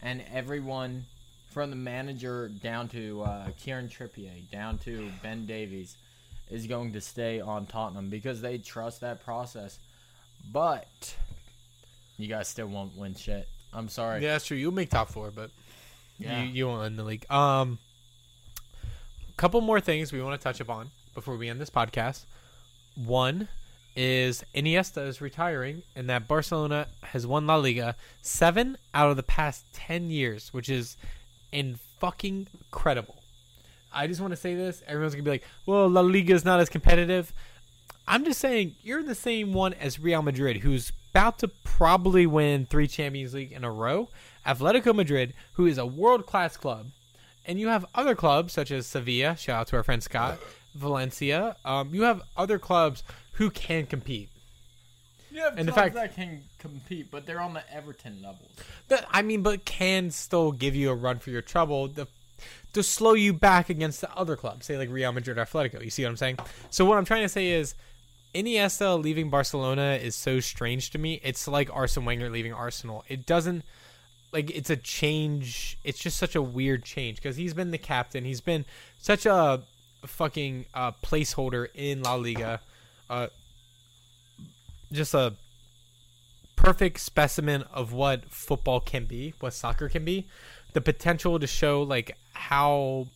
and 0.00 0.22
everyone, 0.32 1.04
from 1.50 1.68
the 1.70 1.76
manager 1.76 2.48
down 2.48 2.88
to 2.88 3.22
uh, 3.22 3.48
Kieran 3.58 3.88
Trippier, 3.88 4.48
down 4.50 4.78
to 4.78 5.10
Ben 5.22 5.44
Davies, 5.44 5.96
is 6.52 6.66
going 6.66 6.92
to 6.92 7.00
stay 7.00 7.40
on 7.40 7.66
Tottenham 7.66 8.10
because 8.10 8.40
they 8.40 8.58
trust 8.58 9.00
that 9.00 9.24
process. 9.24 9.78
But 10.52 11.16
you 12.18 12.28
guys 12.28 12.46
still 12.48 12.66
won't 12.68 12.96
win 12.96 13.14
shit. 13.14 13.48
I'm 13.72 13.88
sorry. 13.88 14.22
Yeah, 14.22 14.32
that's 14.32 14.44
true. 14.46 14.56
You'll 14.56 14.72
make 14.72 14.90
top 14.90 15.08
four, 15.08 15.30
but 15.30 15.50
Yeah. 16.18 16.42
you 16.42 16.50
you 16.50 16.66
won't 16.68 16.82
win 16.82 16.96
the 16.96 17.04
league. 17.04 17.30
Um, 17.30 17.78
couple 19.36 19.60
more 19.60 19.80
things 19.80 20.12
we 20.12 20.22
want 20.22 20.38
to 20.40 20.42
touch 20.44 20.60
upon 20.60 20.90
before 21.14 21.36
we 21.36 21.48
end 21.48 21.60
this 21.60 21.70
podcast. 21.70 22.26
One 22.94 23.48
is 23.96 24.44
Iniesta 24.54 25.06
is 25.06 25.20
retiring, 25.20 25.82
and 25.96 26.08
that 26.08 26.28
Barcelona 26.28 26.86
has 27.02 27.26
won 27.26 27.46
La 27.46 27.56
Liga 27.56 27.96
seven 28.20 28.76
out 28.94 29.10
of 29.10 29.16
the 29.16 29.22
past 29.22 29.64
ten 29.72 30.10
years, 30.10 30.52
which 30.52 30.68
is 30.68 30.96
in 31.50 31.78
fucking 31.98 32.48
incredible. 32.58 33.21
I 33.94 34.06
just 34.06 34.20
want 34.20 34.32
to 34.32 34.36
say 34.36 34.54
this. 34.54 34.82
Everyone's 34.86 35.14
gonna 35.14 35.24
be 35.24 35.30
like, 35.30 35.44
"Well, 35.66 35.88
La 35.88 36.00
Liga 36.00 36.32
is 36.34 36.44
not 36.44 36.60
as 36.60 36.68
competitive." 36.68 37.32
I'm 38.08 38.24
just 38.24 38.40
saying 38.40 38.74
you're 38.82 39.02
the 39.02 39.14
same 39.14 39.52
one 39.52 39.74
as 39.74 40.00
Real 40.00 40.22
Madrid, 40.22 40.58
who's 40.58 40.90
about 41.12 41.38
to 41.40 41.48
probably 41.64 42.26
win 42.26 42.66
three 42.66 42.88
Champions 42.88 43.34
League 43.34 43.52
in 43.52 43.64
a 43.64 43.70
row. 43.70 44.08
Atletico 44.46 44.94
Madrid, 44.94 45.34
who 45.52 45.66
is 45.66 45.78
a 45.78 45.86
world 45.86 46.26
class 46.26 46.56
club, 46.56 46.86
and 47.46 47.60
you 47.60 47.68
have 47.68 47.84
other 47.94 48.14
clubs 48.16 48.52
such 48.52 48.70
as 48.72 48.86
Sevilla. 48.86 49.36
Shout 49.36 49.60
out 49.60 49.66
to 49.68 49.76
our 49.76 49.82
friend 49.84 50.02
Scott, 50.02 50.38
Valencia. 50.74 51.56
Um, 51.64 51.94
you 51.94 52.02
have 52.02 52.22
other 52.36 52.58
clubs 52.58 53.04
who 53.34 53.50
can 53.50 53.86
compete. 53.86 54.28
You 55.30 55.40
have 55.42 55.56
And 55.58 55.66
the 55.68 55.72
fact- 55.72 55.94
that 55.94 56.14
can 56.14 56.42
compete, 56.58 57.10
but 57.10 57.24
they're 57.24 57.40
on 57.40 57.54
the 57.54 57.62
Everton 57.72 58.20
levels. 58.22 58.50
That 58.88 59.06
I 59.10 59.22
mean, 59.22 59.42
but 59.42 59.64
can 59.64 60.10
still 60.10 60.52
give 60.52 60.74
you 60.74 60.90
a 60.90 60.94
run 60.94 61.18
for 61.20 61.30
your 61.30 61.40
trouble. 61.40 61.88
The 61.88 62.06
to 62.72 62.82
slow 62.82 63.14
you 63.14 63.32
back 63.32 63.68
against 63.68 64.00
the 64.00 64.12
other 64.14 64.36
clubs, 64.36 64.66
say 64.66 64.78
like 64.78 64.90
Real 64.90 65.12
Madrid, 65.12 65.38
or 65.38 65.44
Atletico. 65.44 65.82
You 65.82 65.90
see 65.90 66.04
what 66.04 66.10
I'm 66.10 66.16
saying? 66.16 66.38
So 66.70 66.84
what 66.84 66.98
I'm 66.98 67.04
trying 67.04 67.22
to 67.22 67.28
say 67.28 67.48
is, 67.52 67.74
Iniesta 68.34 69.02
leaving 69.02 69.28
Barcelona 69.28 69.98
is 70.02 70.14
so 70.14 70.40
strange 70.40 70.90
to 70.90 70.98
me. 70.98 71.20
It's 71.22 71.46
like 71.46 71.68
Arsene 71.74 72.04
Wenger 72.04 72.30
leaving 72.30 72.52
Arsenal. 72.52 73.04
It 73.08 73.26
doesn't 73.26 73.62
like 74.32 74.50
it's 74.50 74.70
a 74.70 74.76
change. 74.76 75.78
It's 75.84 75.98
just 75.98 76.16
such 76.16 76.34
a 76.34 76.42
weird 76.42 76.84
change 76.84 77.16
because 77.16 77.36
he's 77.36 77.52
been 77.52 77.70
the 77.70 77.78
captain. 77.78 78.24
He's 78.24 78.40
been 78.40 78.64
such 78.98 79.26
a 79.26 79.62
fucking 80.06 80.66
uh, 80.72 80.92
placeholder 81.02 81.68
in 81.74 82.02
La 82.02 82.14
Liga. 82.14 82.60
Uh, 83.10 83.26
just 84.90 85.12
a 85.14 85.34
perfect 86.56 87.00
specimen 87.00 87.62
of 87.72 87.92
what 87.92 88.30
football 88.30 88.80
can 88.80 89.04
be, 89.04 89.34
what 89.40 89.52
soccer 89.52 89.88
can 89.88 90.04
be. 90.04 90.26
The 90.72 90.80
potential 90.80 91.38
to 91.38 91.46
show 91.46 91.82
like 91.82 92.16
how 92.32 93.06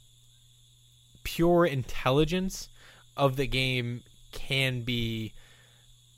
pure 1.25 1.67
intelligence 1.67 2.69
of 3.17 3.37
the 3.37 3.47
game 3.47 4.03
can 4.33 4.83
be 4.83 5.33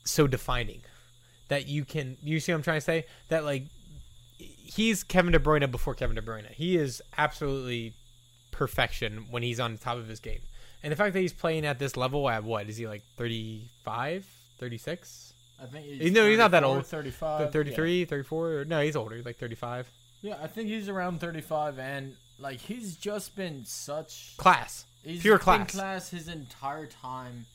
so 0.03 0.27
defining 0.27 0.81
that 1.47 1.67
you 1.67 1.85
can 1.85 2.17
you 2.21 2.39
see 2.39 2.51
what 2.51 2.57
I'm 2.57 2.63
trying 2.63 2.77
to 2.77 2.81
say 2.85 3.05
that 3.29 3.43
like 3.45 3.63
he's 4.37 5.03
Kevin 5.03 5.31
De 5.31 5.39
Bruyne 5.39 5.69
before 5.71 5.95
Kevin 5.95 6.15
De 6.15 6.21
Bruyne. 6.21 6.49
He 6.51 6.77
is 6.77 7.01
absolutely 7.17 7.93
perfection 8.51 9.25
when 9.31 9.41
he's 9.43 9.59
on 9.59 9.71
the 9.73 9.77
top 9.79 9.97
of 9.97 10.07
his 10.07 10.19
game. 10.19 10.41
And 10.83 10.91
the 10.91 10.95
fact 10.95 11.13
that 11.13 11.19
he's 11.19 11.33
playing 11.33 11.65
at 11.65 11.79
this 11.79 11.97
level 11.97 12.29
at 12.29 12.43
what 12.43 12.69
is 12.69 12.77
he 12.77 12.87
like 12.87 13.03
35, 13.17 14.25
36? 14.59 15.33
I 15.61 15.65
think 15.65 15.85
He's- 15.85 16.11
no, 16.13 16.27
he's 16.29 16.37
not 16.37 16.51
that 16.51 16.63
old. 16.63 16.85
35. 16.85 17.51
33, 17.51 18.05
34? 18.05 18.51
Or, 18.51 18.65
no, 18.65 18.81
he's 18.81 18.95
older, 18.95 19.15
he's 19.15 19.25
like 19.25 19.37
35. 19.37 19.89
Yeah. 20.21 20.37
I 20.41 20.47
think 20.47 20.69
he's 20.69 20.89
around 20.89 21.19
35, 21.21 21.79
and 21.79 22.15
like 22.39 22.59
he's 22.59 22.95
just 22.95 23.35
been 23.35 23.65
such 23.65 24.35
Class. 24.37 24.85
he's 25.03 25.21
Pure 25.21 25.37
been 25.37 25.43
class. 25.43 25.71
class 25.71 26.09
his 26.09 26.27
entire 26.27 26.85
time 26.87 27.45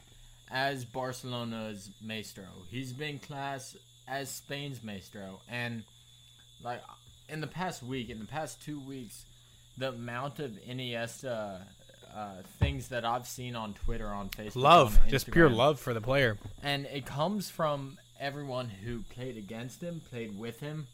as 0.50 0.84
Barcelona's 0.84 1.90
maestro. 2.02 2.44
He's 2.70 2.92
been 2.92 3.18
class 3.18 3.76
as 4.06 4.30
Spain's 4.30 4.82
maestro, 4.82 5.40
and 5.50 5.84
like 6.62 6.80
in 7.28 7.40
the 7.40 7.46
past 7.46 7.82
week, 7.82 8.10
in 8.10 8.18
the 8.18 8.26
past 8.26 8.62
two 8.62 8.78
weeks, 8.80 9.24
the 9.78 9.88
amount 9.90 10.38
of 10.40 10.52
Iniesta. 10.68 11.62
Uh, 12.14 12.42
things 12.60 12.90
that 12.90 13.04
I've 13.04 13.26
seen 13.26 13.56
on 13.56 13.74
Twitter, 13.74 14.06
on 14.06 14.28
Facebook, 14.28 14.54
Love, 14.62 15.00
on 15.02 15.10
just 15.10 15.28
pure 15.32 15.50
love 15.50 15.80
for 15.80 15.92
the 15.92 16.00
player. 16.00 16.38
and 16.62 16.86
it 16.86 17.04
comes 17.04 17.50
from 17.50 17.98
everyone 18.20 18.68
who 18.68 19.00
played 19.12 19.36
against 19.36 19.82
him, 19.82 20.00
played 20.10 20.38
with 20.38 20.60
him, 20.60 20.86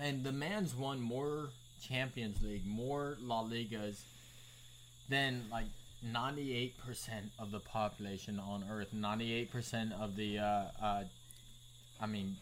and 0.00 0.24
the 0.24 0.32
man's 0.32 0.74
won 0.74 1.00
more 1.00 1.48
Champions 1.82 2.42
League, 2.42 2.66
more 2.66 3.16
La 3.20 3.42
Ligas 3.42 4.00
than 5.08 5.44
like 5.50 5.66
ninety-eight 6.02 6.78
percent 6.84 7.26
of 7.38 7.50
the 7.50 7.60
population 7.60 8.38
on 8.40 8.64
Earth. 8.70 8.92
Ninety-eight 8.92 9.50
percent 9.50 9.92
of 9.92 10.16
the, 10.16 10.38
uh, 10.38 10.64
uh, 10.82 11.04
I 12.00 12.06
mean, 12.06 12.36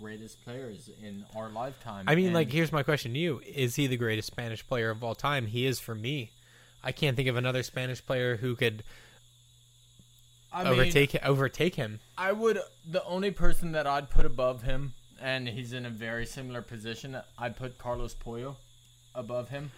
greatest 0.00 0.42
players 0.44 0.90
in 1.02 1.24
our 1.36 1.48
lifetime. 1.48 2.04
I 2.08 2.14
mean, 2.14 2.26
And 2.26 2.34
like, 2.34 2.50
here's 2.50 2.72
my 2.72 2.82
question 2.82 3.12
to 3.14 3.18
you: 3.18 3.40
Is 3.46 3.76
he 3.76 3.86
the 3.86 3.96
greatest 3.96 4.26
Spanish 4.26 4.66
player 4.66 4.90
of 4.90 5.02
all 5.02 5.14
time? 5.14 5.46
He 5.46 5.66
is 5.66 5.80
for 5.80 5.94
me. 5.94 6.32
I 6.84 6.92
can't 6.92 7.16
think 7.16 7.28
of 7.28 7.36
another 7.36 7.62
Spanish 7.62 8.04
player 8.04 8.36
who 8.36 8.56
could 8.56 8.82
I 10.52 10.64
mean, 10.64 10.72
overtake 10.72 11.16
overtake 11.24 11.76
him. 11.76 12.00
I 12.18 12.32
would 12.32 12.58
the 12.84 13.04
only 13.04 13.30
person 13.30 13.72
that 13.72 13.86
I'd 13.86 14.10
put 14.10 14.26
above 14.26 14.62
him, 14.62 14.94
and 15.22 15.48
he's 15.48 15.72
in 15.72 15.86
a 15.86 15.90
very 15.90 16.26
similar 16.26 16.62
position. 16.62 17.16
I'd 17.38 17.56
put 17.56 17.78
Carlos 17.78 18.14
Puyol 18.14 18.56
above 19.14 19.48
him, 19.50 19.70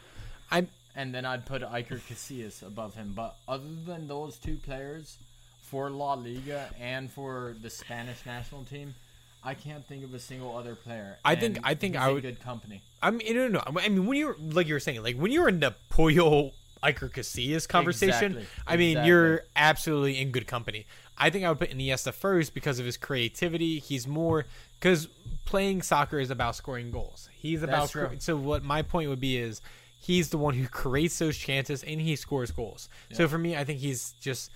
I'm 0.51 0.69
and 0.97 1.15
then 1.15 1.25
I'd 1.25 1.45
put 1.45 1.63
Iker 1.63 1.99
Casillas 2.01 2.63
above 2.67 2.95
him. 2.95 3.13
But 3.17 3.37
other 3.49 3.65
than 3.87 4.07
those 4.09 4.37
two 4.39 4.57
players, 4.57 5.19
for 5.61 5.91
La 5.91 6.15
Liga 6.15 6.69
and 6.81 7.11
for 7.11 7.57
the 7.61 7.69
Spanish 7.71 8.25
national 8.25 8.65
team, 8.65 8.95
I 9.43 9.55
can't 9.55 9.85
think 9.87 10.05
of 10.05 10.15
a 10.15 10.21
single 10.21 10.57
other 10.57 10.75
player. 10.77 11.19
I 11.25 11.35
think- 11.35 11.59
I 11.65 11.75
think 11.75 11.95
he's 11.95 12.03
I 12.03 12.09
in 12.09 12.15
would- 12.15 12.23
good 12.23 12.41
company. 12.41 12.81
I 13.03 13.11
mean, 13.11 13.35
no, 13.35 13.49
no, 13.49 13.61
no. 13.67 13.81
I 13.81 13.89
mean, 13.89 14.07
when 14.07 14.17
you're 14.17 14.37
like 14.39 14.67
you 14.69 14.75
were 14.75 14.81
saying, 14.81 15.03
like 15.03 15.17
when 15.17 15.33
you're 15.33 15.49
in 15.49 15.61
the 15.61 15.75
Puyol 15.91 16.53
Iker 16.83 17.11
Casillas 17.11 17.67
conversation, 17.69 18.37
Exactly, 18.37 18.47
I 18.67 18.77
mean, 18.77 18.91
exactly. 18.93 19.09
you're 19.09 19.41
absolutely 19.57 20.19
in 20.21 20.31
good 20.31 20.47
company. 20.47 20.87
I 21.19 21.31
think 21.31 21.45
I 21.45 21.49
would 21.49 21.59
put 21.59 21.71
Iniesta 21.71 22.13
first 22.13 22.55
because 22.55 22.79
of 22.79 22.87
his 22.87 22.97
creativity. 22.97 23.79
He's 23.79 24.07
more 24.07 24.47
because 24.85 25.09
playing 25.47 25.81
soccer 25.81 26.19
is 26.21 26.31
about 26.31 26.55
scoring 26.55 26.91
goals. 26.91 27.31
He's 27.33 27.63
about 27.63 27.91
so 28.19 28.37
what 28.37 28.63
my 28.63 28.83
point 28.83 29.09
would 29.09 29.21
be 29.21 29.39
is 29.39 29.63
he's 29.99 30.29
the 30.29 30.37
one 30.37 30.53
who 30.53 30.69
creates 30.69 31.19
those 31.19 31.39
chances 31.39 31.83
and 31.83 31.99
he 31.99 32.17
scores 32.17 32.51
goals. 32.51 32.91
So 33.13 33.27
for 33.27 33.39
me, 33.39 33.57
I 33.57 33.65
think 33.65 33.81
he's 33.81 34.13
just 34.21 34.51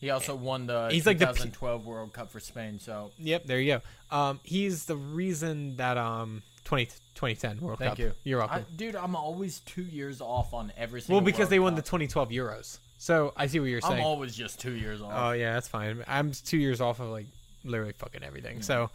He 0.00 0.10
also 0.10 0.34
won 0.34 0.66
the 0.66 0.88
He's 0.90 1.06
like 1.06 1.18
the 1.18 1.26
2012 1.26 1.86
World 1.86 2.12
Cup 2.12 2.28
for 2.28 2.40
Spain. 2.40 2.80
So 2.80 3.12
Yep, 3.18 3.44
there 3.44 3.60
you 3.60 3.78
go. 4.10 4.16
Um, 4.16 4.40
he's 4.42 4.86
the 4.86 4.96
reason 4.96 5.76
that 5.76 5.96
um 5.96 6.42
20, 6.64 6.86
2010 7.14 7.60
World 7.60 7.78
thank 7.78 7.92
Cup. 7.92 7.98
you. 8.00 8.12
You're 8.24 8.42
I, 8.42 8.46
welcome. 8.46 8.66
dude, 8.74 8.96
I'm 8.96 9.14
always 9.14 9.60
two 9.60 9.82
years 9.82 10.20
off 10.20 10.54
on 10.54 10.72
every 10.76 11.02
single. 11.02 11.20
well, 11.20 11.24
because 11.24 11.42
World 11.42 11.50
they 11.50 11.58
won 11.60 11.74
the 11.76 11.82
2012 11.82 12.30
Euros. 12.30 12.78
So 12.98 13.32
I 13.36 13.46
see 13.46 13.60
what 13.60 13.66
you're 13.66 13.80
saying. 13.80 14.00
I'm 14.00 14.04
always 14.04 14.34
just 14.34 14.58
two 14.58 14.72
years 14.72 15.00
off. 15.00 15.12
oh 15.14 15.30
yeah, 15.30 15.52
that's 15.52 15.68
fine. 15.68 16.02
I'm 16.08 16.32
two 16.32 16.58
years 16.58 16.80
off 16.80 16.98
of 16.98 17.10
like 17.10 17.26
literally 17.64 17.92
fucking 17.92 18.22
everything. 18.22 18.62
So, 18.62 18.90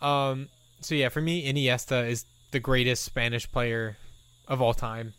um, 0.00 0.48
so 0.80 0.94
yeah, 0.94 1.08
for 1.08 1.20
me, 1.20 1.52
Iniesta 1.52 2.08
is 2.08 2.24
the 2.50 2.60
greatest 2.60 3.04
Spanish 3.04 3.50
player 3.50 3.96
of 4.46 4.62
all 4.62 4.74
time. 4.74 5.14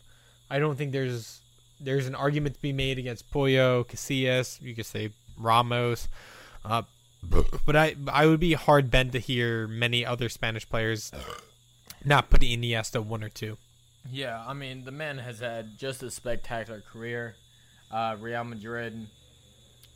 I 0.48 0.58
don't 0.58 0.76
think 0.76 0.92
there's 0.92 1.40
there's 1.80 2.06
an 2.06 2.14
argument 2.14 2.56
to 2.56 2.62
be 2.62 2.72
made 2.72 2.98
against 2.98 3.30
Puyol, 3.30 3.86
Casillas. 3.86 4.60
You 4.60 4.74
could 4.74 4.86
say 4.86 5.10
Ramos. 5.38 6.08
Uh, 6.64 6.82
but 7.66 7.76
I 7.76 7.96
I 8.08 8.26
would 8.26 8.40
be 8.40 8.54
hard 8.54 8.90
bent 8.90 9.12
to 9.12 9.18
hear 9.18 9.66
many 9.68 10.04
other 10.04 10.28
Spanish 10.28 10.68
players 10.68 11.12
not 12.04 12.30
put 12.30 12.40
Iniesta 12.40 13.04
one 13.04 13.22
or 13.22 13.28
two. 13.28 13.58
Yeah, 14.10 14.42
I 14.46 14.54
mean, 14.54 14.84
the 14.84 14.92
man 14.92 15.18
has 15.18 15.40
had 15.40 15.78
just 15.78 16.02
a 16.02 16.10
spectacular 16.10 16.80
career. 16.80 17.36
Uh, 17.90 18.16
Real 18.18 18.44
Madrid 18.44 19.08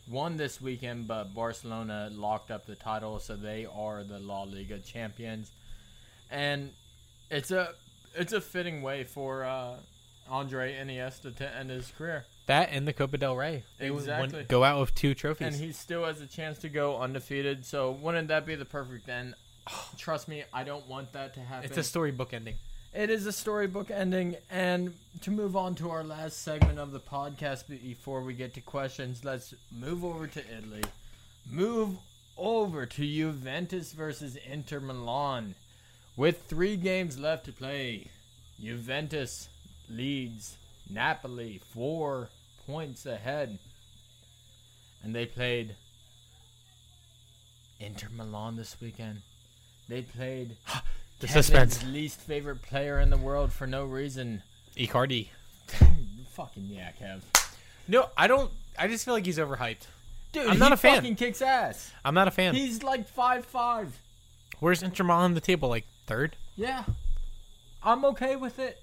won 0.09 0.37
this 0.37 0.61
weekend, 0.61 1.09
but 1.09 1.35
Barcelona 1.35 2.11
locked 2.13 2.51
up 2.51 2.67
the 2.67 2.75
title, 2.75 3.19
so 3.19 3.37
they 3.37 3.67
are 3.67 4.03
the 4.05 4.19
La 4.19 4.43
Liga 4.43 4.79
champions. 4.79 5.51
And 6.31 6.71
it's 7.31 7.51
a 7.51 7.71
it's 8.15 8.33
a 8.33 8.41
fitting 8.41 8.83
way 8.83 9.05
for 9.05 9.45
uh, 9.45 9.75
Andre 10.29 10.75
Iniesta 10.75 11.35
to 11.37 11.57
end 11.57 11.71
his 11.71 11.91
career, 11.97 12.25
That 12.47 12.69
and 12.71 12.87
the 12.87 12.93
Copa 12.93 13.19
del 13.19 13.37
Rey. 13.37 13.65
They 13.79 13.91
Exactly. 13.91 14.45
go 14.45 14.63
out 14.65 14.81
with 14.81 14.95
two 14.95 15.15
trophies. 15.15 15.47
and 15.49 15.57
he 15.57 15.73
still 15.73 16.05
has 16.05 16.21
a 16.21 16.27
chance 16.27 16.59
to 16.59 16.69
go 16.69 16.99
undefeated. 17.01 17.65
So 17.67 17.91
wouldn't 17.93 18.29
that 18.29 18.47
be 18.47 18.55
the 18.55 18.65
perfect 18.65 19.09
end? 19.09 19.35
Trust 19.99 20.29
me, 20.29 20.45
I 20.53 20.65
don't 20.65 20.87
want 20.89 21.13
that 21.13 21.35
to 21.35 21.41
happen. 21.41 21.67
it's 21.69 21.79
a 21.79 21.83
storybook 21.83 22.33
ending. 22.33 22.57
It 22.95 23.11
is 23.11 23.27
a 23.27 23.33
storybook 23.33 23.91
ending, 23.91 24.37
and 24.49 24.95
to 25.23 25.33
move 25.33 25.57
on 25.57 25.75
to 25.77 25.91
our 25.91 26.05
last 26.05 26.45
segment 26.45 26.79
of 26.79 26.93
the 26.93 27.01
podcast 27.01 27.65
before 27.67 28.23
we 28.23 28.35
get 28.35 28.55
to 28.55 28.61
questions, 28.61 29.25
let's 29.25 29.53
move 29.73 30.05
over 30.05 30.29
to 30.29 30.57
Italy. 30.57 30.85
Move 31.51 31.97
over 32.39 32.87
to 32.87 33.05
Juventus 33.05 33.93
versus 33.93 34.37
Inter 34.49 34.79
Milan. 34.79 35.57
With 36.17 36.45
three 36.45 36.77
games 36.77 37.19
left 37.19 37.47
to 37.47 37.53
play, 37.53 38.11
Juventus 38.61 39.49
leads 39.91 40.57
Napoli 40.89 41.61
four 41.73 42.29
points 42.65 43.07
ahead. 43.07 43.59
And 45.03 45.13
they 45.13 45.27
played 45.27 45.75
Inter 47.81 48.07
Milan 48.15 48.55
this 48.55 48.81
weekend. 48.81 49.23
They 49.89 50.03
played 50.03 50.57
The 51.21 51.27
Kevin's 51.27 51.47
suspense. 51.47 51.85
least 51.85 52.21
favorite 52.21 52.63
player 52.63 53.01
in 53.01 53.11
the 53.11 53.17
world 53.17 53.53
for 53.53 53.67
no 53.67 53.85
reason. 53.85 54.43
Icardi. 54.77 55.29
Fucking 56.33 56.67
yeah, 56.67 56.91
Kev. 57.01 57.23
No, 57.87 58.09
I 58.17 58.27
don't. 58.27 58.51
I 58.79 58.89
just 58.89 59.05
feel 59.05 59.15
like 59.15 59.25
he's 59.25 59.39
overhyped. 59.39 59.87
Dude, 60.33 60.49
I'm 60.49 60.59
not 60.59 60.69
he 60.69 60.75
a 60.75 60.77
fan. 60.77 60.97
fucking 60.97 61.17
kicks 61.17 61.41
ass. 61.41 61.93
I'm 62.05 62.15
not 62.15 62.27
a 62.27 62.33
fan. 62.33 62.55
He's 62.55 62.83
like 62.83 63.07
five 63.09 63.45
five. 63.45 64.01
Where's 64.59 64.83
Inter 64.83 65.05
Milan 65.05 65.25
on 65.25 65.35
the 65.35 65.41
table? 65.41 65.69
Like 65.69 65.87
third? 66.07 66.37
Yeah, 66.57 66.83
I'm 67.83 68.05
okay 68.07 68.35
with 68.35 68.59
it. 68.59 68.83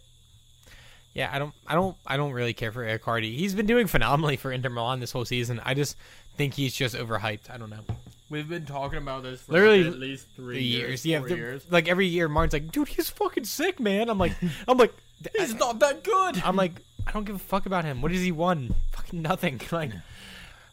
Yeah, 1.13 1.29
I 1.34 1.39
don't. 1.39 1.53
I 1.67 1.73
don't. 1.73 1.97
I 2.07 2.15
don't 2.15 2.32
really 2.32 2.53
care 2.53 2.71
for 2.71 2.86
Icardi. 2.86 3.36
He's 3.36 3.53
been 3.53 3.65
doing 3.65 3.88
phenomenally 3.88 4.38
for 4.38 4.51
Inter 4.51 4.69
Milan 4.69 5.01
this 5.01 5.11
whole 5.11 5.25
season. 5.25 5.59
I 5.65 5.73
just 5.73 5.97
think 6.38 6.53
he's 6.53 6.73
just 6.73 6.95
overhyped. 6.95 7.49
I 7.49 7.57
don't 7.57 7.69
know. 7.69 7.84
We've 8.32 8.49
been 8.49 8.65
talking 8.65 8.97
about 8.97 9.21
this 9.21 9.41
for 9.41 9.51
Literally 9.51 9.84
like 9.84 9.93
at 9.93 9.99
least 9.99 10.27
three 10.36 10.63
years. 10.63 11.05
years, 11.05 11.29
yeah. 11.29 11.36
years. 11.36 11.65
Like 11.69 11.88
every 11.88 12.07
year, 12.07 12.27
Martin's 12.27 12.53
like, 12.53 12.71
dude, 12.71 12.88
he's 12.88 13.09
fucking 13.09 13.43
sick, 13.43 13.79
man. 13.79 14.09
I'm 14.09 14.17
like, 14.17 14.34
I'm 14.67 14.77
like, 14.77 14.93
He's 15.38 15.55
not 15.55 15.79
that 15.79 16.03
good. 16.03 16.41
I'm 16.43 16.55
like, 16.55 16.73
I 17.05 17.11
don't 17.11 17.25
give 17.25 17.36
a 17.36 17.39
fuck 17.39 17.65
about 17.65 17.86
him. 17.86 18.01
What 18.01 18.11
has 18.11 18.21
he 18.21 18.32
won? 18.32 18.75
Fucking 18.91 19.21
nothing. 19.21 19.61
Like, 19.71 19.91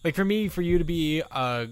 like 0.04 0.14
for 0.14 0.24
me, 0.24 0.48
for 0.48 0.62
you 0.62 0.78
to 0.78 0.84
be, 0.84 1.22
uh, 1.30 1.66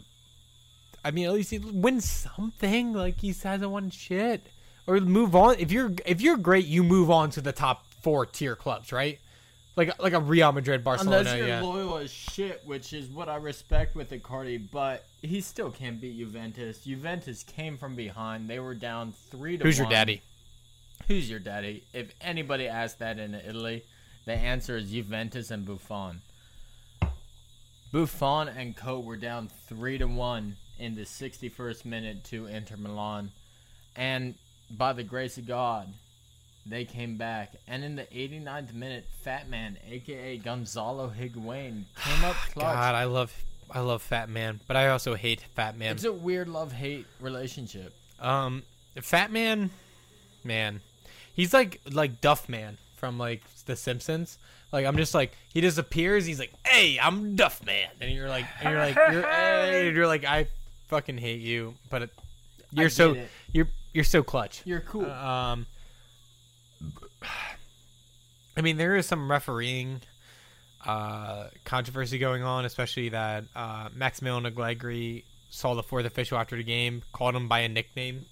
I 1.04 1.10
mean, 1.12 1.26
at 1.26 1.32
least 1.32 1.50
he 1.50 1.58
win 1.58 2.00
something. 2.00 2.92
Like 2.92 3.20
he 3.20 3.28
hasn't 3.28 3.70
won 3.70 3.90
shit, 3.90 4.46
or 4.86 5.00
move 5.00 5.36
on. 5.36 5.56
If 5.58 5.70
you're 5.70 5.92
if 6.04 6.20
you're 6.20 6.36
great, 6.36 6.66
you 6.66 6.82
move 6.82 7.10
on 7.10 7.30
to 7.30 7.40
the 7.40 7.52
top 7.52 7.86
four 8.02 8.26
tier 8.26 8.56
clubs, 8.56 8.92
right? 8.92 9.20
Like 9.76 10.02
like 10.02 10.14
a 10.14 10.20
Real 10.20 10.52
Madrid, 10.52 10.82
Barcelona. 10.82 11.18
Unless 11.18 11.36
you're 11.36 11.48
yeah. 11.48 11.60
loyal 11.60 11.98
as 11.98 12.10
shit, 12.10 12.62
which 12.64 12.94
is 12.94 13.08
what 13.10 13.28
I 13.28 13.36
respect 13.36 13.94
with 13.94 14.10
Icardi, 14.10 14.70
but 14.70 15.04
he 15.20 15.42
still 15.42 15.70
can't 15.70 16.00
beat 16.00 16.16
Juventus. 16.16 16.78
Juventus 16.78 17.42
came 17.42 17.76
from 17.76 17.94
behind; 17.94 18.48
they 18.48 18.58
were 18.58 18.74
down 18.74 19.12
three 19.30 19.58
to. 19.58 19.62
One 19.62 19.66
Who's 19.66 19.78
your 19.78 19.88
daddy? 19.88 20.22
Who's 21.08 21.28
your 21.28 21.40
daddy? 21.40 21.84
If 21.92 22.10
anybody 22.22 22.68
asked 22.68 23.00
that 23.00 23.18
in 23.18 23.34
Italy, 23.34 23.84
the 24.24 24.32
answer 24.32 24.78
is 24.78 24.90
Juventus 24.90 25.50
and 25.50 25.66
Buffon. 25.66 26.22
Buffon 27.92 28.48
and 28.48 28.74
Co 28.74 28.98
were 28.98 29.16
down 29.16 29.48
three 29.68 29.98
to 29.98 30.06
one 30.06 30.56
in 30.78 30.94
the 30.94 31.02
61st 31.02 31.84
minute 31.84 32.24
to 32.24 32.46
Inter 32.46 32.76
Milan, 32.76 33.30
and 33.94 34.34
by 34.70 34.92
the 34.92 35.04
grace 35.04 35.38
of 35.38 35.46
God, 35.46 35.92
they 36.68 36.84
came 36.84 37.16
back. 37.16 37.54
And 37.66 37.84
in 37.84 37.96
the 37.96 38.04
89th 38.04 38.74
minute, 38.74 39.06
Fat 39.22 39.48
Man, 39.48 39.78
aka 39.88 40.38
Gonzalo 40.38 41.12
Higuain, 41.16 41.84
came 41.96 42.24
up 42.24 42.36
clutch. 42.52 42.74
God, 42.74 42.94
I 42.94 43.04
love 43.04 43.32
I 43.70 43.80
love 43.80 44.02
Fat 44.02 44.28
Man, 44.28 44.60
but 44.66 44.76
I 44.76 44.88
also 44.88 45.14
hate 45.14 45.40
Fat 45.54 45.76
Man. 45.76 45.92
It's 45.92 46.04
a 46.04 46.12
weird 46.12 46.48
love 46.48 46.72
hate 46.72 47.06
relationship. 47.20 47.94
Um, 48.20 48.62
Fat 49.00 49.30
Man, 49.30 49.70
man, 50.44 50.80
he's 51.34 51.52
like 51.52 51.80
like 51.90 52.20
Duff 52.20 52.48
Man 52.48 52.78
from 52.96 53.18
like 53.18 53.42
The 53.66 53.76
Simpsons. 53.76 54.38
Like 54.72 54.86
I'm 54.86 54.96
just 54.96 55.14
like 55.14 55.32
he 55.52 55.60
disappears. 55.60 56.26
He's 56.26 56.38
like, 56.38 56.52
"Hey, 56.66 56.98
I'm 57.00 57.36
Duff 57.36 57.64
Man," 57.64 57.88
and 58.00 58.10
you're 58.10 58.28
like, 58.28 58.46
and 58.60 58.70
you're 58.70 58.80
like, 58.80 58.96
you're, 58.96 59.22
hey, 59.22 59.88
and 59.88 59.96
you're 59.96 60.06
like, 60.06 60.24
I 60.24 60.48
fucking 60.88 61.18
hate 61.18 61.40
you, 61.40 61.74
but 61.90 62.02
it, 62.02 62.10
you're 62.72 62.90
so 62.90 63.12
it. 63.12 63.28
you're 63.52 63.68
you're 63.92 64.04
so 64.04 64.22
clutch. 64.22 64.62
You're 64.64 64.80
cool. 64.80 65.10
Um, 65.10 65.66
I 68.56 68.60
mean, 68.62 68.76
there 68.76 68.96
is 68.96 69.06
some 69.06 69.30
refereeing 69.30 70.00
uh, 70.84 71.48
controversy 71.64 72.18
going 72.18 72.42
on, 72.42 72.64
especially 72.64 73.10
that 73.10 73.44
uh, 73.54 73.88
Maximilian 73.94 74.46
Allegri 74.46 75.24
saw 75.50 75.74
the 75.74 75.82
fourth 75.82 76.06
official 76.06 76.38
after 76.38 76.56
the 76.56 76.64
game, 76.64 77.02
called 77.12 77.34
him 77.34 77.48
by 77.48 77.60
a 77.60 77.68
nickname. 77.68 78.26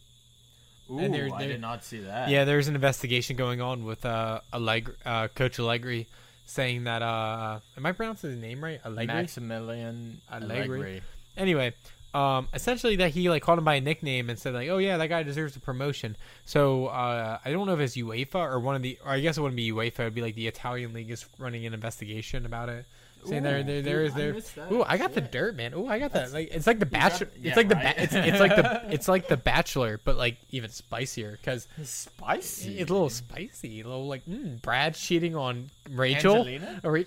Ooh, 0.90 0.98
and 0.98 1.14
there- 1.14 1.28
I 1.34 1.46
did 1.46 1.60
not 1.60 1.84
see 1.84 2.00
that. 2.00 2.28
Yeah, 2.28 2.44
there's 2.44 2.68
an 2.68 2.74
investigation 2.74 3.36
going 3.36 3.60
on 3.60 3.84
with 3.84 4.04
uh, 4.04 4.40
Allegri, 4.52 4.94
uh, 5.04 5.28
Coach 5.28 5.58
Allegri 5.58 6.06
saying 6.46 6.84
that. 6.84 7.02
Uh, 7.02 7.60
am 7.76 7.86
I 7.86 7.92
pronouncing 7.92 8.30
his 8.30 8.38
name 8.38 8.62
right? 8.62 8.80
Allegri. 8.84 9.06
Maximilian 9.06 10.20
Allegri. 10.30 10.62
Allegri. 10.78 11.02
anyway, 11.36 11.72
um, 12.14 12.48
essentially 12.54 12.96
that 12.96 13.10
he 13.10 13.28
like 13.28 13.42
called 13.42 13.58
him 13.58 13.64
by 13.64 13.74
a 13.74 13.80
nickname 13.80 14.30
and 14.30 14.38
said 14.38 14.54
like, 14.54 14.68
"Oh 14.68 14.78
yeah, 14.78 14.96
that 14.96 15.08
guy 15.08 15.22
deserves 15.24 15.56
a 15.56 15.60
promotion." 15.60 16.16
So 16.44 16.86
uh, 16.86 17.38
I 17.44 17.50
don't 17.50 17.66
know 17.66 17.74
if 17.74 17.80
it's 17.80 17.96
UEFA 17.96 18.36
or 18.36 18.60
one 18.60 18.76
of 18.76 18.82
the, 18.82 18.98
or 19.04 19.10
I 19.12 19.20
guess 19.20 19.36
it 19.36 19.40
wouldn't 19.40 19.56
be 19.56 19.72
UEFA. 19.72 20.00
It'd 20.00 20.14
be 20.14 20.22
like 20.22 20.36
the 20.36 20.46
Italian 20.46 20.92
league 20.92 21.10
is 21.10 21.26
running 21.38 21.66
an 21.66 21.74
investigation 21.74 22.46
about 22.46 22.68
it. 22.68 22.86
Saying 23.26 23.42
there, 23.42 23.62
there, 23.62 23.80
there 23.80 24.02
is 24.02 24.12
there. 24.14 24.36
Ooh, 24.70 24.84
I 24.86 24.98
got 24.98 25.14
the 25.14 25.22
dirt, 25.22 25.56
man. 25.56 25.72
Ooh, 25.72 25.86
I 25.86 25.98
got 25.98 26.12
that. 26.12 26.32
Like 26.32 26.50
it's 26.52 26.66
like 26.66 26.78
the 26.78 26.84
got- 26.84 27.00
bachelor. 27.00 27.30
yeah, 27.40 27.48
it's 27.48 27.56
like 27.56 27.68
the 27.68 27.74
ba- 27.74 27.94
it's, 28.02 28.12
it's 28.14 28.38
like 28.40 28.54
the 28.54 28.82
it's 28.92 29.08
like 29.08 29.28
the 29.28 29.36
Bachelor, 29.38 29.98
but 30.04 30.16
like 30.16 30.36
even 30.50 30.68
spicier 30.70 31.32
because 31.40 31.66
Spicy. 31.82 32.78
it's 32.78 32.90
a 32.90 32.92
little 32.92 33.08
spicy. 33.08 33.80
A 33.80 33.84
little 33.84 34.06
like 34.06 34.26
mm, 34.26 34.60
Brad 34.60 34.94
cheating 34.94 35.34
on 35.34 35.70
Rachel. 35.90 36.36
Angelina? 36.36 36.80
Or 36.84 37.02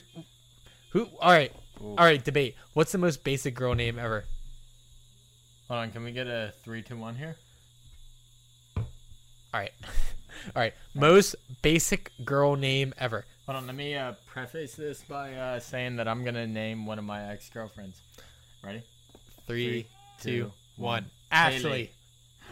who? 0.90 1.08
All 1.22 1.32
right, 1.32 1.54
Ooh. 1.82 1.90
all 1.90 2.06
right. 2.06 2.24
Debate. 2.24 2.56
What's 2.74 2.92
the 2.92 2.98
most 2.98 3.24
basic 3.24 3.54
girl 3.54 3.76
name 3.76 4.00
ever? 4.00 4.26
Hold 5.68 5.80
on, 5.82 5.92
can 5.92 6.04
we 6.04 6.12
get 6.12 6.28
a 6.28 6.54
three, 6.64 6.82
two, 6.82 6.98
one 6.98 7.16
here? 7.16 7.36
All 8.78 8.84
right. 9.54 9.72
All 10.56 10.62
right. 10.62 10.74
Most 10.94 11.36
basic 11.62 12.12
girl 12.24 12.56
name 12.56 12.94
ever. 12.98 13.26
Hold 13.46 13.58
on, 13.58 13.68
let 13.68 13.76
me 13.76 13.96
uh, 13.96 14.14
preface 14.28 14.76
this 14.76 15.02
by 15.04 15.34
uh, 15.34 15.60
saying 15.60 15.96
that 15.98 16.08
I'm 16.08 16.24
gonna 16.24 16.48
name 16.48 16.86
one 16.86 17.00
of 17.00 17.06
my 17.06 17.32
ex 17.32 17.50
girlfriends. 17.50 18.02
Ready? 18.64 18.84
Three, 19.48 19.66
Three, 19.68 19.88
two, 20.22 20.30
two, 20.30 20.44
one. 20.78 21.04
one. 21.04 21.12
Ashley. 21.32 21.92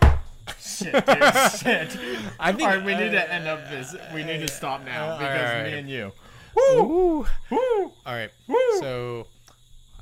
Shit, 0.60 0.94
dude, 0.94 1.06
shit. 1.06 1.98
I 2.40 2.52
think- 2.52 2.62
All 2.62 2.76
right, 2.78 2.84
we 2.86 2.96
need 2.96 3.12
to 3.12 3.34
end 3.34 3.48
up 3.48 3.70
this. 3.70 3.96
We 4.14 4.24
need 4.24 4.40
to 4.42 4.48
stop 4.48 4.84
now 4.86 5.12
Uh, 5.12 5.18
because 5.20 5.50
alright. 5.52 5.72
me 5.74 5.80
and 5.80 5.90
you. 5.90 6.12
Woo! 6.56 7.26
Woo! 7.52 7.92
All 8.06 8.14
right. 8.14 8.30
Woo! 8.48 8.56
So, 8.80 9.28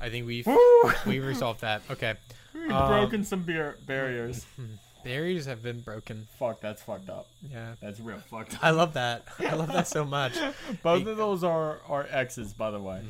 I 0.00 0.10
think 0.10 0.26
we've 0.26 0.46
we 1.06 1.18
resolved 1.20 1.62
that. 1.62 1.82
Okay. 1.90 2.14
We've 2.54 2.70
Um, 2.70 2.88
broken 2.88 3.24
some 3.24 3.42
beer 3.42 3.76
barriers. 3.86 4.46
Barriers 5.04 5.44
have 5.44 5.62
been 5.62 5.80
broken. 5.80 6.28
Fuck, 6.38 6.62
that's 6.62 6.80
fucked 6.80 7.10
up. 7.10 7.26
Yeah. 7.42 7.74
That's 7.82 8.00
real 8.00 8.16
fucked 8.20 8.54
up. 8.54 8.64
I 8.64 8.70
love 8.70 8.94
that. 8.94 9.26
I 9.38 9.54
love 9.54 9.70
that 9.70 9.86
so 9.86 10.02
much. 10.02 10.32
Both 10.82 11.06
of 11.06 11.18
those 11.18 11.44
are 11.44 11.80
are 11.86 12.06
exes, 12.10 12.54
by 12.54 12.70
the 12.70 12.80
way. 12.80 13.02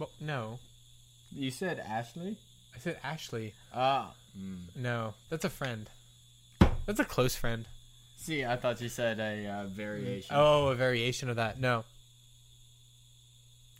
Well, 0.00 0.10
no, 0.20 0.58
You 1.32 1.52
said 1.52 1.78
Ashley. 1.78 2.38
I 2.74 2.78
said 2.80 2.98
Ashley. 3.04 3.54
Ah. 3.72 4.14
mm. 4.36 4.62
No, 4.74 5.14
that's 5.30 5.44
a 5.44 5.50
friend. 5.50 5.88
That's 6.86 6.98
a 6.98 7.04
close 7.04 7.36
friend. 7.36 7.68
See, 8.16 8.44
I 8.44 8.56
thought 8.56 8.80
you 8.80 8.88
said 8.88 9.20
a 9.20 9.46
uh, 9.48 9.64
variation. 9.66 10.34
Oh, 10.36 10.68
a 10.68 10.74
variation 10.74 11.28
of 11.30 11.36
that. 11.36 11.60
No. 11.60 11.84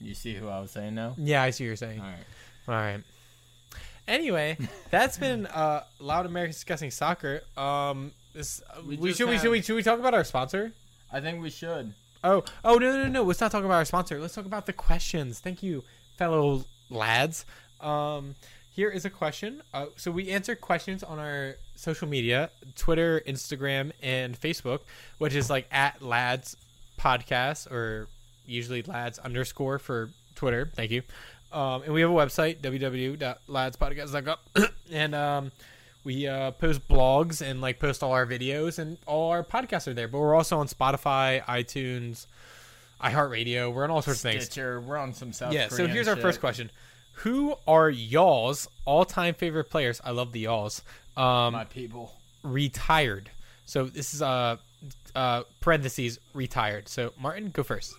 You 0.00 0.14
see 0.14 0.34
who 0.34 0.46
I 0.48 0.60
was 0.60 0.70
saying 0.70 0.94
now? 0.94 1.14
Yeah, 1.18 1.42
I 1.42 1.50
see 1.50 1.64
what 1.64 1.68
you're 1.68 1.76
saying. 1.76 1.98
All 2.00 2.06
right. 2.06 2.24
All 2.68 2.74
right. 2.74 3.00
Anyway, 4.09 4.56
that's 4.90 5.18
been 5.18 5.46
uh, 5.46 5.84
loud 6.00 6.26
Americans 6.26 6.56
discussing 6.56 6.90
soccer. 6.90 7.42
Um, 7.56 8.12
this 8.34 8.62
uh, 8.70 8.80
We 8.84 8.96
we, 8.96 9.09
just 9.09 9.18
should 9.18 9.28
we 9.28 9.38
should 9.38 9.50
we 9.50 9.62
should 9.62 9.76
we 9.76 9.82
talk 9.82 10.00
about 10.00 10.14
our 10.14 10.24
sponsor? 10.24 10.72
I 11.12 11.20
think 11.20 11.42
we 11.42 11.50
should. 11.50 11.94
Oh, 12.24 12.42
oh 12.64 12.78
no, 12.78 12.90
no, 12.92 13.02
no, 13.04 13.09
no. 13.09 13.22
Let's 13.22 13.40
not 13.40 13.52
talk 13.52 13.64
about 13.64 13.74
our 13.74 13.84
sponsor. 13.84 14.20
Let's 14.20 14.34
talk 14.34 14.46
about 14.46 14.66
the 14.66 14.72
questions. 14.72 15.38
Thank 15.38 15.62
you, 15.62 15.84
fellow 16.16 16.64
lads. 16.90 17.44
Um, 17.80 18.34
here 18.70 18.88
is 18.90 19.04
a 19.04 19.11
question. 19.11 19.62
Uh, 19.74 19.86
so 19.96 20.11
we 20.11 20.30
answer 20.30 20.56
questions 20.56 21.02
on 21.02 21.18
our 21.18 21.56
social 21.76 22.09
media, 22.09 22.50
Twitter, 22.76 23.22
Instagram, 23.26 23.92
and 24.02 24.40
Facebook, 24.40 24.80
which 25.18 25.34
is 25.34 25.50
like 25.50 25.68
at 25.70 26.00
lads 26.02 26.56
podcast 26.98 27.70
or 27.70 28.09
usually 28.46 28.82
lads 28.82 29.18
underscore 29.18 29.78
for 29.78 30.11
Twitter. 30.34 30.70
Thank 30.74 30.90
you. 30.90 31.02
Um, 31.53 31.82
and 31.82 31.94
we 31.94 32.01
have 32.03 32.11
a 32.11 32.14
website, 32.14 32.61
www.ladspodcast.com. 32.61 34.66
and 34.92 35.14
um, 35.14 35.53
we 36.05 36.26
uh, 36.26 36.53
post 36.53 36.86
blogs 36.88 37.42
and 37.42 37.61
like 37.61 37.78
post 37.78 38.03
all 38.03 38.12
our 38.12 38.26
videos 38.26 38.78
and 38.78 38.99
all 39.07 39.30
our 39.30 39.42
podcasts 39.42 39.88
are 39.88 39.94
there. 39.94 40.09
But 40.09 40.18
we're 40.18 40.34
also 40.34 40.59
on 40.59 40.68
Spotify, 40.68 41.42
iTunes, 41.44 42.26
iHeartRadio. 43.03 43.72
We're 43.72 43.84
on 43.84 43.90
all 43.90 44.03
sorts 44.03 44.24
of 44.24 44.32
things. 44.32 44.57
We're 44.57 44.96
on 44.96 45.14
some 45.14 45.32
South. 45.32 45.53
Yeah. 45.53 45.68
So 45.68 45.76
Korean 45.76 45.90
here's 45.90 46.09
our 46.09 46.16
first 46.16 46.40
question: 46.40 46.70
Who 47.14 47.57
are 47.66 47.90
y'all's 47.90 48.68
all-time 48.84 49.34
favorite 49.34 49.70
players? 49.70 50.01
I 50.05 50.11
love 50.11 50.32
the 50.32 50.40
y'all's. 50.40 50.82
Um, 51.16 51.55
My 51.55 51.64
people. 51.64 52.12
retired. 52.42 53.30
So 53.66 53.84
this 53.84 54.14
is 54.14 54.22
uh, 54.22 54.57
uh, 55.14 55.42
parentheses 55.61 56.18
retired. 56.32 56.88
So 56.88 57.12
Martin, 57.20 57.51
go 57.51 57.62
first. 57.62 57.94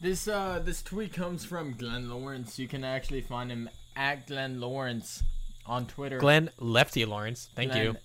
This 0.00 0.28
uh 0.28 0.60
this 0.64 0.80
tweet 0.80 1.12
comes 1.12 1.44
from 1.44 1.72
Glenn 1.72 2.08
Lawrence. 2.08 2.56
You 2.56 2.68
can 2.68 2.84
actually 2.84 3.20
find 3.20 3.50
him 3.50 3.68
at 3.96 4.28
Glenn 4.28 4.60
Lawrence 4.60 5.24
on 5.66 5.86
Twitter. 5.86 6.18
Glenn 6.18 6.50
Lefty 6.58 7.04
Lawrence. 7.04 7.48
Thank 7.56 7.74
you. 7.74 7.96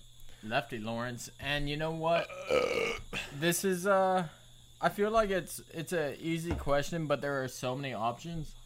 Lefty 0.42 0.78
Lawrence. 0.80 1.30
And 1.38 1.70
you 1.70 1.76
know 1.76 1.92
what? 1.92 2.26
this 3.38 3.64
is 3.64 3.86
uh 3.86 4.26
I 4.80 4.88
feel 4.88 5.12
like 5.12 5.30
it's 5.30 5.60
it's 5.72 5.92
a 5.92 6.20
easy 6.20 6.50
question, 6.56 7.06
but 7.06 7.20
there 7.20 7.44
are 7.44 7.48
so 7.48 7.76
many 7.76 7.94
options. 7.94 8.56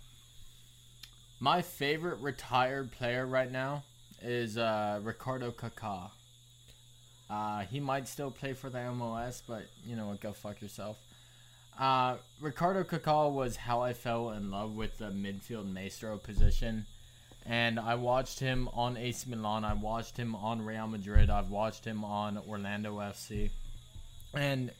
My 1.39 1.61
favorite 1.61 2.21
retired 2.21 2.93
player 2.93 3.27
right 3.27 3.53
now 3.53 3.83
is 4.23 4.57
uh 4.57 5.01
Ricardo 5.03 5.51
Kaká. 5.51 6.13
Uh 7.29 7.61
he 7.61 7.79
might 7.79 8.09
still 8.09 8.31
play 8.31 8.55
for 8.55 8.71
the 8.71 8.79
MLS, 8.79 9.43
but 9.47 9.67
you 9.85 9.97
know 9.97 10.07
what, 10.07 10.23
go 10.23 10.33
fuck 10.33 10.63
yourself. 10.63 10.97
Uh, 11.79 12.17
Ricardo 12.41 12.83
Kaká 12.83 13.31
was 13.33 13.57
how 13.57 13.81
I 13.81 13.93
fell 13.93 14.31
in 14.31 14.51
love 14.51 14.75
with 14.75 14.99
the 14.99 15.11
midfield 15.11 15.73
maestro 15.73 16.17
position. 16.19 16.87
And 17.47 17.79
I 17.79 17.95
watched 17.95 18.41
him 18.41 18.69
on 18.75 18.97
AC 18.97 19.31
Milan. 19.31 19.65
I 19.65 19.73
watched 19.75 20.17
him 20.17 20.35
on 20.35 20.65
Real 20.65 20.87
Madrid. 20.87 21.31
I've 21.31 21.51
watched 21.51 21.85
him 21.85 22.05
on 22.05 22.37
Orlando 22.49 22.99
FC. 22.99 23.51
And 24.35 24.71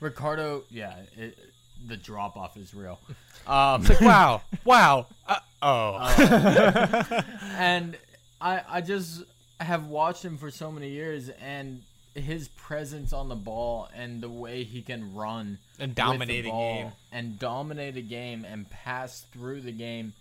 Ricardo, 0.00 0.62
yeah, 0.70 0.94
it, 1.16 1.38
the 1.86 1.96
drop 1.96 2.36
off 2.36 2.56
is 2.56 2.74
real. 2.74 2.98
Um, 3.46 3.82
It's 3.82 3.90
like 3.90 4.00
wow, 4.00 4.40
wow. 4.64 5.06
Uh, 5.28 5.36
oh. 5.60 7.20
and 7.58 7.94
I 8.40 8.62
I 8.66 8.80
just 8.80 9.22
have 9.60 9.88
watched 9.88 10.24
him 10.24 10.38
for 10.38 10.50
so 10.50 10.72
many 10.72 10.88
years 10.88 11.28
and 11.28 11.82
his 12.14 12.48
presence 12.48 13.12
on 13.12 13.28
the 13.28 13.34
ball 13.34 13.88
and 13.94 14.20
the 14.20 14.28
way 14.28 14.62
he 14.64 14.82
can 14.82 15.14
run 15.14 15.58
and 15.80 15.94
dominate 15.94 16.46
a 16.46 16.48
ball 16.48 16.74
game. 16.82 16.92
and 17.12 17.38
dominate 17.38 17.96
a 17.96 18.00
game 18.02 18.44
and 18.44 18.70
pass 18.70 19.24
through 19.32 19.60
the 19.60 19.72
game 19.72 20.12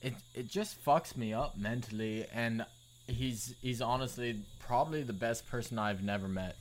it 0.00 0.14
it 0.34 0.48
just 0.48 0.82
fucks 0.84 1.16
me 1.16 1.32
up 1.34 1.56
mentally 1.58 2.24
and 2.32 2.64
he's 3.08 3.54
he's 3.62 3.80
honestly 3.82 4.40
probably 4.60 5.02
the 5.02 5.12
best 5.12 5.48
person 5.48 5.78
I've 5.78 6.02
never 6.02 6.28
met 6.28 6.54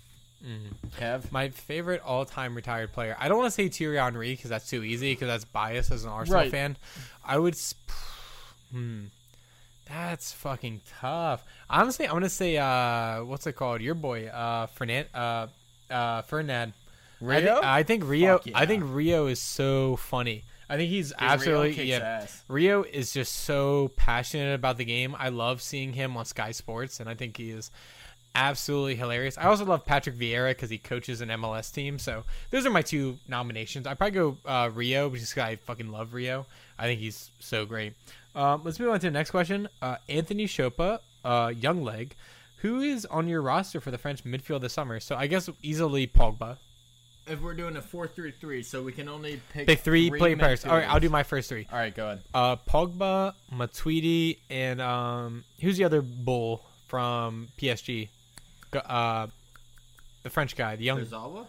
Kev 0.99 1.31
My 1.31 1.49
favorite 1.49 2.01
all-time 2.03 2.55
retired 2.55 2.91
player. 2.93 3.15
I 3.19 3.27
don't 3.27 3.37
want 3.37 3.47
to 3.47 3.53
say 3.53 3.69
Thierry 3.69 3.97
Henry 3.97 4.31
because 4.33 4.49
that's 4.49 4.67
too 4.67 4.83
easy 4.83 5.13
because 5.13 5.27
that's 5.27 5.45
biased 5.45 5.91
as 5.91 6.03
an 6.03 6.09
Arsenal 6.09 6.41
Right. 6.41 6.49
fan. 6.49 6.77
I 7.23 7.37
would. 7.37 7.55
Sp- 7.61 7.93
hmm. 8.71 9.03
That's 9.88 10.32
fucking 10.32 10.82
tough. 10.99 11.43
Honestly, 11.69 12.07
I'm 12.07 12.13
gonna 12.13 12.29
say 12.29 12.57
uh, 12.57 13.23
what's 13.23 13.45
it 13.47 13.53
called? 13.53 13.82
Your 13.82 13.95
boy, 13.95 14.27
uh, 14.27 14.67
Fernand, 14.67 15.07
uh, 15.13 15.47
uh, 15.89 16.21
Fernand. 16.23 16.73
I, 17.21 17.39
thi- 17.39 17.45
Rio? 17.45 17.59
I 17.63 17.84
think 17.84 18.03
Rio. 18.05 18.38
Fuck 18.39 18.53
I 18.55 18.65
think 18.65 18.84
Rio 18.88 19.27
is 19.27 19.41
so 19.41 19.95
funny. 19.97 20.43
I 20.69 20.77
think 20.77 20.89
he's 20.89 21.11
Rio 21.19 21.29
absolutely 21.29 21.73
kicks 21.73 21.88
yeah. 21.89 21.97
ass. 21.97 22.43
Rio 22.47 22.84
is 22.84 23.11
just 23.11 23.34
so 23.36 23.91
passionate 23.97 24.55
about 24.55 24.77
the 24.77 24.86
game. 24.86 25.15
I 25.19 25.29
love 25.29 25.61
seeing 25.61 25.93
him 25.93 26.15
on 26.15 26.25
Sky 26.25 26.51
Sports, 26.51 26.99
and 27.01 27.09
I 27.09 27.13
think 27.13 27.36
he 27.38 27.51
is 27.51 27.71
absolutely 28.34 28.95
hilarious. 28.95 29.38
I 29.38 29.43
also 29.43 29.65
love 29.65 29.86
Patrick 29.86 30.15
Vieira 30.15 30.51
because 30.51 30.69
he 30.69 30.77
coaches 30.77 31.21
an 31.21 31.29
MLS 31.29 31.73
team. 31.73 31.99
So 31.99 32.23
those 32.49 32.65
are 32.65 32.69
my 32.69 32.82
two 32.82 33.17
nominations. 33.27 33.86
I 33.86 33.93
probably 33.93 34.11
go 34.11 34.38
uh, 34.45 34.69
Rio 34.73 35.09
because 35.09 35.38
I 35.38 35.57
fucking 35.57 35.91
love 35.91 36.13
Rio. 36.13 36.45
I 36.79 36.86
think 36.86 36.99
he's 36.99 37.32
so 37.39 37.66
great. 37.66 37.93
Um, 38.36 38.62
let's 38.63 38.79
move 38.79 38.89
on 38.89 38.99
to 38.99 39.08
the 39.08 39.12
next 39.12 39.32
question. 39.32 39.67
Uh, 39.82 39.97
Anthony 40.08 40.45
Chopa, 40.45 40.99
uh, 41.25 41.51
young 41.55 41.83
leg, 41.83 42.16
who 42.58 42.79
is 42.82 43.05
on 43.05 43.28
your 43.28 43.41
roster 43.41 43.82
for 43.82 43.91
the 43.91 43.97
French 43.97 44.24
midfield 44.24 44.62
this 44.62 44.74
summer? 44.74 44.99
So 44.99 45.16
I 45.16 45.28
guess 45.28 45.49
easily 45.62 46.08
Pogba. 46.08 46.58
if 47.28 47.41
we're 47.41 47.53
doing 47.53 47.75
a 47.78 47.82
4-3-3 47.82 48.63
so 48.66 48.82
we 48.82 48.91
can 48.91 49.08
only 49.09 49.41
pick 49.53 49.67
Pick 49.67 49.79
three, 49.79 50.09
play 50.09 50.36
players. 50.36 50.66
All 50.66 50.75
right, 50.75 50.87
I'll 50.87 50.99
do 50.99 51.09
my 51.09 51.24
first 51.24 51.49
three. 51.49 51.67
all 51.71 51.78
right 51.78 51.93
go 51.93 52.05
ahead 52.05 52.21
Uh, 52.33 52.55
Pogba, 52.55 53.33
Matuidi, 53.53 54.37
and 54.49 54.82
um, 54.82 55.43
who's 55.59 55.78
the 55.78 55.83
other 55.83 56.01
bull 56.01 56.63
from 56.87 57.47
PSG? 57.58 58.09
Go- 58.71 58.79
Uh, 58.79 59.28
the 60.24 60.29
French 60.29 60.55
guy, 60.55 60.75
the 60.75 60.83
young. 60.86 60.99
Kurzawa? 61.01 61.47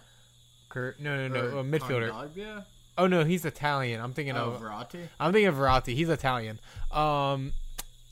Cur- 0.69 0.95
no, 0.99 1.29
no, 1.29 1.35
no, 1.35 1.57
Or 1.57 1.61
a 1.61 1.65
midfielder. 1.65 2.11
Kondogbia? 2.11 2.65
Oh 2.99 3.07
no, 3.07 3.25
he's 3.25 3.45
Italian. 3.45 4.01
I'm 4.01 4.13
thinking 4.13 4.37
Oh, 4.37 4.51
of. 4.51 4.61
Verratti? 4.61 5.09
I'm 5.19 5.33
thinking 5.33 5.49
of 5.49 5.55
Verratti. 5.57 5.95
He's 5.95 6.09
Italian. 6.09 6.59
Um, 6.91 7.53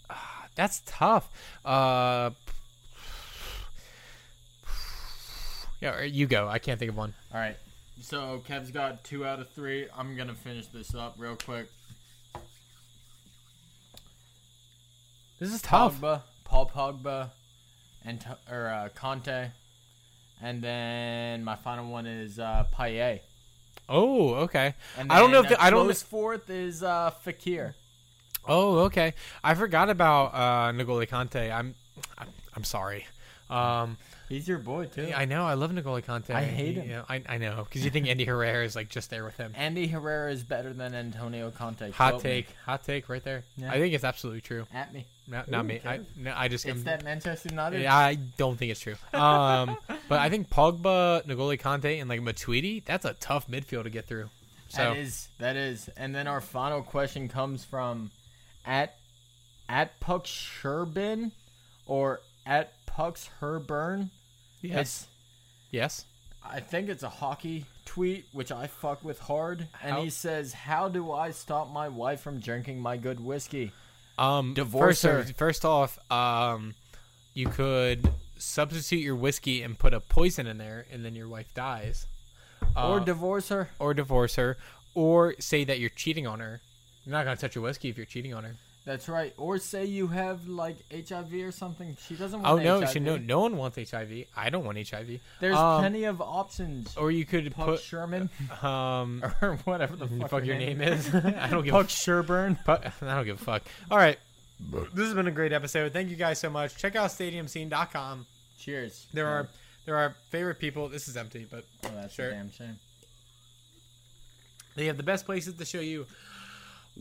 that's 0.55 0.83
tough. 0.87 1.31
Uh, 1.65 2.31
yeah, 5.81 6.03
you 6.03 6.27
go. 6.27 6.49
I 6.49 6.59
can't 6.59 6.79
think 6.79 6.91
of 6.93 6.97
one. 6.97 7.15
All 7.33 7.41
right. 7.41 7.57
So 8.01 8.43
Kev's 8.47 8.71
got 8.71 9.05
two 9.05 9.27
out 9.27 9.41
of 9.41 9.51
three. 9.51 9.87
I'm 9.97 10.17
gonna 10.17 10.35
finish 10.35 10.67
this 10.69 10.95
up 10.95 11.15
real 11.19 11.37
quick. 11.37 11.67
This 15.39 15.53
is 15.53 15.63
tough. 15.63 16.01
Pogba, 16.01 16.23
Paul 16.45 16.71
Pogba, 16.75 17.31
and 18.05 18.25
or 18.51 18.69
uh, 18.69 18.89
Conte, 18.95 19.51
and 20.43 20.63
then 20.63 21.45
my 21.45 21.57
final 21.57 21.91
one 21.91 22.07
is 22.07 22.39
uh, 22.39 22.65
Payet. 22.75 23.21
Oh, 23.91 24.35
okay. 24.45 24.75
And 24.97 25.11
I 25.11 25.19
don't 25.19 25.33
know 25.33 25.41
if 25.41 25.49
the, 25.49 25.61
I 25.61 25.69
don't. 25.71 25.85
close 25.85 26.03
fourth 26.03 26.49
is 26.49 26.83
uh, 26.83 27.11
Fekir. 27.27 27.75
Oh, 28.47 28.79
okay. 28.85 29.15
I 29.43 29.55
forgot 29.55 29.91
about 29.91 30.33
uh, 30.33 30.73
N'Golo 30.73 31.07
Kanté. 31.07 31.53
I'm, 31.53 31.75
I'm, 32.17 32.29
I'm 32.55 32.65
sorry. 32.65 33.07
Um, 33.51 33.99
He's 34.29 34.47
your 34.47 34.59
boy 34.59 34.87
too. 34.87 35.11
I 35.15 35.25
know. 35.25 35.45
I 35.45 35.55
love 35.55 35.73
N'Golo 35.73 36.03
Kanté. 36.05 36.31
I 36.31 36.45
hate 36.45 36.77
him. 36.77 36.89
yeah, 36.89 37.03
I, 37.09 37.21
I 37.29 37.39
know 37.39 37.65
because 37.65 37.85
you 37.85 37.91
think 37.91 38.07
Ander 38.07 38.25
Herrera 38.25 38.65
is 38.65 38.77
like 38.77 38.89
just 38.89 39.11
there 39.11 39.25
with 39.25 39.37
him. 39.37 39.53
Ander 39.57 39.87
Herrera 39.89 40.31
is 40.31 40.45
better 40.45 40.73
than 40.73 40.95
Antonio 40.95 41.51
Conte. 41.51 41.91
Hot 41.91 42.13
Quote 42.13 42.25
me. 42.25 42.31
take. 42.31 42.55
Hot 42.65 42.85
take 42.85 43.09
right 43.09 43.25
there. 43.25 43.43
Yeah. 43.57 43.73
I 43.73 43.81
think 43.81 43.93
it's 43.93 44.05
absolutely 44.05 44.41
true. 44.41 44.67
at 44.73 44.95
me. 44.95 45.07
Not, 45.31 45.49
not 45.49 45.65
Ooh, 45.65 45.69
me. 45.69 45.81
I, 45.85 46.01
no, 46.17 46.35
I 46.37 46.49
just. 46.49 46.67
It's 46.67 46.77
I'm- 46.79 46.85
that 46.85 47.05
Manchester 47.05 47.49
United. 47.51 47.83
Yeah, 47.83 47.97
I 47.97 48.17
don't 48.17 48.59
think 48.59 48.73
it's 48.73 48.81
true. 48.81 48.97
Um, 49.15 49.77
but 50.09 50.19
I 50.19 50.29
think 50.29 50.51
Pogba, 50.51 51.25
N'Golo 51.25 51.59
Kanté, 51.59 52.01
and 52.01 52.11
like 52.11 52.21
Matuidi, 52.21 52.85
that's 52.85 53.05
a 53.05 53.15
tough 53.15 53.47
midfield 53.47 53.85
to 53.85 53.91
get 53.91 54.07
through. 54.07 54.29
So 54.69 54.79
That 54.83 54.97
is 54.99 55.29
that 55.39 55.57
is. 55.57 55.89
And 55.97 56.15
then 56.15 56.27
our 56.27 56.41
final 56.41 56.83
question 56.83 57.29
comes 57.29 57.65
from 57.65 58.11
at 58.67 58.97
at 59.69 59.99
Puck 60.01 60.25
Sherbin 60.27 61.31
or 61.87 62.21
at 62.45 62.73
Pucks 62.87 63.29
Herburn. 63.41 64.11
yes, 64.63 65.07
yes. 65.71 66.05
I 66.43 66.59
think 66.61 66.89
it's 66.89 67.03
a 67.03 67.09
hockey 67.09 67.67
tweet, 67.85 68.25
which 68.33 68.51
I 68.51 68.67
fuck 68.67 69.05
with 69.05 69.19
hard, 69.21 69.69
and 69.83 69.93
How- 69.95 70.03
he 70.03 70.11
says, 70.11 70.53
"How 70.53 70.89
do 70.89 71.13
I 71.13 71.31
stop 71.31 71.71
my 71.71 71.89
wife 71.89 72.21
from 72.21 72.41
drinking 72.41 72.81
my 72.81 72.97
good 72.97 73.21
whiskey?" 73.21 73.73
Um, 74.21 74.55
Divorce 74.55 75.03
first, 75.03 75.29
her. 75.29 75.35
first 75.35 75.65
off, 75.65 75.99
um, 76.13 76.75
you 77.35 77.47
could 77.49 78.09
substitute 78.37 79.01
your 79.01 79.17
whiskey 79.17 79.63
and 79.63 79.79
put 79.79 79.95
a 79.95 80.01
poison 80.01 80.47
in 80.47 80.59
there, 80.59 80.87
and 80.93 81.05
then 81.05 81.15
your 81.15 81.27
wife 81.29 81.53
dies. 81.55 82.07
Uh, 82.77 82.91
or 82.91 83.01
divorce 83.01 83.49
her. 83.49 83.71
or 83.79 83.95
divorce 83.95 84.37
her, 84.37 84.59
or 84.95 85.35
say 85.41 85.65
that 85.65 85.81
you're 85.81 85.89
cheating 85.91 86.27
on 86.27 86.39
her. 86.41 86.61
You're 87.05 87.13
not 87.13 87.25
gonna 87.25 87.37
touch 87.37 87.55
your 87.55 87.65
whiskey 87.65 87.89
if 87.89 87.97
you're 87.97 88.05
cheating 88.07 88.35
on 88.35 88.45
her. 88.45 88.57
That's 88.91 89.09
right. 89.09 89.33
Or 89.37 89.57
say 89.59 89.85
you 89.85 90.09
have 90.09 90.49
like 90.49 90.79
HIV 90.93 91.33
or 91.35 91.53
something. 91.53 91.97
She 92.09 92.17
doesn't 92.17 92.43
want 92.43 92.61
Oh 92.61 92.61
no, 92.61 92.81
HIV. 92.81 92.91
she, 92.91 92.99
no, 92.99 93.17
no 93.19 93.39
one 93.39 93.57
wants 93.57 93.79
HIV. 93.89 94.25
I 94.37 94.51
don't 94.51 94.65
want 94.65 94.79
HIV. 94.79 95.21
There's 95.39 95.55
Um, 95.55 95.79
plenty 95.81 96.03
of 96.05 96.21
options. 96.21 96.97
Or 96.97 97.13
you 97.13 97.25
could 97.25 97.55
Puck 97.55 97.67
put 97.67 97.81
Sherman 97.83 98.31
um, 98.63 99.23
or 99.43 99.59
whatever 99.63 99.95
the 99.95 100.09
fuck, 100.19 100.31
fuck 100.31 100.45
your 100.45 100.57
her 100.57 100.61
name 100.61 100.81
is. 100.81 101.15
I 101.15 101.47
don't 101.51 101.63
give 101.65 101.73
a 101.73 101.79
Puck 101.79 101.87
Sherburn. 101.87 102.59
But 102.67 102.93
I 103.01 103.15
don't 103.15 103.25
give 103.27 103.41
a 103.41 103.45
fuck. 103.45 103.63
All 103.93 103.97
right. 103.97 104.19
This 104.93 105.05
has 105.07 105.15
been 105.15 105.29
a 105.29 105.31
great 105.31 105.53
episode. 105.53 105.93
Thank 105.93 106.11
you 106.11 106.17
guys 106.17 106.41
so 106.41 106.51
much. 106.51 106.77
Check 106.77 106.97
out 106.97 107.11
stadiumscene.com. 107.11 108.27
Cheers. 108.59 109.07
There 109.13 109.29
are 109.29 109.47
there 109.87 109.97
are 109.99 110.17
favorite 110.31 110.59
people. 110.59 110.89
This 110.89 111.07
is 111.07 111.17
empty, 111.17 111.47
but 111.49 111.65
Oh, 111.85 111.91
that's 111.95 112.13
sure. 112.15 112.27
a 112.27 112.33
damn 112.33 112.51
shame. 112.51 112.77
they 114.75 114.87
have 114.87 114.97
the 114.97 115.05
best 115.05 115.27
places 115.27 115.55
to 115.55 115.65
show 115.65 115.81
you 115.81 116.07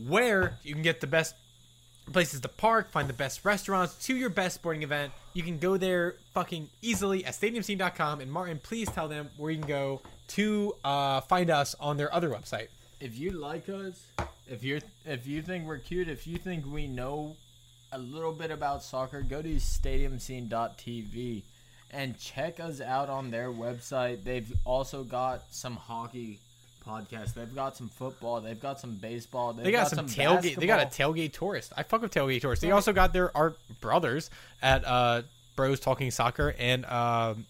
where 0.06 0.56
you 0.62 0.72
can 0.74 0.82
get 0.82 1.00
the 1.00 1.08
best 1.08 1.34
places 2.12 2.40
to 2.40 2.48
park, 2.48 2.90
find 2.90 3.08
the 3.08 3.14
best 3.14 3.44
restaurants 3.44 3.94
to 4.06 4.16
your 4.16 4.30
best 4.30 4.56
sporting 4.56 4.82
event. 4.82 5.12
You 5.32 5.42
can 5.42 5.58
go 5.58 5.76
there 5.76 6.16
fucking 6.34 6.68
easily 6.82 7.24
at 7.24 7.34
stadiumscene.com. 7.34 8.20
And 8.20 8.30
Martin, 8.30 8.60
please 8.62 8.88
tell 8.88 9.08
them 9.08 9.30
where 9.36 9.50
you 9.50 9.58
can 9.58 9.68
go 9.68 10.02
to 10.28 10.74
uh, 10.84 11.20
find 11.22 11.50
us 11.50 11.74
on 11.80 11.96
their 11.96 12.12
other 12.14 12.28
website. 12.30 12.68
If 13.00 13.18
you 13.18 13.32
like 13.32 13.68
us, 13.68 14.06
if 14.46 14.62
you 14.62 14.80
if 15.06 15.26
you 15.26 15.42
think 15.42 15.66
we're 15.66 15.78
cute, 15.78 16.08
if 16.08 16.26
you 16.26 16.36
think 16.36 16.66
we 16.66 16.86
know 16.86 17.36
a 17.92 17.98
little 17.98 18.32
bit 18.32 18.50
about 18.50 18.82
soccer, 18.82 19.22
go 19.22 19.40
to 19.42 19.48
stadiumscene.tv 19.48 21.42
and 21.92 22.18
check 22.18 22.60
us 22.60 22.80
out 22.80 23.08
on 23.08 23.30
their 23.30 23.50
website. 23.50 24.22
They've 24.22 24.52
also 24.64 25.02
got 25.02 25.44
some 25.50 25.76
hockey 25.76 26.40
podcasts. 26.90 27.34
They've 27.34 27.54
got 27.54 27.76
some 27.76 27.88
football. 27.88 28.40
They've 28.40 28.60
got 28.60 28.80
some 28.80 28.94
baseball. 28.96 29.52
They've 29.52 29.64
They 29.64 29.72
got, 29.72 29.88
some 29.90 30.06
tailgate. 30.06 30.56
They 30.56 30.66
got 30.66 30.80
a 30.82 30.86
tailgate 30.86 31.32
tourist. 31.32 31.72
I 31.76 31.82
fuck 31.84 32.02
with 32.02 32.12
tailgate 32.12 32.40
tourists. 32.40 32.62
They 32.62 32.70
also 32.70 32.92
got 32.92 33.12
their 33.12 33.34
our 33.36 33.54
brothers 33.80 34.30
at 34.62 34.84
uh, 34.86 35.22
Bros 35.56 35.80
Talking 35.80 36.10
Soccer 36.10 36.54
and 36.58 36.84
um, 36.86 37.46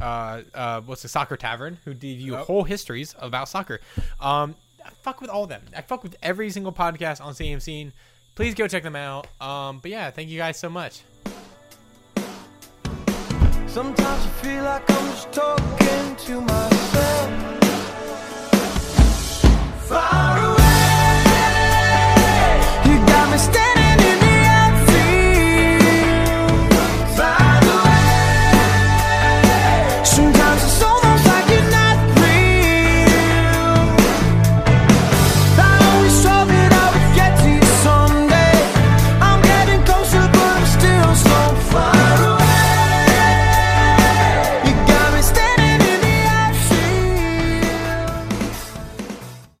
uh, 0.00 0.42
uh, 0.54 0.80
what's 0.82 1.02
the 1.02 1.08
soccer 1.08 1.36
tavern 1.36 1.78
who 1.84 1.94
give 1.94 2.18
you 2.20 2.32
Yep. 2.32 2.46
whole 2.46 2.64
histories 2.64 3.14
about 3.18 3.48
soccer. 3.48 3.80
Um, 4.20 4.54
I 4.84 4.90
fuck 5.02 5.20
with 5.20 5.30
all 5.30 5.44
of 5.44 5.48
them. 5.48 5.62
I 5.76 5.80
fuck 5.82 6.02
with 6.02 6.16
every 6.22 6.50
single 6.50 6.72
podcast 6.72 7.24
on 7.24 7.32
CM 7.34 7.60
Scene. 7.62 7.92
Please 8.34 8.54
go 8.54 8.66
check 8.68 8.82
them 8.82 8.96
out. 8.96 9.26
Um, 9.40 9.78
but 9.78 9.90
yeah, 9.90 10.10
thank 10.10 10.28
you 10.28 10.38
guys 10.38 10.58
so 10.58 10.68
much. 10.68 11.02
Sometimes 13.66 14.24
I 14.24 14.28
feel 14.42 14.62
like 14.64 14.88
I'm 14.90 15.06
just 15.10 15.32
talking 15.32 16.16
to 16.26 16.40
myself. 16.40 17.63
Far 19.88 20.38
away, 20.38 21.24
you 22.86 23.06
got 23.06 23.30
me 23.30 23.36
standing. 23.36 23.83